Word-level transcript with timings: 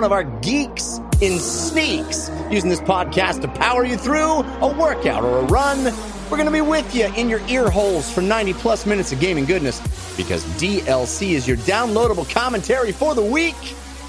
One 0.00 0.06
of 0.06 0.12
our 0.12 0.24
geeks 0.40 0.98
in 1.20 1.38
sneaks, 1.38 2.30
using 2.50 2.70
this 2.70 2.80
podcast 2.80 3.42
to 3.42 3.48
power 3.48 3.84
you 3.84 3.98
through 3.98 4.40
a 4.62 4.74
workout 4.78 5.22
or 5.22 5.40
a 5.40 5.44
run. 5.44 5.84
We're 6.30 6.38
going 6.38 6.46
to 6.46 6.50
be 6.50 6.62
with 6.62 6.94
you 6.94 7.12
in 7.16 7.28
your 7.28 7.46
ear 7.48 7.68
holes 7.68 8.10
for 8.10 8.22
90 8.22 8.54
plus 8.54 8.86
minutes 8.86 9.12
of 9.12 9.20
gaming 9.20 9.44
goodness 9.44 9.78
because 10.16 10.42
DLC 10.56 11.32
is 11.32 11.46
your 11.46 11.58
downloadable 11.58 12.26
commentary 12.32 12.92
for 12.92 13.14
the 13.14 13.22
week 13.22 13.54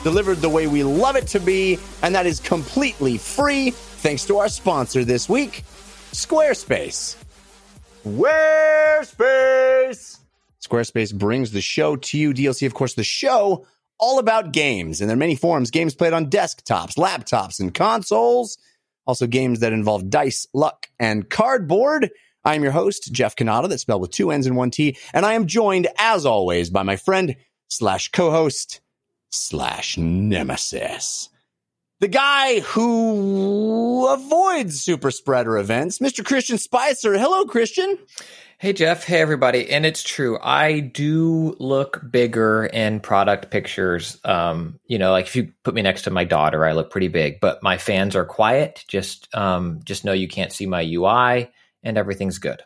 delivered 0.02 0.38
the 0.38 0.48
way 0.48 0.66
we 0.66 0.82
love 0.82 1.18
it 1.18 1.28
to 1.28 1.42
be, 1.42 1.78
and 2.02 2.16
that 2.16 2.26
is 2.26 2.40
completely 2.40 3.18
free 3.18 3.72
thanks 3.72 4.26
to 4.28 4.38
our 4.38 4.48
sponsor 4.48 5.04
this 5.04 5.28
week, 5.28 5.66
Squarespace. 6.14 7.18
Squarespace! 8.06 10.20
Squarespace 10.66 11.14
brings 11.14 11.52
the 11.52 11.60
show 11.60 11.98
to 11.98 12.18
you. 12.18 12.34
DLC, 12.34 12.66
of 12.66 12.74
course, 12.74 12.94
the 12.94 13.04
show 13.04 13.66
all 14.02 14.20
about 14.20 14.52
games, 14.52 15.00
and 15.00 15.10
there 15.10 15.16
are 15.16 15.18
many 15.18 15.36
forms 15.36 15.72
games 15.72 15.96
played 15.96 16.12
on 16.12 16.30
desktops, 16.30 16.98
laptops, 16.98 17.60
and 17.62 17.74
consoles. 17.74 18.58
Also, 19.08 19.28
games 19.28 19.62
that 19.62 19.74
involve 19.74 20.10
dice, 20.10 20.48
luck, 20.54 20.88
and 21.00 21.30
cardboard. 21.30 22.10
I 22.44 22.56
am 22.56 22.64
your 22.64 22.72
host, 22.72 23.14
Jeff 23.14 23.36
Cannata, 23.36 23.70
that's 23.70 23.84
spelled 23.84 24.02
with 24.02 24.12
two 24.12 24.32
N's 24.32 24.48
and 24.48 24.58
one 24.58 24.72
T, 24.72 24.98
and 25.14 25.26
I 25.26 25.34
am 25.34 25.48
joined, 25.48 25.88
as 25.98 26.26
always, 26.26 26.70
by 26.70 26.84
my 26.84 26.96
friend 26.98 27.36
slash 27.70 28.10
co-host, 28.10 28.82
slash 29.30 29.98
nemesis. 29.98 31.30
The 32.00 32.08
guy 32.08 32.62
who 32.62 34.08
avoids 34.08 34.82
super 34.82 35.12
spreader 35.12 35.60
events, 35.60 36.00
Mr. 36.00 36.26
Christian 36.26 36.58
Spicer. 36.58 37.18
Hello, 37.18 37.46
Christian. 37.46 38.00
Hey 38.62 38.74
Jeff, 38.74 39.06
hey 39.06 39.20
everybody, 39.20 39.72
and 39.72 39.88
it's 39.88 40.04
true. 40.04 40.38
I 40.40 40.82
do 40.82 41.56
look 41.58 42.00
bigger 42.12 42.68
in 42.68 43.00
product 43.00 43.50
pictures. 43.50 44.20
Um, 44.24 44.80
you 44.86 45.00
know, 45.00 45.10
like 45.10 45.26
if 45.26 45.36
you 45.36 45.52
put 45.64 45.74
me 45.74 45.82
next 45.82 46.04
to 46.04 46.12
my 46.12 46.26
daughter, 46.26 46.64
I 46.64 46.74
look 46.74 46.92
pretty 46.92 47.08
big. 47.08 47.40
But 47.40 47.64
my 47.64 47.80
fans 47.80 48.16
are 48.16 48.24
quiet. 48.24 48.86
Just, 48.88 49.36
um, 49.36 49.80
just 49.84 50.06
know 50.06 50.12
you 50.12 50.28
can't 50.28 50.54
see 50.54 50.68
my 50.68 50.84
UI, 50.84 51.50
and 51.82 51.98
everything's 51.98 52.38
good. 52.38 52.62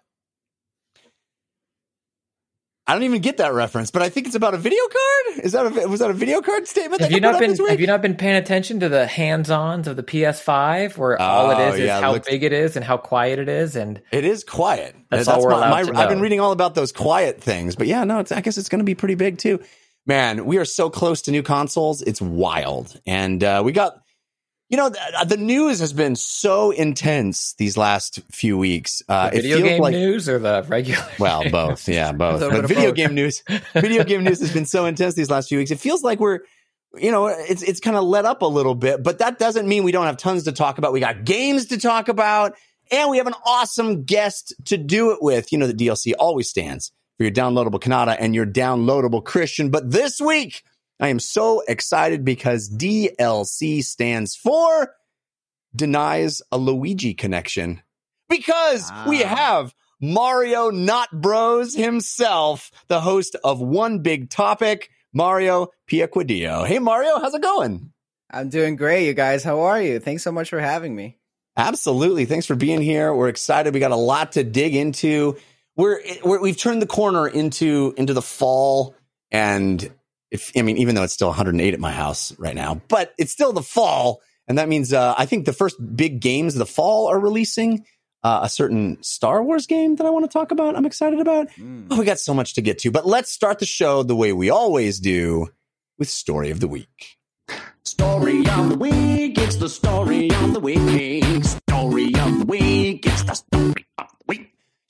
I 2.88 2.94
don't 2.94 3.02
even 3.04 3.22
get 3.22 3.38
that 3.38 3.52
reference, 3.54 3.90
but 3.90 4.04
I 4.04 4.10
think 4.10 4.28
it's 4.28 4.36
about 4.36 4.54
a 4.54 4.58
video 4.60 4.82
card. 4.84 5.44
Is 5.46 5.54
that 5.54 5.66
a 5.66 5.88
was 5.88 6.02
that 6.02 6.12
a 6.12 6.14
video 6.14 6.42
card 6.42 6.68
statement? 6.68 7.02
Have 7.02 7.10
that 7.10 7.16
you 7.16 7.20
not 7.20 7.40
been? 7.40 7.56
Have 7.68 7.80
you 7.82 7.88
not 7.88 8.04
been 8.04 8.14
paying 8.16 8.36
attention 8.36 8.80
to 8.82 8.90
the 8.90 9.08
hands-ons 9.08 9.88
of 9.88 9.96
the 9.96 10.04
PS5, 10.04 10.96
where 10.96 11.20
all 11.20 11.48
Oh, 11.48 11.50
it 11.52 11.70
is 11.70 11.76
is 11.80 11.86
yeah, 11.88 11.98
it 11.98 12.02
how 12.02 12.12
looks- 12.14 12.30
big 12.30 12.44
it 12.44 12.54
is 12.54 12.76
and 12.76 12.86
how 12.86 12.98
quiet 12.98 13.40
it 13.40 13.50
is, 13.50 13.76
and 13.76 14.02
It 14.12 14.24
is 14.24 14.44
quiet. 14.44 14.96
That's 15.10 15.28
all 15.28 15.42
we're 15.44 15.50
my- 15.50 15.58
allowed 15.58 15.70
my- 15.72 15.84
to 15.94 15.98
I've 16.00 16.10
been 16.10 16.22
reading 16.22 16.40
all 16.40 16.52
about 16.52 16.76
those 16.76 16.92
quiet 16.92 17.42
things, 17.42 17.76
but 17.76 17.88
yeah, 17.88 18.04
no, 18.04 18.20
it's, 18.20 18.32
I 18.32 18.42
guess 18.42 18.58
it's 18.58 18.70
going 18.70 18.80
to 18.80 18.86
be 18.86 18.96
pretty 18.96 19.16
big 19.16 19.40
too. 19.40 19.60
Man, 20.06 20.46
we 20.46 20.58
are 20.58 20.66
so 20.66 20.92
close 20.92 21.24
to 21.24 21.32
new 21.32 21.42
consoles; 21.42 22.04
it's 22.04 22.22
wild, 22.22 23.00
and 23.08 23.44
uh, 23.44 23.64
we 23.66 23.72
got. 23.72 23.98
You 24.70 24.78
know, 24.78 24.90
the, 24.90 25.26
the 25.28 25.38
news 25.38 25.80
has 25.80 25.94
been 25.94 26.16
so 26.16 26.72
intense 26.72 27.54
these 27.54 27.78
last 27.78 28.20
few 28.32 28.58
weeks. 28.58 29.04
Uh, 29.08 29.30
the 29.30 29.42
video 29.42 29.62
game 29.62 29.82
like, 29.82 29.92
news 29.92 30.28
or 30.28 30.40
the 30.40 30.66
regular. 30.68 31.06
Well, 31.20 31.48
both. 31.50 31.88
Yeah, 31.88 32.12
both. 32.14 32.40
But 32.40 32.66
video 32.68 32.90
both. 32.90 32.96
game 32.96 33.14
news, 33.14 33.44
video 33.74 34.04
game 34.04 34.24
news 34.24 34.40
has 34.40 34.52
been 34.52 34.66
so 34.66 34.86
intense 34.86 35.14
these 35.14 35.30
last 35.30 35.50
few 35.50 35.60
weeks. 35.60 35.70
It 35.70 35.80
feels 35.80 36.04
like 36.04 36.20
we're, 36.20 36.40
you 36.96 37.12
know, 37.12 37.28
it's 37.28 37.62
it's 37.62 37.80
kind 37.80 37.96
of 37.96 38.06
let 38.06 38.26
up 38.26 38.42
a 38.42 38.48
little 38.48 38.74
bit, 38.74 39.04
but 39.04 39.20
that 39.20 39.38
doesn't 39.38 39.68
mean 39.68 39.84
we 39.84 39.92
don't 39.92 40.08
have 40.08 40.18
tons 40.18 40.46
to 40.46 40.52
talk 40.52 40.80
about. 40.80 40.94
We 40.94 41.00
got 41.00 41.26
games 41.26 41.68
to 41.68 41.78
talk 41.78 42.08
about, 42.08 42.56
and 42.92 43.12
we 43.12 43.18
have 43.18 43.28
an 43.28 43.36
awesome 43.46 44.04
guest 44.04 44.54
to 44.66 44.78
do 44.78 45.12
it 45.12 45.20
with. 45.22 45.52
You 45.52 45.60
know, 45.60 45.68
the 45.68 45.74
DLC 45.74 46.14
always 46.18 46.50
stands 46.50 46.92
for 47.18 47.24
your 47.24 47.32
downloadable 47.32 47.80
Cannata 47.80 48.18
and 48.20 48.34
your 48.34 48.48
downloadable 48.48 49.24
Christian. 49.24 49.70
But 49.70 49.92
this 49.92 50.20
week, 50.20 50.64
I 51.00 51.10
am 51.10 51.20
so 51.20 51.62
excited 51.68 52.24
because 52.24 52.70
DLC 52.70 53.84
stands 53.84 54.36
for 54.36 54.94
denies 55.76 56.42
a 56.52 56.58
Luigi 56.58 57.14
connection 57.14 57.82
because 58.30 58.90
we 59.08 59.24
Ah. 59.24 59.28
have 59.28 59.76
Mario 60.02 60.70
Not 60.70 61.10
Bros 61.22 61.76
himself, 61.76 62.72
the 62.88 63.02
host 63.02 63.36
of 63.44 63.60
One 63.60 64.00
Big 64.00 64.30
Topic, 64.30 64.90
Mario 65.14 65.70
Piacquadio. 65.90 66.66
Hey, 66.66 66.80
Mario, 66.80 67.20
how's 67.20 67.34
it 67.34 67.42
going? 67.42 67.92
I'm 68.30 68.50
doing 68.50 68.76
great, 68.76 69.06
you 69.06 69.14
guys. 69.14 69.44
How 69.44 69.62
are 69.62 69.82
you? 69.82 70.00
Thanks 70.00 70.24
so 70.24 70.32
much 70.32 70.50
for 70.50 70.60
having 70.60 70.96
me. 70.96 71.18
Absolutely. 71.58 72.26
Thanks 72.26 72.46
for 72.46 72.56
being 72.56 72.82
here. 72.82 73.14
We're 73.14 73.30
excited. 73.30 73.74
We 73.74 73.80
got 73.80 73.92
a 73.92 73.96
lot 73.96 74.34
to 74.34 74.44
dig 74.44 74.76
into. 74.76 75.38
We're, 75.78 76.02
we're 76.24 76.42
we've 76.42 76.58
turned 76.58 76.82
the 76.82 76.88
corner 76.88 77.28
into 77.28 77.94
into 77.98 78.14
the 78.14 78.22
fall, 78.22 78.96
and 79.32 79.90
if 80.36 80.52
I 80.56 80.62
mean, 80.62 80.78
even 80.78 80.96
though 80.96 81.04
it's 81.04 81.14
still 81.14 81.30
108 81.30 81.74
at 81.74 81.80
my 81.80 81.92
house 81.92 82.38
right 82.38 82.56
now, 82.56 82.82
but 82.88 83.14
it's 83.18 83.32
still 83.32 83.54
the 83.54 83.64
fall, 83.64 84.22
and 84.48 84.58
that 84.58 84.70
means 84.70 84.94
uh, 84.94 85.16
I 85.18 85.26
think 85.26 85.46
the 85.46 85.54
first 85.54 85.76
big 85.96 86.20
games 86.20 86.56
of 86.56 86.60
the 86.60 86.66
fall 86.66 87.08
are 87.08 87.20
releasing. 87.20 87.86
Uh, 88.24 88.40
a 88.42 88.50
certain 88.50 88.98
Star 89.04 89.44
Wars 89.44 89.68
game 89.68 89.98
that 89.98 90.08
I 90.08 90.10
want 90.10 90.26
to 90.26 90.34
talk 90.34 90.50
about. 90.50 90.76
I'm 90.76 90.88
excited 90.88 91.20
about. 91.20 91.48
Mm. 91.60 91.90
Oh, 91.92 92.00
we 92.00 92.06
got 92.06 92.18
so 92.18 92.34
much 92.34 92.56
to 92.56 92.62
get 92.64 92.80
to, 92.80 92.90
but 92.90 93.06
let's 93.06 93.32
start 93.32 93.60
the 93.60 93.68
show 93.68 94.02
the 94.02 94.16
way 94.16 94.34
we 94.34 94.50
always 94.50 95.00
do 95.00 95.50
with 96.00 96.10
story 96.10 96.50
of 96.50 96.60
the 96.60 96.68
week. 96.68 97.20
Story 97.84 98.40
of 98.48 98.70
the 98.70 98.78
week, 98.80 99.38
it's 99.38 99.58
the 99.58 99.70
story 99.70 100.32
of 100.32 100.54
the 100.54 100.60
week. 100.60 101.46
Story 101.46 102.16
of 102.16 102.40
the 102.40 102.46
week, 102.48 103.06
it's 103.06 103.22
the 103.22 103.36
story 103.36 103.86
of 104.00 104.08
the 104.08 104.08
week. 104.08 104.15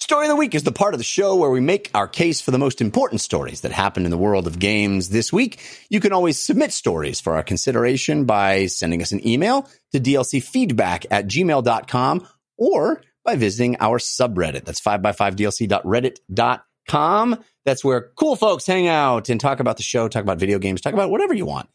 Story 0.06 0.28
of 0.28 0.30
the 0.30 0.36
Week 0.36 0.54
is 0.54 0.62
the 0.62 0.72
part 0.72 0.94
of 0.94 1.00
the 1.00 1.04
show 1.04 1.36
where 1.36 1.50
we 1.50 1.60
make 1.60 1.90
our 1.96 2.08
case 2.08 2.40
for 2.40 2.52
the 2.52 2.60
most 2.60 2.80
important 2.80 3.22
stories 3.22 3.62
that 3.62 3.72
happened 3.72 4.06
in 4.06 4.12
the 4.12 4.20
world 4.20 4.46
of 4.46 4.60
games 4.60 5.10
this 5.10 5.34
week. 5.34 5.60
You 5.90 6.00
can 6.00 6.14
always 6.14 6.40
submit 6.40 6.74
stories 6.74 7.20
for 7.20 7.36
our 7.36 7.42
consideration 7.42 8.26
by 8.26 8.68
sending 8.68 9.02
us 9.02 9.14
an 9.14 9.28
email 9.28 9.68
to 9.94 10.00
dlcfeedback 10.00 11.08
at 11.10 11.26
gmail.com 11.26 12.28
or 12.56 13.02
by 13.24 13.36
visiting 13.36 13.78
our 13.80 13.98
subreddit. 13.98 14.66
That's 14.66 14.80
5x5dlc.reddit.com. 14.80 17.44
That's 17.66 17.84
where 17.84 18.12
cool 18.16 18.36
folks 18.36 18.68
hang 18.68 18.88
out 18.88 19.30
and 19.30 19.42
talk 19.42 19.60
about 19.60 19.78
the 19.78 19.84
show, 19.84 20.08
talk 20.08 20.22
about 20.22 20.38
video 20.38 20.60
games, 20.60 20.82
talk 20.82 20.94
about 20.94 21.10
whatever 21.10 21.34
you 21.34 21.48
want. 21.48 21.68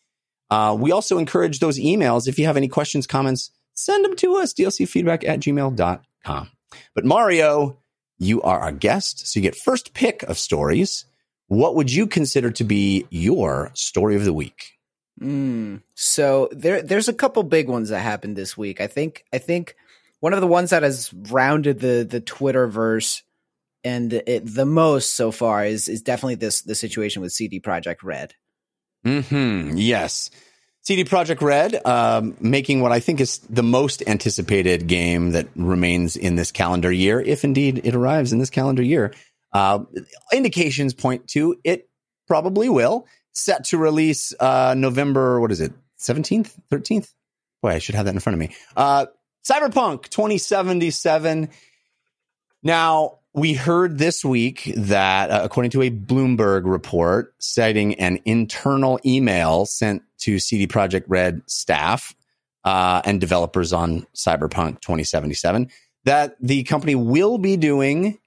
Uh, 0.48 0.76
we 0.78 0.92
also 0.92 1.18
encourage 1.18 1.58
those 1.58 1.80
emails. 1.80 2.28
If 2.28 2.38
you 2.38 2.46
have 2.46 2.56
any 2.56 2.68
questions, 2.68 3.08
comments, 3.08 3.50
send 3.74 4.04
them 4.04 4.14
to 4.14 4.36
us, 4.36 4.54
dlcfeedback 4.54 5.26
at 5.26 5.40
gmail.com. 5.40 6.50
But 6.94 7.04
Mario, 7.04 7.79
you 8.20 8.40
are 8.42 8.60
our 8.60 8.70
guest, 8.70 9.26
so 9.26 9.40
you 9.40 9.42
get 9.42 9.56
first 9.56 9.94
pick 9.94 10.22
of 10.22 10.38
stories. 10.38 11.06
What 11.48 11.74
would 11.74 11.90
you 11.90 12.06
consider 12.06 12.52
to 12.52 12.62
be 12.62 13.06
your 13.10 13.72
story 13.74 14.14
of 14.14 14.24
the 14.24 14.32
week? 14.32 14.74
Mm. 15.20 15.82
So 15.94 16.48
there, 16.52 16.80
there's 16.80 17.08
a 17.08 17.12
couple 17.12 17.42
big 17.42 17.68
ones 17.68 17.88
that 17.88 18.00
happened 18.00 18.36
this 18.36 18.56
week. 18.56 18.80
I 18.80 18.86
think, 18.86 19.24
I 19.32 19.38
think 19.38 19.74
one 20.20 20.34
of 20.34 20.40
the 20.40 20.46
ones 20.46 20.70
that 20.70 20.84
has 20.84 21.12
rounded 21.12 21.80
the 21.80 22.06
the 22.08 22.20
Twitterverse 22.20 23.22
and 23.82 24.12
it 24.12 24.42
the 24.44 24.66
most 24.66 25.14
so 25.14 25.30
far 25.30 25.64
is 25.64 25.88
is 25.88 26.02
definitely 26.02 26.36
this 26.36 26.62
the 26.62 26.74
situation 26.74 27.22
with 27.22 27.32
CD 27.32 27.60
Projekt 27.60 28.02
Red. 28.02 28.34
Hmm. 29.04 29.76
Yes. 29.76 30.30
CD 30.82 31.04
Projekt 31.04 31.42
Red 31.42 31.84
um, 31.86 32.36
making 32.40 32.80
what 32.80 32.92
I 32.92 33.00
think 33.00 33.20
is 33.20 33.38
the 33.38 33.62
most 33.62 34.02
anticipated 34.06 34.86
game 34.86 35.32
that 35.32 35.48
remains 35.54 36.16
in 36.16 36.36
this 36.36 36.52
calendar 36.52 36.90
year, 36.90 37.20
if 37.20 37.44
indeed 37.44 37.82
it 37.84 37.94
arrives 37.94 38.32
in 38.32 38.38
this 38.38 38.50
calendar 38.50 38.82
year. 38.82 39.12
Uh, 39.52 39.80
indications 40.32 40.94
point 40.94 41.28
to 41.28 41.56
it 41.64 41.88
probably 42.26 42.68
will. 42.68 43.06
Set 43.32 43.64
to 43.64 43.78
release 43.78 44.32
uh, 44.40 44.74
November, 44.76 45.40
what 45.40 45.52
is 45.52 45.60
it, 45.60 45.72
17th, 46.00 46.52
13th? 46.72 47.12
Boy, 47.62 47.70
I 47.70 47.78
should 47.78 47.94
have 47.94 48.06
that 48.06 48.14
in 48.14 48.20
front 48.20 48.34
of 48.34 48.40
me. 48.40 48.56
Uh, 48.76 49.06
Cyberpunk 49.44 50.08
2077. 50.08 51.50
Now, 52.62 53.19
we 53.32 53.54
heard 53.54 53.98
this 53.98 54.24
week 54.24 54.72
that, 54.76 55.30
uh, 55.30 55.40
according 55.44 55.70
to 55.70 55.82
a 55.82 55.90
Bloomberg 55.90 56.62
report 56.64 57.34
citing 57.38 57.94
an 57.94 58.18
internal 58.24 58.98
email 59.06 59.66
sent 59.66 60.02
to 60.18 60.38
CD 60.38 60.66
Projekt 60.66 61.04
Red 61.06 61.42
staff 61.46 62.14
uh, 62.64 63.02
and 63.04 63.20
developers 63.20 63.72
on 63.72 64.06
Cyberpunk 64.14 64.80
2077, 64.80 65.70
that 66.04 66.36
the 66.40 66.64
company 66.64 66.94
will 66.94 67.38
be 67.38 67.56
doing 67.56 68.18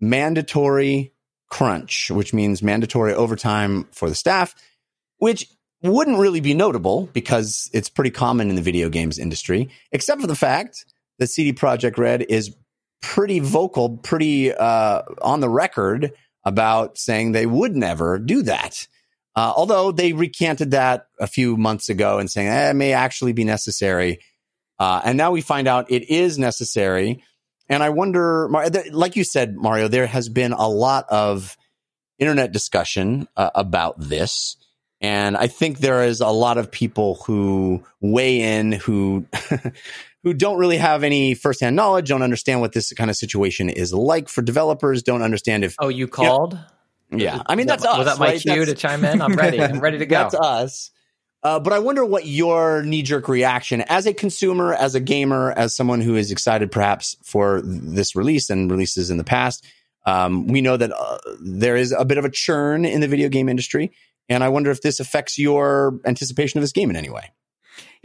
mandatory 0.00 1.12
crunch, 1.48 2.10
which 2.10 2.32
means 2.32 2.62
mandatory 2.62 3.12
overtime 3.12 3.84
for 3.92 4.08
the 4.08 4.14
staff, 4.14 4.54
which 5.18 5.48
wouldn't 5.82 6.18
really 6.18 6.40
be 6.40 6.54
notable 6.54 7.08
because 7.12 7.70
it's 7.72 7.90
pretty 7.90 8.10
common 8.10 8.48
in 8.48 8.56
the 8.56 8.62
video 8.62 8.88
games 8.88 9.18
industry, 9.18 9.68
except 9.92 10.20
for 10.20 10.26
the 10.26 10.34
fact 10.34 10.86
that 11.18 11.28
CD 11.28 11.52
Projekt 11.52 11.98
Red 11.98 12.22
is 12.28 12.54
pretty 13.06 13.38
vocal, 13.38 13.98
pretty 13.98 14.52
uh, 14.52 15.02
on 15.22 15.40
the 15.40 15.48
record 15.48 16.12
about 16.44 16.98
saying 16.98 17.32
they 17.32 17.46
would 17.46 17.76
never 17.76 18.18
do 18.18 18.42
that. 18.42 18.86
Uh, 19.36 19.52
although 19.54 19.92
they 19.92 20.12
recanted 20.12 20.72
that 20.72 21.06
a 21.20 21.26
few 21.26 21.56
months 21.56 21.88
ago 21.88 22.18
and 22.18 22.30
saying 22.30 22.48
eh, 22.48 22.70
it 22.70 22.74
may 22.74 22.92
actually 22.92 23.32
be 23.32 23.44
necessary. 23.44 24.18
Uh, 24.78 25.00
and 25.04 25.16
now 25.16 25.30
we 25.30 25.40
find 25.40 25.68
out 25.68 25.90
it 25.90 26.10
is 26.10 26.38
necessary. 26.38 27.22
And 27.68 27.82
I 27.82 27.90
wonder, 27.90 28.48
like 28.90 29.16
you 29.16 29.24
said, 29.24 29.56
Mario, 29.56 29.88
there 29.88 30.06
has 30.06 30.28
been 30.28 30.52
a 30.52 30.68
lot 30.68 31.06
of 31.08 31.56
internet 32.18 32.52
discussion 32.52 33.28
uh, 33.36 33.50
about 33.54 33.98
this. 33.98 34.56
And 35.00 35.36
I 35.36 35.46
think 35.46 35.78
there 35.78 36.02
is 36.04 36.20
a 36.20 36.28
lot 36.28 36.58
of 36.58 36.70
people 36.70 37.16
who 37.26 37.84
weigh 38.00 38.58
in 38.58 38.72
who 38.72 39.26
who 40.26 40.34
don't 40.34 40.58
really 40.58 40.76
have 40.76 41.04
any 41.04 41.34
firsthand 41.34 41.76
knowledge, 41.76 42.08
don't 42.08 42.22
understand 42.22 42.60
what 42.60 42.72
this 42.72 42.92
kind 42.94 43.10
of 43.10 43.16
situation 43.16 43.70
is 43.70 43.94
like 43.94 44.28
for 44.28 44.42
developers, 44.42 45.04
don't 45.04 45.22
understand 45.22 45.62
if 45.62 45.76
Oh, 45.78 45.86
you 45.86 46.08
called? 46.08 46.58
You 47.12 47.18
know, 47.18 47.24
yeah. 47.24 47.42
I 47.46 47.54
mean 47.54 47.68
that's 47.68 47.84
was 47.84 47.92
us. 47.92 47.98
Was 47.98 48.06
that 48.08 48.18
my 48.18 48.26
right? 48.30 48.40
cue 48.40 48.64
that's, 48.64 48.70
to 48.70 48.74
chime 48.74 49.04
in? 49.04 49.22
I'm 49.22 49.34
ready. 49.36 49.60
I'm 49.60 49.78
ready 49.78 49.98
to 49.98 50.06
go. 50.06 50.16
That's 50.16 50.34
us. 50.34 50.90
Uh, 51.44 51.60
but 51.60 51.72
I 51.72 51.78
wonder 51.78 52.04
what 52.04 52.26
your 52.26 52.82
knee 52.82 53.02
jerk 53.02 53.28
reaction 53.28 53.82
as 53.82 54.06
a 54.06 54.12
consumer, 54.12 54.74
as 54.74 54.96
a 54.96 55.00
gamer, 55.00 55.52
as 55.52 55.76
someone 55.76 56.00
who 56.00 56.16
is 56.16 56.32
excited 56.32 56.72
perhaps 56.72 57.16
for 57.22 57.62
this 57.62 58.16
release 58.16 58.50
and 58.50 58.68
releases 58.68 59.10
in 59.10 59.18
the 59.18 59.24
past. 59.24 59.64
Um, 60.06 60.48
we 60.48 60.60
know 60.60 60.76
that 60.76 60.90
uh, 60.90 61.18
there 61.40 61.76
is 61.76 61.92
a 61.92 62.04
bit 62.04 62.18
of 62.18 62.24
a 62.24 62.30
churn 62.30 62.84
in 62.84 63.00
the 63.00 63.06
video 63.06 63.28
game 63.28 63.48
industry. 63.48 63.92
And 64.28 64.42
I 64.42 64.48
wonder 64.48 64.72
if 64.72 64.82
this 64.82 64.98
affects 64.98 65.38
your 65.38 66.00
anticipation 66.04 66.58
of 66.58 66.64
this 66.64 66.72
game 66.72 66.90
in 66.90 66.96
any 66.96 67.10
way. 67.10 67.30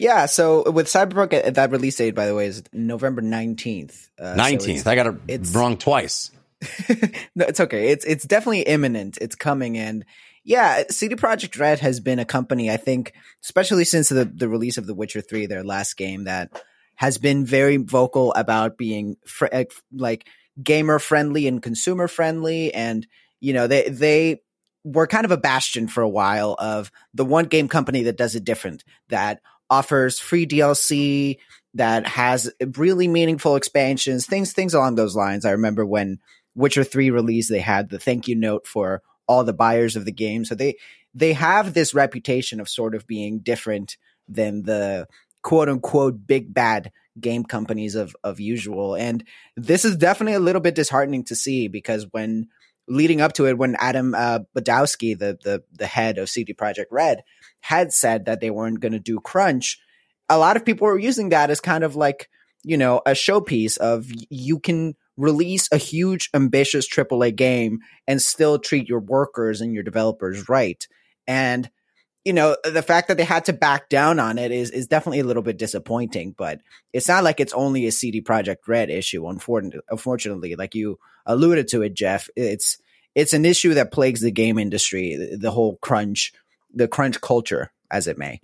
Yeah, 0.01 0.25
so 0.25 0.71
with 0.71 0.87
Cyberpunk, 0.87 1.31
uh, 1.31 1.51
that 1.51 1.69
release 1.69 1.97
date, 1.97 2.15
by 2.15 2.25
the 2.25 2.33
way, 2.33 2.47
is 2.47 2.63
November 2.73 3.21
nineteenth. 3.21 4.09
Uh, 4.17 4.33
nineteenth. 4.33 4.81
So 4.81 4.89
I 4.89 4.95
got 4.95 5.05
it 5.05 5.15
it's, 5.27 5.53
wrong 5.53 5.77
twice. 5.77 6.31
no, 7.35 7.45
it's 7.45 7.59
okay. 7.59 7.89
It's 7.89 8.03
it's 8.03 8.25
definitely 8.25 8.61
imminent. 8.61 9.19
It's 9.21 9.35
coming, 9.35 9.77
and 9.77 10.03
yeah, 10.43 10.85
CD 10.89 11.13
Projekt 11.13 11.59
Red 11.59 11.81
has 11.81 11.99
been 11.99 12.17
a 12.17 12.25
company. 12.25 12.71
I 12.71 12.77
think, 12.77 13.13
especially 13.43 13.83
since 13.83 14.09
the 14.09 14.25
the 14.25 14.49
release 14.49 14.79
of 14.79 14.87
The 14.87 14.95
Witcher 14.95 15.21
Three, 15.21 15.45
their 15.45 15.63
last 15.63 15.97
game, 15.97 16.23
that 16.23 16.63
has 16.95 17.19
been 17.19 17.45
very 17.45 17.77
vocal 17.77 18.33
about 18.33 18.79
being 18.79 19.17
fr- 19.27 19.53
uh, 19.53 19.65
like 19.93 20.27
gamer 20.63 20.97
friendly 20.97 21.45
and 21.45 21.61
consumer 21.61 22.07
friendly, 22.07 22.73
and 22.73 23.05
you 23.39 23.53
know 23.53 23.67
they 23.67 23.87
they 23.87 24.41
were 24.83 25.05
kind 25.05 25.25
of 25.25 25.31
a 25.31 25.37
bastion 25.37 25.87
for 25.87 26.01
a 26.01 26.09
while 26.09 26.55
of 26.57 26.91
the 27.13 27.23
one 27.23 27.45
game 27.45 27.67
company 27.67 28.01
that 28.01 28.17
does 28.17 28.33
it 28.33 28.43
different, 28.43 28.83
that 29.09 29.41
offers 29.71 30.19
free 30.19 30.45
DLC, 30.45 31.37
that 31.73 32.05
has 32.05 32.51
really 32.75 33.07
meaningful 33.07 33.55
expansions, 33.55 34.25
things 34.25 34.53
things 34.53 34.73
along 34.73 34.95
those 34.95 35.15
lines. 35.15 35.45
I 35.45 35.51
remember 35.51 35.85
when 35.85 36.19
Witcher 36.53 36.83
3 36.83 37.11
released, 37.11 37.49
they 37.49 37.59
had 37.59 37.89
the 37.89 37.99
thank 37.99 38.27
you 38.27 38.35
note 38.35 38.67
for 38.67 39.01
all 39.27 39.43
the 39.43 39.53
buyers 39.53 39.95
of 39.95 40.05
the 40.05 40.11
game. 40.11 40.43
So 40.43 40.55
they 40.55 40.75
they 41.13 41.33
have 41.33 41.73
this 41.73 41.93
reputation 41.93 42.59
of 42.59 42.69
sort 42.69 42.95
of 42.95 43.07
being 43.07 43.39
different 43.39 43.97
than 44.27 44.63
the 44.63 45.07
quote 45.41 45.69
unquote 45.69 46.27
big 46.27 46.53
bad 46.53 46.91
game 47.19 47.45
companies 47.45 47.95
of 47.95 48.15
of 48.23 48.39
usual. 48.39 48.95
And 48.95 49.23
this 49.55 49.85
is 49.85 49.95
definitely 49.95 50.33
a 50.33 50.39
little 50.39 50.61
bit 50.61 50.75
disheartening 50.75 51.23
to 51.25 51.35
see 51.35 51.69
because 51.69 52.05
when 52.11 52.47
leading 52.87 53.21
up 53.21 53.33
to 53.33 53.45
it, 53.45 53.57
when 53.57 53.75
Adam 53.79 54.13
uh, 54.13 54.39
Badowski, 54.55 55.17
the 55.17 55.37
the 55.41 55.63
the 55.71 55.87
head 55.87 56.17
of 56.17 56.29
CD 56.29 56.53
Projekt 56.53 56.87
Red, 56.91 57.23
had 57.61 57.93
said 57.93 58.25
that 58.25 58.41
they 58.41 58.49
weren't 58.49 58.79
going 58.79 58.91
to 58.91 58.99
do 58.99 59.19
crunch, 59.19 59.79
a 60.29 60.37
lot 60.37 60.57
of 60.57 60.65
people 60.65 60.87
were 60.87 60.99
using 60.99 61.29
that 61.29 61.49
as 61.49 61.61
kind 61.61 61.83
of 61.83 61.95
like 61.95 62.29
you 62.63 62.77
know 62.77 63.01
a 63.05 63.11
showpiece 63.11 63.77
of 63.77 64.07
you 64.29 64.59
can 64.59 64.95
release 65.17 65.69
a 65.71 65.77
huge 65.77 66.29
ambitious 66.33 66.89
AAA 66.89 67.35
game 67.35 67.79
and 68.07 68.21
still 68.21 68.57
treat 68.57 68.87
your 68.87 68.99
workers 68.99 69.61
and 69.61 69.73
your 69.73 69.83
developers 69.83 70.49
right. 70.49 70.87
And 71.27 71.69
you 72.25 72.33
know 72.33 72.55
the 72.63 72.83
fact 72.83 73.07
that 73.07 73.17
they 73.17 73.23
had 73.23 73.45
to 73.45 73.53
back 73.53 73.89
down 73.89 74.19
on 74.19 74.37
it 74.37 74.51
is 74.51 74.69
is 74.69 74.87
definitely 74.87 75.19
a 75.19 75.23
little 75.23 75.43
bit 75.43 75.57
disappointing. 75.57 76.35
But 76.37 76.61
it's 76.93 77.07
not 77.07 77.23
like 77.23 77.39
it's 77.39 77.53
only 77.53 77.87
a 77.87 77.91
CD 77.91 78.21
Projekt 78.21 78.67
Red 78.67 78.89
issue. 78.89 79.27
Unfortunately, 79.27 79.81
unfortunately, 79.89 80.55
like 80.55 80.75
you 80.75 80.99
alluded 81.25 81.67
to 81.69 81.81
it, 81.81 81.95
Jeff, 81.95 82.29
it's 82.35 82.79
it's 83.15 83.33
an 83.33 83.45
issue 83.45 83.73
that 83.73 83.91
plagues 83.91 84.21
the 84.21 84.31
game 84.31 84.59
industry. 84.59 85.35
The 85.35 85.51
whole 85.51 85.77
crunch, 85.77 86.33
the 86.73 86.87
crunch 86.87 87.21
culture, 87.21 87.71
as 87.89 88.07
it 88.07 88.17
may. 88.17 88.39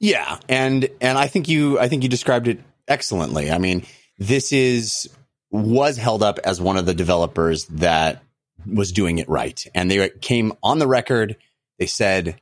Yeah, 0.00 0.38
and 0.48 0.88
and 1.00 1.16
I 1.16 1.26
think 1.26 1.48
you 1.48 1.78
I 1.78 1.88
think 1.88 2.02
you 2.02 2.08
described 2.08 2.48
it 2.48 2.60
excellently. 2.88 3.50
I 3.50 3.58
mean, 3.58 3.86
this 4.18 4.52
is 4.52 5.08
was 5.50 5.96
held 5.96 6.22
up 6.22 6.40
as 6.44 6.60
one 6.60 6.76
of 6.76 6.84
the 6.84 6.94
developers 6.94 7.66
that 7.66 8.22
was 8.66 8.92
doing 8.92 9.18
it 9.18 9.28
right. 9.28 9.64
And 9.74 9.90
they 9.90 10.08
came 10.08 10.52
on 10.62 10.78
the 10.78 10.86
record. 10.86 11.36
They 11.78 11.86
said, 11.86 12.40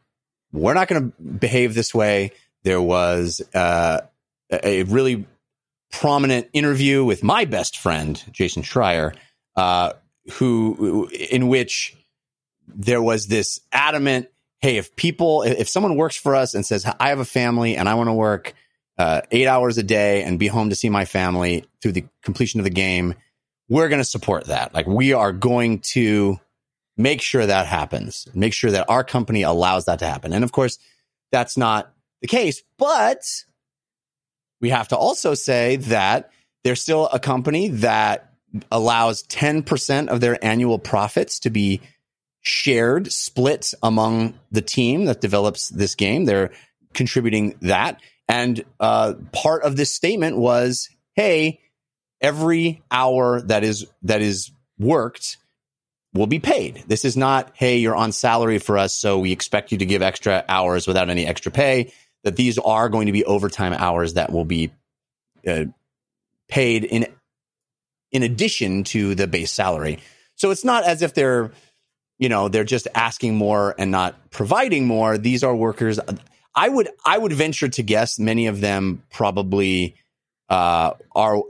we're 0.52 0.74
not 0.74 0.88
going 0.88 1.10
to 1.10 1.22
behave 1.22 1.74
this 1.74 1.94
way. 1.94 2.32
There 2.62 2.80
was 2.80 3.42
uh, 3.54 4.00
a 4.50 4.84
really 4.84 5.26
prominent 5.90 6.48
interview 6.54 7.04
with 7.04 7.22
my 7.22 7.44
best 7.44 7.78
friend, 7.78 8.22
Jason 8.32 8.62
Schreier, 8.62 9.14
uh, 9.56 9.92
who, 10.34 11.08
in 11.30 11.48
which 11.48 11.96
there 12.66 13.02
was 13.02 13.26
this 13.26 13.60
adamant, 13.72 14.28
Hey, 14.62 14.76
if 14.76 14.94
people, 14.94 15.42
if 15.42 15.68
someone 15.68 15.96
works 15.96 16.16
for 16.16 16.36
us 16.36 16.54
and 16.54 16.64
says, 16.64 16.86
I 17.00 17.08
have 17.08 17.18
a 17.18 17.24
family 17.24 17.76
and 17.76 17.88
I 17.88 17.94
want 17.94 18.08
to 18.08 18.14
work 18.14 18.54
uh, 18.96 19.22
eight 19.32 19.48
hours 19.48 19.76
a 19.76 19.82
day 19.82 20.22
and 20.22 20.38
be 20.38 20.46
home 20.46 20.70
to 20.70 20.76
see 20.76 20.88
my 20.88 21.04
family 21.04 21.64
through 21.80 21.92
the 21.92 22.04
completion 22.22 22.60
of 22.60 22.64
the 22.64 22.70
game, 22.70 23.14
we're 23.68 23.88
going 23.88 24.00
to 24.00 24.04
support 24.04 24.44
that. 24.46 24.72
Like 24.72 24.86
we 24.86 25.14
are 25.14 25.32
going 25.32 25.80
to 25.80 26.38
make 26.96 27.20
sure 27.20 27.44
that 27.44 27.66
happens, 27.66 28.28
make 28.34 28.52
sure 28.52 28.70
that 28.70 28.88
our 28.88 29.02
company 29.02 29.42
allows 29.42 29.86
that 29.86 29.98
to 29.98 30.06
happen. 30.06 30.32
And 30.32 30.44
of 30.44 30.52
course, 30.52 30.78
that's 31.32 31.56
not 31.56 31.92
the 32.20 32.28
case, 32.28 32.62
but 32.78 33.24
we 34.60 34.70
have 34.70 34.88
to 34.88 34.96
also 34.96 35.34
say 35.34 35.76
that 35.76 36.30
they're 36.62 36.76
still 36.76 37.08
a 37.08 37.18
company 37.18 37.68
that 37.68 38.32
allows 38.70 39.24
10% 39.24 40.06
of 40.06 40.20
their 40.20 40.42
annual 40.44 40.78
profits 40.78 41.40
to 41.40 41.50
be 41.50 41.80
shared, 42.42 43.12
split 43.12 43.72
among 43.82 44.38
the 44.50 44.62
team 44.62 45.06
that 45.06 45.20
develops 45.20 45.68
this 45.68 45.94
game. 45.94 46.24
They're 46.24 46.50
contributing 46.92 47.56
that. 47.62 48.00
And 48.28 48.64
uh, 48.78 49.14
part 49.32 49.62
of 49.62 49.76
this 49.76 49.92
statement 49.92 50.36
was, 50.36 50.88
"Hey, 51.14 51.60
every 52.20 52.82
hour 52.90 53.40
that 53.42 53.64
is 53.64 53.86
that 54.02 54.22
is 54.22 54.50
worked 54.78 55.38
will 56.14 56.26
be 56.26 56.38
paid. 56.38 56.84
This 56.86 57.04
is 57.04 57.16
not, 57.16 57.50
hey, 57.54 57.78
you're 57.78 57.96
on 57.96 58.12
salary 58.12 58.58
for 58.58 58.76
us, 58.76 58.94
so 58.94 59.18
we 59.18 59.32
expect 59.32 59.72
you 59.72 59.78
to 59.78 59.86
give 59.86 60.02
extra 60.02 60.44
hours 60.48 60.86
without 60.86 61.08
any 61.08 61.26
extra 61.26 61.50
pay. 61.50 61.92
That 62.24 62.36
these 62.36 62.58
are 62.58 62.88
going 62.88 63.06
to 63.06 63.12
be 63.12 63.24
overtime 63.24 63.72
hours 63.72 64.14
that 64.14 64.30
will 64.30 64.44
be 64.44 64.70
uh, 65.46 65.64
paid 66.48 66.84
in 66.84 67.06
in 68.12 68.22
addition 68.22 68.84
to 68.84 69.14
the 69.14 69.26
base 69.26 69.50
salary. 69.50 69.98
So 70.36 70.50
it's 70.50 70.64
not 70.64 70.84
as 70.84 71.02
if 71.02 71.14
they're, 71.14 71.50
you 72.22 72.28
know, 72.28 72.46
they're 72.46 72.62
just 72.62 72.86
asking 72.94 73.34
more 73.34 73.74
and 73.78 73.90
not 73.90 74.30
providing 74.30 74.86
more. 74.86 75.18
These 75.18 75.42
are 75.42 75.56
workers. 75.56 75.98
I 76.54 76.68
would 76.68 76.88
I 77.04 77.18
would 77.18 77.32
venture 77.32 77.68
to 77.68 77.82
guess 77.82 78.16
many 78.16 78.46
of 78.46 78.60
them 78.60 79.02
probably 79.10 79.96
uh, 80.48 80.92
are 81.16 81.42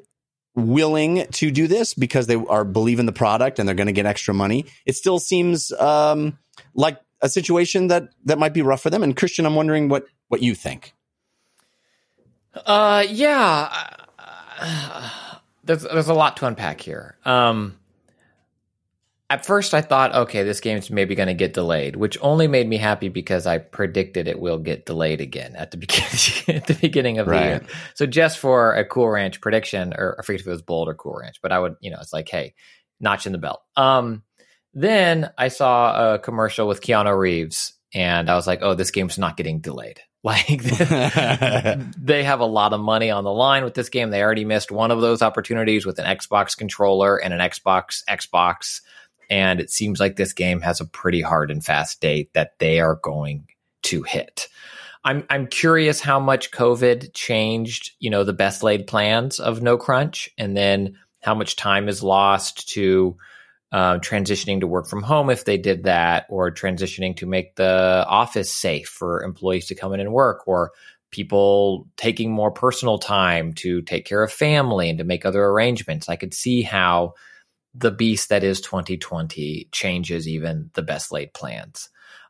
willing 0.55 1.27
to 1.33 1.51
do 1.51 1.67
this 1.67 1.93
because 1.93 2.27
they 2.27 2.37
are 2.37 2.65
believe 2.65 3.01
in 3.01 3.05
the 3.05 3.13
product 3.13 3.59
and 3.59 3.69
they're 3.69 3.77
going 3.77 3.87
to 3.89 3.93
get 3.93 4.07
extra 4.07 4.33
money. 4.33 4.65
It 4.87 4.97
still 4.97 5.19
seems 5.19 5.73
um, 5.73 6.39
like 6.75 6.99
a 7.21 7.29
situation 7.29 7.89
that 7.89 8.09
that 8.25 8.39
might 8.39 8.55
be 8.55 8.63
rough 8.63 8.81
for 8.81 8.89
them. 8.89 9.03
And 9.03 9.15
Christian, 9.15 9.45
I'm 9.45 9.55
wondering 9.55 9.91
what 9.91 10.07
what 10.29 10.43
you 10.43 10.55
think. 10.55 10.95
Uh, 12.55 13.05
yeah. 13.11 13.69
Uh, 14.59 15.11
there's 15.65 15.83
there's 15.83 16.09
a 16.09 16.15
lot 16.15 16.39
to 16.39 16.47
unpack 16.47 16.81
here. 16.81 17.19
Um, 17.27 17.77
at 19.33 19.47
first, 19.47 19.73
I 19.73 19.81
thought, 19.81 20.15
okay, 20.15 20.43
this 20.43 20.61
game's 20.61 20.91
maybe 20.91 21.15
going 21.15 21.29
to 21.29 21.35
get 21.35 21.55
delayed, 21.55 21.97
which 21.97 22.19
only 22.21 22.49
made 22.49 22.69
me 22.69 22.77
happy 22.77 23.09
because 23.09 23.47
I 23.47 23.57
predicted 23.57 24.29
it 24.29 24.39
will 24.39 24.59
get 24.59 24.85
delayed 24.85 25.23
again 25.23 25.57
at 25.57 25.71
the 25.71 25.77
beginning 25.79 26.57
at 26.57 26.67
the 26.67 26.75
beginning 26.79 27.19
of 27.19 27.27
Right. 27.29 27.41
the 27.41 27.47
year. 27.47 27.63
So 27.95 28.05
just 28.07 28.39
for 28.39 28.75
a 28.75 28.85
Cool 28.85 29.09
Ranch 29.09 29.41
prediction, 29.41 29.95
or 29.97 30.17
I 30.19 30.23
forget 30.23 30.43
if 30.43 30.47
it 30.47 30.51
was 30.51 30.61
Bold 30.61 30.89
or 30.89 30.95
Cool 30.95 31.19
Ranch, 31.23 31.37
but 31.43 31.51
I 31.51 31.59
would, 31.59 31.77
you 31.81 31.91
know, 31.91 31.97
it's 32.01 32.13
like, 32.13 32.29
hey, 32.29 32.53
notch 33.01 33.25
in 33.27 33.33
the 33.33 33.39
belt. 33.39 33.61
Um, 33.75 34.23
then 34.75 35.31
I 35.39 35.49
saw 35.49 36.15
a 36.15 36.19
commercial 36.19 36.69
with 36.69 36.83
Keanu 36.83 37.17
Reeves, 37.19 37.73
and 37.95 38.29
I 38.29 38.35
was 38.35 38.47
like, 38.47 38.61
oh, 38.61 38.75
this 38.75 38.91
game's 38.91 39.17
not 39.19 39.37
getting 39.39 39.61
delayed. 39.61 40.01
Like 40.25 40.63
they 40.63 42.23
have 42.23 42.39
a 42.39 42.45
lot 42.47 42.73
of 42.73 42.79
money 42.79 43.11
on 43.11 43.25
the 43.25 43.33
line 43.33 43.65
with 43.65 43.75
this 43.75 43.89
game. 43.89 44.11
They 44.11 44.23
already 44.23 44.45
missed 44.45 44.71
one 44.71 44.93
of 44.93 45.01
those 45.01 45.21
opportunities 45.21 45.85
with 45.85 45.99
an 45.99 46.05
Xbox 46.05 46.57
controller 46.57 47.17
and 47.17 47.35
an 47.35 47.41
Xbox 47.41 48.05
Xbox. 48.09 48.83
And 49.33 49.61
it 49.61 49.71
seems 49.71 49.99
like 49.99 50.17
this 50.17 50.35
game 50.35 50.61
has 50.61 50.83
a 50.83 50.85
pretty 50.85 51.23
hard 51.23 51.51
and 51.51 51.65
fast 51.65 52.03
date 52.03 52.35
that 52.35 52.59
they 52.59 52.81
are 52.81 52.97
going 52.97 53.47
to 53.85 54.03
hit. 54.03 54.49
I'm 55.05 55.25
I'm 55.31 55.47
curious 55.47 56.03
how 56.03 56.21
much 56.21 56.51
COVID 56.51 57.15
changed, 57.15 57.93
you 57.99 58.11
know, 58.11 58.25
the 58.25 58.35
best 58.35 58.63
laid 58.63 58.87
plans 58.87 59.41
of 59.41 59.63
No 59.63 59.79
Crunch, 59.79 60.29
and 60.37 60.55
then 60.55 60.99
how 61.23 61.35
much 61.35 61.57
time 61.57 61.89
is 61.89 62.03
lost 62.03 62.69
to 62.75 63.17
uh, 63.73 64.01
transitioning 64.01 64.61
to 64.61 64.67
work 64.67 64.87
from 64.87 65.03
home 65.03 65.31
if 65.31 65.47
they 65.47 65.57
did 65.57 65.85
that, 65.85 66.27
or 66.29 66.51
transitioning 66.51 67.17
to 67.17 67.27
make 67.27 67.57
the 67.57 68.05
office 68.07 68.55
safe 68.55 68.87
for 68.87 69.23
employees 69.23 69.65
to 69.69 69.75
come 69.75 69.95
in 69.95 70.01
and 70.01 70.13
work, 70.13 70.47
or 70.47 70.73
people 71.11 71.89
taking 71.97 72.31
more 72.31 72.51
personal 72.51 72.99
time 72.99 73.55
to 73.55 73.81
take 73.81 74.05
care 74.05 74.23
of 74.23 74.31
family 74.31 74.91
and 74.91 74.99
to 74.99 75.05
make 75.05 75.25
other 75.25 75.43
arrangements. 75.43 76.11
I 76.11 76.17
could 76.17 76.35
see 76.35 76.61
how 76.61 77.15
the 77.75 77.91
beast 77.91 78.29
that 78.29 78.45
is 78.45 78.61
2020 78.61 79.69
changes 79.73 80.29
even 80.29 80.71
the 80.75 80.83
best 80.83 81.13
laid 81.13 81.33
plans. 81.33 81.89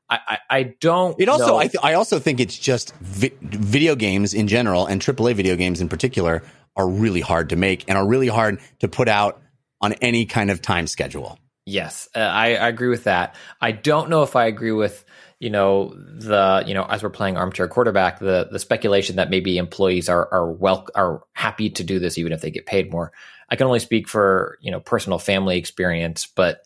I, 0.08 0.18
I, 0.28 0.38
I 0.50 0.62
don't. 0.80 1.18
It 1.20 1.28
also, 1.28 1.46
know- 1.46 1.56
I, 1.56 1.66
th- 1.68 1.82
I 1.82 1.94
also 1.94 2.18
think 2.18 2.40
it's 2.40 2.58
just 2.58 2.94
vi- 2.96 3.32
video 3.40 3.94
games 3.96 4.34
in 4.34 4.48
general 4.48 4.86
and 4.86 5.00
AAA 5.00 5.34
video 5.34 5.56
games 5.56 5.80
in 5.80 5.88
particular 5.88 6.42
are 6.76 6.88
really 6.88 7.20
hard 7.20 7.50
to 7.50 7.56
make 7.56 7.84
and 7.88 7.98
are 7.98 8.06
really 8.06 8.28
hard 8.28 8.60
to 8.80 8.88
put 8.88 9.08
out 9.08 9.40
on 9.80 9.94
any 9.94 10.26
kind 10.26 10.50
of 10.50 10.62
time 10.62 10.86
schedule. 10.86 11.38
Yes, 11.64 12.08
uh, 12.14 12.18
I, 12.18 12.54
I 12.54 12.68
agree 12.68 12.88
with 12.88 13.04
that. 13.04 13.36
I 13.60 13.72
don't 13.72 14.10
know 14.10 14.22
if 14.22 14.36
I 14.36 14.46
agree 14.46 14.72
with 14.72 15.04
you 15.38 15.50
know 15.50 15.92
the 15.96 16.62
you 16.66 16.74
know 16.74 16.84
as 16.84 17.02
we're 17.02 17.10
playing 17.10 17.36
armchair 17.36 17.66
quarterback 17.66 18.20
the 18.20 18.48
the 18.50 18.60
speculation 18.60 19.16
that 19.16 19.28
maybe 19.28 19.58
employees 19.58 20.08
are 20.08 20.32
are 20.32 20.52
well 20.52 20.86
are 20.94 21.24
happy 21.32 21.68
to 21.70 21.82
do 21.82 21.98
this 21.98 22.16
even 22.16 22.32
if 22.32 22.40
they 22.40 22.50
get 22.50 22.66
paid 22.66 22.92
more. 22.92 23.12
I 23.52 23.56
can 23.56 23.66
only 23.66 23.80
speak 23.80 24.08
for 24.08 24.56
you 24.62 24.70
know 24.70 24.80
personal 24.80 25.18
family 25.18 25.58
experience, 25.58 26.26
but 26.26 26.62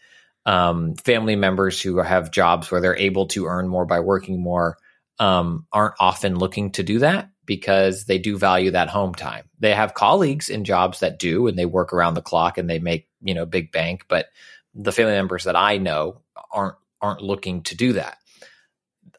um, 0.46 0.94
family 0.94 1.34
members 1.34 1.82
who 1.82 1.96
have 1.96 2.30
jobs 2.30 2.70
where 2.70 2.80
they're 2.80 2.96
able 2.96 3.26
to 3.28 3.46
earn 3.46 3.66
more 3.66 3.84
by 3.84 3.98
working 3.98 4.40
more 4.40 4.78
um, 5.18 5.66
aren't 5.72 5.96
often 5.98 6.38
looking 6.38 6.70
to 6.72 6.84
do 6.84 7.00
that 7.00 7.28
because 7.44 8.04
they 8.04 8.18
do 8.18 8.38
value 8.38 8.70
that 8.70 8.88
home 8.88 9.16
time. 9.16 9.50
They 9.58 9.74
have 9.74 9.94
colleagues 9.94 10.48
in 10.48 10.62
jobs 10.62 11.00
that 11.00 11.18
do, 11.18 11.48
and 11.48 11.58
they 11.58 11.66
work 11.66 11.92
around 11.92 12.14
the 12.14 12.22
clock 12.22 12.56
and 12.56 12.70
they 12.70 12.78
make 12.78 13.08
you 13.20 13.34
know 13.34 13.46
big 13.46 13.72
bank, 13.72 14.04
but 14.06 14.26
the 14.72 14.92
family 14.92 15.14
members 15.14 15.42
that 15.44 15.56
I 15.56 15.78
know 15.78 16.20
aren't 16.52 16.76
aren't 17.02 17.20
looking 17.20 17.64
to 17.64 17.74
do 17.74 17.94
that. 17.94 18.18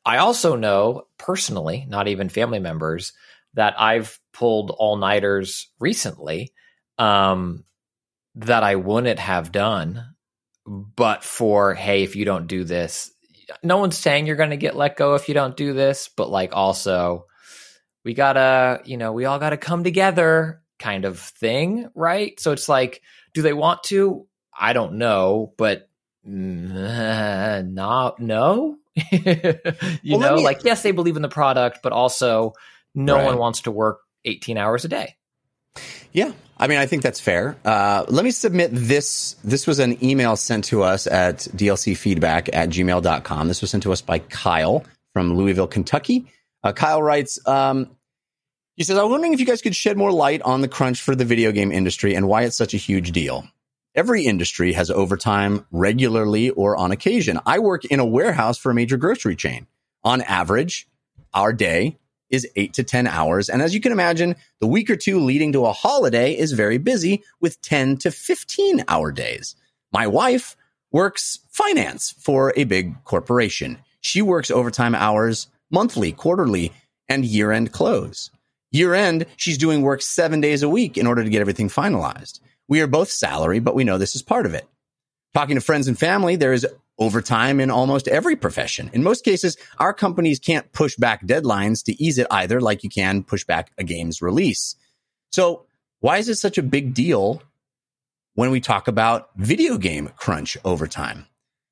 I 0.05 0.19
also 0.19 0.55
know 0.55 1.07
personally, 1.17 1.85
not 1.89 2.07
even 2.07 2.29
family 2.29 2.59
members, 2.59 3.11
that 3.55 3.77
I've 3.77 4.17
pulled 4.31 4.71
all 4.71 4.95
nighters 4.95 5.69
recently 5.81 6.53
um, 6.97 7.63
that 8.35 8.63
I 8.63 8.75
wouldn't 8.75 9.19
have 9.19 9.51
done, 9.51 10.15
but 10.65 11.23
for 11.23 11.73
hey, 11.73 12.03
if 12.03 12.15
you 12.15 12.25
don't 12.25 12.47
do 12.47 12.63
this, 12.63 13.11
no 13.63 13.77
one's 13.77 13.97
saying 13.97 14.27
you're 14.27 14.35
going 14.35 14.49
to 14.51 14.57
get 14.57 14.75
let 14.75 14.97
go 14.97 15.15
if 15.15 15.27
you 15.27 15.33
don't 15.33 15.55
do 15.55 15.73
this, 15.73 16.09
but 16.15 16.29
like 16.29 16.51
also 16.55 17.25
we 18.03 18.13
gotta, 18.13 18.81
you 18.85 18.97
know, 18.97 19.11
we 19.11 19.25
all 19.25 19.39
gotta 19.39 19.57
come 19.57 19.83
together 19.83 20.61
kind 20.79 21.05
of 21.05 21.19
thing, 21.19 21.89
right? 21.95 22.39
So 22.39 22.51
it's 22.51 22.69
like, 22.69 23.01
do 23.33 23.41
they 23.41 23.53
want 23.53 23.83
to? 23.83 24.27
I 24.57 24.73
don't 24.73 24.93
know, 24.93 25.53
but 25.57 25.89
mm, 26.27 27.67
not 27.73 28.19
no. 28.19 28.77
you 29.11 30.17
Well, 30.17 30.19
know, 30.19 30.35
me- 30.37 30.43
like 30.43 30.63
yes, 30.63 30.83
they 30.83 30.91
believe 30.91 31.15
in 31.15 31.21
the 31.21 31.29
product, 31.29 31.79
but 31.83 31.91
also 31.91 32.53
no 32.95 33.17
Right. 33.17 33.25
one 33.25 33.37
wants 33.37 33.61
to 33.61 33.71
work 33.71 33.99
18 34.25 34.57
hours 34.57 34.85
a 34.85 34.87
day. 34.87 35.15
Yeah, 36.11 36.31
I 36.59 36.67
mean, 36.67 36.79
I 36.79 36.87
think 36.87 37.03
that's 37.03 37.19
fair. 37.19 37.55
Uh, 37.63 38.05
let 38.07 38.25
me 38.25 38.31
submit 38.31 38.71
this. 38.73 39.35
This 39.43 39.67
was 39.67 39.79
an 39.79 40.03
email 40.03 40.35
sent 40.35 40.65
to 40.65 40.83
us 40.83 41.05
at 41.05 41.39
dlcfeedback 41.39 42.49
at 42.51 42.69
gmail.com. 42.69 43.47
This 43.47 43.61
was 43.61 43.69
sent 43.69 43.83
to 43.83 43.91
us 43.91 44.01
by 44.01 44.19
Kyle 44.19 44.83
from 45.13 45.35
Louisville, 45.35 45.67
Kentucky. 45.67 46.25
Uh, 46.63 46.73
Kyle 46.73 47.01
writes, 47.01 47.39
um, 47.47 47.91
he 48.75 48.83
says, 48.83 48.97
I'm 48.97 49.09
wondering 49.09 49.33
if 49.33 49.39
you 49.39 49.45
guys 49.45 49.61
could 49.61 49.75
shed 49.75 49.97
more 49.97 50.11
light 50.11 50.41
on 50.41 50.61
the 50.61 50.67
crunch 50.67 51.01
for 51.01 51.15
the 51.15 51.25
video 51.25 51.51
game 51.51 51.71
industry 51.71 52.15
and 52.15 52.27
why 52.27 52.43
it's 52.43 52.57
such 52.57 52.73
a 52.73 52.77
huge 52.77 53.11
deal. 53.11 53.47
Every 53.95 54.25
industry 54.25 54.73
has 54.73 54.91
overtime 54.91 55.65
regularly 55.71 56.51
or 56.51 56.75
on 56.75 56.91
occasion. 56.91 57.39
I 57.45 57.59
work 57.59 57.85
in 57.85 57.99
a 57.99 58.05
warehouse 58.05 58.57
for 58.57 58.71
a 58.71 58.75
major 58.75 58.97
grocery 58.97 59.35
chain. 59.35 59.65
On 60.03 60.21
average, 60.21 60.87
our 61.33 61.53
day 61.53 61.97
is 62.29 62.47
eight 62.55 62.73
to 62.73 62.83
10 62.83 63.07
hours. 63.07 63.49
And 63.49 63.61
as 63.61 63.73
you 63.73 63.81
can 63.81 63.91
imagine, 63.91 64.35
the 64.59 64.67
week 64.67 64.89
or 64.89 64.95
two 64.95 65.19
leading 65.19 65.51
to 65.53 65.65
a 65.65 65.73
holiday 65.73 66.33
is 66.33 66.51
very 66.51 66.77
busy 66.77 67.23
with 67.39 67.61
10 67.61 67.97
to 67.97 68.11
15 68.11 68.83
hour 68.87 69.11
days. 69.11 69.55
My 69.91 70.07
wife 70.07 70.55
works 70.91 71.39
finance 71.49 72.13
for 72.19 72.53
a 72.55 72.63
big 72.63 73.03
corporation. 73.03 73.77
She 74.01 74.21
works 74.21 74.51
overtime 74.51 74.95
hours 74.95 75.47
monthly, 75.71 76.11
quarterly, 76.11 76.71
and 77.09 77.25
year 77.25 77.51
end 77.51 77.71
close. 77.71 78.29
Year 78.71 78.93
end, 78.93 79.25
she's 79.37 79.57
doing 79.57 79.81
work 79.81 80.01
seven 80.01 80.41
days 80.41 80.63
a 80.63 80.69
week 80.69 80.97
in 80.97 81.07
order 81.07 81.23
to 81.23 81.29
get 81.29 81.41
everything 81.41 81.69
finalized. 81.69 82.39
We 82.67 82.81
are 82.81 82.87
both 82.87 83.09
salary, 83.09 83.59
but 83.59 83.75
we 83.75 83.85
know 83.85 83.97
this 83.97 84.15
is 84.15 84.21
part 84.21 84.45
of 84.45 84.53
it. 84.53 84.67
Talking 85.33 85.55
to 85.55 85.61
friends 85.61 85.87
and 85.87 85.97
family, 85.97 86.35
there 86.35 86.53
is 86.53 86.67
overtime 86.97 87.59
in 87.59 87.69
almost 87.69 88.07
every 88.07 88.35
profession. 88.35 88.89
In 88.93 89.03
most 89.03 89.23
cases, 89.23 89.57
our 89.79 89.93
companies 89.93 90.39
can't 90.39 90.71
push 90.71 90.95
back 90.95 91.25
deadlines 91.25 91.83
to 91.85 92.03
ease 92.03 92.17
it 92.17 92.27
either, 92.31 92.59
like 92.61 92.83
you 92.83 92.89
can 92.89 93.23
push 93.23 93.43
back 93.43 93.71
a 93.77 93.83
game's 93.83 94.21
release. 94.21 94.75
So, 95.31 95.65
why 95.99 96.17
is 96.17 96.29
it 96.29 96.35
such 96.35 96.57
a 96.57 96.63
big 96.63 96.93
deal 96.93 97.41
when 98.35 98.51
we 98.51 98.59
talk 98.59 98.87
about 98.87 99.29
video 99.35 99.77
game 99.77 100.09
crunch 100.15 100.57
overtime? 100.63 101.25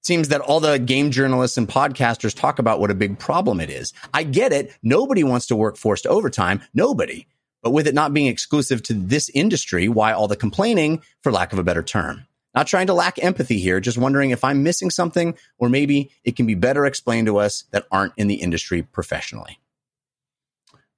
seems 0.05 0.27
that 0.27 0.41
all 0.41 0.59
the 0.59 0.77
game 0.77 1.09
journalists 1.09 1.57
and 1.57 1.67
podcasters 1.67 2.35
talk 2.35 2.59
about 2.59 2.79
what 2.79 2.91
a 2.91 2.95
big 2.95 3.17
problem 3.17 3.59
it 3.59 3.71
is. 3.71 3.91
I 4.13 4.23
get 4.23 4.53
it. 4.53 4.71
Nobody 4.83 5.23
wants 5.23 5.47
to 5.47 5.55
work 5.55 5.77
forced 5.77 6.05
overtime. 6.05 6.61
Nobody. 6.75 7.27
But 7.63 7.71
with 7.71 7.87
it 7.87 7.95
not 7.95 8.13
being 8.13 8.27
exclusive 8.27 8.83
to 8.83 8.93
this 8.93 9.29
industry, 9.29 9.89
why 9.89 10.13
all 10.13 10.27
the 10.27 10.35
complaining, 10.35 11.01
for 11.23 11.31
lack 11.31 11.51
of 11.51 11.59
a 11.59 11.63
better 11.63 11.81
term? 11.81 12.24
Not 12.55 12.67
trying 12.67 12.87
to 12.87 12.93
lack 12.93 13.21
empathy 13.23 13.59
here, 13.59 13.79
just 13.79 13.97
wondering 13.97 14.31
if 14.31 14.43
I'm 14.43 14.63
missing 14.63 14.89
something 14.89 15.37
or 15.57 15.69
maybe 15.69 16.11
it 16.23 16.35
can 16.35 16.45
be 16.45 16.55
better 16.55 16.85
explained 16.85 17.27
to 17.27 17.37
us 17.37 17.65
that 17.71 17.85
aren't 17.91 18.13
in 18.17 18.27
the 18.27 18.35
industry 18.35 18.81
professionally. 18.81 19.59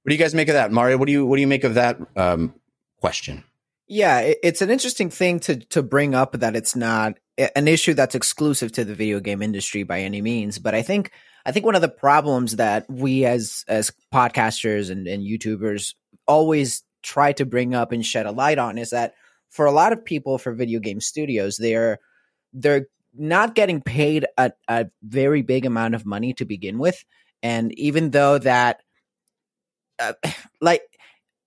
What 0.02 0.10
do 0.10 0.14
you 0.14 0.18
guys 0.18 0.34
make 0.34 0.48
of 0.48 0.54
that, 0.54 0.72
Mario? 0.72 0.96
What 0.96 1.06
do 1.06 1.12
you 1.12 1.26
what 1.26 1.36
do 1.36 1.42
you 1.42 1.48
make 1.48 1.64
of 1.64 1.74
that 1.74 1.98
um, 2.16 2.54
question? 3.00 3.44
Yeah, 3.88 4.20
it's 4.42 4.62
an 4.62 4.70
interesting 4.70 5.10
thing 5.10 5.40
to 5.40 5.56
to 5.56 5.82
bring 5.82 6.14
up 6.14 6.32
that 6.32 6.54
it's 6.54 6.76
not 6.76 7.18
an 7.36 7.68
issue 7.68 7.94
that's 7.94 8.14
exclusive 8.14 8.72
to 8.72 8.84
the 8.84 8.94
video 8.94 9.20
game 9.20 9.42
industry 9.42 9.82
by 9.82 10.00
any 10.00 10.22
means. 10.22 10.58
But 10.58 10.74
I 10.74 10.82
think 10.82 11.10
I 11.44 11.52
think 11.52 11.66
one 11.66 11.74
of 11.74 11.82
the 11.82 11.88
problems 11.88 12.56
that 12.56 12.88
we 12.88 13.24
as 13.24 13.64
as 13.68 13.92
podcasters 14.12 14.90
and, 14.90 15.06
and 15.06 15.22
YouTubers 15.22 15.94
always 16.26 16.84
try 17.02 17.32
to 17.32 17.46
bring 17.46 17.74
up 17.74 17.92
and 17.92 18.04
shed 18.04 18.26
a 18.26 18.32
light 18.32 18.58
on 18.58 18.76
is 18.76 18.90
that 18.90 19.14
for 19.50 19.66
a 19.66 19.72
lot 19.72 19.92
of 19.92 20.04
people 20.04 20.38
for 20.38 20.52
video 20.52 20.80
game 20.80 21.00
studios, 21.00 21.56
they're 21.56 21.98
they're 22.52 22.86
not 23.14 23.54
getting 23.54 23.82
paid 23.82 24.26
a, 24.36 24.52
a 24.68 24.86
very 25.02 25.42
big 25.42 25.66
amount 25.66 25.94
of 25.94 26.06
money 26.06 26.34
to 26.34 26.44
begin 26.44 26.78
with. 26.78 27.04
And 27.42 27.72
even 27.78 28.10
though 28.10 28.38
that 28.38 28.80
uh, 29.98 30.12
like 30.60 30.82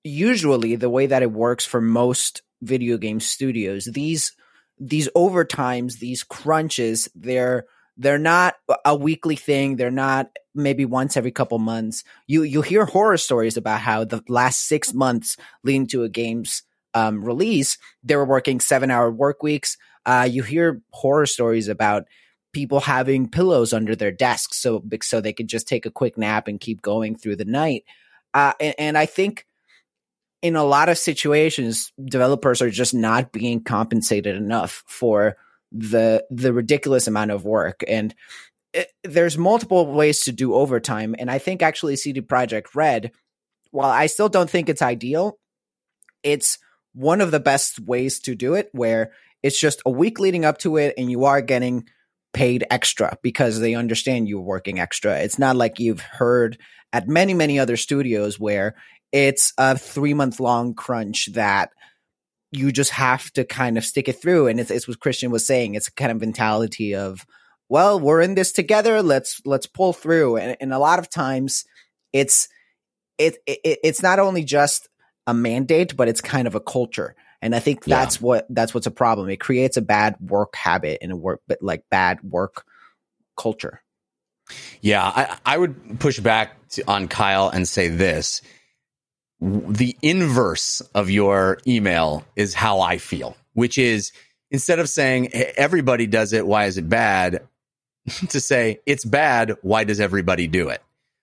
usually 0.04 0.76
the 0.76 0.90
way 0.90 1.08
that 1.08 1.24
it 1.24 1.32
works 1.32 1.66
for 1.66 1.82
most 1.82 2.42
video 2.62 2.98
game 2.98 3.20
studios 3.20 3.86
these 3.86 4.34
these 4.80 5.10
overtimes 5.16 6.00
these 6.00 6.24
crunches 6.24 7.10
they're 7.16 7.66
they're 7.98 8.20
not 8.20 8.56
a 8.86 8.96
weekly 8.96 9.36
thing 9.36 9.76
they're 9.76 9.92
not 9.92 10.28
maybe 10.54 10.86
once 10.86 11.18
every 11.18 11.32
couple 11.32 11.58
months 11.60 12.04
you 12.28 12.44
you 12.44 12.62
hear 12.62 12.86
horror 12.86 13.18
stories 13.18 13.58
about 13.58 13.80
how 13.80 14.04
the 14.04 14.24
last 14.28 14.68
6 14.68 14.94
months 14.94 15.38
leading 15.64 15.88
to 15.88 16.04
a 16.04 16.10
game's 16.10 16.64
um, 16.94 17.24
release 17.24 17.78
they 18.04 18.16
were 18.16 18.26
working 18.26 18.60
7 18.60 18.92
hour 18.92 19.12
work 19.12 19.44
weeks. 19.44 19.78
Uh, 20.06 20.28
you 20.30 20.44
hear 20.44 20.82
horror 20.92 21.26
stories 21.26 21.68
about 21.68 22.06
people 22.54 22.80
having 22.82 23.30
pillows 23.30 23.72
under 23.72 23.96
their 23.96 24.12
desks 24.12 24.58
so 24.58 24.84
so 25.02 25.22
they 25.22 25.34
could 25.34 25.48
just 25.48 25.68
take 25.68 25.86
a 25.86 25.92
quick 25.92 26.18
nap 26.18 26.48
and 26.48 26.60
keep 26.60 26.82
going 26.82 27.16
through 27.16 27.36
the 27.36 27.46
night. 27.46 27.86
Uh, 28.34 28.54
and, 28.60 28.76
and 28.78 28.98
I 28.98 29.06
think 29.06 29.46
in 30.42 30.56
a 30.56 30.64
lot 30.64 30.90
of 30.90 30.98
situations, 30.98 31.94
developers 32.04 32.62
are 32.62 32.70
just 32.70 32.94
not 32.94 33.32
being 33.32 33.64
compensated 33.64 34.36
enough 34.36 34.84
for 34.88 35.38
the 35.72 36.26
the 36.30 36.52
ridiculous 36.52 37.08
amount 37.08 37.32
of 37.32 37.46
work. 37.46 37.84
And 37.88 38.14
it, 38.74 38.92
there's 39.04 39.38
multiple 39.38 39.86
ways 39.92 40.22
to 40.22 40.32
do 40.32 40.54
overtime. 40.54 41.16
And 41.18 41.30
i 41.30 41.38
think 41.38 41.62
actually 41.62 41.96
cd 41.96 42.22
projekt 42.22 42.76
red 42.76 43.12
while 43.72 43.90
i 43.90 44.08
still 44.08 44.30
don't 44.30 44.50
think 44.50 44.68
it's 44.68 44.82
ideal 44.82 45.38
it's 46.24 46.60
one 46.94 47.22
of 47.22 47.32
the 47.32 47.40
best 47.40 47.80
ways 47.80 48.20
to 48.20 48.36
do 48.36 48.54
it 48.54 48.70
where 48.72 49.12
it's 49.44 49.60
just 49.60 49.82
a 49.86 49.92
week 49.92 50.20
leading 50.20 50.46
up 50.46 50.58
to 50.60 50.78
it 50.78 50.94
and 50.98 51.10
you 51.10 51.26
are 51.26 51.42
getting 51.42 51.86
paid 52.34 52.66
extra 52.70 53.18
because 53.22 53.60
they 53.60 53.76
understand 53.76 54.28
you're 54.28 54.40
working 54.40 54.80
extra 54.80 55.20
it's 55.20 55.38
not 55.38 55.56
like 55.56 55.80
you've 55.80 56.00
heard 56.00 56.58
at 56.94 57.08
many 57.08 57.34
many 57.34 57.60
other 57.60 57.76
studios 57.76 58.40
where 58.40 58.76
it's 59.12 59.54
a 59.58 59.78
three 59.78 60.14
month 60.14 60.40
long 60.40 60.74
crunch 60.74 61.30
that 61.34 61.72
you 62.52 62.72
just 62.72 62.92
have 62.92 63.32
to 63.32 63.44
kind 63.46 63.78
of 63.78 63.86
stick 63.86 64.10
it 64.10 64.22
through. 64.22 64.48
And 64.48 64.60
it's, 64.60 64.72
it's 64.72 64.88
what 64.88 65.00
Christian 65.00 65.32
was 65.32 65.48
saying. 65.48 65.76
It's 65.76 65.88
a 65.88 65.94
kind 65.94 66.12
of 66.12 66.20
mentality 66.20 66.96
of, 66.96 67.26
well, 67.70 68.00
we're 68.00 68.22
in 68.22 68.36
this 68.36 68.52
together. 68.52 69.02
Let's 69.02 69.42
let's 69.46 69.66
pull 69.66 69.94
through. 69.94 70.38
And, 70.38 70.58
and 70.60 70.74
a 70.74 70.80
lot 70.80 71.00
of 71.00 71.10
times, 71.10 71.64
it's 72.12 72.50
it, 73.18 73.38
it 73.48 73.80
it's 73.84 74.04
not 74.04 74.20
only 74.20 74.44
just 74.44 74.90
a 75.28 75.34
mandate, 75.34 75.96
but 75.96 76.08
it's 76.08 76.22
kind 76.22 76.48
of 76.48 76.56
a 76.56 76.60
culture. 76.60 77.16
And 77.42 77.56
I 77.56 77.60
think 77.60 77.86
that's 77.86 78.18
yeah. 78.18 78.26
what 78.26 78.46
that's 78.50 78.74
what's 78.74 78.88
a 78.88 78.92
problem. 78.92 79.30
It 79.30 79.40
creates 79.40 79.78
a 79.78 79.82
bad 79.82 80.16
work 80.20 80.56
habit 80.56 81.00
and 81.02 81.12
a 81.12 81.16
work, 81.16 81.42
but 81.48 81.62
like 81.62 81.84
bad 81.90 82.22
work 82.24 82.66
culture. 83.36 83.82
Yeah, 84.82 85.04
I, 85.04 85.38
I 85.46 85.58
would 85.58 86.00
push 86.00 86.20
back 86.20 86.68
to, 86.70 86.84
on 86.88 87.08
Kyle 87.08 87.50
and 87.50 87.68
say 87.68 87.88
this 87.88 88.42
the 89.40 89.98
inverse 90.04 90.82
of 90.94 91.10
your 91.10 91.58
email 91.66 92.24
is 92.36 92.54
how 92.54 92.82
I 92.82 93.00
feel, 93.00 93.36
which 93.54 93.80
is 93.80 94.12
instead 94.52 94.78
of 94.78 94.88
saying 94.88 95.30
hey, 95.34 95.52
everybody 95.58 96.06
does 96.06 96.34
it, 96.34 96.46
why 96.46 96.66
is 96.66 96.78
it 96.78 96.88
bad? 96.88 97.48
to 98.30 98.40
say 98.40 98.80
it's 98.86 99.06
bad, 99.06 99.54
why 99.62 99.84
does 99.84 100.00
everybody 100.00 100.48
do 100.48 100.70
it? 100.70 100.82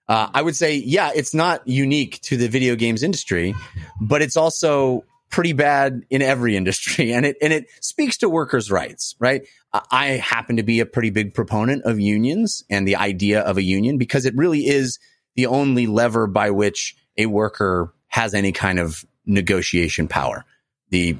Uh, 0.08 0.28
I 0.32 0.42
would 0.42 0.56
say, 0.56 0.76
yeah, 0.76 1.10
it's 1.14 1.34
not 1.34 1.66
unique 1.68 2.20
to 2.22 2.36
the 2.36 2.48
video 2.48 2.76
games 2.76 3.02
industry, 3.02 3.54
but 4.00 4.22
it's 4.22 4.36
also 4.36 5.04
pretty 5.30 5.52
bad 5.52 6.02
in 6.08 6.22
every 6.22 6.56
industry, 6.60 7.12
and 7.12 7.26
it 7.26 7.36
and 7.42 7.52
it 7.52 7.66
speaks 7.80 8.18
to 8.18 8.28
workers' 8.28 8.70
rights, 8.70 9.14
right? 9.18 9.46
I 9.90 10.12
happen 10.12 10.56
to 10.56 10.62
be 10.62 10.80
a 10.80 10.86
pretty 10.86 11.10
big 11.10 11.34
proponent 11.34 11.84
of 11.84 12.00
unions 12.00 12.64
and 12.70 12.88
the 12.88 12.96
idea 12.96 13.40
of 13.40 13.58
a 13.58 13.62
union 13.62 13.98
because 13.98 14.24
it 14.24 14.34
really 14.34 14.66
is 14.66 14.98
the 15.36 15.46
only 15.46 15.86
lever 15.86 16.26
by 16.26 16.50
which 16.50 16.96
a 17.18 17.26
worker 17.26 17.92
has 18.06 18.32
any 18.32 18.52
kind 18.52 18.78
of 18.78 19.04
negotiation 19.26 20.08
power. 20.08 20.46
The, 20.88 21.18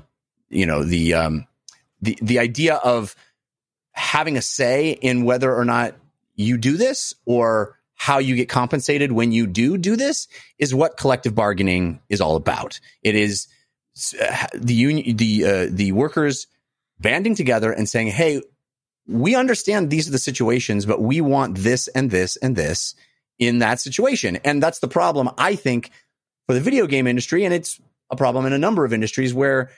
you 0.48 0.64
know, 0.64 0.82
the, 0.82 1.12
um, 1.14 1.46
the, 2.00 2.18
the 2.22 2.38
idea 2.38 2.76
of 2.76 3.14
having 3.92 4.38
a 4.38 4.42
say 4.42 4.92
in 4.92 5.24
whether 5.24 5.54
or 5.54 5.66
not 5.66 5.94
you 6.34 6.56
do 6.56 6.78
this 6.78 7.14
or 7.26 7.77
how 7.98 8.18
you 8.18 8.36
get 8.36 8.48
compensated 8.48 9.12
when 9.12 9.32
you 9.32 9.46
do 9.46 9.76
do 9.76 9.96
this 9.96 10.28
is 10.58 10.74
what 10.74 10.96
collective 10.96 11.34
bargaining 11.34 12.00
is 12.08 12.20
all 12.20 12.36
about. 12.36 12.80
It 13.02 13.16
is 13.16 13.48
uh, 14.22 14.46
the 14.54 14.72
union, 14.72 15.16
the, 15.16 15.44
uh, 15.44 15.66
the 15.68 15.92
workers 15.92 16.46
banding 17.00 17.34
together 17.34 17.72
and 17.72 17.88
saying, 17.88 18.06
Hey, 18.08 18.40
we 19.06 19.34
understand 19.34 19.90
these 19.90 20.08
are 20.08 20.12
the 20.12 20.18
situations, 20.18 20.86
but 20.86 21.02
we 21.02 21.20
want 21.20 21.58
this 21.58 21.88
and 21.88 22.10
this 22.10 22.36
and 22.36 22.54
this 22.54 22.94
in 23.38 23.58
that 23.58 23.80
situation. 23.80 24.36
And 24.44 24.62
that's 24.62 24.78
the 24.78 24.88
problem 24.88 25.30
I 25.36 25.56
think 25.56 25.90
for 26.46 26.54
the 26.54 26.60
video 26.60 26.86
game 26.86 27.06
industry, 27.06 27.44
and 27.44 27.52
it's 27.52 27.80
a 28.10 28.16
problem 28.16 28.46
in 28.46 28.52
a 28.52 28.58
number 28.58 28.84
of 28.84 28.92
industries 28.92 29.34
where, 29.34 29.70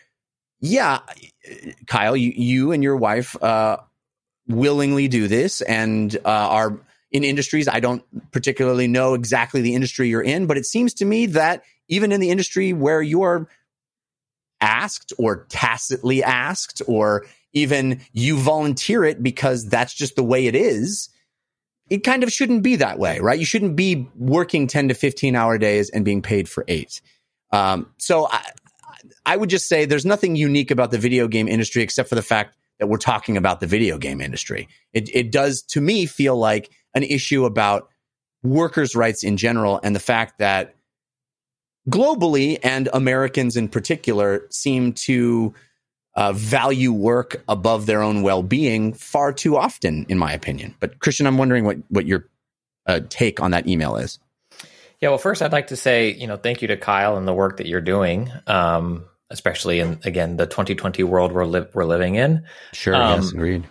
yeah, 0.61 1.01
Kyle, 1.87 2.17
you, 2.17 2.33
you 2.37 2.73
and 2.73 2.83
your 2.83 2.97
wife 2.97 3.41
uh, 3.43 3.79
willingly 4.47 5.09
do 5.09 5.27
this 5.27 5.63
and 5.63 6.15
uh, 6.17 6.29
are 6.29 6.81
in 7.13 7.25
industries. 7.25 7.69
I 7.69 7.81
don't 7.81 8.03
particularly 8.33 8.89
know 8.89 9.15
exactly 9.15 9.61
the 9.61 9.75
industry 9.75 10.09
you're 10.09 10.23
in, 10.23 10.47
but 10.47 10.57
it 10.57 10.67
seems 10.67 10.95
to 10.95 11.05
me 11.05 11.27
that 11.27 11.63
even 11.89 12.13
in 12.13 12.21
the 12.21 12.31
industry 12.31 12.73
where 12.73 13.03
you're 13.03 13.49
asked 14.61 15.13
or 15.19 15.47
tacitly 15.49 16.23
asked, 16.23 16.83
or 16.87 17.27
even 17.53 18.01
you 18.13 18.37
volunteer 18.37 19.05
it 19.05 19.23
because 19.23 19.69
that's 19.69 19.95
just 19.95 20.17
the 20.17 20.23
way 20.23 20.47
it 20.47 20.55
is, 20.55 21.09
it 21.89 22.05
kind 22.05 22.23
of 22.23 22.33
shouldn't 22.33 22.63
be 22.63 22.77
that 22.77 22.99
way, 22.99 23.19
right? 23.19 23.39
You 23.39 23.45
shouldn't 23.45 23.75
be 23.75 24.09
working 24.17 24.67
10 24.67 24.89
to 24.89 24.95
15 24.95 25.35
hour 25.35 25.59
days 25.59 25.91
and 25.91 26.05
being 26.05 26.23
paid 26.23 26.49
for 26.49 26.65
eight. 26.69 27.01
Um, 27.53 27.93
so 27.99 28.29
I, 28.29 28.45
I 29.27 29.37
would 29.37 29.51
just 29.51 29.69
say 29.69 29.85
there's 29.85 30.07
nothing 30.07 30.37
unique 30.37 30.71
about 30.71 30.93
the 30.93 30.99
video 30.99 31.27
game 31.27 31.49
industry 31.49 31.83
except 31.83 32.09
for 32.09 32.15
the 32.15 32.23
fact 32.23 32.57
that 32.79 32.87
we're 32.87 32.97
talking 32.97 33.37
about 33.37 33.61
the 33.61 33.67
video 33.67 33.99
game 33.99 34.21
industry. 34.21 34.69
It, 34.93 35.15
it 35.15 35.33
does, 35.33 35.63
to 35.63 35.81
me, 35.81 36.07
feel 36.07 36.37
like 36.37 36.71
an 36.95 37.03
issue 37.03 37.45
about 37.45 37.89
workers' 38.43 38.95
rights 38.95 39.23
in 39.23 39.37
general 39.37 39.81
and 39.83 39.95
the 39.95 40.01
fact 40.01 40.39
that 40.39 40.75
globally 41.89 42.59
and 42.63 42.89
Americans 42.93 43.57
in 43.57 43.69
particular 43.69 44.47
seem 44.51 44.93
to 44.93 45.55
uh, 46.17 46.33
value 46.33 46.93
work 46.93 47.43
above 47.49 47.87
their 47.87 48.03
own 48.03 48.23
well 48.23 48.43
being 48.43 48.93
far 48.93 49.33
too 49.33 49.57
often, 49.57 50.07
in 50.09 50.19
my 50.19 50.33
opinion. 50.33 50.75
But 50.81 50.99
Christian, 50.99 51.27
I'm 51.27 51.39
wondering 51.39 51.65
what 51.65 51.79
what 51.89 52.07
your 52.07 52.29
uh, 52.87 53.01
take 53.09 53.41
on 53.41 53.53
that 53.53 53.69
email 53.69 53.97
is. 53.97 54.19
Yeah, 55.01 55.11
well, 55.11 55.19
first 55.19 55.41
I'd 55.41 55.53
like 55.53 55.69
to 55.69 55.77
say, 55.77 56.13
you 56.13 56.27
know, 56.27 56.37
thank 56.37 56.61
you 56.61 56.69
to 56.69 56.77
Kyle 56.77 57.17
and 57.17 57.27
the 57.27 57.33
work 57.33 57.57
that 57.57 57.67
you're 57.67 57.81
doing, 57.81 58.31
um, 58.47 59.05
especially 59.31 59.81
in 59.81 59.99
again 60.05 60.37
the 60.37 60.47
2020 60.47 61.03
world 61.05 61.33
we're 61.33 61.47
li- 61.47 61.67
we're 61.73 61.85
living 61.85 62.17
in. 62.17 62.45
Sure, 62.73 62.95
um, 62.95 63.23
yes, 63.23 63.33
agreed 63.33 63.67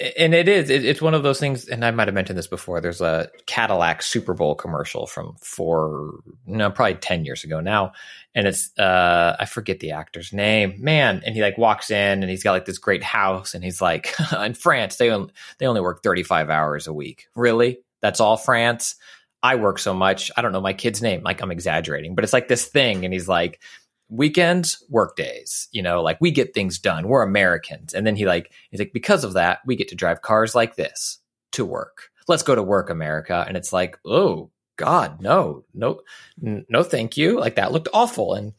and 0.00 0.32
it 0.32 0.48
is 0.48 0.70
it's 0.70 1.02
one 1.02 1.14
of 1.14 1.24
those 1.24 1.40
things 1.40 1.66
and 1.68 1.84
i 1.84 1.90
might 1.90 2.06
have 2.06 2.14
mentioned 2.14 2.38
this 2.38 2.46
before 2.46 2.80
there's 2.80 3.00
a 3.00 3.28
cadillac 3.46 4.00
super 4.00 4.32
bowl 4.32 4.54
commercial 4.54 5.06
from 5.06 5.34
four 5.40 6.20
no 6.46 6.70
probably 6.70 6.94
10 6.94 7.24
years 7.24 7.42
ago 7.42 7.60
now 7.60 7.92
and 8.34 8.46
it's 8.46 8.76
uh 8.78 9.34
i 9.40 9.44
forget 9.44 9.80
the 9.80 9.90
actor's 9.90 10.32
name 10.32 10.74
man 10.78 11.20
and 11.26 11.34
he 11.34 11.42
like 11.42 11.58
walks 11.58 11.90
in 11.90 12.22
and 12.22 12.30
he's 12.30 12.44
got 12.44 12.52
like 12.52 12.64
this 12.64 12.78
great 12.78 13.02
house 13.02 13.54
and 13.54 13.64
he's 13.64 13.82
like 13.82 14.14
in 14.44 14.54
france 14.54 14.96
they 14.96 15.10
only 15.10 15.32
they 15.58 15.66
only 15.66 15.80
work 15.80 16.02
35 16.02 16.48
hours 16.50 16.86
a 16.86 16.92
week. 16.92 17.26
Really? 17.34 17.80
That's 18.00 18.20
all 18.20 18.36
france? 18.36 18.94
I 19.42 19.54
work 19.56 19.78
so 19.78 19.94
much 19.94 20.30
i 20.36 20.42
don't 20.42 20.52
know 20.52 20.60
my 20.60 20.72
kid's 20.72 21.00
name 21.00 21.22
like 21.22 21.40
i'm 21.42 21.52
exaggerating 21.52 22.16
but 22.16 22.24
it's 22.24 22.32
like 22.32 22.48
this 22.48 22.66
thing 22.66 23.04
and 23.04 23.14
he's 23.14 23.28
like 23.28 23.60
weekends, 24.08 24.84
work 24.88 25.16
days. 25.16 25.68
You 25.72 25.82
know, 25.82 26.02
like 26.02 26.18
we 26.20 26.30
get 26.30 26.54
things 26.54 26.78
done. 26.78 27.08
We're 27.08 27.22
Americans. 27.22 27.94
And 27.94 28.06
then 28.06 28.16
he 28.16 28.26
like 28.26 28.52
he's 28.70 28.80
like, 28.80 28.92
because 28.92 29.24
of 29.24 29.34
that, 29.34 29.60
we 29.66 29.76
get 29.76 29.88
to 29.88 29.94
drive 29.94 30.22
cars 30.22 30.54
like 30.54 30.76
this 30.76 31.18
to 31.52 31.64
work. 31.64 32.10
Let's 32.26 32.42
go 32.42 32.54
to 32.54 32.62
work, 32.62 32.90
America. 32.90 33.44
And 33.46 33.56
it's 33.56 33.72
like, 33.72 33.98
oh 34.04 34.50
God, 34.76 35.20
no, 35.20 35.64
no, 35.74 36.02
no, 36.40 36.82
thank 36.82 37.16
you. 37.16 37.38
Like 37.38 37.56
that 37.56 37.72
looked 37.72 37.88
awful. 37.92 38.34
And 38.34 38.52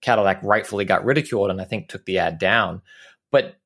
Cadillac 0.00 0.40
rightfully 0.42 0.84
got 0.84 1.04
ridiculed 1.04 1.50
and 1.50 1.60
I 1.60 1.64
think 1.64 1.88
took 1.88 2.04
the 2.04 2.18
ad 2.18 2.38
down. 2.38 2.82
But 3.32 3.56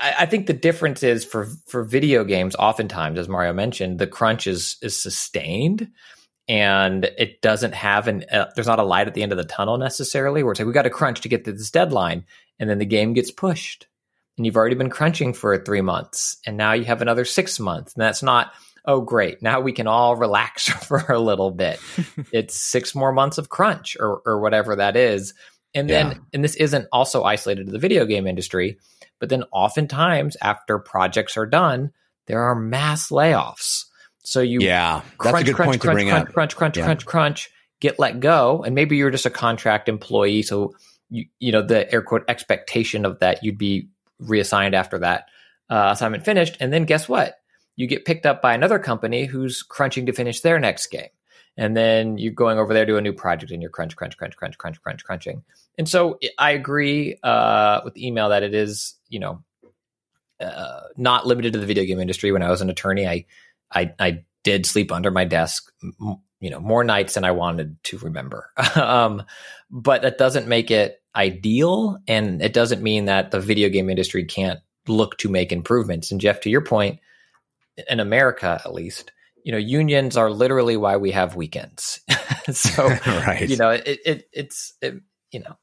I, 0.00 0.14
I 0.20 0.26
think 0.26 0.46
the 0.46 0.52
difference 0.52 1.02
is 1.02 1.24
for 1.24 1.46
for 1.66 1.84
video 1.84 2.24
games, 2.24 2.54
oftentimes, 2.56 3.18
as 3.18 3.28
Mario 3.28 3.52
mentioned, 3.52 3.98
the 3.98 4.06
crunch 4.06 4.46
is 4.46 4.76
is 4.82 5.00
sustained 5.00 5.90
and 6.48 7.04
it 7.18 7.42
doesn't 7.42 7.74
have 7.74 8.08
an 8.08 8.24
uh, 8.32 8.46
there's 8.54 8.66
not 8.66 8.78
a 8.78 8.84
light 8.84 9.06
at 9.06 9.14
the 9.14 9.22
end 9.22 9.32
of 9.32 9.38
the 9.38 9.44
tunnel 9.44 9.76
necessarily 9.76 10.42
where 10.42 10.52
it's 10.52 10.60
like 10.60 10.66
we 10.66 10.72
got 10.72 10.82
to 10.82 10.90
crunch 10.90 11.20
to 11.20 11.28
get 11.28 11.44
to 11.44 11.52
this 11.52 11.70
deadline 11.70 12.24
and 12.58 12.68
then 12.68 12.78
the 12.78 12.86
game 12.86 13.12
gets 13.12 13.30
pushed. 13.30 13.86
And 14.36 14.46
you've 14.46 14.56
already 14.56 14.76
been 14.76 14.90
crunching 14.90 15.34
for 15.34 15.56
three 15.58 15.80
months 15.80 16.38
and 16.46 16.56
now 16.56 16.72
you 16.72 16.84
have 16.84 17.02
another 17.02 17.24
six 17.24 17.58
months 17.58 17.94
and 17.94 18.02
that's 18.02 18.22
not 18.22 18.52
oh 18.84 19.00
great 19.00 19.42
now 19.42 19.60
we 19.60 19.72
can 19.72 19.86
all 19.86 20.16
relax 20.16 20.68
for 20.86 21.04
a 21.08 21.18
little 21.18 21.50
bit. 21.50 21.80
It's 22.32 22.60
six 22.60 22.94
more 22.94 23.12
months 23.12 23.38
of 23.38 23.48
crunch 23.48 23.96
or, 23.98 24.22
or 24.24 24.40
whatever 24.40 24.76
that 24.76 24.96
is. 24.96 25.34
And 25.74 25.88
then 25.88 26.20
and 26.32 26.42
this 26.42 26.56
isn't 26.56 26.88
also 26.92 27.24
isolated 27.24 27.66
to 27.66 27.72
the 27.72 27.78
video 27.78 28.06
game 28.06 28.26
industry 28.26 28.78
but 29.18 29.28
then 29.28 29.44
oftentimes 29.52 30.36
after 30.40 30.78
projects 30.78 31.36
are 31.36 31.46
done 31.46 31.92
there 32.26 32.42
are 32.42 32.54
mass 32.54 33.10
layoffs 33.10 33.84
so 34.28 34.42
you 34.42 34.58
yeah, 34.60 35.00
crunch, 35.16 35.32
that's 35.32 35.40
a 35.40 35.44
good 35.46 35.56
crunch, 35.56 35.68
point 35.68 35.80
crunch, 35.80 35.94
to 35.94 35.96
bring 35.96 36.08
crunch, 36.08 36.28
up. 36.28 36.34
Crunch, 36.34 36.56
crunch, 36.56 36.76
yeah. 36.76 36.84
crunch, 36.84 37.06
crunch, 37.06 37.50
get 37.80 37.98
let 37.98 38.20
go, 38.20 38.62
and 38.62 38.74
maybe 38.74 38.98
you're 38.98 39.10
just 39.10 39.24
a 39.24 39.30
contract 39.30 39.88
employee. 39.88 40.42
So 40.42 40.74
you 41.08 41.24
you 41.40 41.50
know 41.50 41.62
the 41.62 41.90
air 41.90 42.02
quote 42.02 42.24
expectation 42.28 43.06
of 43.06 43.20
that 43.20 43.42
you'd 43.42 43.56
be 43.56 43.88
reassigned 44.18 44.74
after 44.74 44.98
that 44.98 45.30
uh, 45.70 45.92
assignment 45.94 46.26
finished, 46.26 46.58
and 46.60 46.70
then 46.70 46.84
guess 46.84 47.08
what? 47.08 47.36
You 47.76 47.86
get 47.86 48.04
picked 48.04 48.26
up 48.26 48.42
by 48.42 48.52
another 48.52 48.78
company 48.78 49.24
who's 49.24 49.62
crunching 49.62 50.04
to 50.06 50.12
finish 50.12 50.42
their 50.42 50.58
next 50.58 50.88
game, 50.88 51.08
and 51.56 51.74
then 51.74 52.18
you're 52.18 52.34
going 52.34 52.58
over 52.58 52.74
there 52.74 52.84
to 52.84 52.98
a 52.98 53.00
new 53.00 53.14
project, 53.14 53.50
and 53.50 53.62
you're 53.62 53.70
crunch, 53.70 53.96
crunch, 53.96 54.18
crunch, 54.18 54.36
crunch, 54.36 54.58
crunch, 54.58 54.82
crunch, 54.82 55.04
crunching. 55.04 55.42
And 55.78 55.88
so 55.88 56.18
I 56.36 56.50
agree 56.50 57.18
uh, 57.22 57.80
with 57.82 57.94
the 57.94 58.06
email 58.06 58.28
that 58.28 58.42
it 58.42 58.52
is 58.52 58.94
you 59.08 59.20
know 59.20 59.42
uh, 60.38 60.80
not 60.98 61.26
limited 61.26 61.54
to 61.54 61.58
the 61.58 61.66
video 61.66 61.84
game 61.84 61.98
industry. 61.98 62.30
When 62.30 62.42
I 62.42 62.50
was 62.50 62.60
an 62.60 62.68
attorney, 62.68 63.06
I 63.06 63.24
I, 63.72 63.92
I 63.98 64.24
did 64.44 64.66
sleep 64.66 64.92
under 64.92 65.10
my 65.10 65.24
desk, 65.24 65.70
you 66.40 66.50
know, 66.50 66.60
more 66.60 66.84
nights 66.84 67.14
than 67.14 67.24
I 67.24 67.32
wanted 67.32 67.82
to 67.84 67.98
remember. 67.98 68.50
um, 68.74 69.24
but 69.70 70.02
that 70.02 70.18
doesn't 70.18 70.48
make 70.48 70.70
it 70.70 71.02
ideal, 71.14 71.98
and 72.06 72.42
it 72.42 72.52
doesn't 72.52 72.82
mean 72.82 73.06
that 73.06 73.30
the 73.30 73.40
video 73.40 73.68
game 73.68 73.90
industry 73.90 74.24
can't 74.24 74.60
look 74.86 75.18
to 75.18 75.28
make 75.28 75.52
improvements. 75.52 76.10
And 76.10 76.20
Jeff, 76.20 76.40
to 76.40 76.50
your 76.50 76.62
point, 76.62 77.00
in 77.88 78.00
America 78.00 78.60
at 78.64 78.72
least, 78.72 79.12
you 79.44 79.52
know, 79.52 79.58
unions 79.58 80.16
are 80.16 80.30
literally 80.30 80.76
why 80.76 80.96
we 80.96 81.10
have 81.12 81.36
weekends. 81.36 82.00
so, 82.52 82.88
right. 83.06 83.48
you 83.48 83.56
know, 83.56 83.70
it, 83.70 84.00
it 84.04 84.28
it's 84.32 84.72
it, 84.80 84.94
you 85.30 85.40
know, 85.40 85.56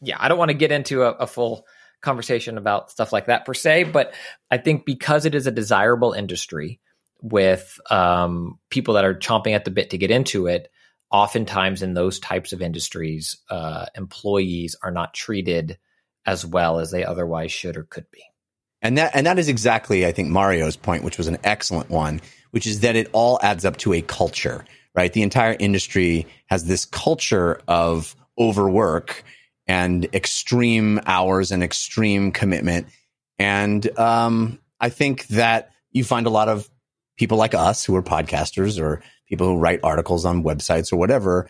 yeah, 0.00 0.16
I 0.18 0.28
don't 0.28 0.38
want 0.38 0.50
to 0.50 0.56
get 0.56 0.72
into 0.72 1.02
a, 1.02 1.10
a 1.12 1.26
full 1.26 1.66
conversation 2.02 2.58
about 2.58 2.90
stuff 2.90 3.12
like 3.12 3.26
that 3.26 3.44
per 3.44 3.54
se, 3.54 3.84
but 3.84 4.14
I 4.50 4.58
think 4.58 4.84
because 4.84 5.24
it 5.24 5.34
is 5.34 5.46
a 5.46 5.50
desirable 5.50 6.12
industry 6.12 6.80
with 7.20 7.78
um, 7.90 8.58
people 8.70 8.94
that 8.94 9.04
are 9.04 9.14
chomping 9.14 9.54
at 9.54 9.64
the 9.64 9.70
bit 9.70 9.90
to 9.90 9.98
get 9.98 10.10
into 10.10 10.46
it, 10.46 10.70
oftentimes 11.10 11.82
in 11.82 11.94
those 11.94 12.18
types 12.18 12.52
of 12.52 12.62
industries, 12.62 13.38
uh, 13.50 13.86
employees 13.94 14.76
are 14.82 14.90
not 14.90 15.14
treated 15.14 15.78
as 16.24 16.44
well 16.44 16.80
as 16.80 16.90
they 16.90 17.04
otherwise 17.04 17.52
should 17.52 17.76
or 17.76 17.84
could 17.84 18.10
be. 18.10 18.22
And 18.82 18.98
that 18.98 19.12
and 19.14 19.26
that 19.26 19.38
is 19.38 19.48
exactly, 19.48 20.06
I 20.06 20.12
think, 20.12 20.28
Mario's 20.28 20.76
point, 20.76 21.02
which 21.02 21.18
was 21.18 21.28
an 21.28 21.38
excellent 21.44 21.90
one, 21.90 22.20
which 22.50 22.66
is 22.66 22.80
that 22.80 22.96
it 22.96 23.08
all 23.12 23.40
adds 23.42 23.64
up 23.64 23.76
to 23.78 23.94
a 23.94 24.02
culture, 24.02 24.64
right? 24.94 25.12
The 25.12 25.22
entire 25.22 25.56
industry 25.58 26.26
has 26.46 26.66
this 26.66 26.84
culture 26.84 27.60
of 27.66 28.14
overwork 28.38 29.24
and 29.66 30.04
extreme 30.14 31.00
hours 31.06 31.50
and 31.52 31.62
extreme 31.62 32.32
commitment. 32.32 32.88
And 33.38 33.98
um, 33.98 34.60
I 34.80 34.90
think 34.90 35.26
that 35.28 35.70
you 35.90 36.04
find 36.04 36.26
a 36.26 36.30
lot 36.30 36.48
of 36.48 36.68
people 37.16 37.38
like 37.38 37.54
us 37.54 37.84
who 37.84 37.94
are 37.96 38.02
podcasters 38.02 38.80
or 38.80 39.02
people 39.28 39.46
who 39.46 39.58
write 39.58 39.80
articles 39.82 40.24
on 40.24 40.44
websites 40.44 40.92
or 40.92 40.96
whatever 40.96 41.48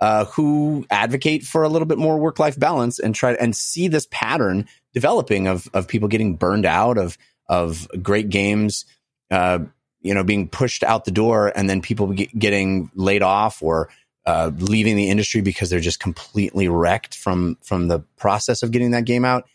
uh, 0.00 0.24
who 0.26 0.86
advocate 0.90 1.42
for 1.42 1.64
a 1.64 1.68
little 1.68 1.86
bit 1.86 1.98
more 1.98 2.18
work 2.18 2.38
life 2.38 2.58
balance 2.58 2.98
and 2.98 3.14
try 3.14 3.32
and 3.34 3.56
see 3.56 3.88
this 3.88 4.06
pattern 4.10 4.66
developing 4.94 5.46
of 5.46 5.68
of 5.74 5.88
people 5.88 6.08
getting 6.08 6.36
burned 6.36 6.66
out 6.66 6.98
of 6.98 7.18
of 7.48 7.88
great 8.02 8.28
games 8.28 8.84
uh, 9.30 9.58
you 10.00 10.14
know 10.14 10.24
being 10.24 10.48
pushed 10.48 10.82
out 10.84 11.04
the 11.04 11.10
door 11.10 11.52
and 11.56 11.68
then 11.68 11.82
people 11.82 12.08
get, 12.08 12.36
getting 12.38 12.90
laid 12.94 13.22
off 13.22 13.62
or 13.62 13.88
uh, 14.28 14.50
leaving 14.58 14.94
the 14.94 15.08
industry 15.08 15.40
because 15.40 15.70
they're 15.70 15.80
just 15.80 16.00
completely 16.00 16.68
wrecked 16.68 17.14
from 17.16 17.56
from 17.62 17.88
the 17.88 18.00
process 18.18 18.62
of 18.62 18.70
getting 18.70 18.90
that 18.90 19.06
game 19.06 19.24
out. 19.24 19.48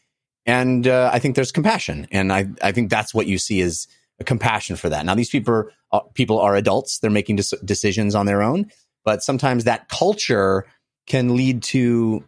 And 0.47 0.87
uh, 0.87 1.11
I 1.13 1.19
think 1.19 1.35
there's 1.35 1.51
compassion. 1.51 2.07
And 2.11 2.33
I 2.33 2.47
I 2.61 2.71
think 2.71 2.89
that's 2.89 3.13
what 3.13 3.27
you 3.27 3.37
see 3.37 3.61
is 3.61 3.87
compassion 4.25 4.75
for 4.75 4.89
that 4.89 5.05
now 5.05 5.15
these 5.15 5.29
people 5.29 5.69
are, 5.91 6.03
people 6.13 6.39
are 6.39 6.55
adults 6.55 6.99
they're 6.99 7.11
making 7.11 7.35
des- 7.35 7.57
decisions 7.65 8.15
on 8.15 8.25
their 8.25 8.41
own 8.41 8.69
but 9.03 9.23
sometimes 9.23 9.65
that 9.65 9.89
culture 9.89 10.65
can 11.07 11.35
lead 11.35 11.61
to 11.63 12.23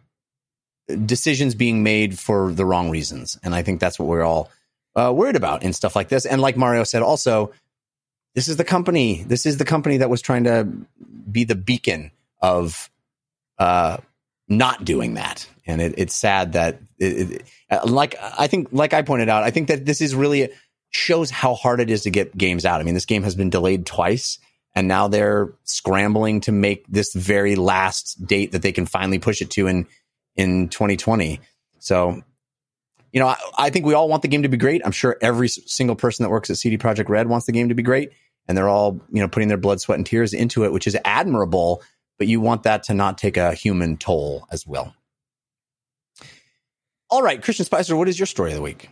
decisions 1.04 1.54
being 1.54 1.82
made 1.82 2.18
for 2.18 2.52
the 2.52 2.64
wrong 2.64 2.90
reasons. 2.90 3.38
And 3.42 3.54
I 3.54 3.62
think 3.62 3.80
that's 3.80 3.98
what 3.98 4.08
we're 4.08 4.22
all 4.22 4.50
uh, 4.94 5.12
worried 5.14 5.36
about 5.36 5.62
in 5.62 5.72
stuff 5.72 5.96
like 5.96 6.08
this. 6.08 6.26
And 6.26 6.40
like 6.40 6.56
Mario 6.56 6.84
said, 6.84 7.02
also, 7.02 7.52
this 8.34 8.48
is 8.48 8.56
the 8.56 8.64
company. 8.64 9.24
This 9.24 9.46
is 9.46 9.56
the 9.56 9.64
company 9.64 9.98
that 9.98 10.10
was 10.10 10.22
trying 10.22 10.44
to 10.44 10.68
be 11.30 11.44
the 11.44 11.54
beacon 11.54 12.12
of 12.40 12.90
uh, 13.58 13.98
not 14.48 14.84
doing 14.84 15.14
that. 15.14 15.48
And 15.66 15.80
it, 15.80 15.94
it's 15.96 16.14
sad 16.14 16.52
that, 16.52 16.80
it, 16.98 17.30
it, 17.30 17.42
uh, 17.70 17.80
like 17.86 18.14
I 18.20 18.46
think, 18.46 18.68
like 18.70 18.94
I 18.94 19.02
pointed 19.02 19.28
out, 19.28 19.42
I 19.42 19.50
think 19.50 19.68
that 19.68 19.84
this 19.84 20.00
is 20.00 20.14
really 20.14 20.50
shows 20.96 21.30
how 21.30 21.54
hard 21.54 21.80
it 21.80 21.90
is 21.90 22.02
to 22.02 22.10
get 22.10 22.36
games 22.36 22.64
out. 22.64 22.80
I 22.80 22.84
mean, 22.84 22.94
this 22.94 23.06
game 23.06 23.22
has 23.22 23.34
been 23.34 23.50
delayed 23.50 23.86
twice 23.86 24.38
and 24.76 24.86
now 24.86 25.08
they're 25.08 25.54
scrambling 25.64 26.42
to 26.42 26.52
make 26.52 26.86
this 26.86 27.14
very 27.14 27.56
last 27.56 28.24
date 28.24 28.52
that 28.52 28.60
they 28.60 28.72
can 28.72 28.84
finally 28.84 29.18
push 29.18 29.40
it 29.40 29.50
to 29.52 29.66
in 29.66 29.86
in 30.36 30.68
2020. 30.68 31.40
So, 31.78 32.22
you 33.10 33.20
know, 33.20 33.26
I, 33.26 33.36
I, 33.56 33.70
think 33.70 33.86
we 33.86 33.94
all 33.94 34.06
want 34.06 34.20
the 34.20 34.28
game 34.28 34.42
to 34.42 34.50
be 34.50 34.58
great. 34.58 34.82
I'm 34.84 34.92
sure 34.92 35.16
every 35.22 35.48
single 35.48 35.96
person 35.96 36.24
that 36.24 36.28
works 36.28 36.50
at 36.50 36.58
CD 36.58 36.76
Projekt 36.76 37.08
Red 37.08 37.26
wants 37.26 37.46
the 37.46 37.52
game 37.52 37.70
to 37.70 37.74
be 37.74 37.82
great, 37.82 38.12
and 38.46 38.56
they're 38.56 38.68
all 38.68 39.00
you 39.10 39.22
know 39.22 39.28
putting 39.28 39.48
their 39.48 39.56
blood, 39.56 39.80
sweat, 39.80 39.98
and 39.98 40.06
tears 40.06 40.34
into 40.34 40.64
it, 40.64 40.72
which 40.72 40.86
is 40.86 40.96
admirable. 41.06 41.82
But 42.18 42.28
you 42.28 42.40
want 42.40 42.64
that 42.64 42.82
to 42.84 42.94
not 42.94 43.16
take 43.16 43.38
a 43.38 43.54
human 43.54 43.96
toll 43.96 44.46
as 44.50 44.66
well. 44.66 44.94
All 47.08 47.22
right, 47.22 47.42
Christian 47.42 47.64
Spicer, 47.64 47.96
what 47.96 48.08
is 48.08 48.18
your 48.18 48.26
story 48.26 48.50
of 48.50 48.56
the 48.56 48.62
week? 48.62 48.90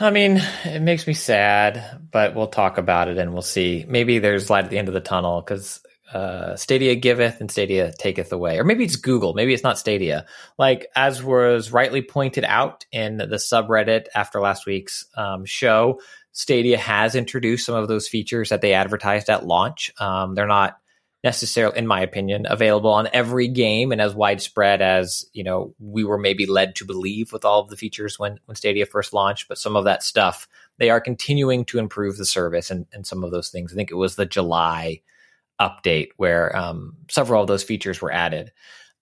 I 0.00 0.10
mean, 0.10 0.42
it 0.64 0.80
makes 0.80 1.06
me 1.06 1.12
sad, 1.12 2.00
but 2.10 2.34
we'll 2.34 2.46
talk 2.48 2.78
about 2.78 3.08
it 3.08 3.18
and 3.18 3.32
we'll 3.32 3.42
see. 3.42 3.84
Maybe 3.86 4.18
there's 4.18 4.48
light 4.48 4.64
at 4.64 4.70
the 4.70 4.78
end 4.78 4.88
of 4.88 4.94
the 4.94 5.00
tunnel 5.00 5.42
because 5.42 5.80
uh, 6.12 6.56
Stadia 6.56 6.94
giveth 6.94 7.40
and 7.40 7.50
Stadia 7.50 7.92
taketh 7.92 8.32
away. 8.32 8.58
Or 8.58 8.64
maybe 8.64 8.84
it's 8.84 8.96
Google. 8.96 9.34
Maybe 9.34 9.52
it's 9.52 9.62
not 9.62 9.78
Stadia. 9.78 10.26
Like, 10.58 10.86
as 10.96 11.22
was 11.22 11.72
rightly 11.72 12.02
pointed 12.02 12.44
out 12.44 12.86
in 12.90 13.18
the 13.18 13.26
subreddit 13.36 14.06
after 14.14 14.40
last 14.40 14.66
week's 14.66 15.06
um, 15.16 15.44
show, 15.44 16.00
Stadia 16.32 16.78
has 16.78 17.14
introduced 17.14 17.66
some 17.66 17.74
of 17.74 17.88
those 17.88 18.08
features 18.08 18.48
that 18.48 18.62
they 18.62 18.72
advertised 18.72 19.28
at 19.28 19.46
launch. 19.46 19.92
Um, 19.98 20.34
they're 20.34 20.46
not 20.46 20.78
necessarily, 21.24 21.78
in 21.78 21.86
my 21.86 22.00
opinion, 22.00 22.46
available 22.48 22.90
on 22.90 23.08
every 23.12 23.48
game 23.48 23.92
and 23.92 24.00
as 24.00 24.14
widespread 24.14 24.82
as 24.82 25.24
you 25.32 25.44
know 25.44 25.74
we 25.78 26.04
were 26.04 26.18
maybe 26.18 26.46
led 26.46 26.74
to 26.76 26.84
believe 26.84 27.32
with 27.32 27.44
all 27.44 27.60
of 27.60 27.68
the 27.68 27.76
features 27.76 28.18
when 28.18 28.38
when 28.46 28.56
Stadia 28.56 28.86
first 28.86 29.12
launched. 29.12 29.48
But 29.48 29.58
some 29.58 29.76
of 29.76 29.84
that 29.84 30.02
stuff 30.02 30.48
they 30.78 30.90
are 30.90 31.00
continuing 31.00 31.64
to 31.66 31.78
improve 31.78 32.16
the 32.16 32.24
service 32.24 32.70
and, 32.70 32.86
and 32.92 33.06
some 33.06 33.22
of 33.24 33.30
those 33.30 33.50
things. 33.50 33.72
I 33.72 33.76
think 33.76 33.90
it 33.90 33.96
was 33.96 34.16
the 34.16 34.26
July 34.26 35.02
update 35.60 36.08
where 36.16 36.54
um, 36.56 36.96
several 37.08 37.42
of 37.42 37.48
those 37.48 37.62
features 37.62 38.00
were 38.00 38.12
added. 38.12 38.52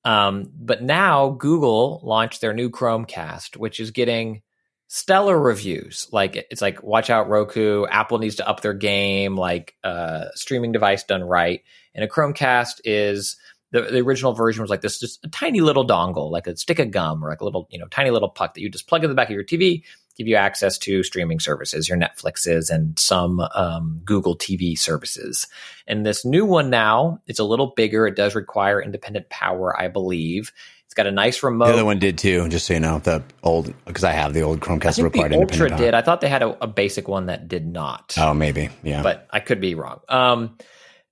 Um, 0.04 0.50
but 0.54 0.82
now 0.82 1.30
Google 1.30 2.00
launched 2.02 2.40
their 2.40 2.52
new 2.52 2.70
Chromecast, 2.70 3.56
which 3.56 3.80
is 3.80 3.90
getting 3.90 4.42
stellar 4.92 5.38
reviews. 5.38 6.08
Like 6.10 6.48
it's 6.50 6.60
like 6.60 6.82
watch 6.82 7.10
out 7.10 7.28
Roku, 7.28 7.86
Apple 7.86 8.18
needs 8.18 8.34
to 8.36 8.48
up 8.48 8.60
their 8.60 8.74
game, 8.74 9.36
like 9.36 9.76
uh 9.84 10.24
streaming 10.34 10.72
device 10.72 11.04
done 11.04 11.22
right. 11.22 11.62
And 11.94 12.04
a 12.04 12.08
Chromecast 12.08 12.80
is 12.84 13.36
the, 13.70 13.82
the 13.82 14.00
original 14.00 14.32
version 14.32 14.62
was 14.62 14.70
like 14.70 14.80
this 14.80 14.98
just 14.98 15.24
a 15.24 15.28
tiny 15.28 15.60
little 15.60 15.86
dongle, 15.86 16.32
like 16.32 16.48
a 16.48 16.56
stick 16.56 16.80
of 16.80 16.90
gum 16.90 17.24
or 17.24 17.30
like 17.30 17.40
a 17.40 17.44
little, 17.44 17.68
you 17.70 17.78
know, 17.78 17.86
tiny 17.86 18.10
little 18.10 18.30
puck 18.30 18.54
that 18.54 18.62
you 18.62 18.68
just 18.68 18.88
plug 18.88 19.04
in 19.04 19.10
the 19.10 19.14
back 19.14 19.28
of 19.28 19.34
your 19.34 19.44
TV, 19.44 19.84
give 20.16 20.26
you 20.26 20.34
access 20.34 20.76
to 20.78 21.04
streaming 21.04 21.38
services, 21.38 21.88
your 21.88 21.96
Netflixes 21.96 22.68
and 22.68 22.98
some 22.98 23.38
um, 23.54 24.00
Google 24.04 24.36
TV 24.36 24.76
services. 24.76 25.46
And 25.86 26.04
this 26.04 26.24
new 26.24 26.44
one 26.44 26.68
now, 26.68 27.20
it's 27.28 27.38
a 27.38 27.44
little 27.44 27.74
bigger. 27.76 28.08
It 28.08 28.16
does 28.16 28.34
require 28.34 28.82
independent 28.82 29.30
power, 29.30 29.80
I 29.80 29.86
believe. 29.86 30.50
It's 30.90 30.96
got 30.96 31.06
a 31.06 31.12
nice 31.12 31.44
remote. 31.44 31.66
The 31.66 31.74
other 31.74 31.84
one 31.84 32.00
did 32.00 32.18
too, 32.18 32.48
just 32.48 32.66
so 32.66 32.74
you 32.74 32.80
know. 32.80 32.98
The 32.98 33.22
old 33.44 33.72
because 33.84 34.02
I 34.02 34.10
have 34.10 34.34
the 34.34 34.42
old 34.42 34.58
Chromecast 34.58 34.98
I 34.98 35.04
required 35.04 35.30
the 35.30 35.36
Ultra 35.36 35.76
did. 35.76 35.94
I 35.94 36.02
thought 36.02 36.20
they 36.20 36.28
had 36.28 36.42
a, 36.42 36.64
a, 36.64 36.66
basic 36.66 37.06
one 37.06 37.26
that 37.26 37.46
did 37.46 37.64
not. 37.64 38.16
Oh, 38.18 38.34
maybe, 38.34 38.70
yeah. 38.82 39.00
But 39.00 39.28
I 39.30 39.38
could 39.38 39.60
be 39.60 39.76
wrong. 39.76 40.00
Um, 40.08 40.58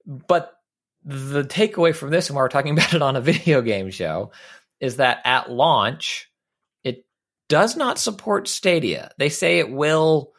but 0.05 0.53
the 1.05 1.45
takeaway 1.45 1.95
from 1.95 2.11
this, 2.11 2.29
and 2.29 2.35
why 2.35 2.43
we're 2.43 2.49
talking 2.49 2.73
about 2.77 2.93
it 2.93 3.03
on 3.03 3.15
a 3.15 3.21
video 3.21 3.63
game 3.63 3.93
show, 3.93 4.33
is 4.81 4.97
that 4.97 5.21
at 5.25 5.49
launch, 5.49 6.29
it 6.83 7.07
does 7.49 7.77
not 7.77 8.01
support 8.01 8.49
Stadia. 8.49 9.13
They 9.17 9.29
say 9.29 9.61
it 9.61 9.71
will 9.71 10.33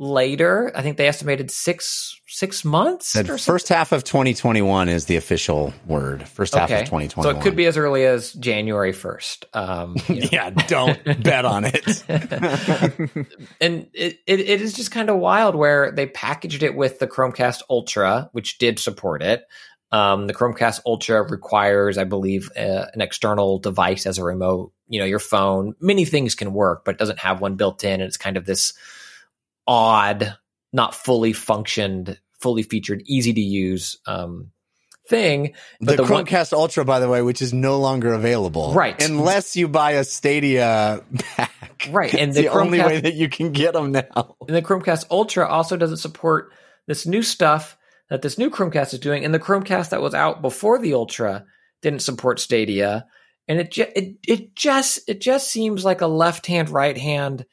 later. 0.00 0.72
I 0.74 0.80
think 0.80 0.96
they 0.96 1.06
estimated 1.06 1.50
six 1.50 2.18
six 2.26 2.64
months. 2.64 3.12
The 3.12 3.38
first 3.38 3.68
half 3.68 3.92
of 3.92 4.02
2021 4.02 4.88
is 4.88 5.04
the 5.04 5.16
official 5.16 5.74
word. 5.86 6.26
First 6.26 6.54
half 6.54 6.70
okay. 6.70 6.80
of 6.80 6.86
2021. 6.86 7.22
So 7.22 7.38
it 7.38 7.42
could 7.42 7.54
be 7.54 7.66
as 7.66 7.76
early 7.76 8.06
as 8.06 8.32
January 8.32 8.92
1st. 8.92 9.44
Um, 9.54 9.96
you 10.08 10.22
know. 10.22 10.28
yeah, 10.32 10.50
don't 10.50 11.04
bet 11.22 11.44
on 11.44 11.64
it. 11.66 12.04
and 13.60 13.88
it, 13.92 14.18
it, 14.26 14.40
it 14.40 14.62
is 14.62 14.72
just 14.72 14.90
kind 14.90 15.10
of 15.10 15.18
wild 15.18 15.54
where 15.54 15.92
they 15.92 16.06
packaged 16.06 16.62
it 16.62 16.74
with 16.74 16.98
the 16.98 17.06
Chromecast 17.06 17.62
Ultra, 17.68 18.30
which 18.32 18.58
did 18.58 18.78
support 18.78 19.22
it. 19.22 19.44
Um, 19.92 20.28
the 20.28 20.34
Chromecast 20.34 20.80
Ultra 20.86 21.28
requires, 21.28 21.98
I 21.98 22.04
believe, 22.04 22.50
uh, 22.56 22.86
an 22.94 23.02
external 23.02 23.58
device 23.58 24.06
as 24.06 24.16
a 24.18 24.24
remote. 24.24 24.72
You 24.88 25.00
know, 25.00 25.06
your 25.06 25.18
phone. 25.18 25.74
Many 25.80 26.04
things 26.04 26.34
can 26.34 26.52
work, 26.54 26.84
but 26.84 26.94
it 26.94 26.98
doesn't 26.98 27.18
have 27.18 27.40
one 27.40 27.56
built 27.56 27.84
in. 27.84 27.94
And 27.94 28.02
it's 28.04 28.16
kind 28.16 28.36
of 28.36 28.46
this 28.46 28.72
odd, 29.66 30.36
not 30.72 30.94
fully 30.94 31.32
functioned, 31.32 32.18
fully 32.40 32.62
featured, 32.62 33.02
easy 33.06 33.32
to 33.32 33.40
use 33.40 33.98
um, 34.06 34.50
thing. 35.08 35.54
But 35.80 35.96
the, 35.96 36.04
the 36.04 36.08
Chromecast 36.08 36.52
one, 36.52 36.62
Ultra, 36.62 36.84
by 36.84 37.00
the 37.00 37.08
way, 37.08 37.20
which 37.20 37.42
is 37.42 37.52
no 37.52 37.78
longer 37.78 38.14
available, 38.14 38.72
right? 38.72 39.00
Unless 39.02 39.56
you 39.56 39.68
buy 39.68 39.92
a 39.92 40.04
Stadia 40.04 41.04
pack, 41.18 41.88
right? 41.90 42.14
And 42.14 42.32
the, 42.32 42.42
the 42.42 42.48
only 42.48 42.80
way 42.80 43.00
that 43.00 43.14
you 43.14 43.28
can 43.28 43.52
get 43.52 43.74
them 43.74 43.92
now. 43.92 44.36
And 44.46 44.56
the 44.56 44.62
Chromecast 44.62 45.06
Ultra 45.10 45.46
also 45.46 45.76
doesn't 45.76 45.98
support 45.98 46.52
this 46.86 47.06
new 47.06 47.22
stuff 47.22 47.76
that 48.08 48.22
this 48.22 48.38
new 48.38 48.50
Chromecast 48.50 48.94
is 48.94 49.00
doing, 49.00 49.24
and 49.24 49.34
the 49.34 49.38
Chromecast 49.38 49.90
that 49.90 50.00
was 50.00 50.14
out 50.14 50.42
before 50.42 50.78
the 50.78 50.94
Ultra 50.94 51.44
didn't 51.82 52.02
support 52.02 52.40
Stadia, 52.40 53.06
and 53.46 53.60
it 53.60 53.70
ju- 53.72 53.92
it 53.94 54.16
it 54.26 54.54
just 54.54 55.00
it 55.08 55.20
just 55.20 55.50
seems 55.50 55.84
like 55.84 56.00
a 56.00 56.06
left 56.06 56.46
hand 56.46 56.70
right 56.70 56.96
hand 56.96 57.44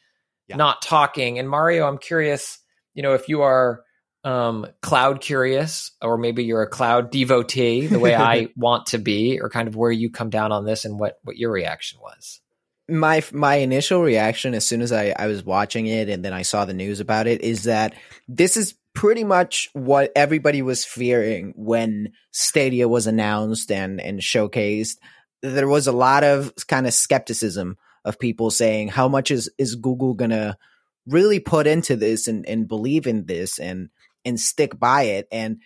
Yeah. 0.48 0.56
not 0.56 0.82
talking. 0.82 1.40
And 1.40 1.50
Mario, 1.50 1.88
I'm 1.88 1.98
curious, 1.98 2.60
you 2.94 3.04
know, 3.04 3.14
if 3.14 3.28
you 3.30 3.42
are 3.42 3.84
um, 4.24 4.68
cloud 4.82 5.22
curious, 5.22 5.92
or 6.02 6.18
maybe 6.18 6.44
you're 6.44 6.62
a 6.62 6.70
cloud 6.70 7.12
devotee, 7.12 7.88
the 7.88 8.00
way 8.00 8.16
I 8.16 8.50
want 8.58 8.88
to 8.88 8.98
be, 8.98 9.40
or 9.40 9.50
kind 9.50 9.68
of 9.68 9.76
where 9.76 9.92
you 9.92 10.10
come 10.10 10.30
down 10.30 10.52
on 10.52 10.66
this, 10.66 10.86
and 10.86 11.00
what 11.00 11.20
what 11.24 11.38
your 11.38 11.52
reaction 11.52 12.00
was. 12.02 12.42
my 12.90 13.24
my 13.32 13.56
initial 13.56 14.02
reaction 14.02 14.54
as 14.54 14.66
soon 14.66 14.82
as 14.82 14.92
I, 14.92 15.14
I 15.18 15.28
was 15.28 15.44
watching 15.44 15.88
it 15.88 16.10
and 16.10 16.24
then 16.26 16.34
I 16.34 16.42
saw 16.42 16.66
the 16.66 16.74
news 16.74 17.00
about 17.00 17.28
it 17.28 17.42
is 17.42 17.64
that 17.64 17.94
this 18.28 18.58
is 18.58 18.76
pretty 18.94 19.24
much 19.24 19.70
what 19.74 20.12
everybody 20.16 20.62
was 20.62 20.84
fearing 20.84 21.54
when 21.56 22.14
Stadia 22.32 22.88
was 22.88 23.08
announced 23.08 23.72
and 23.72 24.02
and 24.02 24.20
showcased. 24.20 24.98
There 25.42 25.68
was 25.68 25.88
a 25.88 25.92
lot 25.92 26.24
of 26.24 26.54
kind 26.68 26.88
of 26.88 26.94
skepticism 26.94 27.78
of 28.06 28.20
people 28.20 28.50
saying 28.52 28.88
how 28.90 29.08
much 29.08 29.32
is 29.32 29.50
is 29.58 29.76
Google 29.76 30.14
gonna 30.14 30.58
really 31.06 31.40
put 31.40 31.68
into 31.68 31.96
this 31.96 32.28
and, 32.28 32.48
and 32.48 32.68
believe 32.68 33.08
in 33.08 33.26
this 33.26 33.60
and 33.60 33.90
and 34.26 34.40
stick 34.40 34.78
by 34.78 35.04
it 35.04 35.28
and 35.32 35.62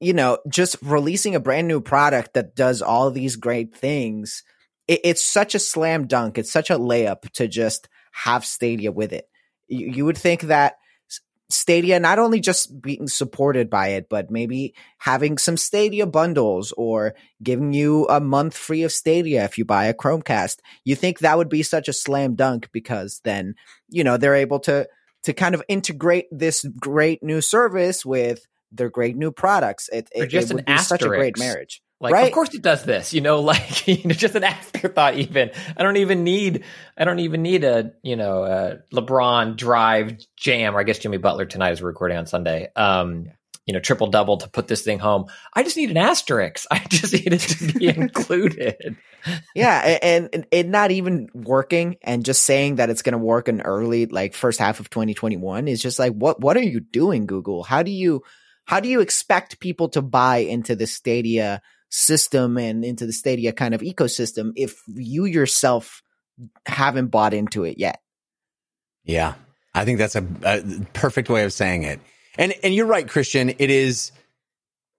you 0.00 0.12
know 0.12 0.38
just 0.48 0.76
releasing 0.82 1.34
a 1.34 1.40
brand 1.40 1.68
new 1.68 1.80
product 1.80 2.34
that 2.34 2.56
does 2.56 2.80
all 2.80 3.10
these 3.10 3.36
great 3.36 3.76
things 3.76 4.42
it, 4.88 5.00
it's 5.04 5.24
such 5.24 5.54
a 5.54 5.58
slam 5.58 6.06
dunk. 6.06 6.38
It's 6.38 6.50
such 6.50 6.70
a 6.70 6.78
layup 6.78 7.30
to 7.32 7.48
just 7.48 7.88
have 8.12 8.44
Stadia 8.44 8.92
with 8.92 9.12
it. 9.12 9.28
You, 9.68 9.88
you 9.88 10.04
would 10.04 10.18
think 10.18 10.42
that 10.42 10.74
Stadia 11.52 12.00
not 12.00 12.18
only 12.18 12.40
just 12.40 12.80
being 12.80 13.06
supported 13.06 13.70
by 13.70 13.88
it, 13.88 14.08
but 14.08 14.30
maybe 14.30 14.74
having 14.98 15.38
some 15.38 15.56
Stadia 15.56 16.06
bundles 16.06 16.72
or 16.76 17.14
giving 17.42 17.72
you 17.72 18.06
a 18.08 18.20
month 18.20 18.56
free 18.56 18.82
of 18.82 18.92
Stadia 18.92 19.44
if 19.44 19.58
you 19.58 19.64
buy 19.64 19.86
a 19.86 19.94
Chromecast. 19.94 20.58
You 20.84 20.96
think 20.96 21.18
that 21.18 21.36
would 21.36 21.48
be 21.48 21.62
such 21.62 21.88
a 21.88 21.92
slam 21.92 22.34
dunk 22.34 22.70
because 22.72 23.20
then, 23.24 23.54
you 23.88 24.04
know, 24.04 24.16
they're 24.16 24.34
able 24.34 24.60
to 24.60 24.88
to 25.24 25.32
kind 25.32 25.54
of 25.54 25.62
integrate 25.68 26.26
this 26.32 26.64
great 26.80 27.22
new 27.22 27.40
service 27.40 28.04
with 28.04 28.46
their 28.72 28.90
great 28.90 29.16
new 29.16 29.30
products. 29.30 29.88
It, 29.92 30.08
Or 30.16 30.26
just 30.26 30.48
it 30.48 30.50
an 30.50 30.56
would 30.56 30.66
be 30.66 30.78
such 30.78 31.02
a 31.02 31.08
great 31.08 31.38
marriage. 31.38 31.82
Like, 32.02 32.12
Right. 32.12 32.26
of 32.26 32.32
course 32.32 32.52
it 32.52 32.62
does 32.62 32.82
this, 32.84 33.14
you 33.14 33.20
know, 33.20 33.40
like 33.52 33.86
you 33.86 34.02
know, 34.04 34.14
just 34.14 34.34
an 34.34 34.44
afterthought. 34.44 35.14
Even 35.14 35.52
I 35.76 35.82
don't 35.82 35.96
even 35.98 36.24
need, 36.24 36.64
I 36.98 37.04
don't 37.04 37.20
even 37.20 37.42
need 37.42 37.64
a, 37.64 37.92
you 38.02 38.16
know, 38.16 38.44
a 38.44 38.78
LeBron 38.92 39.56
drive 39.56 40.18
jam. 40.36 40.76
Or 40.76 40.80
I 40.80 40.82
guess 40.82 40.98
Jimmy 40.98 41.18
Butler 41.18 41.46
tonight 41.46 41.70
is 41.72 41.80
recording 41.80 42.18
on 42.18 42.26
Sunday. 42.26 42.68
Um, 42.74 43.26
you 43.64 43.72
know, 43.74 43.78
triple 43.78 44.08
double 44.08 44.38
to 44.38 44.48
put 44.48 44.66
this 44.66 44.82
thing 44.82 44.98
home. 44.98 45.26
I 45.54 45.62
just 45.62 45.76
need 45.76 45.92
an 45.92 45.96
asterisk. 45.96 46.66
I 46.72 46.80
just 46.88 47.12
need 47.12 47.32
it 47.32 47.38
to 47.40 47.78
be 47.78 47.86
included. 47.96 48.96
Yeah, 49.54 49.98
and, 50.02 50.28
and 50.32 50.46
it 50.50 50.66
not 50.66 50.90
even 50.90 51.28
working 51.32 51.96
and 52.02 52.24
just 52.24 52.42
saying 52.42 52.76
that 52.76 52.90
it's 52.90 53.02
going 53.02 53.12
to 53.12 53.18
work 53.18 53.48
in 53.48 53.60
early 53.60 54.06
like 54.06 54.34
first 54.34 54.58
half 54.58 54.80
of 54.80 54.90
2021 54.90 55.68
is 55.68 55.80
just 55.80 56.00
like 56.00 56.12
what 56.12 56.40
what 56.40 56.56
are 56.56 56.62
you 56.62 56.80
doing 56.80 57.26
Google? 57.26 57.62
How 57.62 57.84
do 57.84 57.92
you 57.92 58.22
how 58.64 58.80
do 58.80 58.88
you 58.88 59.00
expect 59.00 59.60
people 59.60 59.90
to 59.90 60.02
buy 60.02 60.38
into 60.38 60.74
the 60.74 60.88
Stadia 60.88 61.62
system 61.92 62.56
and 62.56 62.84
into 62.84 63.06
the 63.06 63.12
Stadia 63.12 63.52
kind 63.52 63.74
of 63.74 63.82
ecosystem 63.82 64.52
if 64.56 64.82
you 64.88 65.26
yourself 65.26 66.02
haven't 66.66 67.08
bought 67.08 67.34
into 67.34 67.64
it 67.64 67.78
yet? 67.78 68.00
Yeah, 69.04 69.34
I 69.74 69.84
think 69.84 69.98
that's 69.98 70.16
a, 70.16 70.26
a 70.42 70.62
perfect 70.94 71.28
way 71.28 71.44
of 71.44 71.52
saying 71.52 71.84
it. 71.84 72.00
And 72.38 72.54
and 72.64 72.74
you're 72.74 72.86
right, 72.86 73.06
Christian. 73.06 73.50
It 73.50 73.70
is 73.70 74.10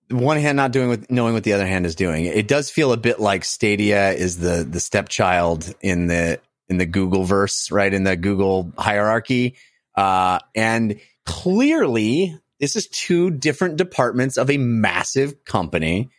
one 0.10 0.38
hand 0.38 0.56
not 0.56 0.72
doing 0.72 0.90
what 0.90 1.10
knowing 1.10 1.34
what 1.34 1.44
the 1.44 1.54
other 1.54 1.66
hand 1.66 1.86
is 1.86 1.96
doing. 1.96 2.26
It 2.26 2.48
does 2.48 2.70
feel 2.70 2.94
a 2.94 2.98
bit 2.98 3.20
like 3.20 3.44
Stadia 3.44 4.12
is 4.12 4.38
the 4.38 4.64
the 4.70 4.80
stepchild 4.80 5.74
in 5.82 6.08
the 6.08 6.40
in 6.70 6.78
the 6.78 6.86
Google 6.86 7.24
verse, 7.24 7.72
right? 7.72 7.92
In 7.92 8.04
the 8.04 8.16
Google 8.16 8.72
hierarchy. 8.78 9.56
Uh, 9.96 10.40
and 10.56 11.00
clearly, 11.26 12.38
this 12.60 12.76
is 12.76 12.88
two 12.88 13.32
different 13.32 13.78
departments 13.78 14.38
of 14.38 14.50
a 14.50 14.58
massive 14.58 15.44
company 15.44 16.10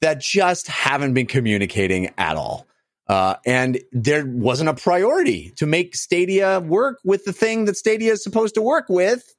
that 0.00 0.20
just 0.20 0.66
haven't 0.68 1.14
been 1.14 1.26
communicating 1.26 2.10
at 2.18 2.36
all. 2.36 2.66
Uh, 3.06 3.36
and 3.44 3.78
there 3.92 4.24
wasn't 4.26 4.68
a 4.68 4.74
priority 4.74 5.50
to 5.56 5.66
make 5.66 5.94
Stadia 5.94 6.60
work 6.60 7.00
with 7.04 7.24
the 7.24 7.32
thing 7.32 7.66
that 7.66 7.76
Stadia 7.76 8.12
is 8.12 8.22
supposed 8.22 8.54
to 8.54 8.62
work 8.62 8.86
with. 8.88 9.34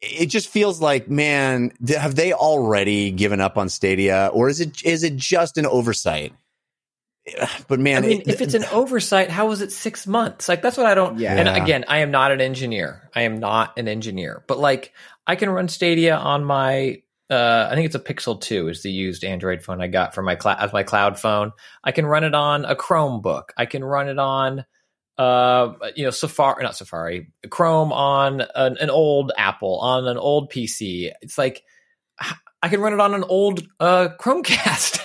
It 0.00 0.26
just 0.26 0.48
feels 0.48 0.80
like, 0.80 1.08
man, 1.10 1.72
have 1.88 2.14
they 2.14 2.32
already 2.32 3.10
given 3.10 3.40
up 3.40 3.56
on 3.58 3.68
Stadia, 3.68 4.30
or 4.32 4.48
is 4.48 4.60
it 4.60 4.84
is 4.84 5.02
it 5.04 5.16
just 5.16 5.58
an 5.58 5.66
oversight? 5.66 6.32
But 7.68 7.80
man, 7.80 8.04
I 8.04 8.06
mean, 8.06 8.20
it- 8.20 8.28
if 8.28 8.40
it's 8.40 8.54
an 8.54 8.64
oversight, 8.72 9.30
how 9.30 9.48
was 9.48 9.60
it 9.60 9.72
six 9.72 10.06
months? 10.06 10.48
Like 10.48 10.62
that's 10.62 10.76
what 10.76 10.86
I 10.86 10.94
don't. 10.94 11.18
Yeah. 11.18 11.34
And 11.34 11.48
again, 11.48 11.84
I 11.88 11.98
am 11.98 12.10
not 12.10 12.30
an 12.30 12.40
engineer. 12.40 13.08
I 13.14 13.22
am 13.22 13.40
not 13.40 13.76
an 13.78 13.88
engineer. 13.88 14.44
But 14.46 14.58
like, 14.58 14.92
I 15.26 15.34
can 15.34 15.50
run 15.50 15.68
Stadia 15.68 16.14
on 16.16 16.44
my. 16.44 17.02
Uh, 17.28 17.68
I 17.70 17.74
think 17.74 17.86
it's 17.86 17.94
a 17.94 18.00
Pixel 18.00 18.40
Two 18.40 18.68
is 18.68 18.82
the 18.82 18.90
used 18.90 19.24
Android 19.24 19.62
phone 19.62 19.80
I 19.80 19.88
got 19.88 20.14
for 20.14 20.22
my 20.22 20.36
cloud 20.36 20.58
as 20.60 20.72
my 20.72 20.82
cloud 20.82 21.18
phone. 21.18 21.52
I 21.82 21.92
can 21.92 22.06
run 22.06 22.24
it 22.24 22.34
on 22.34 22.64
a 22.64 22.76
Chromebook. 22.76 23.50
I 23.56 23.66
can 23.66 23.82
run 23.82 24.08
it 24.08 24.18
on, 24.18 24.64
uh, 25.18 25.72
you 25.96 26.04
know, 26.04 26.10
Safari, 26.10 26.62
not 26.62 26.76
Safari, 26.76 27.32
Chrome 27.50 27.92
on 27.92 28.42
an, 28.54 28.76
an 28.78 28.90
old 28.90 29.32
Apple 29.36 29.78
on 29.80 30.06
an 30.06 30.18
old 30.18 30.50
PC. 30.50 31.12
It's 31.20 31.38
like. 31.38 31.62
I 32.62 32.68
can 32.68 32.80
run 32.80 32.94
it 32.94 33.00
on 33.00 33.12
an 33.14 33.22
old 33.22 33.64
uh, 33.78 34.08
Chromecast. 34.18 34.96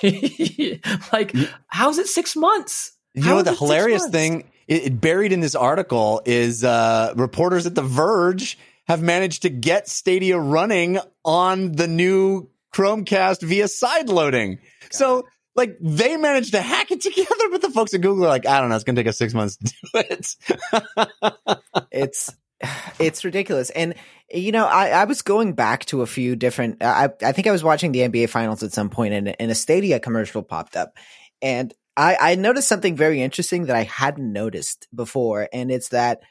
like, 1.14 1.36
how's 1.68 2.00
it 2.00 2.08
six 2.08 2.36
months? 2.36 2.94
You 3.14 3.24
How 3.24 3.36
know 3.36 3.42
the 3.42 3.54
hilarious 3.54 4.08
thing 4.08 4.50
it 4.72 5.02
buried 5.02 5.34
in 5.34 5.42
this 5.42 5.54
article 5.54 6.22
is 6.26 6.64
uh, 6.64 7.14
reporters 7.18 7.66
at 7.66 7.76
The 7.76 7.82
Verge 7.82 8.58
have 8.88 9.02
managed 9.02 9.44
to 9.44 9.50
get 9.50 9.88
Stadia 9.88 10.39
running 10.39 11.00
on 11.24 11.74
the 11.74 11.88
new 11.88 12.50
Chromecast 12.74 13.41
via 13.41 13.67
side 13.67 14.10
loading. 14.10 14.60
So 14.91 15.26
like 15.56 15.78
they 15.82 16.17
managed 16.17 16.54
to 16.54 16.62
hack 16.62 16.91
it 16.91 17.02
together, 17.02 17.50
but 17.52 17.62
the 17.62 17.70
folks 17.70 17.94
at 17.94 18.02
Google 18.02 18.26
are 18.26 18.30
like, 18.30 18.46
I 18.46 18.60
don't 18.60 18.70
know, 18.70 18.76
it's 18.76 18.84
gonna 18.84 18.96
take 18.96 19.08
us 19.08 19.17
six 19.17 19.34
months 19.34 19.58
to 19.58 19.65
do 19.65 19.74
it. 19.94 20.36
it's 21.91 22.34
it's 23.00 23.26
ridiculous 23.26 23.72
and 23.72 23.96
you 24.32 24.52
know 24.52 24.67
I, 24.67 24.89
I 24.89 25.06
was 25.06 25.24
going 25.24 25.54
back 25.54 25.86
to 25.86 26.04
a 26.04 26.06
few 26.06 26.36
different 26.36 26.84
I, 26.84 27.10
I 27.24 27.32
think 27.32 27.48
i 27.48 27.52
was 27.52 27.63
watching 27.63 27.91
the 27.91 28.02
nba 28.02 28.30
finals 28.30 28.62
at 28.62 28.72
some 28.72 28.91
point 28.91 29.15
and, 29.15 29.36
and 29.41 29.50
a 29.50 29.56
stadia 29.56 30.00
commercial 30.00 30.44
popped 30.44 30.76
up 30.78 30.96
and 31.41 31.74
I, 31.98 32.17
I 32.20 32.36
noticed 32.36 32.67
something 32.67 32.96
very 32.96 33.20
interesting 33.22 33.65
that 33.65 33.76
i 33.76 33.84
hadn't 33.84 34.32
noticed 34.32 34.88
before 34.94 35.50
and 35.52 35.72
it's 35.72 35.89
that 35.89 36.22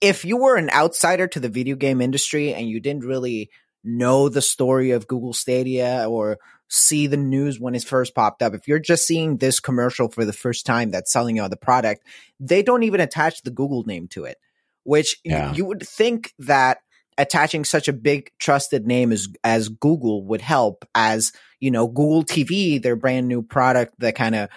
if 0.00 0.24
you 0.24 0.36
were 0.36 0.56
an 0.56 0.70
outsider 0.70 1.26
to 1.28 1.40
the 1.40 1.48
video 1.48 1.76
game 1.76 2.00
industry 2.00 2.52
and 2.54 2.68
you 2.68 2.80
didn't 2.80 3.04
really 3.04 3.50
know 3.82 4.28
the 4.28 4.42
story 4.42 4.92
of 4.92 5.06
google 5.06 5.32
stadia 5.32 6.06
or 6.08 6.38
see 6.68 7.06
the 7.06 7.16
news 7.16 7.60
when 7.60 7.74
it 7.74 7.84
first 7.84 8.14
popped 8.14 8.42
up 8.42 8.54
if 8.54 8.66
you're 8.66 8.78
just 8.78 9.06
seeing 9.06 9.36
this 9.36 9.60
commercial 9.60 10.08
for 10.08 10.24
the 10.24 10.32
first 10.32 10.64
time 10.64 10.90
that's 10.90 11.12
selling 11.12 11.36
you 11.36 11.48
the 11.48 11.56
product 11.56 12.02
they 12.40 12.62
don't 12.62 12.82
even 12.82 13.00
attach 13.00 13.42
the 13.42 13.50
google 13.50 13.84
name 13.84 14.08
to 14.08 14.24
it 14.24 14.38
which 14.84 15.16
Yeah. 15.24 15.52
you 15.54 15.64
would 15.64 15.86
think 15.86 16.32
that 16.38 16.78
attaching 17.18 17.64
such 17.64 17.88
a 17.88 17.92
big 17.92 18.30
trusted 18.38 18.86
name 18.86 19.12
as 19.12 19.28
as 19.44 19.68
Google 19.68 20.24
would 20.24 20.40
help 20.40 20.84
as 20.94 21.32
you 21.60 21.70
know 21.70 21.86
Google 21.86 22.24
TV 22.24 22.82
their 22.82 22.96
brand 22.96 23.28
new 23.28 23.42
product 23.42 23.94
that 23.98 24.14
kind 24.14 24.34
of 24.34 24.48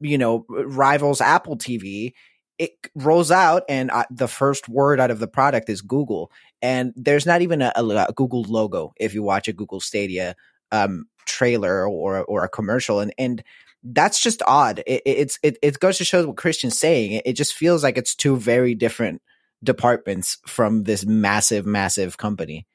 you 0.00 0.18
know 0.18 0.44
rivals 0.48 1.20
Apple 1.20 1.56
TV 1.56 2.12
it 2.64 2.72
rolls 2.94 3.30
out 3.30 3.62
and 3.68 3.90
uh, 3.90 4.04
the 4.10 4.28
first 4.28 4.68
word 4.68 5.00
out 5.00 5.10
of 5.10 5.18
the 5.18 5.28
product 5.28 5.68
is 5.68 5.82
Google. 5.82 6.30
And 6.60 6.92
there's 6.96 7.26
not 7.26 7.42
even 7.42 7.62
a, 7.62 7.72
a 7.76 8.12
Google 8.14 8.42
logo 8.42 8.92
if 8.98 9.14
you 9.14 9.22
watch 9.22 9.48
a 9.48 9.52
Google 9.52 9.80
Stadia 9.80 10.34
um 10.70 11.04
trailer 11.26 11.86
or 11.86 12.24
or 12.24 12.44
a 12.44 12.48
commercial 12.48 13.00
and 13.00 13.12
and 13.18 13.42
that's 13.84 14.22
just 14.22 14.42
odd. 14.46 14.82
It- 14.86 15.02
it's 15.04 15.38
it, 15.42 15.58
it 15.62 15.80
goes 15.80 15.98
to 15.98 16.04
show 16.04 16.26
what 16.26 16.36
Christian's 16.36 16.78
saying. 16.78 17.12
It, 17.12 17.22
it 17.26 17.32
just 17.34 17.54
feels 17.54 17.82
like 17.82 17.98
it's 17.98 18.14
two 18.14 18.36
very 18.36 18.74
different 18.74 19.20
departments 19.64 20.38
from 20.46 20.84
this 20.84 21.04
massive, 21.06 21.66
massive 21.66 22.16
company. 22.16 22.66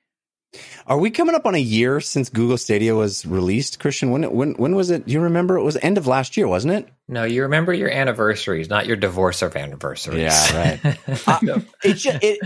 Are 0.88 0.98
we 0.98 1.12
coming 1.12 1.36
up 1.36 1.46
on 1.46 1.56
a 1.56 1.60
year 1.60 2.00
since 2.00 2.30
Google 2.30 2.58
Stadia 2.58 2.96
was 2.96 3.26
released, 3.26 3.80
Christian? 3.80 4.12
When 4.12 4.24
when 4.32 4.54
when 4.54 4.76
was 4.76 4.90
it? 4.90 5.08
You 5.08 5.20
remember? 5.20 5.58
It 5.58 5.64
was 5.64 5.78
end 5.78 5.98
of 5.98 6.08
last 6.08 6.38
year, 6.38 6.48
wasn't 6.48 6.74
it? 6.74 6.90
No, 7.08 7.24
you 7.24 7.44
remember 7.44 7.74
your 7.74 7.90
anniversaries, 7.90 8.70
not 8.70 8.88
your 8.88 8.96
divorce 8.96 9.42
of 9.42 9.56
anniversaries. 9.56 10.22
Yeah, 10.22 10.80
right. 10.84 10.98
Uh, 11.28 11.60
it, 11.84 11.94
ju- 11.96 12.18
it 12.22 12.40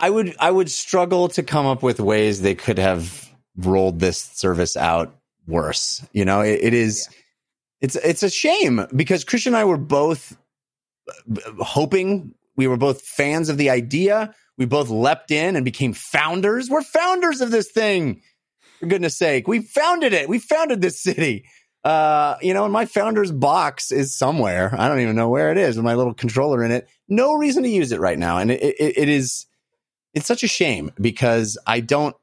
I 0.00 0.10
would 0.10 0.36
I 0.38 0.50
would 0.50 0.70
struggle 0.70 1.28
to 1.30 1.42
come 1.42 1.66
up 1.66 1.82
with 1.82 2.00
ways 2.00 2.40
they 2.40 2.54
could 2.54 2.78
have 2.78 3.28
rolled 3.56 3.98
this 3.98 4.18
service 4.18 4.76
out 4.76 5.14
worse. 5.46 6.06
You 6.12 6.24
know, 6.24 6.40
it, 6.40 6.60
it 6.62 6.74
is 6.74 7.08
it's 7.80 7.96
it's 7.96 8.22
a 8.22 8.30
shame 8.30 8.86
because 8.94 9.24
Christian 9.24 9.54
and 9.54 9.60
I 9.60 9.64
were 9.64 9.78
both 9.78 10.36
uh, 11.08 11.64
hoping 11.64 12.34
we 12.56 12.66
were 12.66 12.76
both 12.76 13.02
fans 13.02 13.48
of 13.48 13.56
the 13.56 13.70
idea. 13.70 14.34
We 14.58 14.66
both 14.66 14.90
leapt 14.90 15.30
in 15.30 15.56
and 15.56 15.64
became 15.64 15.92
founders. 15.94 16.68
We're 16.68 16.82
founders 16.82 17.40
of 17.40 17.50
this 17.50 17.70
thing. 17.70 18.22
For 18.80 18.86
goodness 18.86 19.16
sake, 19.16 19.48
we 19.48 19.60
founded 19.60 20.12
it. 20.12 20.28
We 20.28 20.38
founded 20.38 20.80
this 20.80 21.00
city. 21.02 21.46
Uh, 21.84 22.36
you 22.42 22.52
know, 22.52 22.64
and 22.64 22.72
my 22.72 22.84
founder's 22.84 23.32
box 23.32 23.90
is 23.92 24.14
somewhere. 24.14 24.74
I 24.76 24.88
don't 24.88 25.00
even 25.00 25.16
know 25.16 25.28
where 25.28 25.50
it 25.52 25.58
is 25.58 25.76
with 25.76 25.84
my 25.84 25.94
little 25.94 26.12
controller 26.12 26.62
in 26.64 26.70
it. 26.72 26.88
No 27.08 27.34
reason 27.34 27.62
to 27.62 27.68
use 27.68 27.92
it 27.92 28.00
right 28.00 28.18
now. 28.18 28.38
And 28.38 28.50
it, 28.50 28.60
it, 28.62 28.98
it 28.98 29.08
is, 29.08 29.46
it's 30.12 30.26
such 30.26 30.42
a 30.42 30.48
shame 30.48 30.90
because 31.00 31.56
I 31.66 31.80
don't, 31.80 32.14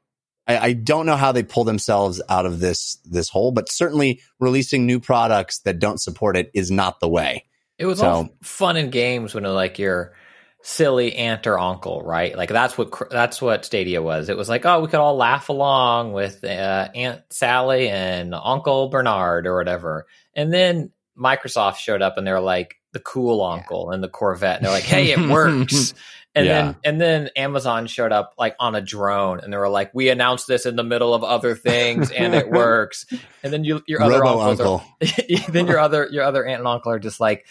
I, 0.46 0.58
I 0.58 0.72
don't 0.74 1.06
know 1.06 1.16
how 1.16 1.32
they 1.32 1.42
pull 1.42 1.64
themselves 1.64 2.22
out 2.28 2.46
of 2.46 2.60
this, 2.60 2.98
this 3.04 3.28
hole, 3.30 3.50
but 3.50 3.70
certainly 3.70 4.20
releasing 4.38 4.86
new 4.86 5.00
products 5.00 5.60
that 5.60 5.78
don't 5.78 6.00
support 6.00 6.36
it 6.36 6.50
is 6.54 6.70
not 6.70 7.00
the 7.00 7.08
way. 7.08 7.46
It 7.78 7.86
was 7.86 7.98
So- 7.98 8.06
all 8.06 8.28
fun 8.42 8.76
and 8.76 8.92
games 8.92 9.34
when 9.34 9.44
like 9.44 9.78
your 9.78 10.14
silly 10.62 11.14
aunt 11.16 11.46
or 11.46 11.58
uncle, 11.58 12.02
right? 12.02 12.36
Like 12.36 12.48
that's 12.48 12.76
what 12.76 12.92
that's 13.10 13.40
what 13.40 13.64
Stadia 13.64 14.02
was. 14.02 14.28
It 14.28 14.36
was 14.36 14.48
like, 14.48 14.64
oh, 14.66 14.80
we 14.80 14.88
could 14.88 15.00
all 15.00 15.16
laugh 15.16 15.48
along 15.48 16.12
with 16.12 16.42
uh, 16.44 16.88
Aunt 16.94 17.22
Sally 17.30 17.88
and 17.88 18.34
Uncle 18.34 18.88
Bernard 18.88 19.46
or 19.46 19.56
whatever. 19.56 20.06
And 20.34 20.52
then 20.52 20.90
Microsoft 21.18 21.76
showed 21.76 22.02
up 22.02 22.18
and 22.18 22.26
they're 22.26 22.40
like 22.40 22.76
the 22.92 23.00
cool 23.00 23.42
uncle 23.42 23.90
and 23.90 24.02
the 24.02 24.08
Corvette. 24.08 24.56
And 24.56 24.64
they're 24.66 24.72
like, 24.72 24.84
hey, 24.84 25.10
it 25.12 25.20
works. 25.28 25.94
And 26.36 26.44
Yeah. 26.44 26.52
then 26.62 26.76
and 26.84 27.00
then 27.00 27.30
Amazon 27.34 27.86
showed 27.86 28.12
up 28.12 28.34
like 28.36 28.56
on 28.60 28.74
a 28.74 28.82
drone 28.82 29.40
and 29.40 29.50
they 29.50 29.56
were 29.56 29.70
like, 29.70 29.94
we 29.94 30.10
announced 30.10 30.46
this 30.46 30.66
in 30.66 30.76
the 30.76 30.82
middle 30.84 31.14
of 31.14 31.24
other 31.24 31.54
things 31.54 32.10
and 32.10 32.34
it 32.34 32.50
works. 32.50 33.06
And 33.42 33.50
then 33.50 33.64
you, 33.64 33.82
your 33.86 34.02
other 34.02 34.20
Robo 34.20 34.40
uncles 34.42 34.60
are- 34.60 35.08
uncle. 35.08 35.48
then 35.48 35.66
your 35.66 35.78
other 35.78 36.06
your 36.12 36.24
other 36.24 36.44
aunt 36.44 36.58
and 36.58 36.68
uncle 36.68 36.92
are 36.92 36.98
just 36.98 37.20
like, 37.20 37.46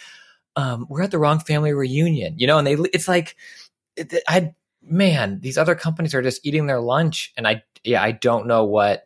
um, 0.56 0.86
we're 0.88 1.02
at 1.02 1.10
the 1.10 1.18
wrong 1.18 1.38
family 1.38 1.72
reunion, 1.72 2.38
you 2.38 2.46
know, 2.46 2.58
and 2.58 2.66
they 2.66 2.74
it's 2.92 3.08
like, 3.08 3.36
it, 3.96 4.14
I 4.26 4.54
man, 4.82 5.40
these 5.40 5.58
other 5.58 5.74
companies 5.74 6.14
are 6.14 6.22
just 6.22 6.44
eating 6.44 6.66
their 6.66 6.80
lunch, 6.80 7.32
and 7.36 7.46
I 7.46 7.62
yeah, 7.84 8.02
I 8.02 8.12
don't 8.12 8.46
know 8.46 8.64
what. 8.64 9.02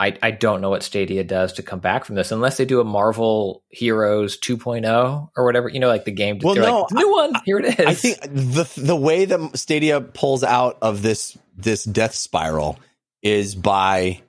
I, 0.00 0.18
I 0.20 0.32
don't 0.32 0.60
know 0.60 0.70
what 0.70 0.82
Stadia 0.82 1.22
does 1.22 1.52
to 1.54 1.62
come 1.62 1.78
back 1.78 2.04
from 2.04 2.16
this 2.16 2.32
unless 2.32 2.56
they 2.56 2.64
do 2.64 2.80
a 2.80 2.84
Marvel 2.84 3.62
Heroes 3.68 4.36
2.0 4.36 5.30
or 5.36 5.44
whatever, 5.44 5.68
you 5.68 5.78
know, 5.78 5.86
like 5.86 6.04
the 6.04 6.10
game. 6.10 6.40
Well, 6.42 6.56
no, 6.56 6.80
like, 6.80 6.90
new 6.90 7.12
one, 7.12 7.32
here 7.44 7.60
it 7.60 7.78
is. 7.78 7.86
I 7.86 7.94
think 7.94 8.20
the 8.22 8.68
the 8.76 8.96
way 8.96 9.24
that 9.24 9.56
Stadia 9.56 10.00
pulls 10.00 10.42
out 10.42 10.78
of 10.82 11.02
this 11.02 11.38
this 11.56 11.84
death 11.84 12.12
spiral 12.12 12.80
is 13.22 13.54
by 13.54 14.20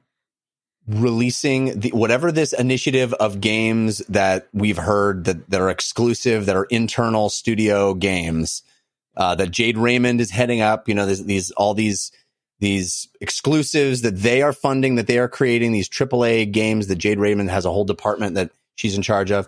releasing 0.87 1.79
the, 1.79 1.89
whatever 1.91 2.31
this 2.31 2.53
initiative 2.53 3.13
of 3.13 3.41
games 3.41 3.99
that 4.09 4.47
we've 4.53 4.77
heard 4.77 5.25
that, 5.25 5.49
that 5.49 5.61
are 5.61 5.69
exclusive, 5.69 6.45
that 6.45 6.55
are 6.55 6.65
internal 6.65 7.29
studio 7.29 7.93
games, 7.93 8.61
uh, 9.17 9.35
that 9.35 9.51
Jade 9.51 9.77
Raymond 9.77 10.21
is 10.21 10.31
heading 10.31 10.61
up. 10.61 10.87
You 10.87 10.95
know, 10.95 11.05
these 11.05 11.51
all 11.51 11.73
these 11.73 12.11
these 12.59 13.07
exclusives 13.19 14.01
that 14.01 14.17
they 14.17 14.41
are 14.41 14.53
funding, 14.53 14.95
that 14.95 15.07
they 15.07 15.19
are 15.19 15.27
creating 15.27 15.71
these 15.71 15.89
AAA 15.89 16.51
games 16.51 16.87
that 16.87 16.97
Jade 16.97 17.19
Raymond 17.19 17.49
has 17.49 17.65
a 17.65 17.71
whole 17.71 17.83
department 17.83 18.35
that 18.35 18.51
she's 18.75 18.95
in 18.95 19.01
charge 19.01 19.31
of. 19.31 19.47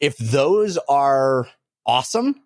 If 0.00 0.16
those 0.18 0.78
are 0.88 1.48
awesome 1.84 2.40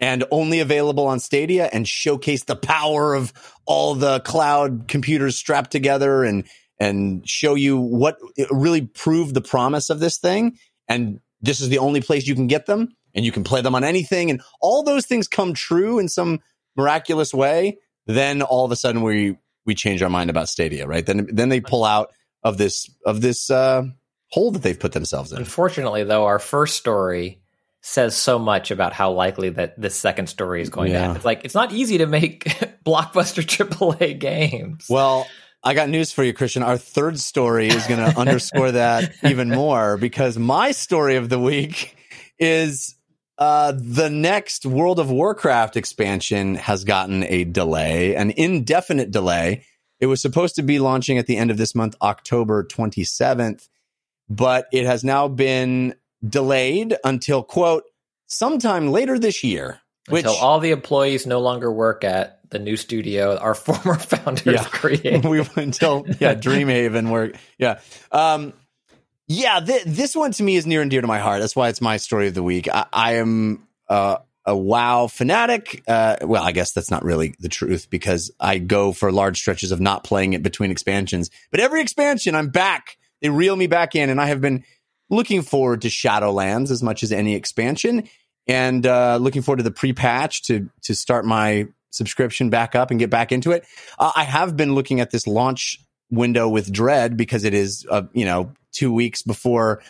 and 0.00 0.24
only 0.30 0.60
available 0.60 1.06
on 1.06 1.20
Stadia 1.20 1.68
and 1.72 1.86
showcase 1.86 2.44
the 2.44 2.56
power 2.56 3.14
of 3.14 3.32
all 3.66 3.94
the 3.94 4.20
cloud 4.20 4.86
computers 4.88 5.36
strapped 5.36 5.70
together 5.70 6.24
and 6.24 6.44
and 6.80 7.28
show 7.28 7.54
you 7.54 7.78
what 7.78 8.18
really 8.50 8.82
prove 8.82 9.34
the 9.34 9.40
promise 9.40 9.90
of 9.90 10.00
this 10.00 10.18
thing. 10.18 10.58
And 10.88 11.20
this 11.40 11.60
is 11.60 11.68
the 11.68 11.78
only 11.78 12.00
place 12.00 12.26
you 12.26 12.34
can 12.34 12.46
get 12.46 12.66
them 12.66 12.88
and 13.14 13.24
you 13.24 13.32
can 13.32 13.44
play 13.44 13.60
them 13.60 13.74
on 13.74 13.84
anything. 13.84 14.30
And 14.30 14.42
all 14.60 14.82
those 14.82 15.06
things 15.06 15.28
come 15.28 15.54
true 15.54 15.98
in 15.98 16.08
some 16.08 16.40
miraculous 16.76 17.34
way. 17.34 17.78
Then 18.06 18.42
all 18.42 18.64
of 18.64 18.72
a 18.72 18.76
sudden 18.76 19.02
we 19.02 19.36
we 19.66 19.74
change 19.74 20.02
our 20.02 20.08
mind 20.08 20.30
about 20.30 20.48
Stadia 20.48 20.86
right? 20.86 21.04
Then 21.04 21.28
then 21.30 21.48
they 21.48 21.60
pull 21.60 21.84
out 21.84 22.12
of 22.42 22.58
this 22.58 22.88
of 23.04 23.20
this 23.20 23.50
uh 23.50 23.82
hole 24.30 24.50
that 24.52 24.62
they've 24.62 24.78
put 24.78 24.92
themselves 24.92 25.32
in. 25.32 25.38
Unfortunately, 25.38 26.04
though, 26.04 26.26
our 26.26 26.38
first 26.38 26.76
story 26.76 27.40
says 27.80 28.16
so 28.16 28.38
much 28.38 28.70
about 28.70 28.92
how 28.92 29.12
likely 29.12 29.50
that 29.50 29.80
this 29.80 29.96
second 29.96 30.26
story 30.26 30.60
is 30.60 30.68
going 30.68 30.92
to 30.92 30.98
happen. 30.98 31.16
It's 31.16 31.24
like 31.24 31.44
it's 31.44 31.54
not 31.54 31.72
easy 31.72 31.98
to 31.98 32.06
make 32.06 32.44
blockbuster 32.84 33.42
AAA 33.42 34.18
games. 34.18 34.86
Well, 34.88 35.26
I 35.62 35.74
got 35.74 35.88
news 35.88 36.12
for 36.12 36.22
you, 36.22 36.32
Christian. 36.32 36.62
Our 36.62 36.78
third 36.78 37.18
story 37.18 37.68
is 37.68 37.86
going 37.86 38.00
to 38.12 38.18
underscore 38.18 38.72
that 38.72 39.12
even 39.24 39.48
more 39.48 39.96
because 39.96 40.38
my 40.38 40.70
story 40.70 41.16
of 41.16 41.28
the 41.28 41.38
week 41.38 41.96
is 42.38 42.96
uh, 43.38 43.72
the 43.76 44.10
next 44.10 44.66
World 44.66 44.98
of 44.98 45.10
Warcraft 45.10 45.76
expansion 45.76 46.56
has 46.56 46.84
gotten 46.84 47.24
a 47.24 47.44
delay, 47.44 48.14
an 48.16 48.32
indefinite 48.32 49.10
delay. 49.10 49.64
It 50.00 50.06
was 50.06 50.22
supposed 50.22 50.56
to 50.56 50.62
be 50.62 50.78
launching 50.78 51.18
at 51.18 51.26
the 51.26 51.36
end 51.36 51.50
of 51.50 51.56
this 51.56 51.74
month, 51.74 51.96
October 52.02 52.64
27th, 52.64 53.68
but 54.28 54.66
it 54.72 54.86
has 54.86 55.02
now 55.02 55.28
been 55.28 55.94
delayed 56.26 56.96
until, 57.04 57.42
quote, 57.42 57.84
sometime 58.26 58.88
later 58.88 59.18
this 59.18 59.42
year. 59.42 59.80
Which 60.08 60.24
Until 60.24 60.38
all 60.38 60.58
the 60.58 60.70
employees 60.70 61.26
no 61.26 61.40
longer 61.40 61.70
work 61.70 62.02
at 62.02 62.37
the 62.50 62.58
new 62.58 62.76
studio 62.76 63.36
our 63.36 63.54
former 63.66 63.98
founders 63.98 64.46
Yeah. 64.54 64.64
created. 64.64 65.24
we 65.26 65.40
went 65.40 65.56
until 65.56 66.06
yeah 66.20 66.34
dreamhaven 66.46 67.10
where 67.10 67.32
yeah. 67.58 67.80
Um 68.12 68.52
yeah 69.26 69.60
th- 69.60 69.84
this 69.84 70.16
one 70.16 70.32
to 70.32 70.42
me 70.42 70.56
is 70.56 70.66
near 70.66 70.80
and 70.82 70.90
dear 70.90 71.00
to 71.00 71.06
my 71.06 71.18
heart. 71.18 71.40
That's 71.40 71.54
why 71.56 71.68
it's 71.68 71.80
my 71.80 71.96
story 71.98 72.28
of 72.28 72.34
the 72.34 72.42
week. 72.42 72.68
I, 72.68 72.86
I 72.92 73.12
am 73.16 73.66
uh, 73.88 74.18
a 74.44 74.56
wow 74.56 75.06
fanatic. 75.08 75.82
Uh, 75.86 76.16
well 76.22 76.42
i 76.42 76.52
guess 76.52 76.72
that's 76.72 76.90
not 76.90 77.04
really 77.04 77.34
the 77.38 77.48
truth 77.50 77.88
because 77.90 78.30
i 78.40 78.58
go 78.58 78.92
for 78.92 79.12
large 79.12 79.38
stretches 79.38 79.72
of 79.72 79.80
not 79.80 80.04
playing 80.04 80.32
it 80.32 80.42
between 80.42 80.70
expansions. 80.70 81.30
But 81.50 81.60
every 81.60 81.82
expansion 81.82 82.34
i'm 82.34 82.48
back. 82.48 82.96
They 83.20 83.28
reel 83.30 83.56
me 83.56 83.66
back 83.66 83.94
in 83.94 84.08
and 84.10 84.20
i 84.20 84.26
have 84.26 84.40
been 84.40 84.64
looking 85.10 85.42
forward 85.42 85.82
to 85.82 85.88
shadowlands 85.88 86.70
as 86.70 86.82
much 86.82 87.02
as 87.02 87.12
any 87.12 87.34
expansion 87.34 88.08
and 88.46 88.86
uh, 88.86 89.16
looking 89.18 89.42
forward 89.42 89.58
to 89.58 89.62
the 89.62 89.70
pre-patch 89.70 90.42
to 90.44 90.70
to 90.82 90.94
start 90.94 91.24
my 91.26 91.66
subscription 91.90 92.50
back 92.50 92.74
up 92.74 92.90
and 92.90 93.00
get 93.00 93.10
back 93.10 93.32
into 93.32 93.52
it. 93.52 93.64
Uh, 93.98 94.12
I 94.14 94.24
have 94.24 94.56
been 94.56 94.74
looking 94.74 95.00
at 95.00 95.10
this 95.10 95.26
launch 95.26 95.78
window 96.10 96.48
with 96.48 96.72
dread 96.72 97.16
because 97.16 97.44
it 97.44 97.54
is, 97.54 97.86
uh, 97.90 98.02
you 98.12 98.24
know, 98.24 98.52
two 98.72 98.92
weeks 98.92 99.22
before 99.22 99.82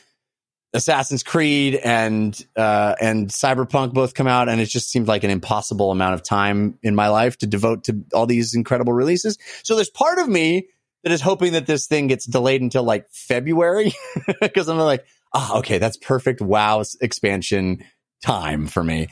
Assassin's 0.74 1.22
Creed 1.22 1.76
and 1.76 2.38
uh, 2.54 2.94
and 3.00 3.28
Cyberpunk 3.28 3.94
both 3.94 4.14
come 4.14 4.26
out, 4.26 4.48
and 4.48 4.60
it 4.60 4.66
just 4.66 4.90
seemed 4.90 5.08
like 5.08 5.24
an 5.24 5.30
impossible 5.30 5.90
amount 5.90 6.14
of 6.14 6.22
time 6.22 6.78
in 6.82 6.94
my 6.94 7.08
life 7.08 7.38
to 7.38 7.46
devote 7.46 7.84
to 7.84 8.04
all 8.12 8.26
these 8.26 8.54
incredible 8.54 8.92
releases. 8.92 9.38
So 9.62 9.76
there's 9.76 9.90
part 9.90 10.18
of 10.18 10.28
me 10.28 10.68
that 11.04 11.12
is 11.12 11.20
hoping 11.20 11.52
that 11.52 11.66
this 11.66 11.86
thing 11.86 12.08
gets 12.08 12.26
delayed 12.26 12.60
until 12.60 12.82
like 12.82 13.08
February 13.10 13.94
because 14.40 14.68
I'm 14.68 14.76
like, 14.78 15.06
ah, 15.32 15.58
okay, 15.58 15.78
that's 15.78 15.96
perfect. 15.96 16.42
WoW 16.42 16.84
expansion 17.00 17.84
time 18.22 18.66
for 18.66 18.84
me. 18.84 19.08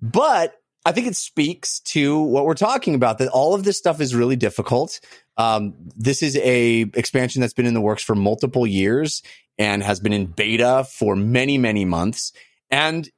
But 0.00 0.54
I 0.86 0.92
think 0.92 1.08
it 1.08 1.16
speaks 1.16 1.80
to 1.80 2.16
what 2.20 2.44
we're 2.44 2.54
talking 2.54 2.94
about 2.94 3.18
that 3.18 3.26
all 3.30 3.56
of 3.56 3.64
this 3.64 3.76
stuff 3.76 4.00
is 4.00 4.14
really 4.14 4.36
difficult. 4.36 5.00
Um, 5.36 5.74
this 5.96 6.22
is 6.22 6.36
a 6.36 6.82
expansion 6.94 7.40
that's 7.40 7.54
been 7.54 7.66
in 7.66 7.74
the 7.74 7.80
works 7.80 8.04
for 8.04 8.14
multiple 8.14 8.64
years 8.64 9.20
and 9.58 9.82
has 9.82 9.98
been 9.98 10.12
in 10.12 10.26
beta 10.26 10.86
for 10.88 11.16
many, 11.16 11.58
many 11.58 11.84
months. 11.84 12.32
And 12.70 13.10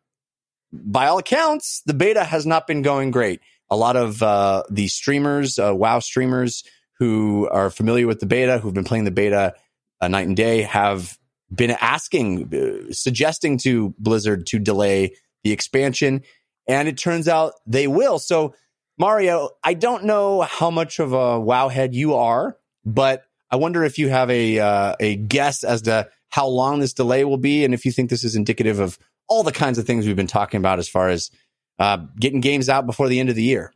by 0.73 1.09
all 1.09 1.19
accounts, 1.19 1.83
the 1.85 1.93
beta 1.93 2.25
has 2.25 2.47
not 2.47 2.67
been 2.67 2.81
going 2.81 3.11
great. 3.11 3.43
A 3.69 3.77
lot 3.77 3.97
of 3.97 4.23
uh, 4.23 4.63
the 4.71 4.89
streamers, 4.89 5.59
uh, 5.59 5.75
WoW 5.75 5.99
streamers 5.99 6.65
who 6.99 7.51
are 7.51 7.69
familiar 7.69 8.07
with 8.07 8.21
the 8.21 8.27
beta, 8.27 8.61
who've 8.61 8.73
been 8.73 8.85
playing 8.85 9.05
the 9.05 9.11
beta 9.11 9.53
uh, 10.01 10.09
night 10.09 10.27
and 10.27 10.39
day, 10.39 10.63
have 10.63 11.19
been 11.55 11.77
asking, 11.83 12.89
uh, 12.89 12.95
suggesting 12.95 13.59
to 13.59 13.95
Blizzard 13.99 14.47
to 14.47 14.59
delay 14.59 15.13
the 15.45 15.53
expansion. 15.53 16.23
And 16.69 16.87
it 16.87 16.99
turns 16.99 17.29
out 17.29 17.55
they 17.67 17.87
will. 17.87 18.19
So, 18.19 18.55
Mario, 18.99 19.51
I 19.65 19.75
don't 19.75 20.05
know 20.05 20.43
how 20.43 20.71
much 20.71 20.99
of 20.99 21.13
a 21.13 21.41
WoW 21.41 21.69
head 21.69 21.95
you 21.95 22.15
are, 22.15 22.57
but 22.85 23.25
I 23.51 23.57
wonder 23.57 23.85
if 23.85 23.99
you 23.99 24.09
have 24.09 24.31
a 24.31 24.59
uh, 24.59 24.95
a 25.01 25.17
guess 25.17 25.65
as 25.65 25.83
to 25.83 26.09
how 26.29 26.47
long 26.47 26.81
this 26.81 26.93
delay 26.93 27.25
will 27.25 27.39
be, 27.39 27.65
and 27.65 27.73
if 27.73 27.85
you 27.85 27.93
think 27.93 28.11
this 28.11 28.25
is 28.25 28.37
indicative 28.37 28.81
of 28.81 28.99
all 29.29 29.43
the 29.43 29.53
kinds 29.53 29.79
of 29.79 29.87
things 29.87 30.07
we've 30.07 30.17
been 30.17 30.27
talking 30.27 30.59
about 30.59 30.79
as 30.79 30.89
far 30.89 31.09
as 31.09 31.31
uh, 31.79 31.99
getting 32.19 32.41
games 32.41 32.69
out 32.69 32.87
before 32.87 33.09
the 33.09 33.21
end 33.21 33.29
of 33.29 33.37
the 33.37 33.43
year. 33.43 33.73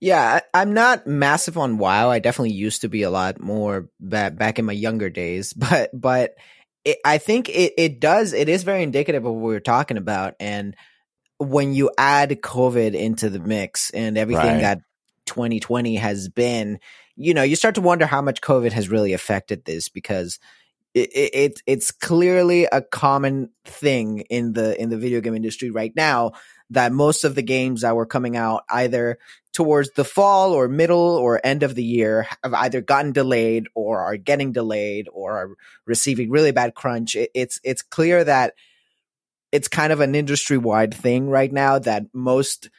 Yeah, 0.00 0.40
I'm 0.54 0.72
not 0.72 1.06
massive 1.06 1.58
on 1.58 1.78
WoW. 1.78 2.10
I 2.10 2.20
definitely 2.20 2.54
used 2.54 2.82
to 2.82 2.88
be 2.88 3.02
a 3.02 3.10
lot 3.10 3.40
more 3.40 3.90
back 4.00 4.36
back 4.36 4.58
in 4.58 4.64
my 4.64 4.72
younger 4.72 5.10
days, 5.10 5.52
but 5.54 5.90
but 5.92 6.34
it, 6.84 6.98
I 7.04 7.18
think 7.18 7.48
it 7.48 7.74
it 7.76 8.00
does 8.00 8.32
it 8.32 8.48
is 8.48 8.62
very 8.62 8.82
indicative 8.82 9.24
of 9.24 9.32
what 9.32 9.42
we 9.42 9.52
were 9.52 9.60
talking 9.60 9.96
about. 9.96 10.34
And 10.40 10.76
when 11.40 11.72
you 11.72 11.90
add 11.96 12.42
COVID 12.42 12.94
into 12.94 13.30
the 13.30 13.40
mix 13.40 13.90
and 13.90 14.18
everything 14.18 14.56
Right. 14.56 14.60
that 14.60 14.82
2020 15.26 15.96
has 15.96 16.28
been, 16.28 16.78
you 17.16 17.32
know, 17.34 17.42
you 17.42 17.56
start 17.56 17.74
to 17.76 17.80
wonder 17.80 18.06
how 18.06 18.20
much 18.20 18.40
COVID 18.40 18.72
has 18.72 18.90
really 18.90 19.14
affected 19.14 19.64
this 19.64 19.88
because 19.88 20.38
it, 20.92 21.10
it, 21.14 21.34
it 21.34 21.62
it's 21.66 21.90
clearly 21.92 22.64
a 22.64 22.82
common 22.82 23.50
thing 23.64 24.20
in 24.28 24.52
the 24.52 24.80
in 24.80 24.90
the 24.90 24.98
video 24.98 25.20
game 25.20 25.34
industry 25.34 25.70
right 25.70 25.92
now 25.94 26.32
that 26.70 26.92
most 26.92 27.24
of 27.24 27.34
the 27.34 27.42
games 27.42 27.82
that 27.82 27.96
were 27.96 28.06
coming 28.06 28.36
out 28.36 28.64
either 28.68 29.18
towards 29.52 29.90
the 29.92 30.04
fall 30.04 30.52
or 30.52 30.68
middle 30.68 31.16
or 31.16 31.40
end 31.42 31.62
of 31.62 31.74
the 31.74 31.84
year 31.84 32.26
have 32.42 32.54
either 32.54 32.80
gotten 32.80 33.12
delayed 33.12 33.66
or 33.74 34.00
are 34.00 34.16
getting 34.16 34.52
delayed 34.52 35.08
or 35.12 35.32
are 35.32 35.50
receiving 35.86 36.30
really 36.30 36.52
bad 36.52 36.74
crunch. 36.74 37.16
It, 37.16 37.30
it's 37.34 37.60
it's 37.64 37.82
clear 37.82 38.24
that 38.24 38.54
it's 39.52 39.68
kind 39.68 39.92
of 39.92 40.00
an 40.00 40.14
industry 40.14 40.58
wide 40.58 40.94
thing 40.94 41.28
right 41.28 41.52
now 41.52 41.78
that 41.78 42.06
most 42.12 42.70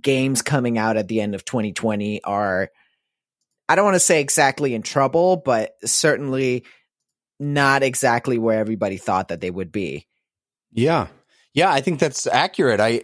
games 0.00 0.42
coming 0.42 0.78
out 0.78 0.96
at 0.96 1.08
the 1.08 1.20
end 1.20 1.34
of 1.34 1.44
2020 1.44 2.22
are 2.24 2.70
I 3.68 3.76
don't 3.76 3.84
want 3.84 3.94
to 3.94 4.00
say 4.00 4.20
exactly 4.20 4.74
in 4.74 4.82
trouble, 4.82 5.36
but 5.36 5.74
certainly 5.84 6.64
not 7.40 7.82
exactly 7.82 8.38
where 8.38 8.58
everybody 8.58 8.98
thought 8.98 9.28
that 9.28 9.40
they 9.40 9.50
would 9.50 9.72
be. 9.72 10.06
Yeah. 10.72 11.08
Yeah, 11.54 11.72
I 11.72 11.80
think 11.80 11.98
that's 11.98 12.26
accurate. 12.26 12.80
I 12.80 13.02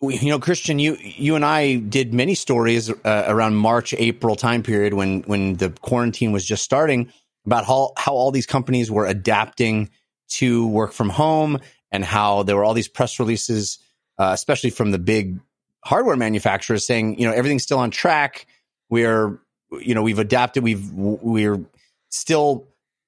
you 0.00 0.28
know, 0.28 0.38
Christian, 0.38 0.78
you 0.78 0.96
you 1.00 1.34
and 1.34 1.44
I 1.44 1.76
did 1.76 2.14
many 2.14 2.34
stories 2.34 2.90
uh, 2.90 3.24
around 3.26 3.56
March, 3.56 3.94
April 3.98 4.36
time 4.36 4.62
period 4.62 4.94
when 4.94 5.22
when 5.22 5.54
the 5.54 5.70
quarantine 5.70 6.30
was 6.30 6.44
just 6.44 6.62
starting 6.62 7.12
about 7.46 7.64
how 7.64 7.92
how 7.96 8.12
all 8.12 8.30
these 8.30 8.46
companies 8.46 8.90
were 8.90 9.06
adapting 9.06 9.90
to 10.28 10.66
work 10.68 10.92
from 10.92 11.08
home 11.08 11.58
and 11.90 12.04
how 12.04 12.42
there 12.42 12.56
were 12.56 12.64
all 12.64 12.74
these 12.74 12.88
press 12.88 13.18
releases, 13.18 13.78
uh, 14.18 14.30
especially 14.32 14.70
from 14.70 14.90
the 14.90 14.98
big 14.98 15.38
hardware 15.84 16.16
manufacturers, 16.16 16.86
saying 16.86 17.18
you 17.18 17.26
know 17.26 17.32
everything's 17.32 17.62
still 17.62 17.78
on 17.78 17.90
track. 17.90 18.46
We're 18.90 19.40
you 19.80 19.94
know 19.94 20.02
we've 20.02 20.18
adapted. 20.18 20.62
We've 20.62 20.90
we're 20.92 21.64
still 22.10 22.66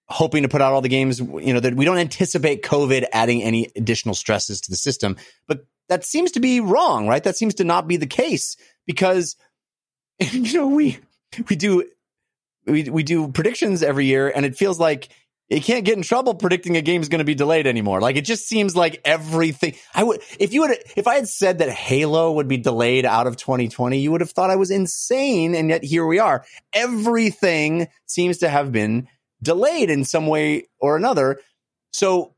hoping 0.08 0.42
to 0.42 0.48
put 0.48 0.60
out 0.60 0.72
all 0.72 0.80
the 0.80 0.88
games. 0.88 1.20
You 1.20 1.54
know 1.54 1.60
that 1.60 1.74
we 1.74 1.84
don't 1.84 1.98
anticipate 1.98 2.62
COVID 2.62 3.06
adding 3.12 3.42
any 3.42 3.68
additional 3.76 4.14
stresses 4.14 4.60
to 4.62 4.70
the 4.70 4.76
system, 4.76 5.16
but 5.46 5.64
that 5.88 6.04
seems 6.04 6.32
to 6.32 6.40
be 6.40 6.60
wrong, 6.60 7.08
right? 7.08 7.22
That 7.22 7.36
seems 7.36 7.54
to 7.56 7.64
not 7.64 7.88
be 7.88 7.96
the 7.96 8.06
case 8.06 8.56
because 8.86 9.36
you 10.18 10.54
know 10.54 10.68
we 10.68 10.98
we 11.48 11.56
do 11.56 11.84
we 12.66 12.84
we 12.84 13.02
do 13.02 13.28
predictions 13.28 13.82
every 13.82 14.06
year, 14.06 14.32
and 14.34 14.46
it 14.46 14.56
feels 14.56 14.78
like 14.78 15.08
you 15.50 15.60
can't 15.60 15.84
get 15.84 15.96
in 15.96 16.02
trouble 16.02 16.34
predicting 16.34 16.76
a 16.76 16.82
game 16.82 17.02
is 17.02 17.08
going 17.08 17.18
to 17.18 17.24
be 17.24 17.34
delayed 17.34 17.66
anymore. 17.66 18.00
Like 18.00 18.16
it 18.16 18.24
just 18.24 18.46
seems 18.46 18.76
like 18.76 19.00
everything. 19.04 19.74
I 19.94 20.04
would 20.04 20.22
if 20.38 20.52
you 20.52 20.60
would 20.62 20.78
if 20.96 21.06
I 21.06 21.16
had 21.16 21.28
said 21.28 21.58
that 21.58 21.68
Halo 21.68 22.32
would 22.32 22.48
be 22.48 22.56
delayed 22.56 23.04
out 23.04 23.26
of 23.26 23.36
2020, 23.36 23.98
you 23.98 24.12
would 24.12 24.20
have 24.20 24.30
thought 24.30 24.50
I 24.50 24.56
was 24.56 24.70
insane, 24.70 25.54
and 25.54 25.68
yet 25.68 25.82
here 25.82 26.06
we 26.06 26.18
are. 26.18 26.44
Everything 26.72 27.88
seems 28.06 28.38
to 28.38 28.48
have 28.48 28.70
been 28.70 29.08
delayed 29.42 29.90
in 29.90 30.04
some 30.04 30.28
way 30.28 30.68
or 30.78 30.96
another. 30.96 31.40
So 31.92 32.34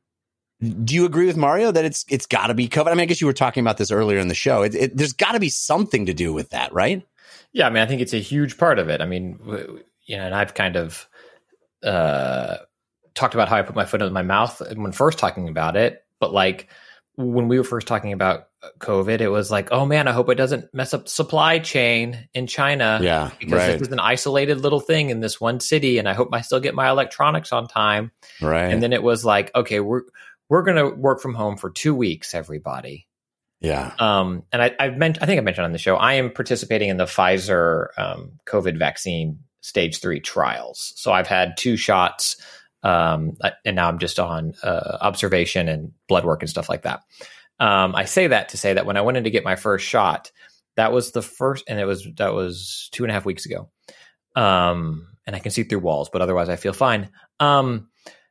do 0.62 0.94
you 0.94 1.04
agree 1.04 1.26
with 1.26 1.36
Mario 1.36 1.70
that 1.70 1.84
it's 1.84 2.04
it's 2.08 2.26
got 2.26 2.46
to 2.46 2.54
be 2.54 2.68
COVID? 2.68 2.86
I 2.86 2.90
mean, 2.90 3.00
I 3.00 3.04
guess 3.06 3.20
you 3.20 3.26
were 3.26 3.32
talking 3.32 3.62
about 3.62 3.76
this 3.76 3.90
earlier 3.90 4.18
in 4.18 4.28
the 4.28 4.34
show. 4.34 4.62
It, 4.62 4.74
it, 4.74 4.96
there's 4.96 5.12
got 5.12 5.32
to 5.32 5.40
be 5.40 5.48
something 5.48 6.06
to 6.06 6.14
do 6.14 6.32
with 6.32 6.50
that, 6.50 6.72
right? 6.72 7.06
Yeah, 7.52 7.66
I 7.66 7.70
mean, 7.70 7.82
I 7.82 7.86
think 7.86 8.00
it's 8.00 8.14
a 8.14 8.20
huge 8.20 8.56
part 8.56 8.78
of 8.78 8.88
it. 8.88 9.00
I 9.02 9.06
mean, 9.06 9.38
you 10.06 10.16
know, 10.16 10.24
and 10.24 10.34
I've 10.34 10.54
kind 10.54 10.76
of 10.76 11.08
uh, 11.82 12.58
talked 13.14 13.34
about 13.34 13.48
how 13.48 13.56
I 13.56 13.62
put 13.62 13.76
my 13.76 13.84
foot 13.84 14.02
in 14.02 14.12
my 14.12 14.22
mouth 14.22 14.60
when 14.76 14.92
first 14.92 15.18
talking 15.18 15.48
about 15.48 15.76
it, 15.76 16.04
but 16.20 16.32
like 16.32 16.68
when 17.16 17.48
we 17.48 17.58
were 17.58 17.64
first 17.64 17.86
talking 17.86 18.12
about 18.12 18.48
COVID, 18.78 19.20
it 19.20 19.28
was 19.28 19.50
like, 19.50 19.70
oh 19.72 19.84
man, 19.84 20.08
I 20.08 20.12
hope 20.12 20.30
it 20.30 20.36
doesn't 20.36 20.72
mess 20.72 20.94
up 20.94 21.08
supply 21.08 21.58
chain 21.58 22.28
in 22.32 22.46
China. 22.46 23.00
Yeah, 23.02 23.30
because 23.38 23.58
right. 23.58 23.78
this 23.78 23.88
is 23.88 23.92
an 23.92 24.00
isolated 24.00 24.60
little 24.60 24.80
thing 24.80 25.10
in 25.10 25.20
this 25.20 25.40
one 25.40 25.60
city, 25.60 25.98
and 25.98 26.08
I 26.08 26.14
hope 26.14 26.30
I 26.32 26.40
still 26.40 26.60
get 26.60 26.74
my 26.74 26.88
electronics 26.88 27.52
on 27.52 27.68
time. 27.68 28.12
Right. 28.40 28.72
And 28.72 28.82
then 28.82 28.92
it 28.92 29.02
was 29.02 29.24
like, 29.24 29.54
okay, 29.54 29.80
we're 29.80 30.02
we're 30.48 30.62
going 30.62 30.76
to 30.76 30.94
work 30.94 31.20
from 31.20 31.34
home 31.34 31.56
for 31.56 31.70
two 31.70 31.94
weeks, 31.94 32.34
everybody. 32.34 33.08
Yeah. 33.60 33.94
Um, 33.98 34.42
and 34.52 34.60
I, 34.60 34.74
I've 34.78 34.96
mentioned, 34.96 35.22
I 35.22 35.26
think 35.26 35.38
I 35.38 35.40
mentioned 35.42 35.64
on 35.64 35.72
the 35.72 35.78
show, 35.78 35.96
I 35.96 36.14
am 36.14 36.30
participating 36.30 36.88
in 36.88 36.96
the 36.96 37.04
Pfizer 37.04 37.86
um, 37.96 38.32
COVID 38.46 38.76
vaccine 38.76 39.38
stage 39.60 40.00
three 40.00 40.20
trials. 40.20 40.92
So 40.96 41.12
I've 41.12 41.28
had 41.28 41.56
two 41.56 41.76
shots, 41.76 42.36
um, 42.82 43.36
and 43.64 43.76
now 43.76 43.88
I'm 43.88 43.98
just 43.98 44.18
on 44.18 44.54
uh, 44.62 44.98
observation 45.00 45.68
and 45.68 45.92
blood 46.08 46.24
work 46.24 46.42
and 46.42 46.50
stuff 46.50 46.68
like 46.68 46.82
that. 46.82 47.02
Um, 47.60 47.94
I 47.94 48.06
say 48.06 48.28
that 48.28 48.50
to 48.50 48.56
say 48.56 48.72
that 48.72 48.86
when 48.86 48.96
I 48.96 49.02
went 49.02 49.18
in 49.18 49.24
to 49.24 49.30
get 49.30 49.44
my 49.44 49.56
first 49.56 49.86
shot, 49.86 50.32
that 50.76 50.92
was 50.92 51.12
the 51.12 51.22
first, 51.22 51.64
and 51.68 51.78
it 51.78 51.84
was 51.84 52.06
that 52.16 52.34
was 52.34 52.88
two 52.92 53.04
and 53.04 53.10
a 53.10 53.14
half 53.14 53.24
weeks 53.24 53.46
ago. 53.46 53.70
Um, 54.34 55.08
and 55.26 55.36
I 55.36 55.38
can 55.38 55.52
see 55.52 55.62
through 55.62 55.80
walls, 55.80 56.10
but 56.10 56.22
otherwise 56.22 56.48
I 56.48 56.56
feel 56.56 56.72
fine. 56.72 57.10
Um, 57.38 57.88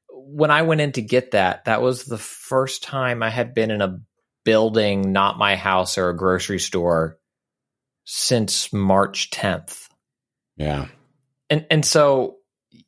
when 0.10 0.52
I 0.52 0.64
went 0.64 0.82
in 0.82 0.92
to 0.94 1.02
get 1.02 1.32
that, 1.32 1.66
that 1.66 1.82
was 1.82 2.04
the 2.04 2.18
first 2.18 2.84
time 2.84 3.24
I 3.24 3.30
had 3.30 3.54
been 3.54 3.72
in 3.72 3.82
a 3.82 4.00
building, 4.44 5.14
not 5.14 5.38
my 5.38 5.56
house 5.56 5.98
or 5.98 6.10
a 6.10 6.18
grocery 6.18 6.60
store, 6.60 7.18
since 8.04 8.74
March 8.74 9.30
10th. 9.32 9.88
Yeah. 10.58 10.88
And 11.50 11.66
and 11.70 11.86
so 11.86 12.38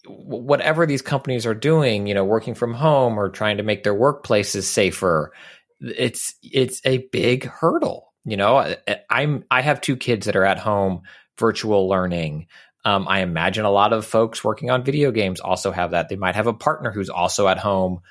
whatever 0.08 0.86
these 0.86 1.01
companies 1.01 1.45
are 1.45 1.54
doing, 1.54 2.08
you 2.08 2.14
know, 2.14 2.26
working 2.26 2.56
from 2.56 2.74
home 2.74 3.18
or 3.18 3.30
trying 3.30 3.58
to 3.58 3.64
make 3.64 3.84
their 3.84 3.95
workplaces 3.95 4.64
safer, 4.64 5.34
it's 5.80 6.36
it's 6.41 6.82
a 6.86 6.99
big 7.12 7.45
hurdle. 7.45 8.14
You 8.26 8.38
know, 8.38 8.76
I'm 9.10 9.43
I 9.51 9.62
have 9.62 9.82
two 9.82 9.97
kids 9.97 10.26
that 10.26 10.36
are 10.36 10.45
at 10.45 10.60
home 10.60 11.01
virtual 11.38 11.89
learning. 11.89 12.47
Um, 12.86 13.08
I 13.08 13.20
imagine 13.20 13.66
a 13.66 13.72
lot 13.72 13.93
of 13.93 14.06
folks 14.06 14.43
working 14.43 14.70
on 14.70 14.84
video 14.84 15.12
games 15.12 15.39
also 15.39 15.72
have 15.72 15.91
that. 15.91 16.10
They 16.10 16.16
might 16.16 16.36
have 16.36 16.47
a 16.47 16.54
partner 16.54 16.91
who's 16.91 17.10
also 17.10 17.47
at 17.47 17.58
home 17.58 18.01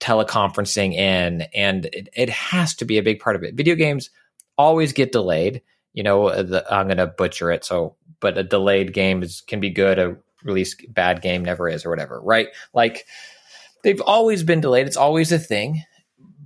teleconferencing 0.00 0.94
in, 0.94 1.42
and 1.54 1.84
it, 1.86 2.08
it 2.14 2.30
has 2.30 2.74
to 2.76 2.84
be 2.84 2.98
a 2.98 3.02
big 3.02 3.20
part 3.20 3.36
of 3.36 3.44
it. 3.44 3.54
Video 3.54 3.74
games 3.74 4.10
always 4.56 4.92
get 4.92 5.12
delayed. 5.12 5.62
You 5.92 6.02
know, 6.02 6.42
the, 6.42 6.64
I'm 6.72 6.86
going 6.86 6.96
to 6.96 7.06
butcher 7.06 7.50
it. 7.50 7.64
So, 7.64 7.96
but 8.20 8.38
a 8.38 8.42
delayed 8.42 8.94
game 8.94 9.22
is 9.22 9.42
can 9.46 9.60
be 9.60 9.70
good. 9.70 9.98
A 9.98 10.16
release 10.44 10.76
bad 10.88 11.22
game 11.22 11.44
never 11.44 11.68
is, 11.68 11.84
or 11.84 11.90
whatever. 11.90 12.20
Right? 12.20 12.48
Like 12.72 13.06
they've 13.82 14.00
always 14.00 14.42
been 14.42 14.60
delayed. 14.60 14.86
It's 14.86 14.96
always 14.96 15.32
a 15.32 15.38
thing 15.38 15.82